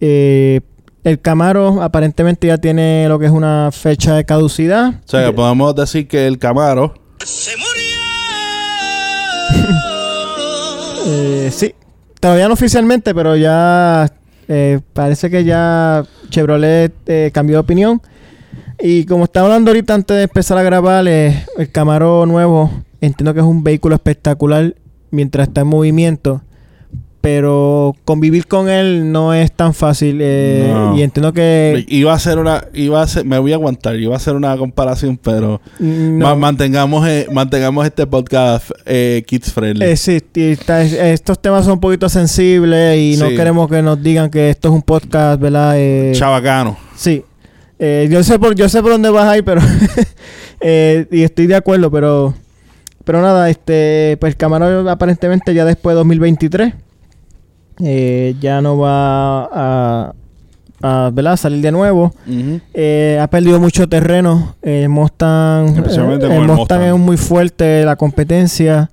Eh, 0.00 0.60
el 1.04 1.20
Camaro 1.20 1.82
aparentemente 1.82 2.46
ya 2.48 2.58
tiene 2.58 3.08
lo 3.08 3.18
que 3.18 3.26
es 3.26 3.32
una 3.32 3.70
fecha 3.72 4.14
de 4.14 4.24
caducidad. 4.26 4.90
o 4.90 5.08
sea 5.08 5.24
que 5.26 5.32
podemos 5.32 5.74
decir 5.74 6.06
que 6.06 6.26
el 6.26 6.38
Camaro 6.38 6.94
Eh, 11.08 11.50
sí, 11.52 11.74
todavía 12.20 12.48
no 12.48 12.54
oficialmente, 12.54 13.14
pero 13.14 13.36
ya 13.36 14.10
eh, 14.48 14.80
parece 14.92 15.30
que 15.30 15.44
ya 15.44 16.04
Chevrolet 16.30 16.92
eh, 17.06 17.30
cambió 17.32 17.56
de 17.56 17.60
opinión. 17.60 18.02
Y 18.78 19.04
como 19.06 19.24
estaba 19.24 19.46
hablando 19.46 19.70
ahorita 19.70 19.94
antes 19.94 20.16
de 20.16 20.24
empezar 20.24 20.58
a 20.58 20.62
grabar, 20.62 21.06
eh, 21.08 21.44
el 21.56 21.70
Camaro 21.70 22.26
nuevo, 22.26 22.70
entiendo 23.00 23.32
que 23.32 23.40
es 23.40 23.46
un 23.46 23.64
vehículo 23.64 23.94
espectacular 23.94 24.74
mientras 25.10 25.48
está 25.48 25.62
en 25.62 25.68
movimiento. 25.68 26.42
Pero 27.26 27.96
convivir 28.04 28.46
con 28.46 28.68
él 28.68 29.10
no 29.10 29.34
es 29.34 29.50
tan 29.50 29.74
fácil. 29.74 30.20
eh, 30.22 30.70
No. 30.72 30.96
Y 30.96 31.02
entiendo 31.02 31.32
que... 31.32 31.84
iba 31.88 32.12
a 32.14 32.18
ser 32.20 32.38
una 32.38 32.62
iba 32.72 33.02
a 33.02 33.06
ser 33.08 33.24
me 33.24 33.36
voy 33.40 33.50
a 33.50 33.56
aguantar 33.56 33.96
iba 33.96 34.14
a 34.14 34.16
hacer 34.16 34.36
una 34.36 34.56
comparación 34.56 35.16
pero 35.16 35.60
mm, 35.80 36.18
Ma- 36.18 36.36
mantengamos, 36.36 37.04
eh, 37.08 37.26
mantengamos 37.32 37.84
este 37.84 38.06
podcast 38.06 38.70
eh, 38.84 39.24
kids 39.26 39.52
friendly. 39.52 39.96
Sí, 39.96 40.22
está- 40.36 40.82
estos 40.84 41.42
temas 41.42 41.64
son 41.64 41.74
un 41.74 41.80
poquito 41.80 42.08
sensibles 42.08 42.96
y 42.96 43.16
no 43.16 43.28
queremos 43.30 43.68
que 43.68 43.82
nos 43.82 44.00
digan 44.00 44.30
que 44.30 44.50
esto 44.50 44.68
es 44.68 44.74
un 44.74 44.82
podcast, 44.82 45.40
¿verdad? 45.40 45.74
Chabacano. 46.12 46.78
Sí. 46.94 47.24
Yo 47.80 48.22
sé 48.22 48.38
por 48.38 48.54
yo 48.54 48.68
sé 48.68 48.80
por 48.82 48.92
dónde 48.92 49.10
vas 49.10 49.26
ahí, 49.26 49.42
pero 49.42 49.60
y 51.10 51.22
estoy 51.24 51.48
de 51.48 51.56
acuerdo, 51.56 51.90
pero 51.90 52.34
pero 53.04 53.20
nada, 53.20 53.50
este 53.50 54.16
pues 54.20 54.36
Camaro 54.36 54.88
aparentemente 54.88 55.52
ya 55.54 55.64
después 55.64 55.94
de 55.94 55.98
2023 55.98 56.74
eh, 57.82 58.34
ya 58.40 58.60
no 58.60 58.78
va 58.78 59.44
a, 59.44 60.12
a 60.82 61.10
¿verdad? 61.12 61.36
salir 61.36 61.60
de 61.62 61.72
nuevo. 61.72 62.14
Eh, 62.74 63.18
ha 63.20 63.26
perdido 63.28 63.60
mucho 63.60 63.88
terreno. 63.88 64.56
El 64.62 64.88
Mustang, 64.88 65.68
eh, 65.78 65.82
el 65.86 66.22
el 66.32 66.40
Mustang 66.42 66.56
Mustang. 66.56 66.82
es 66.82 66.94
muy 66.98 67.16
fuerte 67.16 67.84
la 67.84 67.96
competencia 67.96 68.90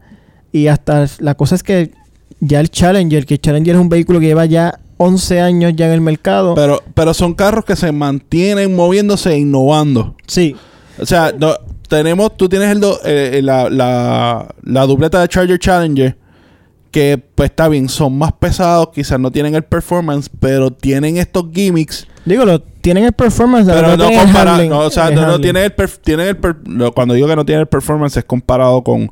y 0.52 0.68
hasta 0.68 1.06
la 1.20 1.36
cosa 1.36 1.56
es 1.56 1.64
que 1.64 1.92
ya 2.40 2.60
el 2.60 2.70
Challenger, 2.70 3.26
que 3.26 3.36
el 3.36 3.42
Challenger 3.42 3.76
es 3.76 3.82
un 3.82 3.90
vehículo 3.90 4.20
que 4.20 4.28
lleva 4.28 4.46
ya 4.46 4.80
11 4.98 5.42
años 5.42 5.74
ya 5.76 5.88
en 5.88 5.94
el 5.94 6.02
mercado. 6.02 6.56
Pero, 6.56 6.82
pero 6.94 7.14
son 7.14 7.34
carros 7.34 7.66
que 7.66 7.76
se 7.76 7.92
mantienen 7.92 8.76
moviéndose 8.76 9.32
e 9.34 9.40
innovando. 9.40 10.16
sí, 10.28 10.56
O 11.00 11.06
sea, 11.06 11.34
no- 11.38 11.56
tenemos, 11.90 12.36
tú 12.38 12.50
tienes 12.50 12.70
el 12.72 12.80
do- 12.80 13.00
eh, 13.06 13.40
la, 13.44 13.70
la, 13.70 14.48
la 14.64 14.86
dupleta 14.86 15.22
de 15.22 15.28
Charger 15.28 15.60
Challenger. 15.60 16.16
Que 16.94 17.18
pues 17.36 17.50
está 17.50 17.68
bien, 17.68 17.89
son 17.89 18.18
más 18.18 18.32
pesados, 18.34 18.89
quizás 18.94 19.20
no 19.20 19.32
tienen 19.32 19.56
el 19.56 19.64
performance, 19.64 20.30
pero 20.39 20.72
tienen 20.72 21.18
estos 21.18 21.46
gimmicks. 21.54 22.08
Digo, 22.24 22.46
lo, 22.46 22.62
tienen 22.62 23.04
el 23.06 23.14
performance, 23.14 23.68
Pero 23.68 23.88
no 23.89 23.98
tienen 23.98 24.20
el 24.20 24.26
compara, 24.26 24.52
handling, 24.54 24.70
no, 24.70 24.80
o 24.80 24.89
sea, 24.91 25.10
no, 25.10 25.26
no 25.28 25.41
tienen 25.41 25.64
el, 25.64 25.89
tienen 26.04 26.28
el 26.28 26.38
per- 26.38 26.58
no, 26.68 26.91
cuando 26.94 27.16
digo 27.16 27.28
que 27.28 27.36
no 27.36 27.44
tienen 27.46 27.62
el 27.62 27.68
performance 27.68 28.16
es 28.18 28.24
comparado 28.26 28.84
con, 28.84 29.10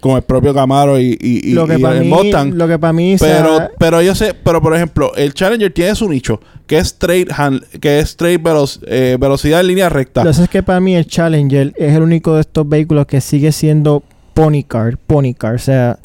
con 0.00 0.12
el 0.16 0.22
propio 0.22 0.52
Camaro 0.52 1.00
y, 1.00 1.16
y, 1.20 1.50
y- 1.50 1.54
lo 1.54 1.66
que 1.66 1.78
y 1.78 1.82
para 1.82 1.96
el 1.96 2.02
mí, 2.04 2.08
Mustang. 2.10 2.54
lo 2.54 2.68
que 2.68 2.78
para 2.78 2.92
mí 2.92 3.16
Pero, 3.18 3.56
sea- 3.56 3.70
pero 3.78 4.02
yo 4.02 4.14
sé, 4.14 4.34
pero 4.34 4.60
por 4.60 4.76
ejemplo, 4.76 5.12
el 5.16 5.32
Challenger 5.32 5.72
tiene 5.72 5.94
su 5.94 6.08
nicho, 6.10 6.38
que 6.66 6.76
es 6.78 6.88
straight 6.88 7.30
hand, 7.34 7.64
que 7.80 7.98
es 7.98 8.10
straight 8.10 8.42
velo- 8.42 8.68
eh, 8.86 9.16
velocidad 9.18 9.60
en 9.60 9.68
línea 9.68 9.88
recta. 9.88 10.20
lo 10.22 10.26
que 10.28 10.34
pasa 10.34 10.42
es 10.44 10.50
que 10.50 10.62
para 10.62 10.80
mí 10.80 10.94
el 10.94 11.06
Challenger 11.06 11.72
es 11.76 11.94
el 11.96 12.02
único 12.02 12.34
de 12.34 12.42
estos 12.42 12.68
vehículos 12.68 13.06
que 13.06 13.20
sigue 13.22 13.52
siendo 13.52 14.02
pony 14.34 14.62
car, 14.68 14.98
pony 14.98 15.32
car, 15.34 15.54
o 15.54 15.58
sea, 15.58 15.98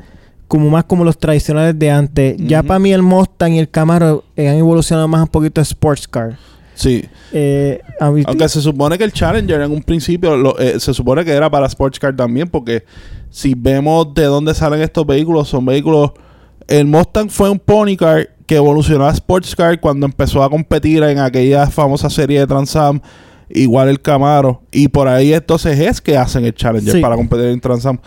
como 0.47 0.69
más 0.69 0.85
como 0.85 1.03
los 1.03 1.17
tradicionales 1.17 1.77
de 1.77 1.91
antes. 1.91 2.37
Ya 2.37 2.63
para 2.63 2.79
mí 2.79 2.91
el 2.93 3.01
Mustang 3.01 3.53
y 3.53 3.59
el 3.59 3.69
Camaro 3.69 4.23
eh, 4.35 4.47
han 4.49 4.55
evolucionado 4.57 5.07
más 5.07 5.21
un 5.21 5.27
poquito 5.27 5.59
a 5.61 5.63
sports 5.63 6.07
car. 6.07 6.37
Sí. 6.75 7.03
Eh, 7.33 7.81
Aunque 7.99 8.47
se 8.47 8.61
supone 8.61 8.97
que 8.97 9.03
el 9.03 9.11
Challenger 9.11 9.61
en 9.61 9.71
un 9.71 9.81
principio 9.81 10.37
lo- 10.37 10.57
eh, 10.59 10.79
se 10.79 10.93
supone 10.93 11.25
que 11.25 11.31
era 11.31 11.49
para 11.49 11.65
Sports 11.65 11.97
Car 11.99 12.15
también, 12.15 12.47
porque 12.47 12.83
si 13.31 13.55
vemos 13.55 14.13
de 14.13 14.25
dónde 14.25 14.53
salen 14.53 14.81
estos 14.81 15.05
vehículos, 15.05 15.49
son 15.49 15.65
vehículos. 15.65 16.11
El 16.67 16.85
Mustang 16.85 17.29
fue 17.29 17.49
un 17.49 17.57
pony 17.59 17.97
car 17.97 18.29
que 18.45 18.55
evolucionó 18.57 19.05
a 19.07 19.11
Sports 19.11 19.55
Car 19.55 19.79
cuando 19.79 20.05
empezó 20.05 20.43
a 20.43 20.49
competir 20.49 21.01
en 21.03 21.17
aquella 21.19 21.67
famosa 21.67 22.09
serie 22.09 22.39
de 22.41 22.47
Trans 22.47 22.75
Am. 22.75 23.01
Igual 23.49 23.89
el 23.89 23.99
Camaro. 24.01 24.61
Y 24.71 24.87
por 24.89 25.07
ahí 25.07 25.33
entonces 25.33 25.79
es 25.79 25.99
que 25.99 26.15
hacen 26.17 26.45
el 26.45 26.53
Challenger 26.53 26.93
Sí. 26.93 27.01
para 27.01 27.15
competir 27.15 27.45
en 27.45 27.59
Trans 27.59 27.85
Am. 27.85 27.97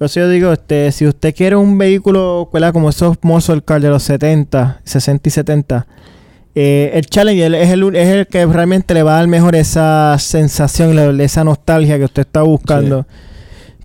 Por 0.00 0.06
eso 0.06 0.20
yo 0.20 0.30
digo, 0.30 0.50
este, 0.50 0.90
si 0.92 1.06
usted 1.06 1.34
quiere 1.34 1.56
un 1.56 1.76
vehículo, 1.76 2.48
¿verdad? 2.50 2.72
como 2.72 2.88
esos 2.88 3.18
muscle 3.20 3.60
car 3.60 3.82
de 3.82 3.90
los 3.90 4.02
70, 4.02 4.80
60 4.82 5.28
y 5.28 5.30
70, 5.30 5.86
eh, 6.54 6.90
el 6.94 7.04
Challenger 7.04 7.54
es 7.54 7.68
el, 7.68 7.94
es 7.94 8.08
el 8.08 8.26
que 8.26 8.46
realmente 8.46 8.94
le 8.94 9.02
va 9.02 9.12
a 9.12 9.16
dar 9.18 9.26
mejor 9.28 9.54
esa 9.54 10.16
sensación, 10.18 10.96
la- 10.96 11.22
esa 11.22 11.44
nostalgia 11.44 11.98
que 11.98 12.04
usted 12.06 12.22
está 12.22 12.40
buscando. 12.40 13.06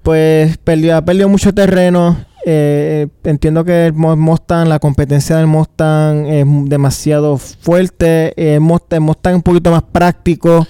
Pues 0.04 0.58
perdió, 0.60 0.96
ha 0.96 1.02
perdido 1.04 1.28
mucho 1.28 1.54
terreno. 1.54 2.16
eh, 2.48 3.08
entiendo 3.26 3.66
que 3.66 3.88
el 3.88 3.94
Mustang, 3.94 4.70
la 4.70 4.78
competencia 4.80 5.36
del 5.36 5.48
Mustang 5.48 6.28
es 6.28 6.46
demasiado 6.70 7.38
fuerte. 7.40 8.34
eh, 8.38 8.54
El 8.54 8.60
Mustang, 8.62 8.98
el 8.98 9.02
Mustang 9.02 9.32
es 9.34 9.36
un 9.38 9.42
poquito 9.44 9.72
más 9.72 9.82
práctico, 9.92 10.66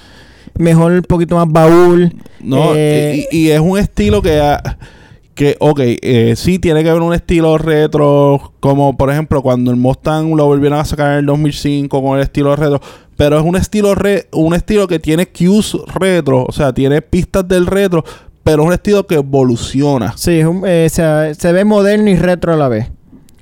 mejor 0.57 0.93
un 0.93 1.01
poquito 1.03 1.35
más 1.35 1.45
baúl. 1.47 2.15
No, 2.39 2.71
Eh, 2.75 3.27
y, 3.29 3.37
y 3.47 3.51
es 3.51 3.59
un 3.59 3.77
estilo 3.77 4.21
que, 4.23 4.39
ha- 4.39 4.77
que 5.35 5.57
ok, 5.59 5.79
eh, 5.83 6.33
sí 6.37 6.57
tiene 6.59 6.81
que 6.83 6.89
haber 6.89 7.01
un 7.01 7.13
estilo 7.13 7.57
retro, 7.57 8.53
como 8.59 8.95
por 8.97 9.11
ejemplo 9.11 9.41
cuando 9.41 9.69
el 9.69 9.77
Mustang 9.77 10.35
lo 10.35 10.45
volvieron 10.45 10.79
a 10.79 10.85
sacar 10.85 11.11
en 11.13 11.19
el 11.19 11.25
2005 11.25 12.01
con 12.01 12.17
el 12.17 12.23
estilo 12.23 12.55
retro, 12.55 12.79
pero 13.17 13.37
es 13.37 13.43
un 13.45 13.55
estilo 13.57 13.93
re- 13.95 14.27
un 14.31 14.53
estilo 14.55 14.87
que 14.87 14.97
tiene 14.99 15.27
cues 15.27 15.75
retro, 15.93 16.45
o 16.47 16.51
sea, 16.51 16.73
tiene 16.73 17.01
pistas 17.01 17.47
del 17.47 17.65
retro, 17.67 18.03
pero 18.43 18.63
es 18.63 18.67
un 18.67 18.73
estilo 18.73 19.05
que 19.05 19.15
evoluciona. 19.15 20.13
Sí, 20.15 20.39
es 20.39 20.45
un- 20.45 20.63
eh, 20.65 20.87
o 20.89 20.93
sea, 20.93 21.33
se 21.33 21.51
ve 21.51 21.65
moderno 21.65 22.09
y 22.09 22.15
retro 22.15 22.53
a 22.53 22.55
la 22.57 22.67
vez. 22.69 22.89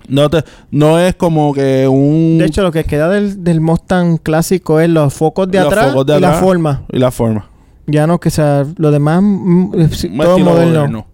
No 0.07 0.29
te, 0.29 0.43
no 0.71 0.99
es 0.99 1.15
como 1.15 1.53
que 1.53 1.87
un 1.87 2.37
De 2.37 2.45
hecho, 2.45 2.61
lo 2.63 2.71
que 2.73 2.83
queda 2.83 3.07
del, 3.09 3.43
del 3.43 3.61
Mustang 3.61 4.17
clásico 4.17 4.79
es 4.81 4.89
los 4.89 5.13
focos 5.13 5.49
de 5.49 5.59
Los 5.59 5.67
atrás 5.67 5.87
focos 5.91 6.05
de 6.07 6.17
y 6.17 6.19
la 6.19 6.33
forma. 6.33 6.83
y 6.91 6.97
la 6.99 7.11
forma. 7.11 7.49
Ya 7.87 8.05
no, 8.07 8.19
que 8.19 8.29
sea, 8.29 8.65
lo 8.77 8.91
demás, 8.91 9.21
mm, 9.23 9.71
eh, 9.79 9.89
sí, 9.91 10.09
todo 10.17 10.39
moderno. 10.39 11.05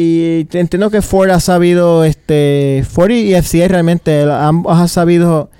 Y 0.00 0.46
entiendo 0.52 0.90
que 0.90 1.02
Ford 1.02 1.30
ha 1.30 1.40
sabido, 1.40 2.04
este, 2.04 2.84
Ford 2.88 3.10
y 3.10 3.34
FCA 3.34 3.68
realmente, 3.68 4.22
ambos 4.22 4.78
ha 4.78 4.88
sabido 4.88 5.50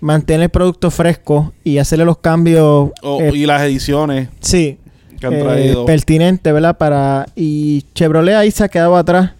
mantener 0.00 0.42
el 0.44 0.48
producto 0.48 0.90
fresco 0.90 1.52
y 1.64 1.76
hacerle 1.78 2.04
los 2.06 2.18
cambios, 2.18 2.90
O- 3.02 3.20
eh, 3.20 3.30
y 3.34 3.44
las 3.46 3.60
ediciones 3.62 4.28
sí, 4.40 4.78
que 5.20 5.26
han 5.26 5.34
eh, 5.34 5.74
pertinente, 5.84 6.50
¿verdad? 6.52 6.78
Para 6.78 7.26
y 7.36 7.84
Chevrolet 7.94 8.34
ahí 8.36 8.50
se 8.50 8.64
ha 8.64 8.68
quedado 8.68 8.96
atrás. 8.96 9.32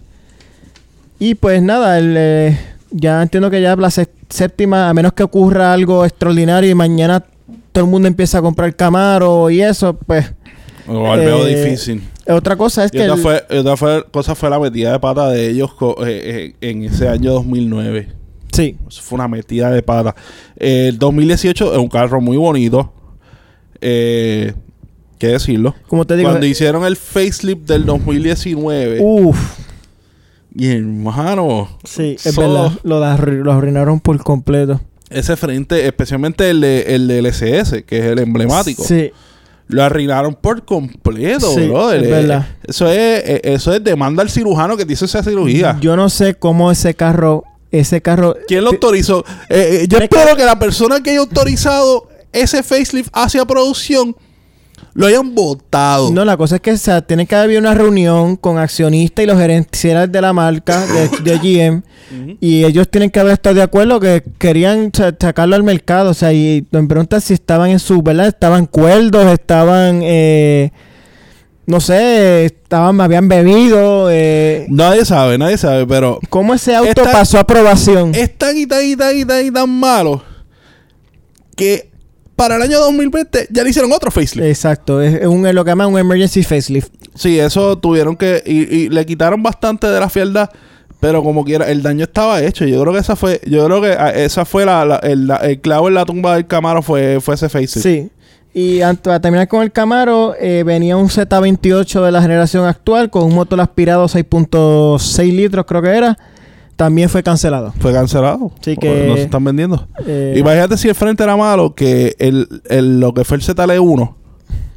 Y 1.19 1.35
pues 1.35 1.61
nada, 1.61 1.97
el, 1.97 2.15
eh, 2.17 2.57
ya 2.91 3.21
entiendo 3.21 3.49
que 3.49 3.61
ya 3.61 3.75
la 3.75 3.89
sé- 3.89 4.09
séptima, 4.29 4.89
a 4.89 4.93
menos 4.93 5.13
que 5.13 5.23
ocurra 5.23 5.73
algo 5.73 6.05
extraordinario 6.05 6.69
y 6.69 6.75
mañana 6.75 7.23
todo 7.71 7.85
el 7.85 7.89
mundo 7.89 8.07
empieza 8.07 8.37
a 8.39 8.41
comprar 8.41 8.75
Camaro 8.75 9.49
y 9.49 9.61
eso, 9.61 9.93
pues 9.95 10.31
Lo 10.93 11.03
veo 11.17 11.47
eh, 11.47 11.55
difícil. 11.63 12.01
otra 12.27 12.55
cosa 12.55 12.83
es 12.85 12.91
Y 12.93 12.97
que 12.97 13.03
otra, 13.09 13.15
el- 13.15 13.21
fue, 13.21 13.59
otra 13.59 13.77
fue- 13.77 14.05
cosa 14.11 14.35
fue 14.35 14.49
la 14.49 14.59
metida 14.59 14.91
de 14.91 14.99
pata 14.99 15.29
de 15.29 15.49
ellos 15.49 15.71
eh, 16.05 16.53
eh, 16.61 16.69
en 16.69 16.83
ese 16.83 17.07
año 17.07 17.31
2009. 17.33 18.07
sí, 18.51 18.77
Eso 18.87 19.01
fue 19.01 19.15
una 19.15 19.27
metida 19.27 19.69
de 19.71 19.81
pata. 19.81 20.15
El 20.57 20.97
2018 20.99 21.71
es 21.73 21.77
un 21.79 21.87
carro 21.87 22.19
muy 22.21 22.37
bonito. 22.37 22.93
Eh, 23.79 24.53
¿Qué 25.17 25.27
decirlo? 25.27 25.75
como 25.87 26.05
te 26.05 26.15
digo, 26.15 26.29
Cuando 26.29 26.47
hicieron 26.47 26.83
el 26.83 26.95
facelift 26.95 27.67
del 27.67 27.85
2019, 27.85 28.99
uff, 29.01 29.59
y 30.55 30.67
hermano, 30.71 31.69
sí, 31.83 32.15
es 32.23 32.33
So- 32.33 32.41
verdad, 32.41 32.71
lo, 32.83 32.99
lo 32.99 33.51
arruinaron 33.53 33.99
por 33.99 34.17
completo. 34.23 34.81
ese 35.09 35.35
frente, 35.37 35.85
especialmente 35.85 36.49
el, 36.49 36.61
de, 36.61 36.95
el 36.95 37.07
del 37.07 37.27
SS, 37.27 37.83
que 37.83 37.99
es 37.99 38.05
el 38.05 38.19
emblemático, 38.19 38.83
Sí, 38.83 39.11
lo 39.71 39.83
arruinaron 39.83 40.35
por 40.35 40.63
completo, 40.65 41.53
Sí, 41.55 41.67
brother. 41.67 42.01
es 42.03 42.07
Eh, 42.07 42.11
verdad. 42.11 42.47
Eso 42.67 42.87
es, 42.87 42.97
eh, 43.25 43.41
eso 43.43 43.73
es 43.73 43.83
demanda 43.83 44.21
al 44.21 44.29
cirujano 44.29 44.77
que 44.77 44.85
te 44.85 44.93
hizo 44.93 45.05
esa 45.05 45.23
cirugía. 45.23 45.77
yo 45.81 45.95
no 45.95 46.09
sé 46.09 46.35
cómo 46.35 46.71
ese 46.71 46.93
carro, 46.93 47.43
ese 47.71 48.01
carro, 48.01 48.35
¿Quién 48.47 48.63
lo 48.63 48.71
autorizó? 48.71 49.23
Eh, 49.49 49.79
eh, 49.83 49.87
yo 49.87 49.97
Tiene 49.97 50.09
que- 50.09 50.15
espero 50.17 50.35
que 50.35 50.45
la 50.45 50.59
persona 50.59 51.01
que 51.01 51.11
haya 51.11 51.19
autorizado 51.19 52.07
ese 52.33 52.63
facelift 52.63 53.09
hacia 53.13 53.45
producción 53.45 54.15
lo 54.93 55.07
hayan 55.07 55.33
votado. 55.33 56.11
No, 56.11 56.25
la 56.25 56.35
cosa 56.37 56.55
es 56.55 56.61
que 56.61 56.71
o 56.73 56.77
sea, 56.77 57.01
tiene 57.01 57.25
que 57.25 57.35
haber 57.35 57.57
una 57.59 57.73
reunión 57.73 58.35
con 58.35 58.57
accionistas 58.57 59.23
y 59.23 59.27
los 59.27 59.37
gerentes 59.37 59.81
de 60.11 60.21
la 60.21 60.33
marca 60.33 60.85
de, 60.85 61.07
de 61.23 61.37
GM 61.37 61.83
y 62.41 62.65
ellos 62.65 62.89
tienen 62.89 63.09
que 63.09 63.19
haber 63.21 63.33
estado 63.33 63.55
de 63.55 63.61
acuerdo 63.63 63.99
que 64.01 64.21
querían 64.37 64.91
sa- 64.93 65.15
sacarlo 65.17 65.55
al 65.55 65.63
mercado. 65.63 66.09
O 66.09 66.13
sea, 66.13 66.33
y 66.33 66.65
me 66.71 66.83
preguntas 66.85 67.23
si 67.23 67.33
estaban 67.33 67.69
en 67.69 67.79
su, 67.79 68.01
¿verdad? 68.01 68.27
Estaban 68.27 68.65
cuerdos, 68.65 69.25
estaban, 69.31 70.01
eh, 70.03 70.71
no 71.65 71.79
sé, 71.79 72.43
estaban, 72.43 72.99
habían 72.99 73.29
bebido. 73.29 74.09
Eh, 74.11 74.65
Nadie 74.69 75.05
sabe, 75.05 75.37
nadie 75.37 75.57
sabe, 75.57 75.87
pero 75.87 76.19
¿Cómo 76.29 76.53
ese 76.53 76.75
auto 76.75 76.89
Esta- 76.89 77.11
pasó 77.13 77.37
a 77.37 77.41
aprobación? 77.41 78.13
es 78.13 78.37
tan 78.37 78.57
y 78.57 78.65
tan 78.65 78.83
y 78.85 78.97
tan 78.97 79.15
y 79.17 79.23
tan 79.23 79.45
y 79.45 79.51
tan 79.51 79.69
malo 79.69 80.21
que 81.55 81.90
para 82.41 82.55
el 82.57 82.61
año 82.63 82.79
2020 82.79 83.47
ya 83.51 83.63
le 83.63 83.69
hicieron 83.69 83.91
otro 83.91 84.09
facelift. 84.11 84.47
Exacto, 84.47 85.01
es, 85.01 85.25
un, 85.27 85.43
lo 85.53 85.63
que 85.63 85.71
llaman 85.71 85.87
un 85.93 85.99
emergency 85.99 86.43
facelift. 86.43 86.89
Sí, 87.15 87.39
eso 87.39 87.77
tuvieron 87.77 88.15
que... 88.15 88.41
Y, 88.45 88.61
y 88.75 88.89
le 88.89 89.05
quitaron 89.05 89.43
bastante 89.43 89.87
de 89.87 89.99
la 89.99 90.09
fielda, 90.09 90.49
pero 90.99 91.23
como 91.23 91.43
quiera, 91.43 91.69
el 91.69 91.81
daño 91.83 92.03
estaba 92.05 92.41
hecho. 92.41 92.65
Yo 92.65 92.81
creo 92.81 92.93
que 92.93 92.99
esa 92.99 93.15
fue... 93.15 93.41
Yo 93.45 93.65
creo 93.65 93.81
que 93.81 93.91
ah, 93.91 94.09
esa 94.09 94.45
fue 94.45 94.65
la, 94.65 94.85
la- 94.85 94.97
el, 94.97 95.27
la- 95.27 95.37
el 95.37 95.59
clavo 95.61 95.87
en 95.87 95.93
la 95.95 96.05
tumba 96.05 96.35
del 96.35 96.47
Camaro 96.47 96.81
fue, 96.81 97.19
fue 97.21 97.35
ese 97.35 97.49
facelift. 97.49 97.87
Sí. 97.87 98.09
Y 98.53 98.79
para 99.01 99.19
terminar 99.21 99.47
con 99.47 99.61
el 99.63 99.71
Camaro, 99.71 100.35
eh, 100.39 100.63
venía 100.65 100.97
un 100.97 101.07
Z28 101.07 102.03
de 102.03 102.11
la 102.11 102.21
generación 102.21 102.65
actual 102.65 103.09
con 103.09 103.23
un 103.23 103.33
motor 103.33 103.61
aspirado 103.61 104.05
6.6 104.07 105.33
litros, 105.35 105.65
creo 105.65 105.81
que 105.81 105.89
era. 105.89 106.17
También 106.81 107.09
fue 107.09 107.21
cancelado. 107.21 107.71
Fue 107.79 107.93
cancelado. 107.93 108.51
Sí 108.61 108.75
que- 108.75 109.05
No 109.07 109.15
se 109.15 109.21
están 109.21 109.43
vendiendo. 109.43 109.87
Eh, 110.07 110.33
Imagínate 110.35 110.77
si 110.77 110.89
el 110.89 110.95
frente 110.95 111.21
era 111.21 111.37
malo, 111.37 111.75
que 111.75 112.15
el, 112.17 112.47
el- 112.69 112.99
lo 112.99 113.13
que 113.13 113.23
fue 113.23 113.37
el 113.37 113.43
ZL1 113.43 114.15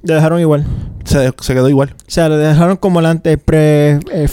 le 0.02 0.12
dejaron 0.14 0.38
igual. 0.38 0.66
se, 1.04 1.32
se 1.40 1.54
quedó 1.54 1.66
igual. 1.70 1.94
O 1.98 2.10
sea, 2.10 2.28
lo 2.28 2.36
dejaron 2.36 2.76
como 2.76 3.00
el 3.00 3.06
ante- 3.06 3.38
pre 3.38 4.00
eh. 4.12 4.28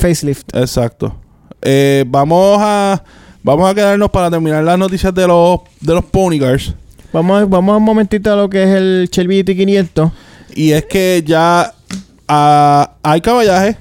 Exacto. 0.53 1.15
Eh, 1.61 2.03
vamos 2.09 2.57
a 2.61 3.03
vamos 3.41 3.71
a 3.71 3.73
quedarnos 3.73 4.09
para 4.09 4.29
terminar 4.29 4.65
las 4.65 4.77
noticias 4.77 5.13
de 5.13 5.25
los 5.27 5.61
de 5.79 5.93
los 5.93 6.03
Pony 6.03 6.39
Cars. 6.41 6.73
Vamos, 7.13 7.41
a- 7.41 7.45
vamos 7.45 7.77
un 7.77 7.83
momentito 7.83 8.33
a 8.33 8.35
lo 8.35 8.49
que 8.49 8.63
es 8.63 8.69
el 8.69 9.09
Shelby 9.09 9.43
GT500. 9.45 10.11
Y 10.55 10.71
es 10.73 10.83
que 10.87 11.23
ya 11.25 11.73
ah, 12.27 12.95
hay 13.01 13.21
caballaje 13.21 13.77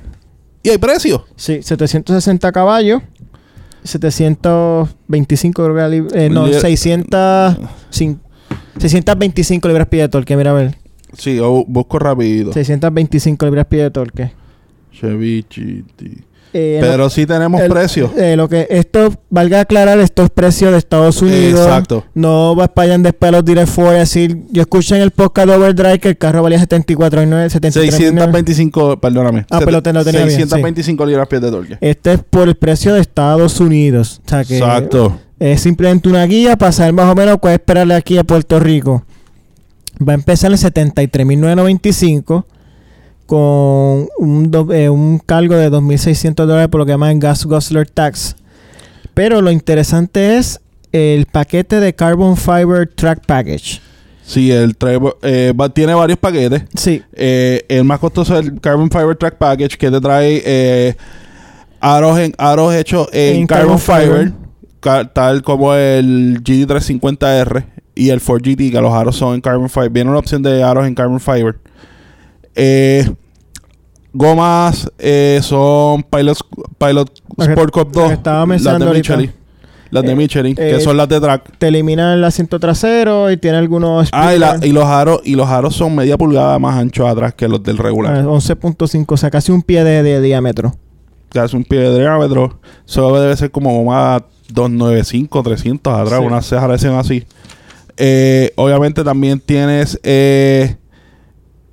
y 0.62 0.68
hay 0.70 0.78
precio. 0.78 1.24
Sí, 1.34 1.60
760 1.60 2.52
caballos. 2.52 3.02
725 3.82 5.62
creo 5.62 5.74
que 5.74 5.80
era 5.80 5.88
lib- 5.88 6.14
eh, 6.14 6.28
no, 6.30 6.46
Li- 6.46 6.54
600, 6.54 7.56
cin- 7.90 8.18
625 8.78 9.68
libras 9.68 9.86
pie 9.88 10.02
de 10.02 10.08
torque, 10.08 10.36
mira 10.36 10.50
a 10.50 10.54
ver. 10.54 10.76
Sí, 11.16 11.38
busco 11.66 11.98
rápido. 11.98 12.52
625 12.52 13.44
libras 13.46 13.66
pie 13.66 13.82
de 13.82 13.90
torque. 13.90 14.32
Chevy 14.92 15.44
GT. 15.48 16.24
Eh, 16.52 16.78
Pero 16.80 17.08
sí 17.10 17.26
tenemos 17.26 17.60
el- 17.60 17.70
precio. 17.70 18.10
eh, 18.16 18.34
lo 18.36 18.48
que 18.48 18.66
esto, 18.70 19.14
valga 19.30 19.60
aclarar, 19.60 20.00
esto 20.00 20.24
es 20.24 20.30
precio 20.30 20.72
de 20.72 20.78
Estados 20.78 21.22
Unidos. 21.22 21.60
Exacto. 21.60 22.04
No 22.14 22.56
va- 22.56 22.70
vayan 22.74 23.02
después 23.04 23.28
a 23.28 23.32
los 23.32 23.44
direct 23.44 23.68
for 23.68 23.92
decir, 23.94 24.36
yo 24.50 24.62
escuché 24.62 24.96
en 24.96 25.02
el 25.02 25.12
podcast 25.12 25.48
de 25.48 25.54
Overdrive 25.54 25.98
que 26.00 26.08
el 26.08 26.18
carro 26.18 26.42
valía 26.42 26.58
74.9, 26.58 27.48
73.9. 27.50 27.90
625, 27.92 29.00
perdóname. 29.00 29.46
Ah, 29.48 29.60
pero 29.64 29.80
te 29.82 29.92
lo 29.92 30.04
tenía 30.04 30.20
bien, 30.24 30.30
sí. 30.32 30.36
625 30.42 31.06
libras 31.06 31.28
pies 31.28 31.40
de 31.42 31.50
torque. 31.52 31.78
Este 31.80 32.14
es 32.14 32.20
por 32.28 32.48
el 32.48 32.56
precio 32.56 32.94
de 32.94 33.00
Estados 33.00 33.60
Unidos. 33.60 34.20
O 34.26 34.28
sea 34.28 34.44
que 34.44 34.58
Exacto. 34.58 35.18
es 35.38 35.60
simplemente 35.60 36.08
una 36.08 36.24
guía 36.26 36.56
para 36.56 36.72
saber 36.72 36.92
más 36.94 37.10
o 37.10 37.14
menos 37.14 37.36
cuál 37.40 37.54
esperarle 37.54 37.94
aquí 37.94 38.18
a 38.18 38.24
Puerto 38.24 38.58
Rico. 38.58 39.04
Va 40.02 40.12
a 40.12 40.16
empezar 40.16 40.50
en 40.50 40.58
73.995 40.58 42.44
con 43.30 44.08
un, 44.18 44.50
do- 44.50 44.72
eh, 44.72 44.90
un 44.90 45.20
cargo 45.20 45.54
de 45.54 45.70
2.600 45.70 46.34
dólares 46.34 46.66
por 46.68 46.80
lo 46.80 46.84
que 46.86 46.90
llaman 46.90 47.20
Gas 47.20 47.44
Guzzler 47.44 47.88
Tax. 47.88 48.34
Pero 49.14 49.40
lo 49.40 49.52
interesante 49.52 50.36
es 50.36 50.60
el 50.90 51.26
paquete 51.26 51.78
de 51.78 51.94
Carbon 51.94 52.36
Fiber 52.36 52.88
Track 52.92 53.24
Package. 53.26 53.80
Sí, 54.24 54.50
el 54.50 54.76
trae, 54.76 54.98
eh, 55.22 55.52
va- 55.58 55.68
tiene 55.68 55.94
varios 55.94 56.18
paquetes. 56.18 56.62
Sí. 56.74 57.02
Eh, 57.12 57.64
el 57.68 57.84
más 57.84 58.00
costoso 58.00 58.36
es 58.36 58.46
el 58.46 58.60
Carbon 58.60 58.90
Fiber 58.90 59.14
Track 59.16 59.36
Package 59.38 59.76
que 59.78 59.90
te 59.92 60.00
trae 60.00 60.42
eh, 60.44 60.96
aros, 61.80 62.18
en, 62.18 62.34
aros 62.36 62.74
hechos 62.74 63.08
en, 63.12 63.36
En 63.42 63.46
Carbon, 63.46 63.78
carbon 63.78 64.34
Fiber, 64.80 65.06
tal 65.12 65.42
como 65.42 65.72
el 65.74 66.40
GT350R 66.42 67.64
y 67.94 68.08
el 68.10 68.20
4GT, 68.20 68.72
que 68.72 68.80
los 68.80 68.92
aros 68.92 69.14
son 69.14 69.34
en 69.36 69.40
Carbon 69.40 69.68
Fiber. 69.68 69.90
Viene 69.90 70.10
una 70.10 70.18
opción 70.18 70.42
de 70.42 70.64
aros 70.64 70.84
en 70.86 70.94
Carbon 70.96 71.20
Fiber. 71.20 71.56
Eh, 72.56 73.08
gomas 74.12 74.90
eh, 74.98 75.40
son 75.42 76.02
Pilot, 76.02 76.36
Las 77.36 77.48
Sport 77.48 77.72
Cup 77.72 77.86
las 77.86 77.92
2, 77.94 78.08
que 78.08 78.14
estaba 78.14 78.38
las 78.40 78.48
mencionando 78.48 78.86
de. 78.86 78.92
Michelin. 78.94 79.32
Las 79.90 80.04
de 80.04 80.12
Eh, 80.12 80.16
Michelin, 80.16 80.54
que 80.54 80.76
eh, 80.76 80.80
son 80.80 80.96
las 80.96 81.08
de 81.08 81.20
track. 81.20 81.58
Te 81.58 81.66
elimina 81.68 82.14
el 82.14 82.22
asiento 82.22 82.60
trasero 82.60 83.28
y 83.30 83.36
tiene 83.36 83.56
algunos. 83.58 84.08
Ah, 84.12 84.32
y, 84.34 84.38
la- 84.38 84.58
y 84.62 84.70
los 84.70 84.84
aros 84.84 85.20
y 85.24 85.34
los 85.34 85.48
aros 85.48 85.74
son 85.74 85.96
media 85.96 86.16
pulgada 86.16 86.58
más 86.60 86.76
anchos 86.78 87.08
atrás 87.08 87.34
que 87.34 87.48
los 87.48 87.60
del 87.62 87.76
regular. 87.76 88.14
Ah, 88.16 88.22
11.5, 88.24 89.14
o 89.14 89.16
sea, 89.16 89.30
casi 89.30 89.50
un 89.50 89.62
pie 89.62 89.82
de, 89.82 90.02
de 90.04 90.20
diámetro. 90.20 90.76
hace 91.34 91.56
un 91.56 91.64
pie 91.64 91.80
de 91.80 91.98
diámetro. 91.98 92.60
Eso 92.86 93.20
debe 93.20 93.36
ser 93.36 93.50
como 93.50 93.82
más 93.84 94.22
295, 94.52 95.42
300 95.42 95.92
atrás, 95.92 96.20
Sí. 96.20 96.24
una 96.26 96.40
separación 96.42 96.94
así. 96.96 97.24
Eh, 97.96 98.52
obviamente 98.56 99.02
también 99.02 99.40
tienes. 99.40 99.98
Eh, 100.04 100.76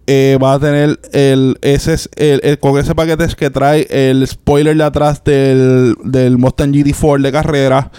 eh, 0.08 0.38
va 0.42 0.54
a 0.54 0.60
tener 0.60 1.00
el, 1.12 1.58
ese 1.62 1.94
es 1.94 2.10
el, 2.16 2.40
el- 2.44 2.60
con 2.60 2.80
ese 2.80 2.96
paquete 2.96 3.26
es 3.26 3.36
que 3.36 3.50
trae 3.50 3.86
el 3.90 4.26
spoiler 4.26 4.76
de 4.78 4.84
atrás 4.84 5.22
del, 5.24 5.96
del 6.04 6.38
Mustang 6.38 6.72
GT4 6.74 7.22
de 7.22 7.32
carrera. 7.32 7.92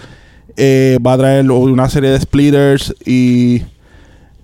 Eh, 0.57 0.97
va 1.05 1.13
a 1.13 1.17
traer 1.17 1.49
una 1.49 1.87
serie 1.89 2.09
de 2.09 2.19
splitters 2.19 2.93
y 3.05 3.61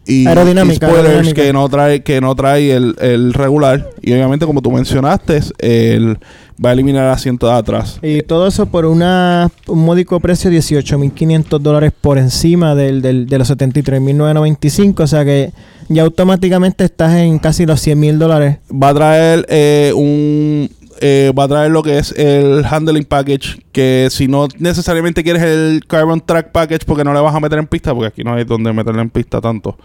y, 0.08 0.28
Aerodinámica, 0.28 0.86
y 0.86 0.90
spoilers 0.90 1.08
aerodinámica. 1.08 1.42
que 1.42 1.52
no 1.54 1.68
trae 1.68 2.04
que 2.04 2.22
no 2.22 2.36
trae 2.36 2.72
el, 2.76 2.96
el 3.02 3.34
regular 3.34 3.90
y 4.04 4.14
obviamente 4.14 4.46
como 4.46 4.62
tú 4.62 4.70
mencionaste 4.72 5.40
el, 5.58 6.20
va 6.64 6.70
a 6.70 6.74
eliminar 6.74 7.04
el 7.06 7.12
asiento 7.12 7.48
de 7.48 7.54
atrás 7.54 8.00
Y 8.02 8.22
todo 8.22 8.48
eso 8.48 8.66
por 8.68 8.86
una, 8.86 9.50
un 9.68 9.80
módico 9.86 10.20
precio 10.20 10.50
de 10.50 10.58
18.500 10.60 11.60
dólares 11.60 11.92
por 12.00 12.18
encima 12.18 12.76
del, 12.76 13.02
del- 13.02 13.28
de 13.28 13.38
los 13.38 13.50
73.995. 13.52 15.00
O 15.02 15.08
sea 15.08 15.26
que 15.26 15.52
ya 15.90 16.04
automáticamente 16.04 16.84
estás 16.86 17.14
en 17.16 17.40
casi 17.40 17.66
los 17.66 17.86
100.000 17.86 18.18
dólares. 18.18 18.58
va 18.72 18.90
a 18.90 18.94
traer 18.94 19.46
eh, 19.50 19.92
un 19.96 20.70
eh, 21.02 21.34
va 21.38 21.44
a 21.44 21.48
traer 21.50 21.72
lo 21.72 21.84
que 21.84 21.98
es 21.98 22.14
el 22.14 22.64
handling 22.64 23.04
package 23.04 23.62
que 23.74 24.08
si 24.10 24.30
no 24.30 24.48
necesariamente 24.60 25.24
quieres 25.26 25.44
el 25.44 25.82
carbon 25.86 26.22
track 26.26 26.54
package 26.54 26.86
porque 26.86 27.04
no 27.04 27.14
le 27.14 27.20
vas 27.20 27.36
a 27.36 27.40
meter 27.42 27.60
en 27.60 27.68
pista 27.68 27.94
porque 27.94 28.08
aquí 28.08 28.24
no 28.24 28.34
hay 28.34 28.46
donde 28.46 28.72
meterle 28.72 29.02
en 29.02 29.10
pista 29.10 29.42
tanto 29.42 29.78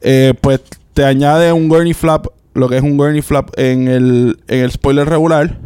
eh, 0.00 0.34
pues 0.40 0.60
te 0.94 1.04
añade 1.04 1.52
un 1.52 1.68
gurney 1.68 1.92
flap 1.92 2.26
lo 2.58 2.68
que 2.68 2.76
es 2.76 2.82
un 2.82 2.96
gurney 2.96 3.22
flap 3.22 3.50
en 3.56 3.88
el, 3.88 4.38
en 4.48 4.60
el 4.64 4.70
spoiler 4.72 5.08
regular 5.08 5.56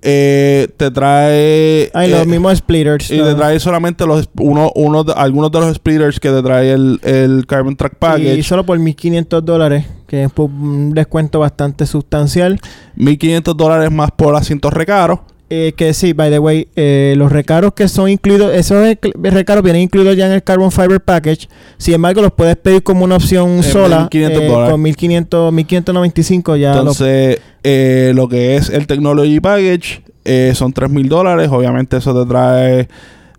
Eh, 0.00 0.68
te 0.76 0.92
trae 0.92 1.90
Hay 1.92 2.08
eh, 2.12 2.16
los 2.18 2.26
mismos 2.26 2.56
splitters. 2.58 3.10
y 3.10 3.18
¿no? 3.18 3.24
te 3.26 3.34
trae 3.34 3.58
solamente 3.58 4.06
los 4.06 4.28
uno, 4.38 4.70
uno 4.76 5.02
de- 5.02 5.12
algunos 5.12 5.50
de 5.50 5.58
los 5.60 5.74
splitters 5.74 6.20
que 6.20 6.30
te 6.30 6.40
trae 6.40 6.70
el, 6.72 7.00
el 7.02 7.46
carbon 7.48 7.74
track 7.74 7.96
package 7.98 8.36
Y 8.38 8.42
solo 8.44 8.64
por 8.64 8.78
1.500 8.78 9.40
dólares, 9.42 9.86
que 10.06 10.22
es 10.22 10.30
un 10.36 10.92
descuento 10.94 11.40
bastante 11.40 11.84
sustancial. 11.84 12.60
1500 12.94 13.56
dólares 13.56 13.90
más 13.90 14.12
por 14.12 14.36
asientos 14.36 14.72
recaros 14.72 15.18
Eh, 15.50 15.72
que 15.76 15.94
sí, 15.94 16.12
by 16.12 16.30
the 16.30 16.38
way, 16.38 16.68
eh, 16.76 17.14
los 17.16 17.32
recaros 17.32 17.72
que 17.72 17.88
son 17.88 18.10
incluidos, 18.10 18.52
esos 18.54 18.86
recaros 19.14 19.64
vienen 19.64 19.80
incluidos 19.82 20.14
ya 20.14 20.26
en 20.26 20.32
el 20.32 20.42
Carbon 20.42 20.70
Fiber 20.70 21.00
Package. 21.00 21.48
Sin 21.78 21.94
embargo, 21.94 22.20
los 22.20 22.32
puedes 22.32 22.56
pedir 22.56 22.82
como 22.82 23.04
una 23.06 23.16
opción 23.16 23.48
En 23.56 23.62
sola. 23.62 24.08
1.500 24.10 24.30
eh, 24.42 24.46
dólares. 24.46 24.70
con 24.72 24.82
1500, 24.82 25.52
1595 25.54 26.56
ya 26.56 26.72
Entonces, 26.76 27.40
eh, 27.62 28.12
lo 28.14 28.28
que 28.28 28.56
es 28.56 28.68
el 28.68 28.86
Technology 28.86 29.40
Package 29.40 30.02
eh, 30.26 30.52
son 30.54 30.74
3 30.74 30.90
mil 30.90 31.08
dólares. 31.08 31.48
Obviamente, 31.50 31.96
eso 31.96 32.12
te 32.22 32.28
trae 32.28 32.88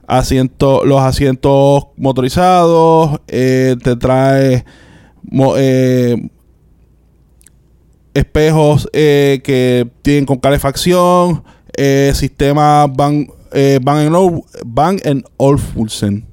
asiento, 0.08 0.84
los 0.86 1.02
asientos 1.02 1.84
motorizados, 1.96 3.20
eh, 3.28 3.76
te 3.84 3.96
trae 3.96 4.66
mo- 5.30 5.54
eh, 5.58 6.28
espejos 8.14 8.90
eh, 8.94 9.42
que 9.44 9.88
tienen 10.02 10.26
con 10.26 10.38
calefacción, 10.38 11.44
eh, 11.82 12.12
sistema 12.14 12.86
Bang, 12.88 13.28
eh, 13.54 13.80
Bang, 13.82 14.14
Ol- 15.38 15.60
Olufsen. 15.76 16.26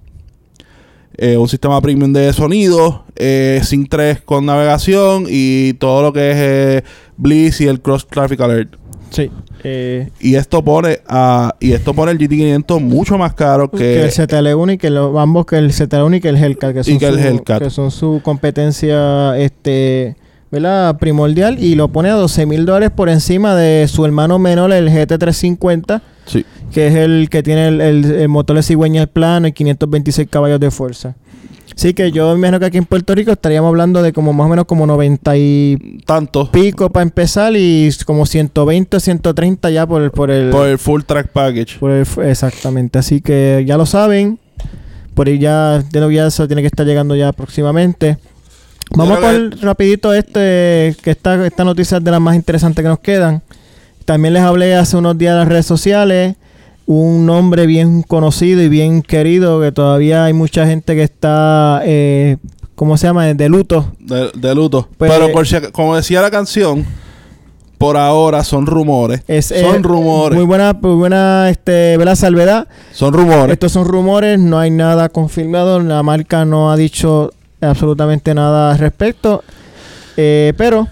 Eh, 1.18 1.36
un 1.38 1.48
sistema 1.48 1.80
premium 1.80 2.12
de 2.12 2.30
sonido, 2.32 3.04
eh, 3.16 3.60
Sync 3.64 3.88
3 3.88 4.20
con 4.20 4.44
navegación 4.44 5.24
y 5.28 5.72
todo 5.74 6.02
lo 6.02 6.12
que 6.12 6.30
es 6.30 6.36
eh, 6.38 6.84
Bliss 7.16 7.60
y 7.62 7.66
el 7.68 7.80
Cross 7.80 8.06
Traffic 8.08 8.38
Alert. 8.40 8.74
Sí. 9.10 9.30
Eh, 9.64 10.10
Y 10.20 10.34
esto 10.34 10.62
pone 10.62 10.98
a 11.08 11.54
y 11.58 11.72
esto 11.72 11.94
pone 11.94 12.12
el 12.12 12.18
GT500 12.18 12.80
mucho 12.82 13.16
más 13.16 13.32
caro 13.34 13.70
que 13.70 13.78
que 13.78 14.02
el 14.04 14.10
ZL1 14.10 14.74
y 14.74 14.78
que 14.78 14.90
lo- 14.90 15.18
ambos, 15.18 15.46
que 15.46 15.56
el 15.56 15.70
ZL1 15.72 16.16
y 16.16 16.20
que 16.20 16.28
el 16.28 16.36
Hellcat, 16.36 16.74
que 16.74 16.84
son, 16.84 16.98
que 16.98 17.06
el 17.06 17.14
su, 17.14 17.20
Hellcat. 17.26 17.62
que 17.62 17.70
son 17.70 17.90
su 17.90 18.20
competencia 18.22 19.38
este, 19.38 20.16
¿verdad? 20.50 20.96
primordial. 20.98 21.62
Y 21.62 21.74
lo 21.74 21.88
pone 21.88 22.10
a 22.10 22.14
12 22.14 22.46
mil 22.46 22.66
dólares 22.66 22.90
por 22.94 23.08
encima 23.08 23.54
de 23.54 23.86
su 23.88 24.04
hermano 24.04 24.38
menor, 24.38 24.72
el 24.72 24.88
GT350. 24.88 26.00
sí. 26.26 26.44
que 26.72 26.88
es 26.88 26.94
el 26.96 27.28
que 27.30 27.42
tiene 27.42 27.68
el, 27.68 27.80
el- 27.80 28.04
el 28.04 28.28
motor 28.28 28.56
de 28.56 28.62
cigüeña 28.62 29.06
plano 29.06 29.46
y 29.46 29.52
526 29.52 30.28
caballos 30.28 30.58
de 30.60 30.70
fuerza. 30.70 31.14
Así 31.76 31.92
que 31.94 32.10
yo 32.10 32.30
me 32.32 32.38
imagino 32.38 32.58
que 32.58 32.64
aquí 32.66 32.78
en 32.78 32.86
Puerto 32.86 33.14
Rico 33.14 33.30
estaríamos 33.32 33.68
hablando 33.68 34.02
de 34.02 34.12
como 34.12 34.32
más 34.32 34.46
o 34.46 34.48
menos 34.48 34.64
como 34.64 34.86
90 34.86 35.36
y 35.36 35.98
tanto 36.06 36.50
pico 36.50 36.88
para 36.90 37.02
empezar 37.02 37.52
y 37.54 37.90
como 38.06 38.24
120 38.24 38.96
o 38.96 39.00
130 39.00 39.70
ya 39.70 39.86
por 39.86 40.02
el... 40.02 40.10
Por 40.10 40.30
el, 40.30 40.50
por 40.50 40.66
el 40.66 40.78
full 40.78 41.02
track 41.02 41.28
package. 41.28 41.78
por 41.78 41.90
el- 41.90 42.06
exactamente. 42.24 42.98
Así 42.98 43.20
que 43.20 43.62
ya 43.66 43.76
lo 43.76 43.84
saben. 43.86 44.38
Por 45.14 45.28
ahí 45.28 45.38
ya, 45.38 45.78
de 45.80 46.14
ya 46.14 46.26
eso 46.26 46.46
tiene 46.46 46.62
que 46.62 46.66
estar 46.68 46.86
llegando 46.86 47.14
ya 47.14 47.32
próximamente. 47.32 48.18
Vamos 48.94 49.18
con 49.18 49.52
rapidito 49.60 50.14
este, 50.14 50.94
que 51.02 51.10
esta, 51.10 51.46
esta 51.46 51.64
noticia 51.64 51.98
es 51.98 52.04
de 52.04 52.10
las 52.10 52.20
más 52.20 52.34
interesantes 52.36 52.82
que 52.82 52.88
nos 52.88 53.00
quedan. 53.00 53.42
También 54.04 54.34
les 54.34 54.42
hablé 54.42 54.74
hace 54.76 54.96
unos 54.96 55.18
días 55.18 55.32
en 55.32 55.38
las 55.38 55.48
redes 55.48 55.66
sociales. 55.66 56.36
Un 56.86 57.26
nombre 57.26 57.66
bien 57.66 58.02
conocido 58.02 58.62
y 58.62 58.68
bien 58.68 59.02
querido, 59.02 59.60
que 59.60 59.72
todavía 59.72 60.24
hay 60.24 60.32
mucha 60.32 60.66
gente 60.66 60.94
que 60.94 61.02
está, 61.02 61.82
eh, 61.84 62.36
¿cómo 62.76 62.96
se 62.96 63.08
llama? 63.08 63.26
De 63.26 63.48
luto. 63.48 63.92
De, 63.98 64.30
de 64.34 64.54
luto. 64.54 64.88
Pues- 64.96 65.10
Pero 65.10 65.32
por 65.32 65.46
si 65.48 65.56
como 65.72 65.96
decía 65.96 66.22
la 66.22 66.30
canción, 66.30 66.86
por 67.78 67.96
ahora 67.96 68.44
son 68.44 68.66
rumores. 68.66 69.22
Es, 69.26 69.46
son 69.46 69.74
eh, 69.74 69.78
rumores. 69.82 70.36
Muy 70.36 70.46
buena, 70.46 70.72
muy 70.80 70.94
buena 70.94 71.50
este, 71.50 71.96
¿verdad? 71.96 72.14
salvedad. 72.14 72.68
son 72.92 73.12
rumores. 73.12 73.52
Estos 73.54 73.72
son 73.72 73.84
rumores, 73.86 74.38
no 74.38 74.58
hay 74.60 74.70
nada 74.70 75.08
confirmado, 75.08 75.80
la 75.80 76.02
marca 76.04 76.44
no 76.44 76.70
ha 76.70 76.76
dicho 76.76 77.32
absolutamente 77.60 78.34
nada 78.34 78.72
al 78.72 78.78
respecto, 78.78 79.42
Eh, 80.18 80.54
pero 80.56 80.88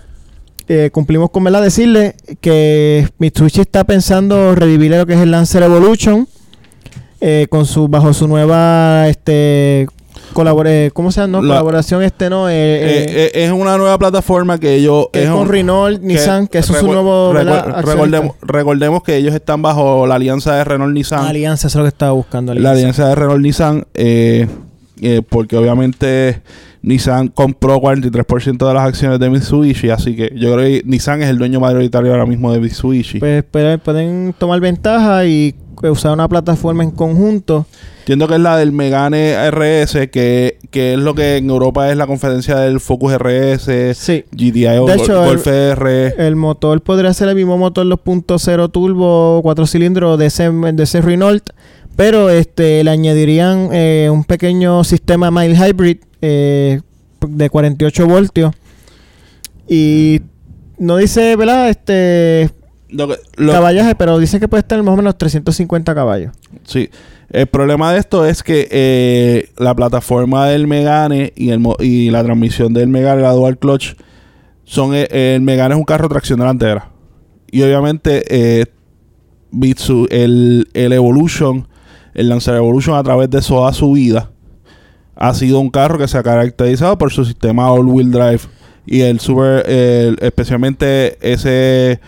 eh, 0.69 0.91
cumplimos 0.93 1.31
con 1.31 1.43
verdad 1.45 1.63
decirle 1.63 2.15
que 2.43 3.09
Mitsubishi 3.19 3.61
está 3.63 3.85
pensando 3.85 4.55
revivir 4.55 4.91
lo 4.93 5.07
que 5.07 5.15
es 5.15 5.21
el 5.21 5.31
Lancer 5.31 5.63
Evolution 5.63 6.29
eh, 7.23 7.47
con 7.49 7.65
su 7.65 7.89
bajo 7.89 8.13
su 8.13 8.29
nueva 8.29 9.09
este 9.09 9.87
colabor 10.35 10.67
eh, 10.69 10.91
¿cómo 10.93 11.11
se 11.11 11.21
llama? 11.23 11.39
No, 11.39 11.43
La- 11.43 11.49
colaboración 11.55 12.03
este 12.03 12.29
no 12.29 12.51
eh, 12.51 12.53
Eh, 12.55 13.31
es 13.35 13.51
una 13.51 13.79
nueva 13.79 13.97
plataforma 13.99 14.59
que 14.59 14.75
ellos 14.75 15.07
es 15.15 15.31
con 15.31 15.41
un- 15.41 15.49
Renault, 15.49 16.03
Nissan, 16.03 16.47
que 16.49 16.59
eso 16.59 16.75
es 16.75 16.81
su 16.81 16.87
nuevo 16.87 17.33
recordemos, 17.33 18.37
recordemos 18.43 19.03
que 19.03 19.17
ellos 19.17 19.35
están 19.35 19.63
bajo 19.63 20.07
la 20.07 20.17
alianza 20.17 20.55
de 20.57 20.65
Renault 20.65 20.93
Nissan. 20.93 21.25
Alianza, 21.25 21.69
eso 21.69 21.79
es 21.79 21.81
lo 21.81 21.85
que 21.85 21.95
estaba 21.95 22.13
buscando. 22.13 22.53
la 22.55 22.73
alianza 22.73 23.09
de 23.09 23.15
Renault 23.15 23.41
Nissan, 23.41 23.87
eh, 23.95 24.47
eh, 25.01 25.23
porque 25.29 25.57
obviamente 25.57 26.41
Nissan 26.83 27.29
compró 27.29 27.81
43% 27.81 28.67
de 28.69 28.75
las 28.75 28.85
acciones 28.85 29.19
de 29.19 29.31
Mitsubishi, 29.31 29.91
así 29.91 30.15
que 30.17 30.33
yo 30.37 30.53
creo 30.55 30.67
que 30.67 30.83
Nissan 30.85 31.23
es 31.23 31.29
el 31.31 31.39
dueño 31.39 31.61
mayoritario 31.61 32.11
ahora 32.13 32.27
mismo 32.27 32.53
de 32.53 32.61
Mitsubishi. 32.61 33.19
Pues 33.21 33.43
pueden, 33.45 33.81
pueden 33.81 34.35
tomar 34.37 34.61
ventaja 34.61 35.25
y 35.25 35.55
eh, 35.83 35.91
usar 35.91 36.13
una 36.13 36.29
plataforma 36.29 36.83
en 36.85 36.91
conjunto. 36.91 37.67
Entiendo 38.01 38.29
que 38.29 38.35
es 38.35 38.41
la 38.41 38.59
del 38.59 38.71
Megane 38.73 39.35
RS, 39.51 40.11
que, 40.11 40.59
que 40.71 40.93
es 40.93 40.99
lo 41.01 41.15
que 41.15 41.39
en 41.39 41.49
Europa 41.49 41.91
es 41.91 41.97
la 41.97 42.07
conferencia 42.07 42.57
del 42.59 42.79
Focus 42.79 43.15
RS, 43.17 43.95
Sí. 43.95 44.25
GTI 44.31 44.67
o 44.67 44.85
De 44.87 44.97
Gol- 44.97 45.01
hecho, 45.01 45.23
el- 45.25 45.29
Golf 45.31 45.47
R. 45.47 46.15
El 46.19 46.37
motor 46.37 46.83
podría 46.83 47.15
ser 47.15 47.31
el 47.31 47.35
mismo 47.35 47.57
motor 47.57 47.87
2.0 47.87 48.71
turbo, 48.71 49.41
4 49.43 49.67
cilindros 49.67 50.19
de 50.19 50.27
ese, 50.27 50.51
de 50.51 50.83
ese 50.83 51.01
Renault, 51.01 51.49
pero 51.97 52.31
este 52.31 52.83
le 52.85 52.91
añadirían 52.91 53.69
eh, 53.73 54.09
un 54.13 54.25
pequeño 54.25 54.85
sistema 54.85 55.31
mild 55.31 55.57
hybrid 55.57 55.99
eh, 56.21 56.81
de 57.27 57.51
48 57.51 58.07
voltios. 58.07 58.53
Y 59.69 60.21
no 60.79 60.97
dice, 60.97 61.37
¿verdad? 61.37 61.69
Este 61.71 62.51
Lo 62.89 63.09
que- 63.09 63.17
lo- 63.37 63.53
caballaje, 63.53 63.95
pero 63.95 64.19
dice 64.19 64.39
que 64.41 64.49
puede 64.49 64.61
estar 64.61 64.83
más 64.83 64.93
o 64.93 64.97
menos 64.97 65.17
350 65.17 65.95
caballos. 65.95 66.33
Sí. 66.65 66.91
El 67.31 67.47
problema 67.47 67.93
de 67.93 67.99
esto 67.99 68.27
es 68.27 68.43
que 68.43 68.69
eh, 68.71 69.49
la 69.57 69.75
plataforma 69.75 70.47
del 70.49 70.67
Megane 70.67 71.33
y, 71.35 71.51
el, 71.51 71.63
y 71.81 72.11
la 72.11 72.23
transmisión 72.23 72.73
del 72.75 72.89
Megane, 72.89 73.23
la 73.23 73.33
Dual 73.33 73.59
Clutch, 73.59 73.95
son 74.65 74.95
eh, 74.95 75.09
el 75.35 75.41
Megane 75.41 75.75
es 75.75 75.79
un 75.79 75.85
carro 75.85 76.09
tracción 76.09 76.39
delantera. 76.39 76.91
Y 77.51 77.63
obviamente 77.63 78.23
eh, 78.29 78.67
el, 80.11 80.69
el 80.75 80.93
Evolution, 80.93 81.67
el 82.15 82.29
Lancer 82.29 82.55
Evolution 82.55 82.97
a 82.97 83.03
través 83.03 83.29
de 83.31 83.41
toda 83.41 83.73
su 83.73 83.93
vida, 83.93 84.31
ha 85.17 85.35
sido 85.35 85.61
un 85.61 85.71
carro 85.71 85.99
que 85.99 86.09
se 86.09 86.17
ha 86.19 86.23
caracterizado 86.23 86.97
por 86.99 87.13
su 87.13 87.25
sistema 87.25 87.71
all-wheel 87.73 88.11
drive. 88.11 88.41
Y 88.87 89.01
el 89.03 89.19
super, 89.21 89.65
especialmente 90.21 91.17
ese, 91.21 92.01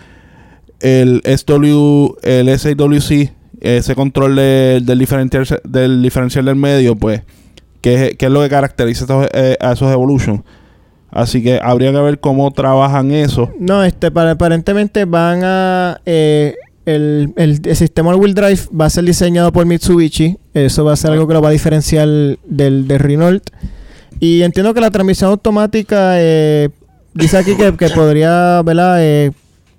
el 0.79 1.21
SW, 1.25 2.15
el 2.21 2.49
SWC, 2.59 3.31
ese 3.61 3.95
control 3.95 4.35
de- 4.35 4.81
del, 4.83 4.99
diferencial, 4.99 5.45
del 5.63 6.01
diferencial 6.03 6.45
del 6.45 6.55
medio, 6.55 6.95
pues, 6.95 7.23
que 7.81 8.09
es, 8.09 8.17
que 8.17 8.27
es 8.27 8.31
lo 8.31 8.41
que 8.41 8.49
caracteriza 8.49 9.05
estos, 9.05 9.27
eh, 9.33 9.57
a 9.59 9.71
esos 9.73 9.91
Evolution. 9.91 10.43
Así 11.09 11.41
que 11.41 11.59
habría 11.63 11.91
que 11.91 11.97
ver 11.99 12.19
cómo 12.19 12.51
trabajan 12.51 13.11
eso. 13.11 13.49
No, 13.59 13.83
este, 13.83 14.11
para- 14.11 14.31
aparentemente 14.31 15.05
van 15.05 15.39
a... 15.43 15.99
eh, 16.05 16.53
el, 16.87 17.33
el- 17.35 17.61
el 17.63 17.75
sistema 17.75 18.11
all-wheel 18.11 18.33
drive 18.33 18.59
va 18.79 18.85
a 18.85 18.89
ser 18.89 19.03
diseñado 19.03 19.51
por 19.51 19.65
Mitsubishi. 19.65 20.37
Eso 20.53 20.83
va 20.85 20.93
a 20.93 20.95
ser 20.95 21.11
algo 21.11 21.27
que 21.27 21.33
lo 21.33 21.41
va 21.41 21.49
a 21.49 21.51
diferenciar 21.51 22.07
del 22.07 22.87
de 22.87 22.97
Renault. 22.97 23.43
Y 24.19 24.41
entiendo 24.41 24.73
que 24.73 24.81
la 24.81 24.89
transmisión 24.89 25.29
automática 25.29 26.13
eh, 26.15 26.69
dice 27.13 27.37
aquí 27.37 27.55
que, 27.55 27.75
que 27.77 27.89
podría 27.89 28.61
¿verdad? 28.63 28.97
Eh, 28.99 29.31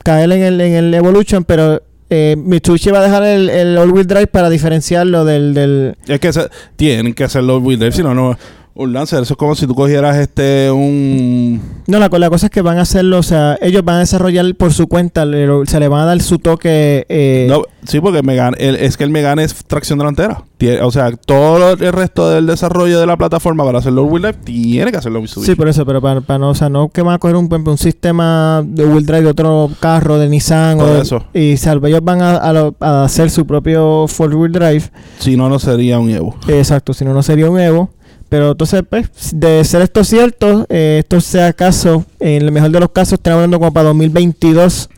caer 0.05 0.31
en 0.33 0.43
el, 0.43 0.61
en 0.61 0.75
el 0.75 0.95
Evolution, 0.95 1.43
pero 1.45 1.83
eh, 2.11 2.37
Mitsubishi 2.39 2.91
va 2.91 3.01
a 3.01 3.03
dejar 3.03 3.25
el, 3.25 3.51
el 3.51 3.77
all-wheel 3.77 4.07
drive 4.07 4.29
para 4.29 4.49
diferenciarlo 4.49 5.25
del... 5.25 5.55
del 5.55 5.97
Es 6.07 6.21
que 6.21 6.31
tienen 6.77 7.15
que 7.15 7.25
hacerlo 7.25 7.57
all-wheel 7.57 7.79
drive, 7.79 7.93
si 7.93 8.03
no, 8.03 8.15
no. 8.15 8.39
Un 8.81 8.93
Lancer, 8.93 9.21
eso 9.25 9.35
es 9.35 9.37
como 9.37 9.57
si 9.57 9.67
tú 9.67 9.75
cogieras 9.75 10.17
este, 10.19 10.71
un. 10.71 11.61
no, 11.89 11.99
la, 11.99 12.09
la 12.09 12.31
cosa 12.31 12.47
es 12.47 12.53
que 12.53 12.63
van 12.63 12.79
a 12.79 12.83
hacerlo, 12.83 13.19
o 13.19 13.23
sea, 13.25 13.59
ellos 13.61 13.85
van 13.85 13.97
a 13.97 13.99
desarrollar 13.99 14.55
por 14.55 14.73
su 14.73 14.87
cuenta, 14.87 15.25
le- 15.25 15.67
se 15.67 15.81
le 15.81 15.89
van 15.89 16.03
a 16.03 16.05
dar 16.05 16.21
su 16.23 16.39
toque... 16.39 17.05
eh, 17.09 17.47
No, 17.51 17.63
sí, 17.85 17.99
porque 18.01 18.19
el 18.19 18.25
Megane, 18.25 18.57
el- 18.61 18.77
es 18.77 18.97
que 18.97 19.03
el 19.03 19.11
Megane 19.11 19.43
es 19.43 19.53
tracción 19.65 19.99
delantera. 19.99 20.45
O 20.83 20.91
sea, 20.93 21.11
todo 21.13 21.73
el 21.73 21.93
resto 21.93 22.31
del 22.31 22.47
desarrollo 22.47 23.01
de 23.01 23.07
la 23.07 23.17
plataforma 23.17 23.65
para 23.65 23.79
hacerlo 23.81 24.03
all-wheel 24.05 24.23
drive 24.23 24.39
tiene 24.45 24.91
que 24.93 24.99
hacerlo 24.99 25.21
Mitsubishi. 25.23 25.53
Sí, 25.53 25.57
por 25.57 25.67
eso, 25.69 25.85
pero 25.85 26.01
para, 26.01 26.21
para 26.21 26.39
no, 26.39 26.51
o 26.51 26.55
sea, 26.55 26.69
no 26.69 26.89
que 26.89 27.03
van 27.03 27.15
a 27.15 27.19
coger 27.19 27.35
un, 27.37 27.79
sistema 27.79 28.63
de 28.65 28.85
wheel 28.85 29.07
drive 29.07 29.23
de 29.23 29.29
otro 29.31 29.71
carro, 29.81 30.19
de 30.19 30.29
Nissan, 30.29 30.81
o 30.81 30.87
de- 30.87 31.01
eso. 31.03 31.25
y 31.35 31.57
salvo 31.57 31.89
ellos 31.89 32.01
van 32.05 32.23
a, 32.23 32.37
a 32.37 32.53
lo- 32.53 32.77
a 32.81 33.05
hacer 33.05 33.31
su 33.31 33.45
propio 33.45 34.07
four 34.09 34.33
wheel 34.37 34.53
drive, 34.53 34.83
Si 35.19 35.37
no, 35.37 35.49
no 35.49 35.59
sería 35.59 35.99
un 35.99 36.11
Evo. 36.11 36.37
exacto, 36.47 36.93
si 36.93 37.05
no, 37.05 37.13
no 37.13 37.23
sería 37.25 37.51
un 37.51 37.59
Evo. 37.59 37.91
Pero 38.29 38.51
entonces, 38.53 38.83
pues, 38.89 39.09
de 39.33 39.65
ser 39.65 39.83
esto 39.83 40.05
cierto, 40.05 40.67
eh, 40.69 40.99
esto 41.01 41.21
sea 41.21 41.47
acaso, 41.49 42.05
en 42.21 42.43
el 42.43 42.53
mejor 42.53 42.71
de 42.71 42.81
los 42.81 42.91
casos, 42.91 43.15
estamos 43.15 43.37
hablando 43.37 43.59
como 43.59 43.73
para 43.73 43.87
2022, 43.89 44.91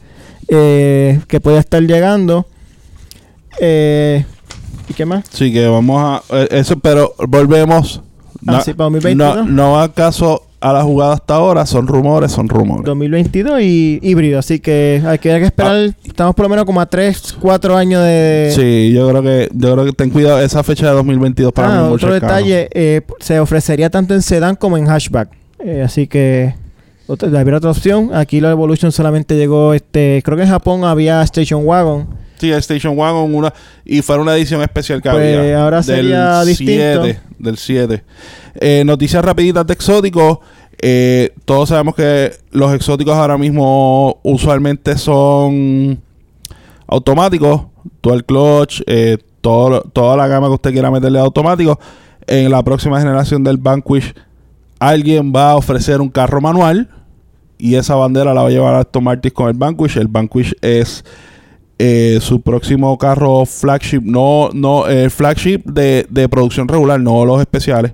eh, 0.49 1.21
que 1.29 1.41
puede 1.41 1.59
estar 1.59 1.81
llegando. 1.83 2.47
Eh, 3.61 4.25
¿Y 4.89 4.95
qué 4.95 5.05
más? 5.05 5.25
Sí, 5.31 5.53
que 5.53 5.67
vamos 5.69 6.03
a. 6.31 6.37
eh, 6.37 6.49
Eso, 6.51 6.79
pero 6.81 7.15
volvemos. 7.29 8.03
Ah, 8.47 8.53
No, 8.53 8.61
sí, 8.63 8.75
para 8.75 8.87
2022. 8.91 9.37
no, 9.37 9.45
no 9.45 9.73
va 9.73 9.93
caso 9.93 10.43
a 10.61 10.73
la 10.73 10.83
jugada 10.83 11.15
hasta 11.15 11.35
ahora. 11.35 11.65
Son 11.67 11.87
rumores, 11.87 12.33
son 12.33 12.49
rumores. 12.49 12.85
2022 12.85 13.61
y 13.63 13.99
híbrido, 14.03 14.39
así 14.39 14.61
que 14.61 15.03
hay 15.07 15.19
que, 15.19 15.33
hay 15.33 15.41
que 15.41 15.47
esperar, 15.47 15.95
estamos 16.05 16.35
por 16.35 16.45
lo 16.45 16.49
menos 16.51 16.65
como 16.65 16.81
a 16.81 16.87
3, 16.87 17.37
4 17.41 17.77
años 17.77 18.03
de... 18.05 18.53
Sí, 18.55 18.93
yo 18.93 19.09
creo 19.09 19.23
que 19.23 19.49
yo 19.55 19.73
creo 19.73 19.85
que 19.87 19.93
ten 19.93 20.11
cuidado 20.11 20.41
esa 20.41 20.63
fecha 20.63 20.87
de 20.89 20.93
2022 20.93 21.53
para 21.53 21.69
mí 21.69 21.75
Ah, 21.77 21.83
muy 21.85 21.95
otro 21.95 22.11
cercano. 22.13 22.33
detalle, 22.35 22.69
eh, 22.73 23.01
se 23.21 23.41
ofrecería 23.41 23.89
tanto 23.91 24.15
en 24.15 24.23
sedán 24.23 24.57
como 24.57 24.77
en 24.77 24.87
hatchback. 24.87 25.31
Eh, 25.61 25.83
así 25.85 26.07
que 26.07 26.55
otra, 27.07 27.29
habría 27.41 27.57
otra 27.59 27.71
opción. 27.71 28.11
Aquí 28.15 28.41
la 28.41 28.51
Evolution 28.51 28.93
solamente 28.93 29.37
llegó, 29.37 29.75
este, 29.75 30.21
creo 30.25 30.37
que 30.37 30.45
en 30.45 30.49
Japón 30.51 30.85
había 30.85 31.23
Station 31.23 31.63
Wagon. 31.67 32.07
Station 32.49 32.97
Wagon 32.99 33.35
una 33.35 33.53
y 33.85 34.03
fue 34.03 34.19
una 34.19 34.35
edición 34.37 34.63
especial 34.63 35.01
que 35.03 35.11
Pues, 35.11 35.39
había. 35.39 35.63
ahora 35.63 35.83
sería 35.83 36.43
distinto. 36.45 36.73
7, 37.05 37.21
del 37.39 37.57
7. 37.57 38.05
Eh, 38.55 38.83
noticias 38.85 39.25
rapiditas 39.25 39.67
de 39.67 39.73
exóticos. 39.75 40.39
Eh, 40.83 41.33
todos 41.45 41.69
sabemos 41.69 41.95
que 41.95 42.33
los 42.51 42.73
exóticos 42.75 43.15
ahora 43.15 43.37
mismo 43.37 44.19
usualmente 44.23 44.97
son 44.97 46.01
automáticos, 46.87 47.63
dual 48.03 48.25
clutch, 48.25 48.81
eh, 48.87 49.19
todo, 49.41 49.83
toda 49.83 50.17
la 50.17 50.27
gama 50.27 50.47
que 50.49 50.55
usted 50.55 50.73
quiera 50.73 50.91
meterle 50.91 51.19
de 51.19 51.25
automático. 51.25 51.79
En 52.27 52.51
la 52.51 52.63
próxima 52.63 52.99
generación 53.01 53.43
del 53.45 53.57
Vanquish, 53.59 54.15
alguien 54.79 55.33
va 55.35 55.53
a 55.53 55.57
ofrecer 55.57 56.01
un 56.01 56.09
carro 56.09 56.41
manual 56.41 56.89
y 57.59 57.75
esa 57.75 57.95
bandera 57.95 58.33
la 58.33 58.43
va 58.43 58.49
a 58.49 58.51
llevar 58.51 58.75
a 58.75 58.79
Aston 58.81 59.05
Martin 59.05 59.31
con 59.33 59.49
el 59.49 59.55
Vanquish. 59.55 59.97
El 59.99 60.09
Vanquish 60.09 60.55
es 60.63 61.05
eh, 61.83 62.19
su 62.21 62.41
próximo 62.43 62.97
carro 62.99 63.47
flagship, 63.47 64.03
no, 64.05 64.51
no, 64.53 64.87
el 64.87 65.11
flagship 65.11 65.63
de, 65.65 66.07
de 66.11 66.29
producción 66.29 66.69
regular, 66.69 67.01
no 67.01 67.25
los 67.25 67.41
especiales. 67.41 67.93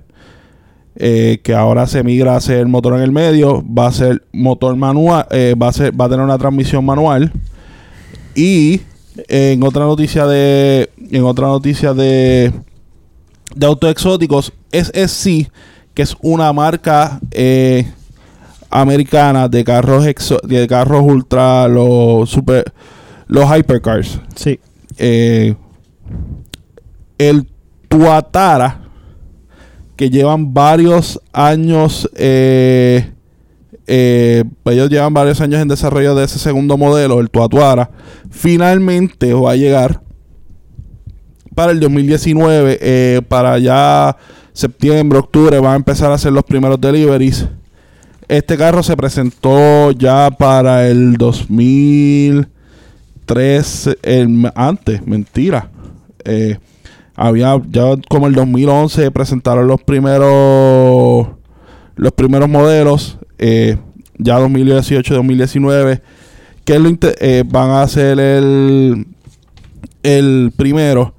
eh, 0.99 1.39
que 1.43 1.53
ahora 1.53 1.85
se 1.87 2.03
migra 2.03 2.35
a 2.35 2.41
ser 2.41 2.65
motor 2.67 2.95
en 2.95 3.01
el 3.03 3.11
medio, 3.11 3.63
va 3.63 3.87
a 3.87 3.91
ser 3.91 4.23
motor 4.33 4.75
manual, 4.75 5.25
eh, 5.31 5.53
va 5.61 5.67
a 5.69 5.73
ser, 5.73 5.91
va 5.99 6.05
a 6.05 6.09
tener 6.09 6.25
una 6.25 6.37
transmisión 6.37 6.83
manual. 6.83 7.31
Y 8.35 8.81
en 9.27 9.63
otra 9.63 9.85
noticia 9.85 10.25
de, 10.25 10.89
en 11.11 11.23
otra 11.23 11.47
noticia 11.47 11.93
de, 11.93 12.51
de 13.55 13.65
autos 13.65 13.89
exóticos, 13.91 14.51
SSC, 14.71 15.49
que 15.93 16.01
es 16.01 16.15
una 16.21 16.51
marca 16.53 17.19
eh, 17.31 17.85
americana 18.69 19.47
de 19.47 19.63
carros 19.63 20.05
exo- 20.05 20.41
de 20.41 20.67
carros 20.67 21.01
ultra, 21.03 21.67
los 21.67 22.29
super, 22.29 22.65
los 23.27 23.45
hypercars. 23.45 24.19
Sí. 24.35 24.59
Eh, 24.97 25.55
el 27.17 27.47
Tuatara, 27.87 28.81
que 29.95 30.09
llevan 30.09 30.53
varios 30.53 31.19
años, 31.33 32.09
eh, 32.15 33.11
eh, 33.87 34.43
ellos 34.65 34.89
llevan 34.89 35.13
varios 35.13 35.41
años 35.41 35.61
en 35.61 35.67
desarrollo 35.67 36.13
de 36.15 36.25
ese 36.25 36.39
segundo 36.39 36.77
modelo, 36.77 37.19
el 37.19 37.29
Tuatara, 37.29 37.89
finalmente 38.29 39.33
va 39.33 39.51
a 39.51 39.55
llegar 39.55 40.01
para 41.55 41.71
el 41.71 41.79
2019, 41.79 42.77
eh, 42.79 43.21
para 43.27 43.57
ya 43.57 44.15
septiembre, 44.53 45.17
octubre, 45.17 45.59
van 45.59 45.73
a 45.73 45.77
empezar 45.77 46.11
a 46.11 46.15
hacer 46.15 46.31
los 46.31 46.43
primeros 46.43 46.79
deliveries. 46.79 47.47
Este 48.27 48.57
carro 48.57 48.83
se 48.83 48.95
presentó 48.95 49.91
ya 49.91 50.29
para 50.29 50.87
el 50.87 51.17
2013, 53.27 53.97
el, 54.03 54.51
antes, 54.55 55.05
mentira. 55.05 55.69
Eh, 56.25 56.57
había 57.15 57.59
ya 57.69 57.95
como 58.09 58.27
el 58.27 58.33
2011 58.33 59.11
presentaron 59.11 59.67
los 59.67 59.81
primeros 59.81 61.27
los 61.95 62.11
primeros 62.13 62.49
modelos. 62.49 63.17
eh, 63.37 63.77
ya 64.19 64.39
2018, 64.39 65.13
2019, 65.13 66.01
que 66.65 66.79
lo 66.79 66.89
eh, 67.01 67.43
van 67.45 67.69
a 67.69 67.83
hacer 67.83 68.19
el 68.19 69.05
el 70.03 70.51
primero. 70.55 71.13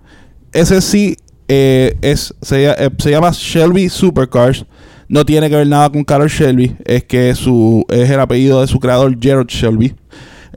Ese 0.52 0.80
sí 0.80 1.16
es, 1.46 2.34
se 2.42 3.10
llama 3.10 3.30
Shelby 3.32 3.88
Supercars. 3.88 4.66
No 5.08 5.24
tiene 5.24 5.48
que 5.48 5.56
ver 5.56 5.66
nada 5.66 5.90
con 5.90 6.04
Carol 6.04 6.28
Shelby. 6.28 6.76
Es 6.84 7.04
que 7.04 7.34
su, 7.34 7.84
es 7.88 8.10
el 8.10 8.20
apellido 8.20 8.60
de 8.60 8.66
su 8.66 8.78
creador, 8.78 9.16
Gerald 9.18 9.48
Shelby. 9.48 9.94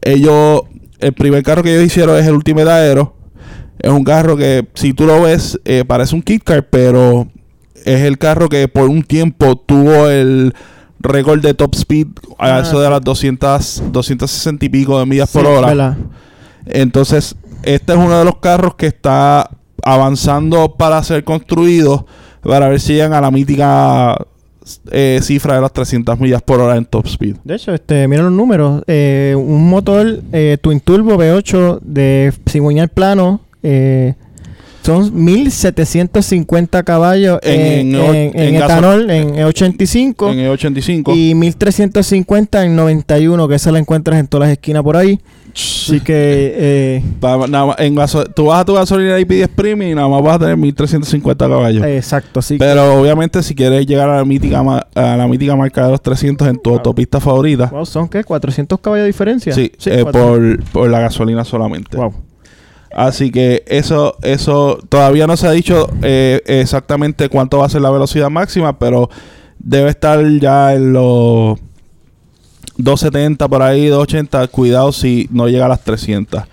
Ellos, 0.01 0.63
el 1.01 1.13
primer 1.13 1.43
carro 1.43 1.63
que 1.63 1.73
ellos 1.73 1.85
hicieron 1.85 2.17
es 2.17 2.25
el 2.25 2.33
Ultimate 2.33 2.69
Aero. 2.69 3.15
Es 3.79 3.91
un 3.91 4.03
carro 4.03 4.37
que, 4.37 4.67
si 4.75 4.93
tú 4.93 5.05
lo 5.05 5.23
ves, 5.23 5.59
eh, 5.65 5.83
parece 5.85 6.15
un 6.15 6.21
Kit 6.21 6.43
Car, 6.43 6.67
pero 6.69 7.27
es 7.83 8.01
el 8.01 8.17
carro 8.17 8.47
que 8.47 8.67
por 8.67 8.89
un 8.89 9.03
tiempo 9.03 9.55
tuvo 9.57 10.07
el 10.07 10.53
récord 10.99 11.41
de 11.41 11.53
top 11.55 11.73
speed 11.75 12.07
a 12.37 12.57
Ah, 12.57 12.59
eso 12.61 12.79
de 12.79 12.89
las 12.89 13.01
200, 13.01 13.83
260 13.91 14.65
y 14.65 14.69
pico 14.69 14.99
de 14.99 15.05
millas 15.07 15.29
Sí, 15.31 15.39
por 15.39 15.47
hora. 15.47 15.67
¿verdad? 15.67 15.97
Entonces, 16.65 17.35
este 17.63 17.93
es 17.93 17.99
uno 17.99 18.19
de 18.19 18.25
los 18.25 18.37
carros 18.37 18.75
que 18.75 18.87
está 18.87 19.49
avanzando 19.83 20.75
para 20.77 21.01
ser 21.03 21.23
construido 21.23 22.05
para 22.43 22.69
ver 22.69 22.79
si 22.79 22.93
llegan 22.93 23.13
a 23.13 23.21
la 23.21 23.31
mítica 23.31 24.17
eh, 24.91 25.19
cifra 25.23 25.55
de 25.55 25.61
las 25.61 25.73
300 25.73 26.19
millas 26.19 26.41
por 26.41 26.59
hora 26.59 26.77
en 26.77 26.85
top 26.85 27.05
speed. 27.07 27.35
De 27.43 27.55
hecho, 27.55 27.73
este, 27.73 28.07
mira 28.07 28.23
los 28.23 28.31
números. 28.31 28.83
Eh, 28.87 29.33
un 29.37 29.69
motor 29.69 30.21
eh, 30.31 30.57
Twin 30.61 30.79
Turbo 30.79 31.15
V8 31.17 31.79
de 31.81 32.33
cigüeñal 32.49 32.89
plano. 32.89 33.41
Son 34.83 35.11
1750 35.23 36.81
caballos 36.83 37.39
En- 37.43 37.93
en, 37.93 37.95
en- 37.95 38.39
en- 38.39 38.55
etanol, 38.55 39.09
en 39.11 39.35
E85. 39.35 40.31
En 40.31 40.39
el 40.39 40.49
85. 40.49 41.13
Y 41.15 41.35
1350 41.35 42.65
en 42.65 42.75
91, 42.75 43.47
que 43.47 43.55
esa 43.55 43.71
la 43.71 43.77
encuentras 43.79 44.19
en 44.19 44.27
todas 44.27 44.47
las 44.47 44.53
esquinas 44.53 44.81
por 44.83 44.97
ahí. 44.97 45.19
Así 45.53 45.99
que... 45.99 46.53
Eh, 46.55 47.03
nada 47.49 47.75
en 47.79 47.95
tú 48.35 48.45
vas 48.45 48.61
a 48.61 48.65
tu 48.65 48.73
gasolina 48.73 49.19
y 49.19 49.25
pides 49.25 49.47
premium 49.49 49.91
y 49.91 49.95
nada 49.95 50.07
más 50.07 50.21
vas 50.23 50.35
a 50.35 50.39
tener 50.39 50.57
1350 50.57 51.47
caballos. 51.47 51.85
exacto, 51.85 52.39
así 52.39 52.55
que... 52.55 52.59
Pero 52.63 52.99
obviamente 53.01 53.41
si 53.43 53.55
quieres 53.55 53.85
llegar 53.85 54.09
a 54.09 54.17
la 54.17 54.25
mítica 54.25 54.59
a 54.95 55.17
la 55.17 55.27
mítica 55.27 55.55
marca 55.55 55.85
de 55.85 55.91
los 55.91 56.01
300 56.01 56.47
en 56.47 56.57
tu 56.59 56.69
Wow. 56.69 56.77
autopista 56.79 57.19
favorita, 57.19 57.67
Wow, 57.67 57.85
¿Son 57.85 58.07
qué? 58.07 58.23
¿400 58.23 58.79
caballos 58.79 59.03
de 59.03 59.07
diferencia? 59.07 59.53
sí, 59.53 59.71
eh, 59.85 60.03
400. 60.03 60.11
por, 60.11 60.63
por 60.71 60.89
la 60.89 60.99
gasolina 61.01 61.43
solamente. 61.43 61.97
Wow. 61.97 62.13
Así 62.93 63.31
que 63.31 63.63
eso, 63.67 64.15
eso 64.21 64.77
todavía 64.89 65.25
no 65.25 65.37
se 65.37 65.47
ha 65.47 65.51
dicho 65.51 65.89
eh, 66.01 66.41
exactamente 66.45 67.29
cuánto 67.29 67.57
va 67.59 67.65
a 67.65 67.69
ser 67.69 67.81
la 67.81 67.89
velocidad 67.89 68.29
máxima, 68.29 68.77
pero 68.77 69.09
debe 69.59 69.89
estar 69.89 70.19
ya 70.39 70.73
en 70.73 70.91
los 70.93 71.57
270 72.83 73.47
por 73.47 73.61
ahí, 73.61 73.87
280. 73.87 74.47
Cuidado 74.47 74.91
si 74.91 75.27
no 75.31 75.47
llega 75.47 75.65
a 75.65 75.69
las 75.69 75.81
300. 75.81 76.43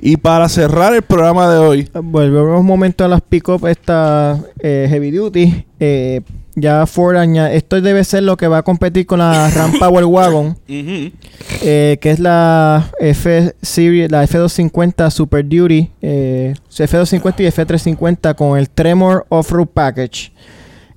Y 0.00 0.16
para 0.16 0.48
cerrar 0.48 0.94
el 0.94 1.02
programa 1.02 1.50
de 1.52 1.58
hoy, 1.58 1.88
Volvemos 1.92 2.60
un 2.60 2.66
momento 2.66 3.04
a 3.04 3.08
las 3.08 3.20
pick-up, 3.20 3.66
esta 3.66 4.38
eh, 4.60 4.86
Heavy 4.88 5.10
Duty. 5.10 5.64
Eh, 5.80 6.20
ya 6.54 6.86
Ford 6.86 7.16
añade... 7.16 7.56
Esto 7.56 7.80
debe 7.80 8.04
ser 8.04 8.22
lo 8.22 8.36
que 8.36 8.46
va 8.48 8.58
a 8.58 8.62
competir 8.62 9.06
con 9.06 9.18
la 9.18 9.50
Ram 9.54 9.72
Power 9.78 10.04
Wagon. 10.04 10.56
eh, 10.68 11.98
que 12.00 12.10
es 12.10 12.20
la 12.20 12.90
F 13.00 13.54
Series, 13.60 14.10
la 14.10 14.24
F250 14.24 15.10
Super 15.10 15.44
Duty, 15.44 15.90
eh, 16.02 16.54
F250 16.70 17.34
y 17.40 17.46
F350 17.46 18.34
con 18.36 18.58
el 18.58 18.70
Tremor 18.70 19.26
Off-Road 19.28 19.68
Package. 19.68 20.32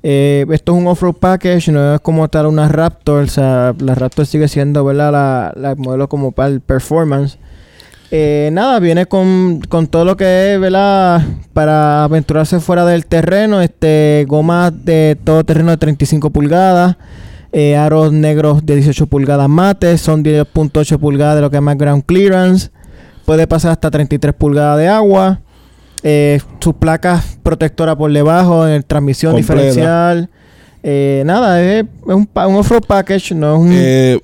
Eh, 0.04 0.46
esto 0.52 0.74
es 0.74 0.80
un 0.80 0.88
off-road 0.88 1.16
package, 1.16 1.72
no 1.72 1.96
es 1.96 2.02
como 2.02 2.28
tal 2.28 2.48
una 2.48 2.68
Raptor, 2.68 3.24
o 3.24 3.28
sea, 3.28 3.76
la 3.80 3.94
Raptor 3.94 4.26
sigue 4.26 4.48
siendo, 4.48 4.84
¿verdad? 4.84 5.54
La, 5.56 5.76
modelo 5.76 6.10
como 6.10 6.32
para 6.32 6.50
el 6.50 6.62
performance. 6.62 7.38
Eh, 8.10 8.50
nada, 8.52 8.80
viene 8.80 9.06
con, 9.06 9.62
con 9.70 9.88
todo 9.88 10.04
lo 10.04 10.18
que 10.18 10.54
es, 10.54 10.60
¿verdad? 10.60 11.22
Para 11.54 12.04
aventurarse 12.04 12.60
fuera 12.60 12.84
del 12.84 13.06
terreno, 13.06 13.62
este, 13.62 14.26
gomas 14.28 14.74
de 14.84 15.18
todo 15.24 15.44
terreno 15.44 15.72
de 15.72 15.78
35 15.78 16.30
pulgadas, 16.32 16.98
eh, 17.54 17.78
aros 17.78 18.12
negros 18.12 18.66
de 18.66 18.76
18 18.76 19.08
pulgadas 19.08 19.48
mates, 19.48 20.02
son 20.02 20.24
10.8 20.24 20.98
pulgadas 20.98 21.36
de 21.36 21.42
lo 21.42 21.52
que 21.52 21.58
es 21.58 21.62
más 21.62 21.78
ground 21.78 22.04
clearance, 22.06 22.72
puede 23.26 23.48
pasar 23.48 23.72
hasta 23.72 23.92
33 23.92 24.34
pulgadas 24.34 24.78
de 24.80 24.90
agua, 24.90 25.40
eh, 26.04 26.40
sus 26.60 26.76
placas 26.76 27.38
protectoras 27.44 27.96
por 27.96 28.12
debajo, 28.12 28.68
en 28.68 28.84
transmisión 28.84 29.34
Completa. 29.34 29.54
diferencial, 29.62 30.30
eh, 30.84 31.24
nada, 31.26 31.62
es, 31.62 31.84
es 31.84 32.14
un, 32.14 32.28
un 32.34 32.56
off-road 32.56 32.84
package, 32.88 33.34
no 33.36 33.56
es 33.56 33.62
un... 33.62 33.70
eh, 33.74 34.20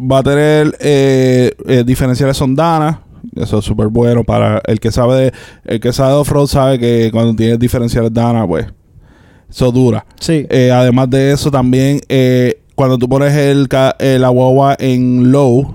va 0.00 0.18
a 0.18 0.22
tener 0.22 0.76
eh, 0.80 1.52
eh, 1.66 1.82
diferenciales 1.84 2.36
Sondana. 2.36 3.02
Eso 3.34 3.58
es 3.58 3.64
súper 3.64 3.88
bueno 3.88 4.22
para 4.22 4.62
el 4.66 4.78
que 4.78 4.92
sabe 4.92 5.16
de, 5.16 5.32
el 5.64 5.80
que 5.80 5.92
sabe 5.92 6.10
de 6.12 6.18
off-road 6.18 6.46
sabe 6.46 6.78
que 6.78 7.10
cuando 7.12 7.34
tienes 7.34 7.58
diferenciales 7.58 8.12
Dana, 8.12 8.46
pues 8.46 8.66
eso 9.50 9.72
dura. 9.72 10.04
sí, 10.20 10.46
Eh, 10.48 10.70
además 10.72 11.10
de 11.10 11.32
eso, 11.32 11.50
también 11.50 12.00
eh, 12.08 12.60
cuando 12.76 12.96
tú 12.96 13.08
pones 13.08 13.34
el, 13.34 13.68
eh, 13.98 14.18
la 14.20 14.28
guagua 14.28 14.76
en 14.78 15.32
low, 15.32 15.74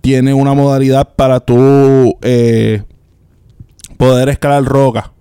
tiene 0.00 0.32
una 0.32 0.54
modalidad 0.54 1.08
para 1.16 1.40
tú 1.40 2.16
eh, 2.22 2.82
poder 3.98 4.30
escalar 4.30 4.64
roca. 4.64 5.12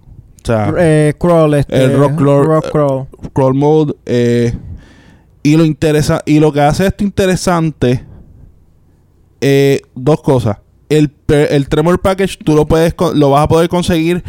O 0.44 0.45
sea, 0.48 0.74
eh, 0.80 1.14
crawl, 1.20 1.54
este, 1.56 1.84
el 1.84 1.98
rock 1.98 2.14
crawl- 2.14 2.45
rock 2.45 2.72
crawl. 2.72 3.08
crawl 3.34 3.54
mode. 3.54 3.94
eh, 4.06 4.54
y 5.44 5.56
lo 5.58 5.66
interesa 5.66 6.22
y 6.26 6.40
lo 6.40 6.52
que 6.54 6.62
hace 6.62 6.88
esto 6.88 7.04
interesante, 7.06 8.06
eh, 9.41 9.82
dos 9.95 10.22
cosas. 10.22 10.58
El, 10.90 11.12
el 11.28 11.68
Tremor 11.70 11.99
Package 11.99 12.38
tú 12.44 12.56
lo 12.56 12.66
puedes 12.66 12.95
lo 13.14 13.30
vas 13.32 13.44
a 13.44 13.48
poder 13.48 13.68
conseguir 13.70 14.24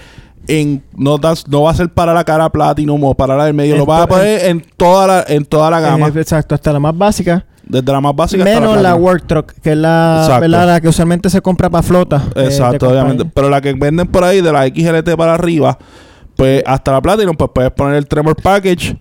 en 0.48 0.82
no, 0.96 1.18
das- 1.18 1.46
no 1.48 1.62
va 1.62 1.70
a 1.70 1.74
ser 1.74 1.92
para 1.92 2.12
la 2.14 2.24
cara 2.24 2.50
Platinum 2.50 3.02
o 3.04 3.14
para 3.14 3.36
la 3.36 3.44
del 3.46 3.54
medio, 3.54 3.74
En 3.74 3.78
lo 3.80 3.86
vas 3.86 4.02
a 4.02 4.06
to- 4.06 4.14
poder 4.14 4.46
en 4.48 4.64
toda 4.76 5.06
la 5.06 5.24
en 5.28 5.44
toda 5.44 5.70
la 5.70 5.80
gama, 5.80 6.08
Eh, 6.08 6.12
exacto, 6.16 6.54
hasta 6.54 6.72
la 6.72 6.80
más 6.80 6.96
básica. 6.96 7.46
Desde 7.68 7.92
la 7.92 8.00
más 8.00 8.14
básica 8.16 8.42
hasta 8.44 8.60
Menos 8.60 8.74
la 8.76 8.80
Platinum. 8.82 9.02
Work 9.04 9.26
Truck, 9.26 9.52
que 9.62 9.72
es 9.72 9.76
la, 9.76 10.40
la 10.48 10.80
que 10.80 10.88
usualmente 10.88 11.28
se 11.30 11.40
compra 11.40 11.68
para 11.70 11.82
flota. 11.82 12.22
eh, 12.34 12.44
Exacto, 12.44 12.88
obviamente. 12.88 13.24
Pero 13.32 13.50
la 13.50 13.60
que 13.60 13.72
venden 13.74 14.06
por 14.08 14.24
ahí 14.24 14.40
de 14.40 14.52
la 14.52 14.66
XLT 14.66 15.16
para 15.16 15.34
arriba, 15.34 15.78
pues 16.36 16.62
hasta 16.66 16.92
la 16.92 17.00
Platinum, 17.02 17.36
pues 17.36 17.50
puedes 17.54 17.70
poner 17.72 17.96
el 17.96 18.06
Tremor 18.06 18.36
Package. 18.42 18.96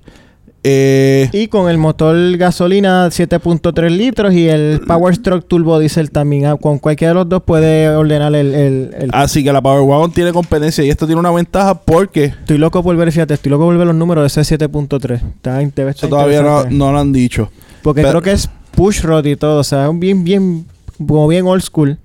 Eh, 0.64 1.30
Y 1.32 1.48
con 1.48 1.70
el 1.70 1.78
motor 1.78 2.36
gasolina 2.36 3.08
7.3 3.08 3.90
litros 3.90 4.34
y 4.34 4.50
el 4.50 4.82
Power 4.86 5.16
Stroke 5.16 5.48
Turbo 5.48 5.80
Diesel 5.80 6.12
también. 6.12 6.46
Ah, 6.48 6.56
Con 6.58 6.80
cualquiera 6.80 7.12
de 7.12 7.16
los 7.20 7.30
dos 7.30 7.44
puede 7.44 7.88
ordenar 7.90 8.36
el... 8.36 8.54
el, 8.54 8.92
el- 9.00 9.10
Así 9.14 9.44
que 9.46 9.54
la 9.54 9.62
Power 9.62 9.82
Wagon 9.84 10.12
tiene 10.12 10.34
competencia 10.34 10.84
y 10.84 10.90
esto 10.90 11.06
tiene 11.06 11.20
una 11.22 11.32
ventaja 11.32 11.76
porque 11.80 12.26
Estoy 12.26 12.58
loco 12.58 12.84
por 12.84 12.98
ver, 12.98 13.12
fíjate, 13.14 13.36
estoy 13.36 13.50
loco 13.52 13.66
por 13.66 13.78
ver 13.78 13.88
los 13.88 13.96
números 13.96 14.24
de 14.24 14.42
ese 14.42 14.58
7.3. 14.58 15.14
Está, 15.36 15.58
debe 15.60 15.68
estar 15.70 15.88
eso 15.90 16.10
todavía 16.10 16.42
no 16.42 16.92
lo 16.92 17.00
han 17.00 17.14
dicho. 17.14 17.50
Porque 17.88 18.02
pero- 18.02 18.20
creo 18.20 18.22
que 18.22 18.32
es 18.34 18.50
push 18.76 19.02
rod 19.02 19.26
y 19.26 19.38
todo. 19.38 19.62
O 19.62 19.64
sea, 19.64 19.86
es 19.86 19.90
un 19.90 20.02
bien, 20.02 20.26
bien, 20.26 20.66
como 20.98 21.26
bien 21.26 21.48
old 21.48 21.62
school. 21.62 21.98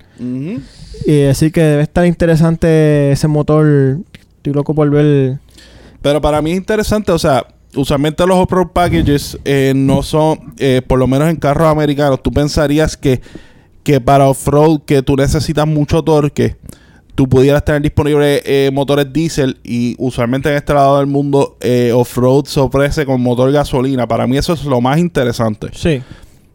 Y 1.04 1.24
así 1.24 1.50
que 1.50 1.60
debe 1.60 1.82
estar 1.82 2.06
interesante 2.06 3.10
ese 3.10 3.26
motor. 3.26 3.98
Estoy 4.36 4.52
loco 4.52 4.76
por 4.76 4.88
ver... 4.88 5.40
Pero 6.00 6.20
para 6.20 6.40
mí 6.40 6.52
es 6.52 6.56
interesante, 6.56 7.10
o 7.10 7.18
sea, 7.18 7.48
usualmente 7.74 8.24
los 8.24 8.36
off-road 8.36 8.68
packages 8.68 9.36
eh, 9.44 9.72
no 9.74 10.04
son, 10.04 10.54
eh, 10.59 10.82
por 10.86 11.00
lo 11.00 11.09
menos 11.09 11.28
en 11.28 11.34
carros 11.34 11.66
americanos, 11.66 12.22
tú 12.22 12.30
pensarías 12.30 12.96
que, 12.96 13.20
que 13.82 14.00
para 14.00 14.28
off-road 14.28 14.82
que 14.86 15.02
tú 15.02 15.16
necesitas 15.16 15.66
mucho 15.66 16.00
torque, 16.04 16.56
tú 17.14 17.28
pudieras 17.28 17.64
tener 17.64 17.82
disponible 17.82 18.43
eh, 18.44 18.70
motores 18.72 19.12
diésel 19.12 19.59
y 19.62 19.94
usualmente 19.98 20.48
en 20.48 20.56
este 20.56 20.72
lado 20.74 20.98
del 20.98 21.06
mundo 21.06 21.56
eh, 21.60 21.93
off-road 21.94 22.47
se 22.47 22.60
ofrece 22.60 23.05
con 23.06 23.20
motor 23.20 23.51
gasolina. 23.52 24.06
Para 24.09 24.26
mí 24.26 24.36
eso 24.39 24.55
es 24.55 24.64
lo 24.64 24.80
más 24.80 24.98
interesante. 24.98 25.68
Sí. 25.74 26.02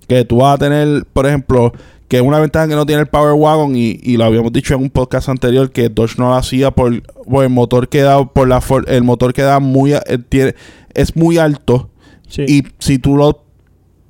que 0.07 0.23
tú 0.25 0.37
vas 0.37 0.55
a 0.55 0.57
tener, 0.57 1.05
por 1.13 1.27
ejemplo, 1.27 1.73
que 2.07 2.21
una 2.21 2.39
ventaja 2.39 2.67
que 2.67 2.75
no 2.75 2.85
tiene 2.85 3.01
el 3.01 3.07
Power 3.07 3.33
Wagon 3.33 3.75
y, 3.75 3.99
y 4.01 4.15
lo 4.17 4.23
habíamos 4.23 4.53
dicho 4.53 4.73
en 4.73 4.81
un 4.81 4.89
podcast 4.89 5.27
anterior 5.29 5.69
que 5.71 5.89
Dodge 5.89 6.17
no 6.17 6.29
lo 6.29 6.35
hacía 6.35 6.71
por, 6.71 7.01
por 7.03 7.43
el 7.43 7.49
motor 7.49 7.89
que 7.89 8.01
da 8.01 8.23
por 8.25 8.47
la 8.47 8.61
for- 8.61 8.85
el 8.89 9.03
motor 9.03 9.33
que 9.33 9.41
da 9.41 9.59
muy 9.59 9.93
eh, 9.93 10.01
tiene- 10.29 10.55
es 10.93 11.15
muy 11.15 11.37
alto 11.37 11.89
Sí. 12.29 12.43
y 12.47 12.63
si 12.79 12.97
tú 12.99 13.15
lo 13.17 13.43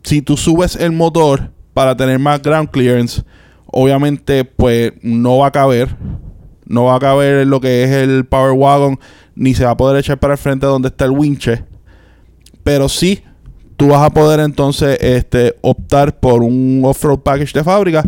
si 0.03 0.21
tú 0.21 0.37
subes 0.37 0.75
el 0.75 0.91
motor 0.91 1.51
para 1.73 1.97
tener 1.97 2.17
más 2.19 2.41
ground 2.41 2.69
clearance, 2.71 3.23
obviamente 3.65 4.45
pues 4.45 4.93
no 5.01 5.39
va 5.39 5.47
a 5.47 5.51
caber 5.51 5.95
no 6.67 6.85
va 6.85 6.95
a 6.95 6.99
caber 6.99 7.47
lo 7.47 7.59
que 7.59 7.83
es 7.83 7.91
el 7.91 8.25
Power 8.25 8.51
Wagon 8.51 8.99
ni 9.35 9.53
se 9.53 9.65
va 9.65 9.71
a 9.71 9.77
poder 9.77 9.97
echar 9.97 10.19
para 10.19 10.33
el 10.33 10.39
frente 10.39 10.65
donde 10.65 10.89
está 10.89 11.05
el 11.05 11.11
winche 11.11 11.63
pero 12.63 12.89
sí 12.89 13.23
tú 13.77 13.89
vas 13.89 14.01
a 14.01 14.09
poder 14.09 14.39
entonces 14.41 14.97
este, 14.99 15.55
optar 15.61 16.19
por 16.19 16.41
un 16.41 16.81
off-road 16.83 17.19
package 17.19 17.53
de 17.53 17.63
fábrica 17.63 18.03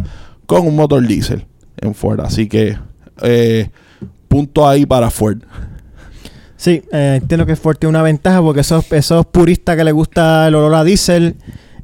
con 0.46 0.68
un 0.68 0.76
motor 0.76 1.06
diésel 1.06 1.46
en 1.78 1.94
Ford. 1.94 2.20
Así 2.22 2.48
que 2.48 2.78
eh, 3.22 3.70
punto 4.28 4.68
ahí 4.68 4.86
para 4.86 5.10
Ford. 5.12 5.38
Sí, 6.58 6.82
eh, 6.92 7.20
entiendo 7.22 7.46
que 7.46 7.56
Ford 7.56 7.78
tiene 7.78 7.92
una 7.92 8.02
ventaja 8.02 8.42
porque 8.42 8.62
esos, 8.62 8.92
esos 8.92 9.26
puristas 9.28 9.78
que 9.78 9.84
les 9.84 9.94
gusta 9.94 10.48
el 10.48 10.56
olor 10.56 10.74
a 10.76 10.84
diésel, 10.84 11.36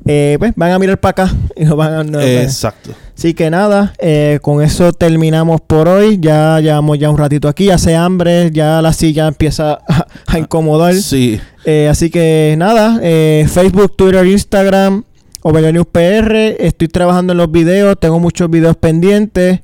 eh, 0.06 0.36
pues 0.40 0.54
van 0.56 0.72
a 0.72 0.80
mirar 0.80 1.00
para 1.00 1.24
acá 1.26 1.36
y 1.56 1.66
no 1.66 1.76
van 1.76 1.94
a... 1.94 2.04
no- 2.04 2.22
Exacto. 2.22 2.92
Así 3.18 3.34
que 3.34 3.50
nada, 3.50 3.94
eh, 4.00 4.40
con 4.42 4.62
eso 4.62 4.92
terminamos 4.92 5.62
por 5.62 5.88
hoy. 5.88 6.18
Ya 6.20 6.60
llevamos 6.60 7.00
ya 7.00 7.10
un 7.10 7.18
ratito 7.18 7.48
aquí, 7.48 7.70
hace 7.70 7.96
hambre, 7.96 8.52
ya 8.52 8.82
la 8.82 8.92
silla 8.92 9.28
empieza 9.28 9.80
a, 9.88 10.06
a 10.28 10.38
incomodar. 10.40 10.94
Sí. 10.96 11.40
Eh, 11.64 11.88
así 11.90 12.10
que 12.10 12.56
nada, 12.58 13.00
eh, 13.02 13.48
Facebook, 13.50 13.96
Twitter, 13.96 14.26
Instagram, 14.28 15.04
Ovega 15.44 15.72
News 15.72 15.88
PR. 15.92 16.36
Estoy 16.60 16.90
trabajando 16.90 17.32
en 17.34 17.38
los 17.38 17.50
videos, 17.50 17.98
tengo 18.00 18.20
muchos 18.20 18.50
videos 18.50 18.76
pendientes. 18.76 19.62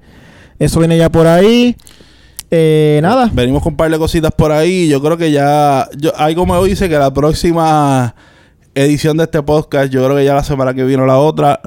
Eso 0.58 0.80
viene 0.80 0.98
ya 0.98 1.10
por 1.10 1.28
ahí. 1.28 1.76
Eh, 2.50 3.00
nada, 3.02 3.30
Venimos 3.34 3.64
con 3.64 3.74
un 3.74 3.78
par 3.78 3.92
de 3.92 3.98
cositas 3.98 4.32
por 4.32 4.52
ahí. 4.52 4.88
Yo 4.88 5.02
creo 5.02 5.18
que 5.18 5.32
ya. 5.32 5.90
Yo, 5.98 6.16
algo 6.18 6.46
me 6.46 6.62
dice 6.68 6.88
que 6.88 6.98
la 6.98 7.14
próxima 7.14 8.16
edición 8.76 9.18
de 9.18 9.24
este 9.24 9.42
podcast, 9.44 9.92
yo 9.92 10.04
creo 10.06 10.18
que 10.18 10.26
ya 10.26 10.36
la 10.36 10.44
semana 10.44 10.74
que 10.74 10.84
viene 10.84 11.04
o 11.04 11.06
la 11.06 11.18
otra, 11.18 11.62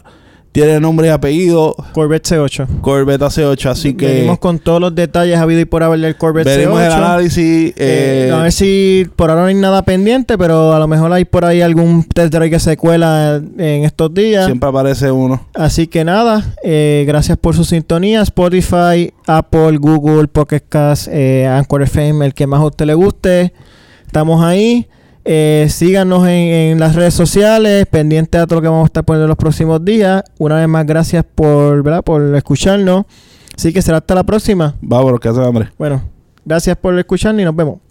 tiene 0.55 0.78
nombre 0.78 1.09
y 1.09 1.10
apellido. 1.10 1.74
Corvette 1.90 2.28
C8. 2.28 2.81
Corvette 2.81 3.22
C8. 3.22 3.70
Así 3.70 3.94
que. 3.94 4.06
Venimos 4.06 4.39
con 4.39 4.60
todos 4.60 4.81
los 4.81 4.94
detalles 4.94 5.36
habido 5.36 5.60
y 5.60 5.64
por 5.64 5.82
haber 5.82 5.98
del 5.98 6.16
Corvette 6.16 6.47
veremos 6.47 6.78
C8. 6.78 6.86
el 6.86 6.93
análisis. 6.93 7.70
Eh, 7.70 8.28
eh, 8.28 8.32
a 8.32 8.40
ver 8.40 8.52
si 8.52 9.05
por 9.16 9.31
ahora 9.31 9.43
no 9.43 9.48
hay 9.48 9.56
nada 9.56 9.82
pendiente, 9.82 10.39
pero 10.39 10.72
a 10.72 10.78
lo 10.78 10.86
mejor 10.86 11.12
hay 11.12 11.24
por 11.24 11.44
ahí 11.44 11.60
algún 11.60 12.05
test 12.05 12.32
drive 12.32 12.51
que 12.51 12.60
se 12.60 12.76
cuela 12.76 13.43
en 13.59 13.85
estos 13.85 14.14
días. 14.14 14.47
siempre 14.47 14.68
aparece 14.68 15.10
uno. 15.10 15.44
Así 15.55 15.89
que 15.89 16.05
nada, 16.05 16.55
eh, 16.62 17.02
gracias 17.05 17.36
por 17.36 17.56
su 17.56 17.64
sintonía. 17.64 18.22
Spotify, 18.22 19.12
Apple, 19.26 19.78
Google, 19.78 20.28
Pocket 20.28 20.62
Cast, 20.68 21.09
eh, 21.10 21.48
Anchor 21.48 21.82
FM, 21.82 22.26
el 22.26 22.32
que 22.32 22.47
más 22.47 22.60
a 22.60 22.66
usted 22.66 22.86
le 22.86 22.94
guste. 22.94 23.52
Estamos 24.06 24.40
ahí. 24.44 24.86
Eh, 25.24 25.66
síganos 25.70 26.26
en, 26.28 26.32
en 26.32 26.80
las 26.80 26.94
redes 26.94 27.14
sociales, 27.14 27.86
pendiente 27.86 28.36
a 28.38 28.46
todo 28.46 28.56
lo 28.56 28.62
que 28.62 28.68
vamos 28.68 28.84
a 28.84 28.86
estar 28.86 29.05
poniendo 29.05 29.24
en 29.24 29.28
los 29.30 29.38
próximos 29.38 29.84
días. 29.84 30.22
Una 30.38 30.56
vez 30.56 30.68
más, 30.68 30.86
gracias 30.86 31.24
por, 31.34 31.82
¿verdad? 31.82 32.02
por 32.02 32.34
escucharnos. 32.34 33.06
Así 33.56 33.72
que 33.72 33.80
será 33.82 33.98
hasta 33.98 34.14
la 34.14 34.24
próxima. 34.24 34.74
Vámonos, 34.80 35.20
que 35.20 35.28
hace 35.28 35.40
hambre. 35.42 35.70
Bueno, 35.78 36.02
gracias 36.44 36.76
por 36.76 36.98
escucharnos 36.98 37.40
y 37.40 37.44
nos 37.44 37.56
vemos. 37.56 37.84